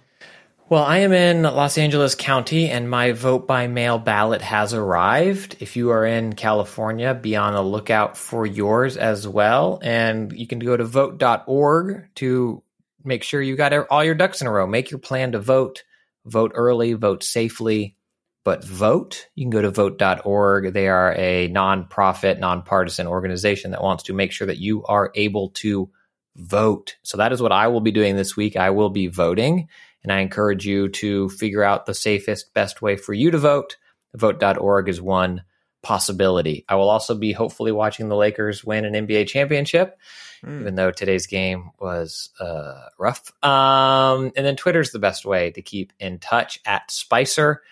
Well, 0.69 0.85
I 0.85 0.99
am 0.99 1.13
in 1.13 1.43
Los 1.43 1.77
Angeles 1.77 2.15
County 2.15 2.71
and 2.71 2.89
my 2.89 3.13
vote 3.13 3.47
by 3.47 3.67
mail 3.67 3.99
ballot 3.99 4.41
has 4.41 4.73
arrived. 4.73 5.57
If 5.61 5.77
you 5.77 5.91
are 5.91 6.07
in 6.07 6.33
California, 6.33 7.13
be 7.13 7.37
on 7.37 7.53
the 7.53 7.63
lookout 7.63 8.17
for 8.17 8.47
yours 8.47 8.97
as 8.97 9.29
well. 9.29 9.81
And 9.83 10.33
you 10.33 10.47
can 10.47 10.61
go 10.61 10.75
to 10.75 10.85
vote.org 10.85 12.09
to 12.15 12.63
make 13.05 13.23
sure 13.23 13.43
you 13.43 13.55
got 13.55 13.75
all 13.91 14.03
your 14.03 14.15
ducks 14.15 14.41
in 14.41 14.47
a 14.47 14.51
row. 14.51 14.67
Make 14.67 14.91
your 14.91 15.01
plan 15.01 15.33
to 15.33 15.41
vote, 15.41 15.83
vote 16.25 16.53
early, 16.55 16.95
vote 16.95 17.23
safely, 17.23 17.97
but 18.45 18.65
vote. 18.65 19.29
You 19.35 19.45
can 19.45 19.51
go 19.51 19.63
to 19.63 19.71
vote.org. 19.71 20.73
They 20.73 20.89
are 20.89 21.15
a 21.17 21.49
nonprofit, 21.49 22.39
nonpartisan 22.39 23.07
organization 23.07 23.71
that 23.71 23.83
wants 23.83 24.05
to 24.05 24.15
make 24.15 24.33
sure 24.33 24.47
that 24.47 24.59
you 24.59 24.85
are 24.85 25.13
able 25.15 25.51
to 25.51 25.91
vote. 26.37 26.97
So 27.03 27.17
that 27.19 27.33
is 27.33 27.43
what 27.43 27.53
I 27.53 27.69
will 27.69 27.81
be 27.81 27.93
doing 27.93 28.17
this 28.17 28.37
week. 28.37 28.57
I 28.57 28.71
will 28.71 28.91
be 28.91 29.07
voting, 29.07 29.69
and 30.03 30.13
I 30.13 30.21
encourage 30.21 30.67
you 30.67 30.89
to 30.89 31.29
figure 31.31 31.63
out 31.63 31.87
the 31.87 31.95
safest, 31.95 32.55
best 32.55 32.83
way 32.83 32.97
for 32.97 33.13
you 33.13 33.31
to 33.31 33.39
vote. 33.39 33.77
Vote.org 34.15 34.89
is 34.89 35.01
one 35.01 35.43
possibility. 35.83 36.65
I 36.69 36.77
will 36.77 36.89
also 36.89 37.15
be 37.15 37.33
hopefully 37.33 37.73
watching 37.73 38.09
the 38.09 38.17
Lakers 38.17 38.65
win 38.65 38.85
an 38.85 39.07
NBA 39.07 39.27
championship, 39.27 39.99
even 40.45 40.75
though 40.75 40.91
today's 40.91 41.27
game 41.27 41.71
was 41.81 42.31
uh, 42.41 42.89
rough. 42.99 43.33
Um, 43.45 44.33
and 44.37 44.47
then 44.47 44.57
Twitter's 44.57 44.91
the 44.91 44.99
best 44.99 45.25
way 45.25 45.51
to 45.53 45.63
keep 45.63 45.93
in 45.99 46.19
touch 46.19 46.61
at 46.67 46.91
Spicer. 46.91 47.63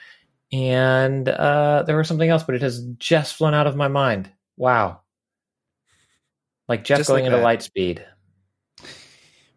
And 0.52 1.28
uh, 1.28 1.84
there 1.86 1.96
was 1.96 2.08
something 2.08 2.28
else, 2.28 2.42
but 2.42 2.54
it 2.54 2.62
has 2.62 2.84
just 2.98 3.36
flown 3.36 3.54
out 3.54 3.66
of 3.66 3.76
my 3.76 3.88
mind. 3.88 4.30
Wow. 4.56 5.00
Like 6.68 6.84
Jeff 6.84 6.98
Just 6.98 7.08
going 7.08 7.22
like 7.24 7.26
into 7.28 7.38
that. 7.38 7.44
light 7.44 7.62
speed. 7.62 8.04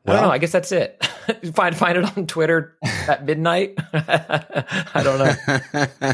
I 0.06 0.14
don't 0.14 0.22
know. 0.24 0.32
I 0.32 0.38
guess 0.38 0.52
that's 0.52 0.72
it. 0.72 1.04
find 1.54 1.76
find 1.76 1.98
it 1.98 2.18
on 2.18 2.28
Twitter 2.28 2.78
at 2.84 3.26
midnight. 3.26 3.76
I 3.94 5.02
don't 5.04 5.20
know. 5.20 6.14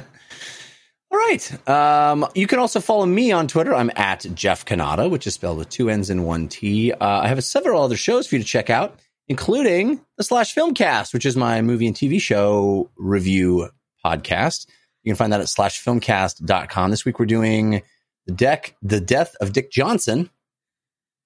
All 1.12 1.18
right. 1.18 1.70
Um, 1.70 2.28
you 2.36 2.46
can 2.46 2.60
also 2.60 2.80
follow 2.80 3.06
me 3.06 3.32
on 3.32 3.48
Twitter. 3.48 3.74
I'm 3.74 3.92
at 3.96 4.28
Jeff 4.36 4.66
Cannata, 4.66 5.10
which 5.10 5.26
is 5.26 5.34
spelled 5.34 5.58
with 5.58 5.70
two 5.70 5.90
N's 5.90 6.10
and 6.12 6.24
one 6.26 6.48
T. 6.48 6.92
Uh, 6.92 6.98
I 7.00 7.28
have 7.28 7.44
several 7.44 7.82
other 7.82 7.98
shows 7.98 8.28
for 8.28 8.36
you 8.36 8.42
to 8.42 8.48
check 8.48 8.70
out, 8.70 9.00
including 9.28 10.02
the 10.18 10.24
Slash 10.24 10.54
Filmcast, 10.54 11.14
which 11.14 11.26
is 11.26 11.36
my 11.36 11.62
movie 11.62 11.88
and 11.88 11.96
TV 11.96 12.22
show 12.22 12.92
review 12.96 13.70
podcast. 14.04 14.68
You 15.04 15.12
can 15.12 15.18
find 15.18 15.34
that 15.34 15.42
at 15.42 15.48
slashfilmcast.com. 15.48 16.92
This 16.92 17.06
week 17.06 17.20
we're 17.20 17.26
doing 17.26 17.82
the 18.26 18.34
deck, 18.34 18.76
the 18.82 19.00
death 19.00 19.36
of 19.42 19.54
Dick 19.54 19.72
Johnson. 19.72 20.30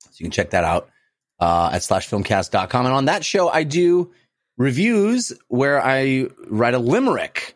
So 0.02 0.12
you 0.18 0.26
can 0.26 0.32
check 0.32 0.52
that 0.52 0.64
out 0.64 0.90
uh, 1.40 1.72
at 1.74 1.82
slashfilmcast.com. 1.82 2.86
And 2.86 2.94
on 2.94 3.06
that 3.06 3.26
show, 3.26 3.50
I 3.50 3.64
do 3.64 4.12
reviews 4.58 5.34
where 5.48 5.84
I 5.84 6.28
write 6.48 6.74
a 6.74 6.80
limerick. 6.80 7.56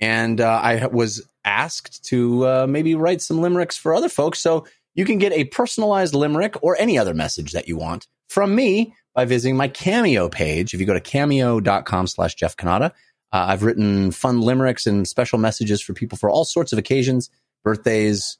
And 0.00 0.40
uh, 0.40 0.60
I 0.62 0.86
was 0.86 1.26
asked 1.44 2.04
to 2.06 2.46
uh, 2.46 2.66
maybe 2.68 2.94
write 2.94 3.22
some 3.22 3.40
limericks 3.40 3.76
for 3.76 3.94
other 3.94 4.08
folks. 4.08 4.38
So 4.38 4.66
you 4.94 5.04
can 5.04 5.18
get 5.18 5.32
a 5.32 5.44
personalized 5.44 6.14
limerick 6.14 6.62
or 6.62 6.76
any 6.78 6.98
other 6.98 7.14
message 7.14 7.52
that 7.52 7.68
you 7.68 7.76
want 7.76 8.06
from 8.28 8.54
me 8.54 8.94
by 9.14 9.24
visiting 9.24 9.56
my 9.56 9.68
Cameo 9.68 10.28
page. 10.28 10.74
If 10.74 10.80
you 10.80 10.86
go 10.86 10.94
to 10.94 11.00
cameo.com 11.00 12.06
slash 12.06 12.34
Jeff 12.34 12.56
Cannata, 12.56 12.92
uh, 13.34 13.46
I've 13.48 13.64
written 13.64 14.12
fun 14.12 14.40
limericks 14.40 14.86
and 14.86 15.08
special 15.08 15.40
messages 15.40 15.82
for 15.82 15.92
people 15.92 16.16
for 16.16 16.30
all 16.30 16.44
sorts 16.44 16.72
of 16.72 16.78
occasions, 16.78 17.30
birthdays, 17.64 18.38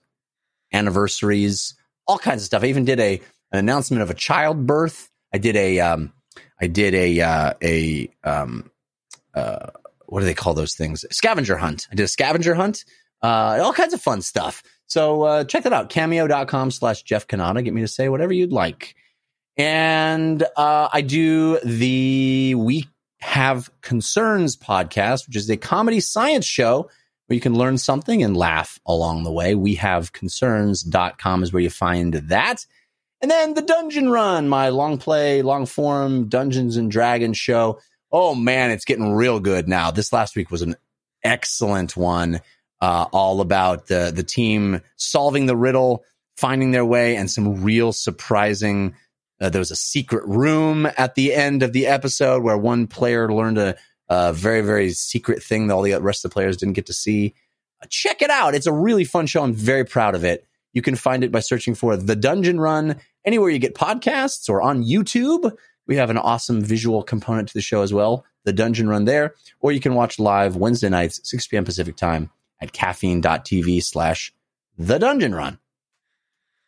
anniversaries, 0.73 1.75
all 2.07 2.16
kinds 2.16 2.43
of 2.43 2.47
stuff. 2.47 2.62
I 2.62 2.66
even 2.66 2.85
did 2.85 3.01
a 3.01 3.21
an 3.51 3.59
announcement 3.59 4.03
of 4.03 4.11
a 4.11 4.15
childbirth. 4.15 5.11
I 5.33 5.39
did 5.39 5.57
a 5.57 5.81
um, 5.81 6.12
I 6.61 6.69
did 6.69 6.95
a 6.95 7.21
uh, 7.21 7.55
a 7.61 8.09
um, 8.23 8.71
uh, 9.35 9.71
what 10.07 10.21
do 10.21 10.27
they 10.27 10.35
call 10.35 10.55
those 10.55 10.75
things? 10.75 11.05
Scavenger 11.11 11.57
hunt. 11.57 11.89
I 11.91 11.97
did 11.97 12.05
a 12.05 12.09
scavenger 12.09 12.55
hunt. 12.55 12.85
Uh, 13.21 13.59
all 13.65 13.73
kinds 13.73 13.95
of 13.95 14.01
fun 14.01 14.23
stuff. 14.23 14.62
So 14.87 15.23
uh, 15.23 15.43
check 15.43 15.65
that 15.65 15.73
out. 15.73 15.91
Cameo.com 15.91 16.71
slash 16.71 17.03
Jeff 17.03 17.27
Cannata. 17.27 17.65
Get 17.65 17.75
me 17.75 17.81
to 17.81 17.89
say 17.89 18.09
whatever 18.09 18.33
you'd 18.33 18.53
like. 18.53 18.95
And 19.57 20.41
uh, 20.57 20.89
I 20.93 21.01
do 21.01 21.59
the 21.65 22.55
We 22.57 22.89
Have 23.24 23.70
Concerns 23.80 24.55
podcast, 24.55 25.26
which 25.26 25.36
is 25.36 25.48
a 25.51 25.56
comedy 25.56 25.98
science 25.98 26.44
show 26.44 26.90
where 27.26 27.34
you 27.34 27.40
can 27.40 27.55
learn 27.55 27.78
something 27.78 28.22
and 28.22 28.36
laugh 28.36 28.78
along 28.86 29.24
the 29.24 29.32
way. 29.32 29.55
We 29.55 29.76
have 29.76 30.12
concerns.com 30.12 31.42
is 31.42 31.52
where 31.52 31.62
you 31.62 31.70
find 31.70 32.12
that. 32.14 32.66
And 33.22 33.30
then 33.30 33.55
the 33.55 33.62
Dungeon 33.62 34.10
Run, 34.10 34.48
my 34.48 34.68
long 34.68 34.98
play, 34.98 35.40
long 35.40 35.64
form 35.64 36.28
Dungeons 36.28 36.76
and 36.76 36.90
Dragons 36.90 37.38
show. 37.38 37.80
Oh 38.12 38.34
man, 38.34 38.70
it's 38.70 38.84
getting 38.84 39.14
real 39.14 39.40
good 39.40 39.68
now. 39.68 39.90
This 39.90 40.12
last 40.12 40.36
week 40.36 40.51
was 40.51 40.62
an 40.62 40.76
excellent 41.24 41.96
one, 41.96 42.42
uh, 42.82 43.06
all 43.10 43.40
about 43.40 43.86
the 43.86 44.12
the 44.14 44.22
team 44.22 44.82
solving 44.96 45.46
the 45.46 45.56
riddle, 45.56 46.05
finding 46.36 46.72
their 46.72 46.84
way, 46.84 47.16
and 47.16 47.30
some 47.30 47.64
real 47.64 47.90
surprising. 47.90 48.94
Uh, 49.40 49.48
there 49.48 49.61
was 49.61 49.70
a 49.70 49.77
secret 49.77 50.24
room 50.27 50.86
at 50.97 51.15
the 51.15 51.35
end 51.35 51.62
of 51.62 51.73
the 51.73 51.86
episode 51.86 52.43
where 52.43 52.56
one 52.56 52.86
player 52.86 53.32
learned 53.32 53.59
a, 53.59 53.77
a 54.09 54.32
very 54.32 54.61
very 54.61 54.90
secret 54.90 55.43
thing 55.43 55.66
that 55.66 55.74
all 55.74 55.82
the 55.82 55.98
rest 56.01 56.24
of 56.24 56.31
the 56.31 56.35
players 56.35 56.56
didn't 56.56 56.74
get 56.74 56.86
to 56.86 56.93
see. 56.93 57.35
Uh, 57.82 57.86
check 57.90 58.23
it 58.23 58.31
out; 58.31 58.55
it's 58.55 58.66
a 58.66 58.73
really 58.73 59.05
fun 59.05 59.27
show. 59.27 59.43
I'm 59.43 59.55
very 59.55 59.85
proud 59.85 60.15
of 60.15 60.24
it. 60.24 60.47
You 60.73 60.82
can 60.82 60.97
find 60.97 61.24
it 61.24 61.32
by 61.32 61.40
searching 61.40 61.74
for 61.74 61.97
the 61.97 62.16
Dungeon 62.16 62.61
Run 62.61 62.97
anywhere 63.24 63.51
you 63.51 63.59
get 63.59 63.74
podcasts 63.74 64.48
or 64.48 64.61
on 64.61 64.85
YouTube. 64.85 65.52
We 65.86 65.97
have 65.97 66.11
an 66.11 66.19
awesome 66.19 66.62
visual 66.62 67.02
component 67.02 67.48
to 67.48 67.55
the 67.55 67.61
show 67.61 67.82
as 67.82 67.93
well, 67.93 68.24
the 68.44 68.52
Dungeon 68.52 68.89
Run 68.89 69.05
there, 69.05 69.35
or 69.61 69.73
you 69.73 69.81
can 69.81 69.94
watch 69.94 70.19
live 70.19 70.56
Wednesday 70.56 70.89
nights, 70.89 71.20
6 71.24 71.47
p.m. 71.47 71.65
Pacific 71.65 71.97
time 71.97 72.31
at 72.61 72.73
caffeine.tv 72.73 73.82
slash 73.82 74.32
the 74.78 74.98
Dungeon 74.98 75.35
Run. 75.35 75.59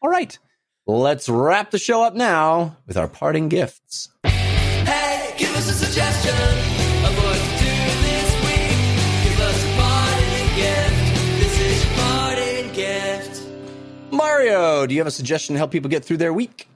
All 0.03 0.11
right, 0.11 0.39
let's 0.87 1.29
wrap 1.29 1.73
the 1.73 1.79
show 1.79 2.03
up 2.03 2.15
now 2.15 2.77
with 2.87 2.97
our 2.97 3.09
parting 3.09 3.49
gifts. 3.49 4.09
Hey, 4.25 5.35
give 5.37 5.55
us 5.57 5.69
a 5.69 5.75
suggestion 5.75 6.33
of 6.33 7.17
what 7.19 7.37
to 7.37 7.59
do 7.59 7.75
this 8.03 8.31
week. 8.47 9.25
Give 9.25 9.41
us 9.41 9.65
a 9.65 9.77
parting 9.77 10.57
gift. 10.57 11.41
This 11.41 11.61
is 11.61 11.85
your 11.85 11.95
parting 11.97 12.73
gift. 12.73 14.13
Mario, 14.13 14.87
do 14.87 14.95
you 14.95 15.01
have 15.01 15.09
a 15.09 15.11
suggestion 15.11 15.55
to 15.55 15.59
help 15.59 15.73
people 15.73 15.91
get 15.91 16.05
through 16.05 16.19
their 16.19 16.33
week? 16.33 16.69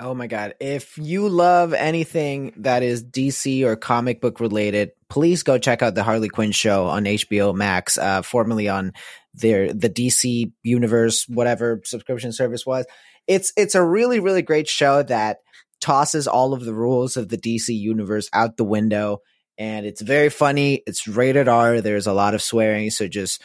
Oh 0.00 0.12
my 0.12 0.26
god. 0.26 0.54
If 0.60 0.98
you 0.98 1.28
love 1.28 1.72
anything 1.72 2.52
that 2.58 2.82
is 2.82 3.02
DC 3.02 3.64
or 3.64 3.76
comic 3.76 4.20
book 4.20 4.40
related, 4.40 4.90
please 5.08 5.42
go 5.42 5.56
check 5.56 5.82
out 5.82 5.94
the 5.94 6.02
Harley 6.02 6.28
Quinn 6.28 6.52
show 6.52 6.86
on 6.86 7.04
HBO 7.04 7.54
Max, 7.54 7.96
uh, 7.96 8.20
formerly 8.22 8.68
on 8.68 8.92
their 9.34 9.72
the 9.72 9.88
DC 9.88 10.52
universe, 10.62 11.26
whatever 11.28 11.80
subscription 11.84 12.32
service 12.32 12.66
was. 12.66 12.86
It's 13.26 13.52
it's 13.56 13.74
a 13.74 13.82
really, 13.82 14.20
really 14.20 14.42
great 14.42 14.68
show 14.68 15.02
that 15.02 15.38
tosses 15.80 16.26
all 16.26 16.52
of 16.52 16.64
the 16.64 16.74
rules 16.74 17.16
of 17.16 17.28
the 17.28 17.38
DC 17.38 17.68
universe 17.68 18.28
out 18.32 18.56
the 18.56 18.64
window. 18.64 19.18
And 19.58 19.86
it's 19.86 20.00
very 20.00 20.30
funny. 20.30 20.82
It's 20.86 21.06
rated 21.06 21.48
R. 21.48 21.80
There's 21.80 22.06
a 22.06 22.12
lot 22.12 22.34
of 22.34 22.42
swearing, 22.42 22.90
so 22.90 23.06
just 23.06 23.40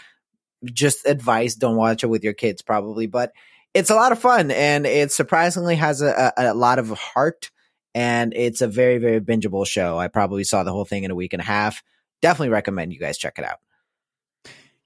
just 0.65 1.05
advice. 1.05 1.55
Don't 1.55 1.75
watch 1.75 2.03
it 2.03 2.07
with 2.07 2.23
your 2.23 2.33
kids 2.33 2.61
probably. 2.61 3.07
But 3.07 3.31
it's 3.73 3.89
a 3.89 3.95
lot 3.95 4.11
of 4.11 4.19
fun. 4.19 4.51
And 4.51 4.85
it 4.85 5.11
surprisingly 5.11 5.75
has 5.75 6.01
a, 6.01 6.33
a, 6.35 6.51
a 6.51 6.53
lot 6.53 6.79
of 6.79 6.89
heart. 6.89 7.51
And 7.93 8.33
it's 8.35 8.61
a 8.61 8.67
very 8.67 8.97
very 8.97 9.21
bingeable 9.21 9.67
show. 9.67 9.97
I 9.97 10.07
probably 10.07 10.43
saw 10.43 10.63
the 10.63 10.71
whole 10.71 10.85
thing 10.85 11.03
in 11.03 11.11
a 11.11 11.15
week 11.15 11.33
and 11.33 11.41
a 11.41 11.45
half. 11.45 11.83
Definitely 12.21 12.49
recommend 12.49 12.91
you 12.91 12.99
guys 12.99 13.17
check 13.17 13.37
it 13.37 13.45
out 13.45 13.59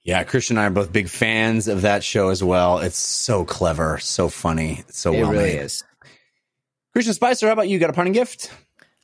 Yeah, 0.04 0.22
Christian 0.24 0.58
and 0.58 0.64
I 0.64 0.66
are 0.66 0.70
both 0.70 0.92
big 0.92 1.08
fans 1.08 1.66
of 1.66 1.82
that 1.82 2.04
show 2.04 2.28
as 2.28 2.44
well. 2.44 2.78
It's 2.78 2.98
so 2.98 3.46
clever, 3.46 3.98
so 3.98 4.28
funny, 4.28 4.84
so 4.88 5.14
it 5.14 5.22
well 5.22 5.32
really 5.32 5.54
made. 5.54 5.60
is 5.60 5.82
Christian 6.92 7.14
Spicer, 7.14 7.46
how 7.46 7.54
about 7.54 7.68
you? 7.68 7.78
Got 7.78 7.88
a 7.88 7.94
parting 7.94 8.12
gift? 8.12 8.52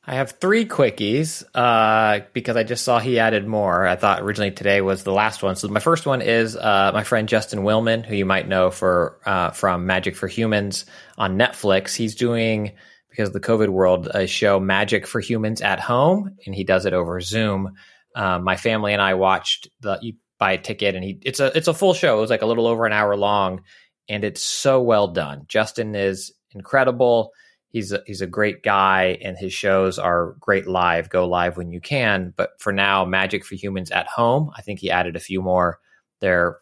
I 0.05 0.15
have 0.15 0.31
three 0.39 0.65
quickies 0.65 1.43
uh, 1.55 2.25
because 2.33 2.55
I 2.55 2.63
just 2.63 2.83
saw 2.83 2.99
he 2.99 3.19
added 3.19 3.47
more. 3.47 3.85
I 3.85 3.95
thought 3.95 4.21
originally 4.21 4.51
today 4.51 4.81
was 4.81 5.03
the 5.03 5.11
last 5.11 5.41
one. 5.41 5.55
So 5.55 5.67
my 5.67 5.79
first 5.79 6.05
one 6.05 6.21
is 6.21 6.55
uh, 6.55 6.91
my 6.93 7.03
friend 7.03 7.27
Justin 7.27 7.59
Willman, 7.59 8.05
who 8.05 8.15
you 8.15 8.25
might 8.25 8.47
know 8.47 8.69
for 8.71 9.19
uh, 9.25 9.51
from 9.51 9.87
Magic 9.87 10.15
for 10.15 10.27
Humans 10.27 10.85
on 11.17 11.37
Netflix. 11.37 11.95
He's 11.95 12.15
doing 12.15 12.73
because 13.09 13.29
of 13.29 13.33
the 13.33 13.39
COVID 13.39 13.69
world 13.69 14.07
a 14.07 14.27
show 14.27 14.59
Magic 14.59 15.05
for 15.05 15.19
Humans 15.19 15.61
at 15.61 15.79
Home, 15.79 16.35
and 16.45 16.55
he 16.55 16.63
does 16.63 16.85
it 16.85 16.93
over 16.93 17.21
Zoom. 17.21 17.73
Um, 18.15 18.43
my 18.43 18.55
family 18.55 18.93
and 18.93 19.01
I 19.01 19.15
watched 19.15 19.67
the. 19.81 19.97
You 20.01 20.13
buy 20.41 20.53
a 20.53 20.57
ticket, 20.57 20.95
and 20.95 21.03
he 21.03 21.19
it's 21.21 21.39
a 21.39 21.55
it's 21.55 21.67
a 21.67 21.73
full 21.73 21.93
show. 21.93 22.17
It 22.17 22.21
was 22.21 22.31
like 22.31 22.41
a 22.41 22.47
little 22.47 22.65
over 22.65 22.87
an 22.87 22.91
hour 22.91 23.15
long, 23.15 23.61
and 24.09 24.23
it's 24.23 24.41
so 24.41 24.81
well 24.81 25.07
done. 25.07 25.45
Justin 25.47 25.93
is 25.93 26.33
incredible. 26.49 27.31
He's 27.69 27.91
a, 27.93 28.01
he's 28.07 28.21
a 28.21 28.27
great 28.27 28.63
guy 28.63 29.17
and 29.21 29.37
his 29.37 29.53
shows 29.53 29.97
are 29.97 30.35
great 30.41 30.67
live 30.67 31.09
go 31.09 31.25
live 31.25 31.55
when 31.55 31.71
you 31.71 31.79
can. 31.79 32.33
But 32.35 32.59
for 32.59 32.73
now 32.73 33.05
magic 33.05 33.45
for 33.45 33.55
humans 33.55 33.91
at 33.91 34.07
home 34.07 34.51
i 34.57 34.61
think 34.61 34.79
he 34.79 34.91
added 34.91 35.15
a 35.15 35.21
few 35.21 35.41
more. 35.41 35.79
They're 36.19 36.57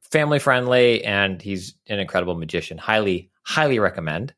family 0.00 0.38
friendly 0.38 1.04
and 1.04 1.42
he's 1.42 1.74
an 1.88 1.98
incredible 1.98 2.36
magician. 2.36 2.78
Highly 2.78 3.30
highly 3.42 3.80
recommend. 3.80 4.32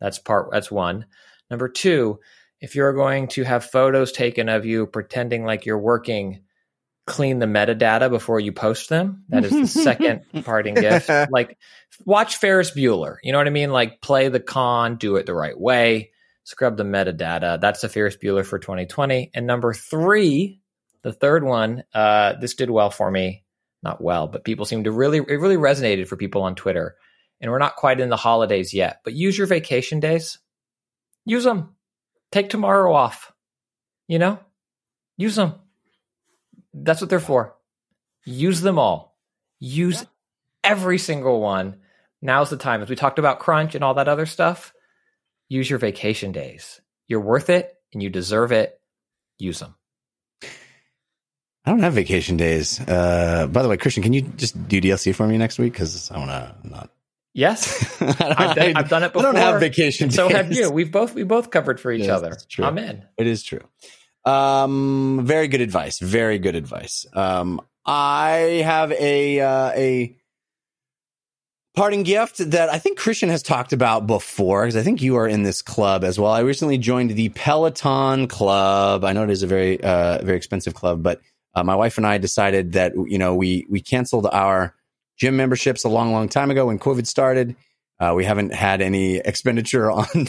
That's 0.00 0.18
part 0.18 0.50
that's 0.52 0.70
one. 0.70 1.06
Number 1.50 1.68
two 1.68 2.20
if 2.60 2.74
you're 2.74 2.92
going 2.92 3.26
to 3.28 3.42
have 3.42 3.64
photos 3.64 4.12
taken 4.12 4.48
of 4.48 4.64
you 4.64 4.86
pretending 4.86 5.44
like 5.44 5.66
you're 5.66 5.78
working, 5.78 6.42
clean 7.06 7.38
the 7.38 7.46
metadata 7.46 8.08
before 8.08 8.40
you 8.40 8.52
post 8.52 8.88
them. 8.88 9.24
That 9.28 9.44
is 9.44 9.52
the 9.52 9.66
second 9.66 10.22
parting 10.44 10.74
gift. 10.74 11.10
Like, 11.30 11.58
watch 12.04 12.36
Ferris 12.36 12.70
Bueller. 12.70 13.16
You 13.22 13.32
know 13.32 13.38
what 13.38 13.46
I 13.46 13.50
mean? 13.50 13.70
Like, 13.70 14.00
play 14.00 14.28
the 14.28 14.40
con, 14.40 14.96
do 14.96 15.16
it 15.16 15.26
the 15.26 15.34
right 15.34 15.58
way, 15.58 16.12
scrub 16.44 16.76
the 16.76 16.84
metadata. 16.84 17.60
That's 17.60 17.80
the 17.80 17.88
Ferris 17.88 18.16
Bueller 18.16 18.44
for 18.44 18.58
2020. 18.58 19.30
And 19.34 19.46
number 19.46 19.74
three, 19.74 20.60
the 21.02 21.12
third 21.12 21.44
one, 21.44 21.84
uh, 21.92 22.34
this 22.40 22.54
did 22.54 22.70
well 22.70 22.90
for 22.90 23.10
me. 23.10 23.44
Not 23.82 24.02
well, 24.02 24.26
but 24.28 24.44
people 24.44 24.64
seem 24.64 24.84
to 24.84 24.92
really, 24.92 25.18
it 25.18 25.40
really 25.40 25.56
resonated 25.56 26.08
for 26.08 26.16
people 26.16 26.42
on 26.42 26.54
Twitter. 26.54 26.96
And 27.40 27.50
we're 27.50 27.58
not 27.58 27.76
quite 27.76 28.00
in 28.00 28.08
the 28.08 28.16
holidays 28.16 28.72
yet, 28.72 29.00
but 29.04 29.12
use 29.12 29.36
your 29.36 29.46
vacation 29.46 30.00
days. 30.00 30.38
Use 31.26 31.44
them. 31.44 31.74
Take 32.32 32.48
tomorrow 32.48 32.94
off. 32.94 33.32
You 34.08 34.18
know, 34.18 34.38
use 35.16 35.36
them. 35.36 35.54
That's 36.74 37.00
what 37.00 37.08
they're 37.08 37.20
for. 37.20 37.54
Use 38.24 38.60
them 38.60 38.78
all. 38.78 39.16
Use 39.60 40.04
every 40.62 40.98
single 40.98 41.40
one. 41.40 41.76
Now's 42.20 42.50
the 42.50 42.56
time. 42.56 42.82
As 42.82 42.88
we 42.90 42.96
talked 42.96 43.18
about 43.18 43.38
crunch 43.38 43.74
and 43.74 43.84
all 43.84 43.94
that 43.94 44.08
other 44.08 44.26
stuff, 44.26 44.72
use 45.48 45.68
your 45.70 45.78
vacation 45.78 46.32
days. 46.32 46.80
You're 47.06 47.20
worth 47.20 47.50
it 47.50 47.72
and 47.92 48.02
you 48.02 48.10
deserve 48.10 48.50
it. 48.52 48.80
Use 49.38 49.60
them. 49.60 49.74
I 51.66 51.70
don't 51.70 51.80
have 51.80 51.94
vacation 51.94 52.36
days. 52.36 52.78
Uh, 52.80 53.46
by 53.50 53.62
the 53.62 53.68
way, 53.68 53.76
Christian, 53.76 54.02
can 54.02 54.12
you 54.12 54.22
just 54.22 54.68
do 54.68 54.80
DLC 54.80 55.14
for 55.14 55.26
me 55.26 55.38
next 55.38 55.58
week? 55.58 55.72
Because 55.72 56.10
I 56.10 56.18
want 56.18 56.30
to 56.30 56.54
not. 56.68 56.90
Yes, 57.32 58.00
I've 58.00 58.54
done, 58.54 58.76
I've 58.76 58.88
done 58.88 59.02
it 59.02 59.12
I 59.16 59.22
don't 59.22 59.34
have 59.34 59.58
vacation. 59.58 60.10
So 60.10 60.28
have 60.28 60.52
you. 60.52 60.70
We've 60.70 60.92
both 60.92 61.14
we 61.14 61.24
both 61.24 61.50
covered 61.50 61.80
for 61.80 61.90
each 61.90 62.04
Yes, 62.04 62.10
other. 62.10 62.36
I'm 62.60 62.78
in. 62.78 63.04
It 63.18 63.26
is 63.26 63.42
true. 63.42 63.62
Um, 64.24 65.20
very 65.24 65.48
good 65.48 65.60
advice. 65.60 65.98
Very 65.98 66.38
good 66.38 66.54
advice. 66.54 67.06
Um, 67.12 67.60
I 67.86 68.62
have 68.64 68.92
a 68.92 69.40
uh, 69.40 69.72
a 69.74 70.16
parting 71.74 72.04
gift 72.04 72.38
that 72.50 72.70
I 72.70 72.78
think 72.78 72.98
Christian 72.98 73.28
has 73.28 73.42
talked 73.42 73.72
about 73.72 74.06
before 74.06 74.62
because 74.62 74.76
I 74.76 74.82
think 74.82 75.02
you 75.02 75.16
are 75.16 75.26
in 75.26 75.42
this 75.42 75.60
club 75.60 76.04
as 76.04 76.18
well. 76.18 76.32
I 76.32 76.40
recently 76.40 76.78
joined 76.78 77.10
the 77.10 77.28
Peloton 77.30 78.28
Club. 78.28 79.04
I 79.04 79.12
know 79.12 79.24
it 79.24 79.30
is 79.30 79.42
a 79.42 79.46
very 79.46 79.82
uh, 79.82 80.24
very 80.24 80.36
expensive 80.36 80.74
club, 80.74 81.02
but 81.02 81.20
uh, 81.54 81.62
my 81.62 81.74
wife 81.74 81.98
and 81.98 82.06
I 82.06 82.18
decided 82.18 82.72
that 82.72 82.92
you 82.94 83.18
know 83.18 83.34
we 83.34 83.66
we 83.68 83.80
canceled 83.80 84.26
our 84.32 84.74
gym 85.18 85.36
memberships 85.36 85.84
a 85.84 85.88
long 85.88 86.12
long 86.12 86.28
time 86.28 86.50
ago 86.50 86.66
when 86.66 86.78
COVID 86.78 87.06
started. 87.06 87.56
Uh, 88.00 88.12
we 88.16 88.24
haven't 88.24 88.54
had 88.54 88.80
any 88.80 89.16
expenditure 89.24 89.90
on 89.90 90.28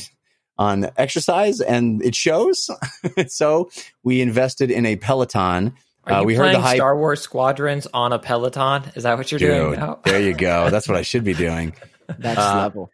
on 0.57 0.89
exercise, 0.97 1.61
and 1.61 2.01
it 2.03 2.15
shows. 2.15 2.69
so 3.27 3.69
we 4.03 4.21
invested 4.21 4.71
in 4.71 4.85
a 4.85 4.95
Peloton. 4.95 5.73
Are 6.05 6.13
Uh, 6.13 6.19
you 6.21 6.25
we 6.27 6.35
heard 6.35 6.53
the 6.55 6.61
hype. 6.61 6.77
Star 6.77 6.97
Wars 6.97 7.21
Squadrons 7.21 7.87
on 7.93 8.13
a 8.13 8.19
Peloton? 8.19 8.83
Is 8.95 9.03
that 9.03 9.17
what 9.17 9.31
you're 9.31 9.39
doing 9.39 9.79
now? 9.79 9.99
there 10.05 10.21
you 10.21 10.33
go. 10.33 10.69
That's 10.71 10.87
what 10.87 10.97
I 10.97 11.01
should 11.01 11.23
be 11.23 11.33
doing. 11.33 11.73
That's 12.19 12.39
Uh, 12.39 12.57
level. 12.57 12.91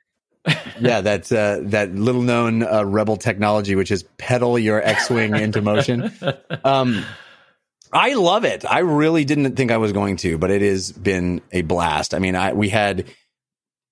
Yeah, 0.79 1.01
that's 1.01 1.31
uh, 1.31 1.59
that 1.65 1.93
little 1.93 2.23
known 2.23 2.63
uh, 2.63 2.83
rebel 2.83 3.15
technology, 3.15 3.75
which 3.75 3.91
is 3.91 4.01
pedal 4.17 4.57
your 4.57 4.81
X-wing 4.81 5.35
into 5.35 5.61
motion. 5.61 6.11
Um, 6.63 7.05
I 7.93 8.13
love 8.13 8.43
it. 8.45 8.63
I 8.65 8.79
really 8.79 9.23
didn't 9.25 9.55
think 9.55 9.69
I 9.69 9.77
was 9.77 9.91
going 9.91 10.15
to, 10.17 10.37
but 10.39 10.49
it 10.49 10.61
has 10.63 10.91
been 10.93 11.41
a 11.51 11.61
blast. 11.61 12.13
I 12.15 12.19
mean, 12.19 12.35
I 12.35 12.53
we 12.53 12.69
had 12.69 13.05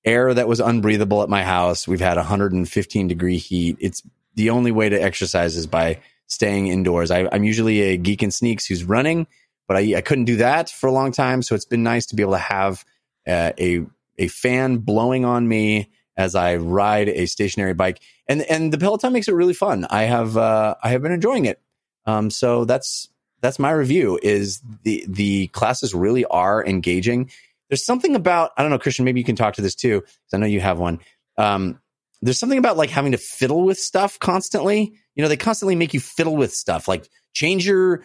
air 0.10 0.34
that 0.34 0.48
was 0.48 0.60
unbreathable 0.60 1.22
at 1.24 1.30
my 1.30 1.44
house. 1.44 1.88
We've 1.88 2.00
had 2.00 2.18
115 2.18 3.08
degree 3.08 3.38
heat. 3.38 3.78
It's 3.80 4.02
the 4.36 4.50
only 4.50 4.72
way 4.72 4.90
to 4.90 5.02
exercise 5.02 5.56
is 5.56 5.68
by 5.68 6.00
staying 6.28 6.68
indoors. 6.68 7.12
I, 7.12 7.28
I'm 7.32 7.44
usually 7.44 7.82
a 7.82 7.98
geek 7.98 8.22
and 8.22 8.34
sneaks 8.34 8.66
who's 8.66 8.84
running, 8.84 9.28
but 9.68 9.78
I, 9.78 9.98
I 9.98 10.02
couldn't 10.02 10.26
do 10.26 10.38
that 10.38 10.70
for 10.70 10.88
a 10.88 10.92
long 10.92 11.12
time. 11.12 11.42
So 11.42 11.56
it's 11.56 11.66
been 11.66 11.84
nice 11.84 12.08
to 12.08 12.16
be 12.16 12.24
able 12.24 12.34
to 12.34 12.40
have 12.40 12.86
uh, 13.28 13.52
a 13.60 13.86
a 14.18 14.28
fan 14.28 14.78
blowing 14.78 15.24
on 15.24 15.48
me 15.48 15.92
as 16.18 16.36
I 16.36 16.58
ride 16.58 17.08
a 17.08 17.26
stationary 17.26 17.74
bike, 17.74 18.02
and 18.28 18.42
and 18.44 18.74
the 18.74 18.78
Peloton 18.78 19.14
makes 19.14 19.28
it 19.28 19.34
really 19.34 19.54
fun. 19.54 19.86
I 19.90 20.04
have 20.04 20.36
uh, 20.38 20.76
I 20.84 20.90
have 20.90 21.02
been 21.02 21.12
enjoying 21.12 21.46
it. 21.46 21.62
Um, 22.06 22.30
so 22.30 22.66
that's 22.66 23.10
that's 23.42 23.60
my 23.60 23.72
review. 23.72 24.20
Is 24.22 24.62
the 24.84 25.06
the 25.08 25.48
classes 25.48 25.94
really 25.94 26.26
are 26.26 26.66
engaging? 26.66 27.30
There's 27.70 27.86
something 27.86 28.16
about 28.16 28.52
I 28.58 28.62
don't 28.62 28.72
know, 28.72 28.80
Christian. 28.80 29.06
Maybe 29.06 29.20
you 29.20 29.26
can 29.26 29.36
talk 29.36 29.56
to 29.56 29.62
this 29.62 29.76
too, 29.76 30.02
because 30.02 30.34
I 30.34 30.38
know 30.38 30.48
you 30.48 30.60
have 30.60 30.80
one. 30.80 31.00
Um, 31.38 31.80
there's 32.22 32.40
something 32.40 32.58
about 32.58 32.78
like 32.78 32.90
having 32.90 33.14
to 33.14 33.18
fiddle 33.18 33.64
with 33.64 33.80
stuff 33.80 34.20
constantly. 34.20 34.94
You 35.16 35.24
know, 35.24 35.30
they 35.30 35.38
constantly 35.38 35.76
make 35.76 35.94
you 35.94 36.00
fiddle 36.00 36.36
with 36.36 36.54
stuff, 36.54 36.88
like 36.88 37.10
change 37.34 37.66
your 37.66 38.04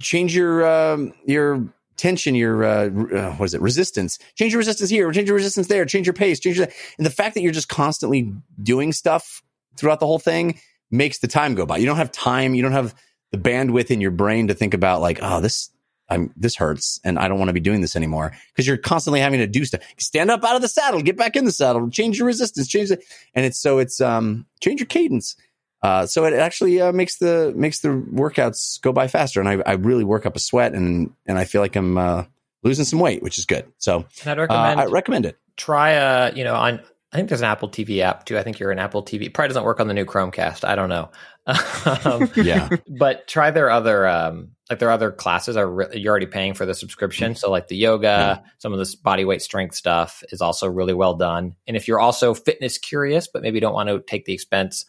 change 0.00 0.36
your 0.36 0.66
um, 0.66 1.12
your 1.26 1.72
tension, 1.96 2.34
your 2.34 2.64
uh, 2.64 2.86
uh, 2.86 3.32
what 3.34 3.46
is 3.46 3.54
it, 3.54 3.60
resistance. 3.60 4.18
Change 4.34 4.52
your 4.52 4.58
resistance 4.58 4.90
here, 4.90 5.10
change 5.12 5.28
your 5.28 5.36
resistance 5.36 5.68
there, 5.68 5.84
change 5.84 6.06
your 6.06 6.14
pace, 6.14 6.38
change 6.38 6.58
your, 6.58 6.68
and 6.98 7.06
the 7.06 7.10
fact 7.10 7.34
that 7.34 7.40
you're 7.40 7.52
just 7.52 7.68
constantly 7.68 8.32
doing 8.62 8.92
stuff 8.92 9.42
throughout 9.76 10.00
the 10.00 10.06
whole 10.06 10.18
thing 10.18 10.60
makes 10.90 11.18
the 11.18 11.28
time 11.28 11.54
go 11.54 11.66
by. 11.66 11.78
You 11.78 11.86
don't 11.86 11.96
have 11.96 12.12
time. 12.12 12.54
You 12.54 12.62
don't 12.62 12.72
have 12.72 12.94
the 13.32 13.38
bandwidth 13.38 13.90
in 13.90 14.00
your 14.00 14.10
brain 14.10 14.48
to 14.48 14.54
think 14.54 14.74
about 14.74 15.00
like, 15.00 15.18
oh, 15.22 15.40
this. 15.40 15.70
I'm 16.08 16.32
this 16.36 16.56
hurts 16.56 17.00
and 17.04 17.18
I 17.18 17.28
don't 17.28 17.38
want 17.38 17.48
to 17.48 17.54
be 17.54 17.60
doing 17.60 17.80
this 17.80 17.96
anymore 17.96 18.32
because 18.48 18.66
you're 18.66 18.76
constantly 18.76 19.20
having 19.20 19.40
to 19.40 19.46
do 19.46 19.64
stuff. 19.64 19.82
Stand 19.98 20.30
up 20.30 20.44
out 20.44 20.56
of 20.56 20.62
the 20.62 20.68
saddle, 20.68 21.02
get 21.02 21.16
back 21.16 21.36
in 21.36 21.44
the 21.44 21.52
saddle, 21.52 21.88
change 21.90 22.18
your 22.18 22.26
resistance, 22.26 22.68
change 22.68 22.90
it, 22.90 23.04
and 23.34 23.44
it's 23.44 23.58
so 23.58 23.78
it's 23.78 24.00
um 24.00 24.46
change 24.60 24.80
your 24.80 24.86
cadence. 24.86 25.36
Uh, 25.82 26.06
so 26.06 26.24
it 26.24 26.34
actually 26.34 26.80
uh, 26.80 26.90
makes 26.90 27.18
the 27.18 27.52
makes 27.54 27.80
the 27.80 27.88
workouts 27.88 28.80
go 28.80 28.92
by 28.92 29.06
faster, 29.06 29.40
and 29.40 29.48
I, 29.48 29.62
I 29.66 29.74
really 29.74 30.04
work 30.04 30.26
up 30.26 30.34
a 30.34 30.40
sweat, 30.40 30.74
and 30.74 31.12
and 31.26 31.38
I 31.38 31.44
feel 31.44 31.60
like 31.60 31.76
I'm 31.76 31.98
uh, 31.98 32.24
losing 32.62 32.84
some 32.84 32.98
weight, 32.98 33.22
which 33.22 33.38
is 33.38 33.44
good. 33.44 33.66
So 33.78 34.04
I'd 34.24 34.38
uh, 34.38 34.42
recommend 34.42 34.80
I 34.80 34.86
recommend 34.86 35.26
it. 35.26 35.38
try 35.56 35.90
a 35.90 36.34
you 36.34 36.44
know 36.44 36.54
on 36.54 36.80
I 37.12 37.16
think 37.16 37.28
there's 37.28 37.40
an 37.40 37.46
Apple 37.46 37.68
TV 37.68 38.00
app 38.00 38.24
too. 38.24 38.36
I 38.36 38.42
think 38.42 38.58
you're 38.58 38.72
an 38.72 38.78
Apple 38.78 39.02
TV. 39.02 39.32
Probably 39.32 39.48
doesn't 39.48 39.64
work 39.64 39.80
on 39.80 39.86
the 39.86 39.94
new 39.94 40.04
Chromecast. 40.04 40.64
I 40.64 40.74
don't 40.74 40.88
know. 40.88 41.10
um, 42.04 42.30
Yeah, 42.34 42.68
but 42.88 43.28
try 43.28 43.50
their 43.50 43.70
other 43.70 44.06
um 44.08 44.55
like 44.68 44.78
their 44.80 44.90
other 44.90 45.12
classes 45.12 45.56
are 45.56 45.70
re- 45.70 45.86
you're 45.94 46.10
already 46.10 46.26
paying 46.26 46.54
for 46.54 46.66
the 46.66 46.74
subscription. 46.74 47.32
Mm-hmm. 47.32 47.38
So 47.38 47.50
like 47.50 47.68
the 47.68 47.76
yoga 47.76 48.42
some 48.58 48.72
of 48.72 48.78
this 48.78 48.94
body 48.94 49.24
weight 49.24 49.42
strength 49.42 49.74
stuff 49.76 50.22
is 50.30 50.40
also 50.40 50.68
really 50.68 50.94
well 50.94 51.14
done. 51.14 51.54
And 51.66 51.76
if 51.76 51.86
you're 51.86 52.00
also 52.00 52.34
fitness 52.34 52.78
curious 52.78 53.28
but 53.28 53.42
maybe 53.42 53.60
don't 53.60 53.74
want 53.74 53.88
to 53.88 54.00
take 54.00 54.24
the 54.24 54.32
expense 54.32 54.84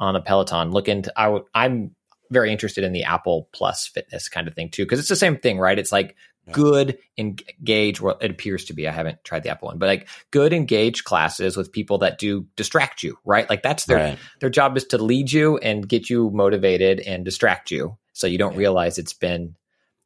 on 0.00 0.16
a 0.16 0.20
peloton 0.20 0.70
look 0.72 0.88
into 0.88 1.12
I 1.14 1.24
w- 1.24 1.44
i'm 1.54 1.94
very 2.30 2.50
interested 2.52 2.84
in 2.84 2.92
the 2.92 3.04
apple 3.04 3.48
plus 3.52 3.86
fitness 3.86 4.28
kind 4.28 4.48
of 4.48 4.54
thing 4.54 4.70
too 4.70 4.84
because 4.84 4.98
it's 4.98 5.08
the 5.08 5.16
same 5.16 5.36
thing 5.36 5.58
right? 5.58 5.78
It's 5.78 5.92
like 5.92 6.16
Yeah. 6.46 6.52
good 6.54 6.98
engage 7.18 8.00
well 8.00 8.16
it 8.20 8.30
appears 8.30 8.64
to 8.66 8.72
be 8.72 8.88
i 8.88 8.92
haven't 8.92 9.22
tried 9.24 9.42
the 9.42 9.50
apple 9.50 9.66
one 9.68 9.78
but 9.78 9.86
like 9.86 10.08
good 10.30 10.52
engaged 10.54 11.04
classes 11.04 11.56
with 11.56 11.70
people 11.70 11.98
that 11.98 12.18
do 12.18 12.46
distract 12.56 13.02
you 13.02 13.18
right? 13.26 13.48
Like 13.50 13.62
that's 13.62 13.84
their 13.84 13.98
right. 13.98 14.18
their 14.40 14.48
job 14.50 14.76
is 14.76 14.86
to 14.86 14.98
lead 14.98 15.30
you 15.30 15.58
and 15.58 15.86
get 15.86 16.08
you 16.08 16.30
motivated 16.30 17.00
and 17.00 17.24
distract 17.24 17.70
you 17.70 17.96
so 18.20 18.26
you 18.26 18.38
don't 18.38 18.56
realize 18.56 18.98
it's 18.98 19.14
been 19.14 19.56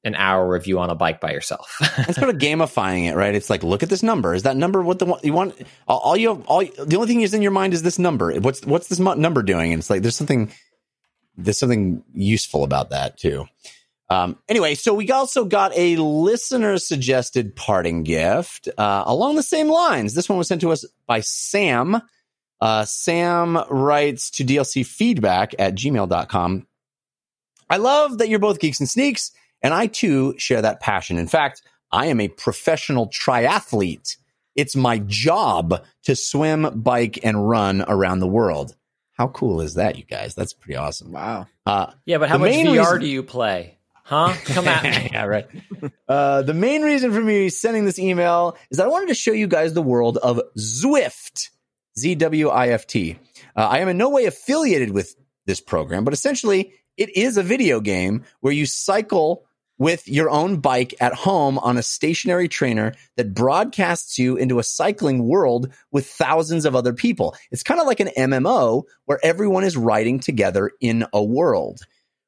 an 0.05 0.15
hour 0.15 0.47
review 0.47 0.79
on 0.79 0.91
a 0.91 0.95
bike 0.95 1.21
by 1.21 1.33
yourself. 1.33 1.79
It's 1.99 2.19
sort 2.19 2.31
of 2.31 2.37
gamifying 2.37 3.11
it, 3.11 3.17
right? 3.17 3.35
It's 3.35 3.49
like, 3.49 3.63
look 3.63 3.83
at 3.83 3.89
this 3.89 4.03
number. 4.03 4.35
Is 4.35 4.43
that 4.43 4.57
number 4.57 4.83
what 4.83 4.99
the 4.99 5.07
one 5.07 5.21
you 5.23 5.33
want? 5.33 5.55
All, 5.89 5.99
all 5.99 6.17
you 6.17 6.29
have, 6.29 6.47
all 6.47 6.63
the 6.63 6.97
only 6.97 7.09
thing 7.09 7.23
is 7.23 7.35
in 7.35 7.43
your 7.43 7.51
mind 7.51 7.73
is 7.73 7.83
this 7.83 7.99
number. 7.99 8.35
What's 8.41 8.65
what's 8.65 8.89
this 8.89 9.01
number 9.01 9.43
doing? 9.43 9.73
And 9.73 9.81
it's 9.81 9.91
like 9.91 10.03
there's 10.03 10.17
something 10.17 10.53
there's 11.37 11.59
something 11.59 12.05
useful 12.13 12.65
about 12.65 12.91
that 12.91 13.19
too. 13.19 13.47
Um, 14.11 14.39
anyway, 14.49 14.75
so 14.75 14.93
we 14.93 15.11
also 15.11 15.47
got 15.47 15.73
a 15.75 15.97
listener 15.97 16.77
suggested 16.79 17.57
parting 17.57 18.03
gift 18.03 18.69
uh, 18.77 19.05
along 19.07 19.37
the 19.37 19.43
same 19.43 19.69
lines. 19.69 20.15
This 20.15 20.29
one 20.29 20.37
was 20.37 20.49
sent 20.49 20.61
to 20.61 20.73
us 20.73 20.85
by 21.07 21.21
Sam. 21.21 22.03
Uh, 22.61 22.85
Sam 22.85 23.59
writes 23.71 24.31
to 24.33 24.45
DLC 24.45 24.85
feedback 24.85 25.55
at 25.59 25.75
gmail.com. 25.75 26.67
I 27.69 27.77
love 27.79 28.19
that 28.19 28.29
you're 28.29 28.39
both 28.39 28.61
geeks 28.61 28.81
and 28.81 28.89
sneaks, 28.89 29.33
and 29.63 29.73
I 29.75 29.87
too 29.87 30.35
share 30.39 30.63
that 30.63 30.81
passion. 30.81 31.19
In 31.19 31.27
fact, 31.27 31.63
I 31.91 32.07
am 32.07 32.21
a 32.21 32.29
professional 32.29 33.09
triathlete. 33.09 34.17
It's 34.57 34.77
my 34.77 34.99
job 35.07 35.85
to 36.05 36.17
swim, 36.17 36.83
bike, 36.83 37.19
and 37.23 37.49
run 37.49 37.83
around 37.87 38.21
the 38.21 38.27
world. 38.29 38.77
How 39.13 39.29
cool 39.29 39.61
is 39.61 39.75
that, 39.75 39.97
you 39.97 40.05
guys? 40.05 40.35
That's 40.35 40.53
pretty 40.53 40.77
awesome. 40.77 41.13
Wow. 41.13 41.47
Uh, 41.67 41.93
yeah, 42.05 42.19
but 42.19 42.29
how 42.29 42.39
much 42.39 42.51
main 42.51 42.67
VR 42.67 42.79
reason- 42.79 43.01
do 43.01 43.07
you 43.07 43.23
play? 43.23 43.79
Huh? 44.07 44.35
Come 44.45 44.69
at 44.69 44.83
me. 44.83 45.09
yeah, 45.13 45.25
right. 45.25 45.47
Uh, 46.07 46.43
the 46.43 46.53
main 46.53 46.83
reason 46.83 47.11
for 47.13 47.23
me 47.23 47.49
sending 47.49 47.87
this 47.87 47.99
email 47.99 48.55
is 48.71 48.77
that 48.77 48.85
I 48.85 48.91
wanted 48.91 49.09
to 49.09 49.15
show 49.15 49.33
you 49.33 49.47
guys 49.47 49.73
the 49.73 49.81
world 49.81 50.19
of 50.19 50.41
Zwift, 50.59 51.49
Z 51.99 52.17
W 52.17 52.49
I 52.51 52.69
F 52.69 52.87
T. 52.87 53.19
Uh, 53.57 53.61
I 53.61 53.79
am 53.79 53.89
in 53.89 53.97
no 53.97 54.11
way 54.11 54.27
affiliated 54.27 54.91
with 54.91 55.15
this 55.47 55.61
program, 55.61 56.05
but 56.05 56.13
essentially 56.13 56.75
it 56.97 57.17
is 57.17 57.37
a 57.37 57.43
video 57.43 57.81
game 57.81 58.25
where 58.41 58.53
you 58.53 58.67
cycle 58.67 59.45
with 59.79 60.07
your 60.09 60.31
own 60.31 60.61
bike 60.61 60.95
at 61.01 61.15
home 61.15 61.59
on 61.59 61.77
a 61.77 61.83
stationary 61.83 62.49
trainer 62.49 62.95
that 63.17 63.35
broadcasts 63.35 64.19
you 64.19 64.37
into 64.37 64.59
a 64.59 64.65
cycling 64.65 65.27
world 65.27 65.73
with 65.91 66.07
thousands 66.07 66.65
of 66.65 66.77
other 66.77 66.93
people. 66.93 67.35
It's 67.51 67.65
kind 67.65 67.81
of 67.81 67.87
like 67.87 68.01
an 68.01 68.11
MMO 68.17 68.85
where 69.07 69.19
everyone 69.25 69.65
is 69.65 69.77
riding 69.77 70.21
together 70.21 70.71
in 70.81 71.07
a 71.13 71.23
world. 71.23 71.81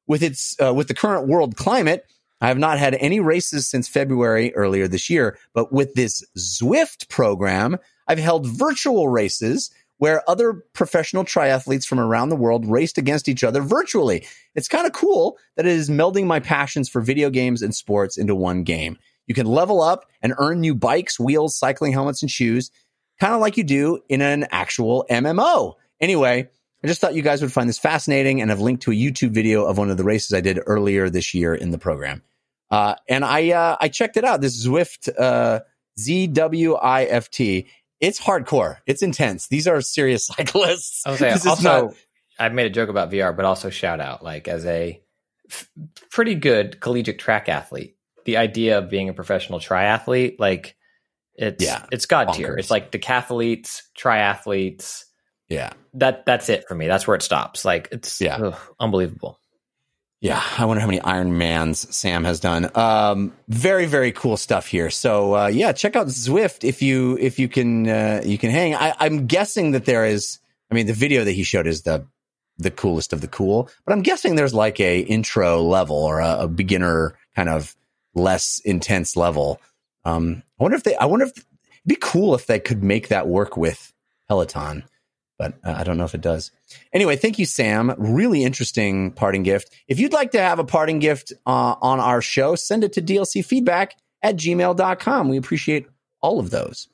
With 0.07 0.23
its 0.23 0.55
uh, 0.61 0.73
with 0.73 0.87
the 0.87 0.93
current 0.93 1.27
world 1.27 1.57
climate, 1.57 2.05
I 2.39 2.47
have 2.47 2.57
not 2.57 2.79
had 2.79 2.95
any 2.95 3.19
races 3.19 3.67
since 3.67 3.87
February 3.87 4.53
earlier 4.55 4.87
this 4.87 5.09
year, 5.09 5.37
but 5.53 5.73
with 5.73 5.95
this 5.95 6.23
Zwift 6.37 7.09
program, 7.09 7.77
I've 8.07 8.19
held 8.19 8.47
virtual 8.47 9.09
races 9.09 9.71
where 9.97 10.27
other 10.29 10.63
professional 10.73 11.23
triathletes 11.23 11.85
from 11.85 11.99
around 11.99 12.29
the 12.29 12.35
world 12.35 12.65
raced 12.65 12.97
against 12.97 13.27
each 13.27 13.43
other 13.43 13.61
virtually. 13.61 14.25
It's 14.55 14.67
kind 14.67 14.85
of 14.85 14.93
cool 14.93 15.37
that 15.55 15.65
it 15.65 15.71
is 15.71 15.89
melding 15.89 16.25
my 16.25 16.39
passions 16.39 16.89
for 16.89 17.01
video 17.01 17.29
games 17.29 17.61
and 17.61 17.73
sports 17.73 18.17
into 18.17 18.35
one 18.35 18.63
game. 18.63 18.97
You 19.27 19.35
can 19.35 19.47
level 19.47 19.81
up 19.81 20.05
and 20.21 20.33
earn 20.37 20.61
new 20.61 20.75
bikes, 20.75 21.19
wheels, 21.19 21.57
cycling 21.57 21.91
helmets, 21.91 22.21
and 22.21 22.31
shoes, 22.31 22.71
kind 23.19 23.33
of 23.33 23.41
like 23.41 23.57
you 23.57 23.63
do 23.63 23.99
in 24.07 24.21
an 24.21 24.47
actual 24.51 25.05
MMO. 25.09 25.73
Anyway, 25.99 26.49
I 26.83 26.87
just 26.87 27.01
thought 27.01 27.15
you 27.15 27.23
guys 27.23 27.41
would 27.41 27.51
find 27.51 27.67
this 27.67 27.79
fascinating 27.79 28.39
and 28.41 28.49
have 28.49 28.61
linked 28.61 28.83
to 28.83 28.91
a 28.91 28.95
YouTube 28.95 29.31
video 29.31 29.65
of 29.65 29.77
one 29.77 29.89
of 29.89 29.97
the 29.97 30.03
races 30.03 30.33
I 30.33 30.41
did 30.41 30.59
earlier 30.65 31.09
this 31.09 31.33
year 31.33 31.55
in 31.55 31.71
the 31.71 31.77
program. 31.77 32.21
Uh, 32.69 32.95
and 33.09 33.25
I 33.25 33.51
uh, 33.51 33.77
I 33.79 33.87
checked 33.87 34.17
it 34.17 34.23
out. 34.23 34.41
This 34.41 34.65
Zwift 34.65 35.09
uh, 35.17 35.61
Z 35.99 36.27
W 36.27 36.73
I 36.75 37.05
F 37.05 37.29
T. 37.29 37.67
It's 37.99 38.19
hardcore. 38.19 38.77
It's 38.85 39.01
intense. 39.01 39.47
These 39.47 39.67
are 39.67 39.81
serious 39.81 40.25
cyclists. 40.37 41.03
I 41.05 41.11
was 41.11 41.19
saying, 41.19 41.33
This 41.33 41.41
is 41.43 41.47
also, 41.47 41.85
not- 41.87 41.93
I 42.39 42.49
made 42.49 42.67
a 42.67 42.69
joke 42.69 42.89
about 42.89 43.09
VR, 43.11 43.35
but 43.35 43.45
also 43.45 43.69
shout 43.69 43.99
out, 43.99 44.23
like, 44.23 44.47
as 44.47 44.65
a 44.65 45.01
f- 45.49 45.69
pretty 46.11 46.35
good 46.35 46.79
collegiate 46.79 47.17
track 47.17 47.49
athlete, 47.49 47.95
the 48.25 48.37
idea 48.37 48.77
of 48.77 48.89
being 48.89 49.09
a 49.09 49.13
professional 49.13 49.59
triathlete, 49.59 50.35
like, 50.37 50.75
it's 51.33 51.63
Yeah, 51.63 51.85
it's 51.91 52.05
god 52.05 52.33
tier. 52.33 52.55
It's 52.57 52.69
like 52.71 52.91
decathletes, 52.91 53.81
triathletes. 53.97 55.03
yeah. 55.49 55.71
That 55.93 56.25
that's 56.25 56.49
it 56.49 56.65
for 56.67 56.75
me. 56.75 56.87
That's 56.87 57.07
where 57.07 57.15
it 57.15 57.21
stops. 57.23 57.63
Like, 57.65 57.89
it's 57.91 58.19
Yeah. 58.21 58.37
ugh, 58.37 58.59
unbelievable. 58.79 59.39
Yeah, 60.19 60.41
I 60.57 60.65
wonder 60.65 60.81
how 60.81 60.87
many 60.87 60.99
Iron 61.01 61.37
Mans 61.37 61.95
Sam 61.95 62.23
has 62.23 62.39
done. 62.39 62.71
Um, 62.73 63.33
very, 63.47 63.85
very 63.85 64.11
cool 64.11 64.35
stuff 64.35 64.65
here. 64.65 64.89
So, 64.89 65.35
uh, 65.35 65.47
yeah, 65.47 65.73
check 65.73 65.95
out 65.95 66.07
Zwift 66.07 66.63
if 66.67 66.81
you 66.81 67.17
if 67.19 67.37
you 67.37 67.47
can 67.47 67.87
uh, 67.87 68.21
you 68.25 68.39
can 68.39 68.49
hang. 68.49 68.73
I, 68.73 68.95
I'm 68.99 69.27
guessing 69.27 69.71
that 69.71 69.85
there 69.85 70.05
is. 70.05 70.39
I 70.71 70.75
mean, 70.75 70.87
the 70.87 70.93
video 70.93 71.23
that 71.23 71.31
he 71.31 71.43
showed 71.43 71.67
is 71.67 71.83
the 71.83 72.07
the 72.57 72.71
coolest 72.71 73.13
of 73.13 73.21
the 73.21 73.27
cool, 73.27 73.69
but 73.85 73.93
I'm 73.93 74.01
guessing 74.01 74.35
there's 74.35 74.55
like 74.55 74.79
a 74.79 75.01
intro 75.01 75.61
level 75.61 75.97
or 75.97 76.19
a, 76.19 76.39
a 76.41 76.47
beginner 76.47 77.15
kind 77.35 77.49
of 77.49 77.75
less 78.15 78.59
intense 78.65 79.15
level. 79.15 79.61
Um, 80.03 80.41
I 80.59 80.63
wonder 80.63 80.77
if 80.77 80.83
they. 80.83 80.95
I 80.95 81.05
wonder 81.05 81.25
if 81.25 81.31
it'd 81.31 81.45
be 81.85 81.97
cool 82.01 82.33
if 82.33 82.47
they 82.47 82.59
could 82.59 82.83
make 82.83 83.09
that 83.09 83.27
work 83.27 83.55
with 83.55 83.93
Peloton, 84.27 84.83
but 85.37 85.53
uh, 85.63 85.73
I 85.77 85.83
don't 85.83 85.97
know 85.97 86.05
if 86.05 86.15
it 86.15 86.21
does. 86.21 86.51
Anyway, 86.93 87.15
thank 87.15 87.39
you, 87.39 87.45
Sam. 87.45 87.93
Really 87.97 88.43
interesting 88.43 89.11
parting 89.11 89.43
gift. 89.43 89.73
If 89.87 89.99
you'd 89.99 90.13
like 90.13 90.31
to 90.31 90.39
have 90.39 90.59
a 90.59 90.63
parting 90.63 90.99
gift 90.99 91.33
uh, 91.45 91.75
on 91.81 91.99
our 91.99 92.21
show, 92.21 92.55
send 92.55 92.83
it 92.83 92.93
to 92.93 93.01
dlcfeedback 93.01 93.91
at 94.21 94.35
gmail.com. 94.35 95.29
We 95.29 95.37
appreciate 95.37 95.87
all 96.21 96.39
of 96.39 96.49
those. 96.49 96.87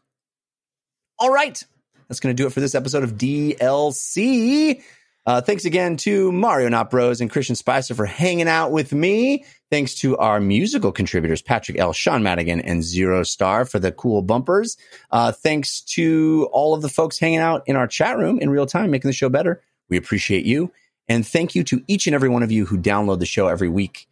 All 1.19 1.31
right. 1.31 1.61
That's 2.07 2.19
going 2.19 2.35
to 2.35 2.41
do 2.41 2.47
it 2.47 2.53
for 2.53 2.59
this 2.59 2.75
episode 2.75 3.03
of 3.03 3.13
DLC. 3.13 4.81
Uh, 5.25 5.39
thanks 5.39 5.63
again 5.63 5.95
to 5.95 6.31
Mario 6.33 6.67
Not 6.67 6.89
Bros 6.89 7.21
and 7.21 7.31
Christian 7.31 7.55
Spicer 7.55 7.95
for 7.95 8.05
hanging 8.05 8.49
out 8.49 8.71
with 8.71 8.91
me. 8.91 9.45
Thanks 9.71 9.95
to 9.95 10.17
our 10.17 10.41
musical 10.41 10.91
contributors, 10.91 11.41
Patrick 11.41 11.79
L., 11.79 11.93
Sean 11.93 12.23
Madigan, 12.23 12.59
and 12.59 12.83
Zero 12.83 13.23
Star 13.23 13.63
for 13.63 13.79
the 13.79 13.91
cool 13.91 14.21
bumpers. 14.21 14.75
Uh, 15.11 15.31
thanks 15.31 15.81
to 15.81 16.49
all 16.51 16.73
of 16.73 16.81
the 16.81 16.89
folks 16.89 17.17
hanging 17.17 17.39
out 17.39 17.63
in 17.67 17.75
our 17.75 17.87
chat 17.87 18.17
room 18.17 18.39
in 18.39 18.49
real 18.49 18.65
time, 18.65 18.91
making 18.91 19.09
the 19.09 19.13
show 19.13 19.29
better. 19.29 19.61
We 19.89 19.97
appreciate 19.97 20.45
you. 20.45 20.71
And 21.07 21.25
thank 21.25 21.55
you 21.55 21.63
to 21.65 21.83
each 21.87 22.05
and 22.05 22.15
every 22.15 22.29
one 22.29 22.43
of 22.43 22.51
you 22.51 22.65
who 22.65 22.77
download 22.77 23.19
the 23.19 23.25
show 23.25 23.47
every 23.47 23.69
week. 23.69 24.07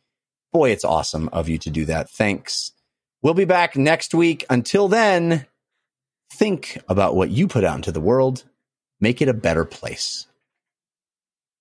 Boy, 0.54 0.72
it's 0.72 0.84
awesome 0.84 1.30
of 1.30 1.48
you 1.48 1.58
to 1.60 1.70
do 1.70 1.86
that. 1.86 2.10
Thanks. 2.10 2.72
We'll 3.22 3.34
be 3.34 3.46
back 3.46 3.76
next 3.76 4.14
week. 4.14 4.46
Until 4.50 4.88
then, 4.88 5.46
think 6.34 6.82
about 6.90 7.16
what 7.16 7.30
you 7.30 7.48
put 7.48 7.64
out 7.64 7.76
into 7.76 7.92
the 7.92 8.02
world. 8.02 8.44
Make 9.00 9.22
it 9.22 9.30
a 9.30 9.34
better 9.34 9.66
place. 9.66 10.28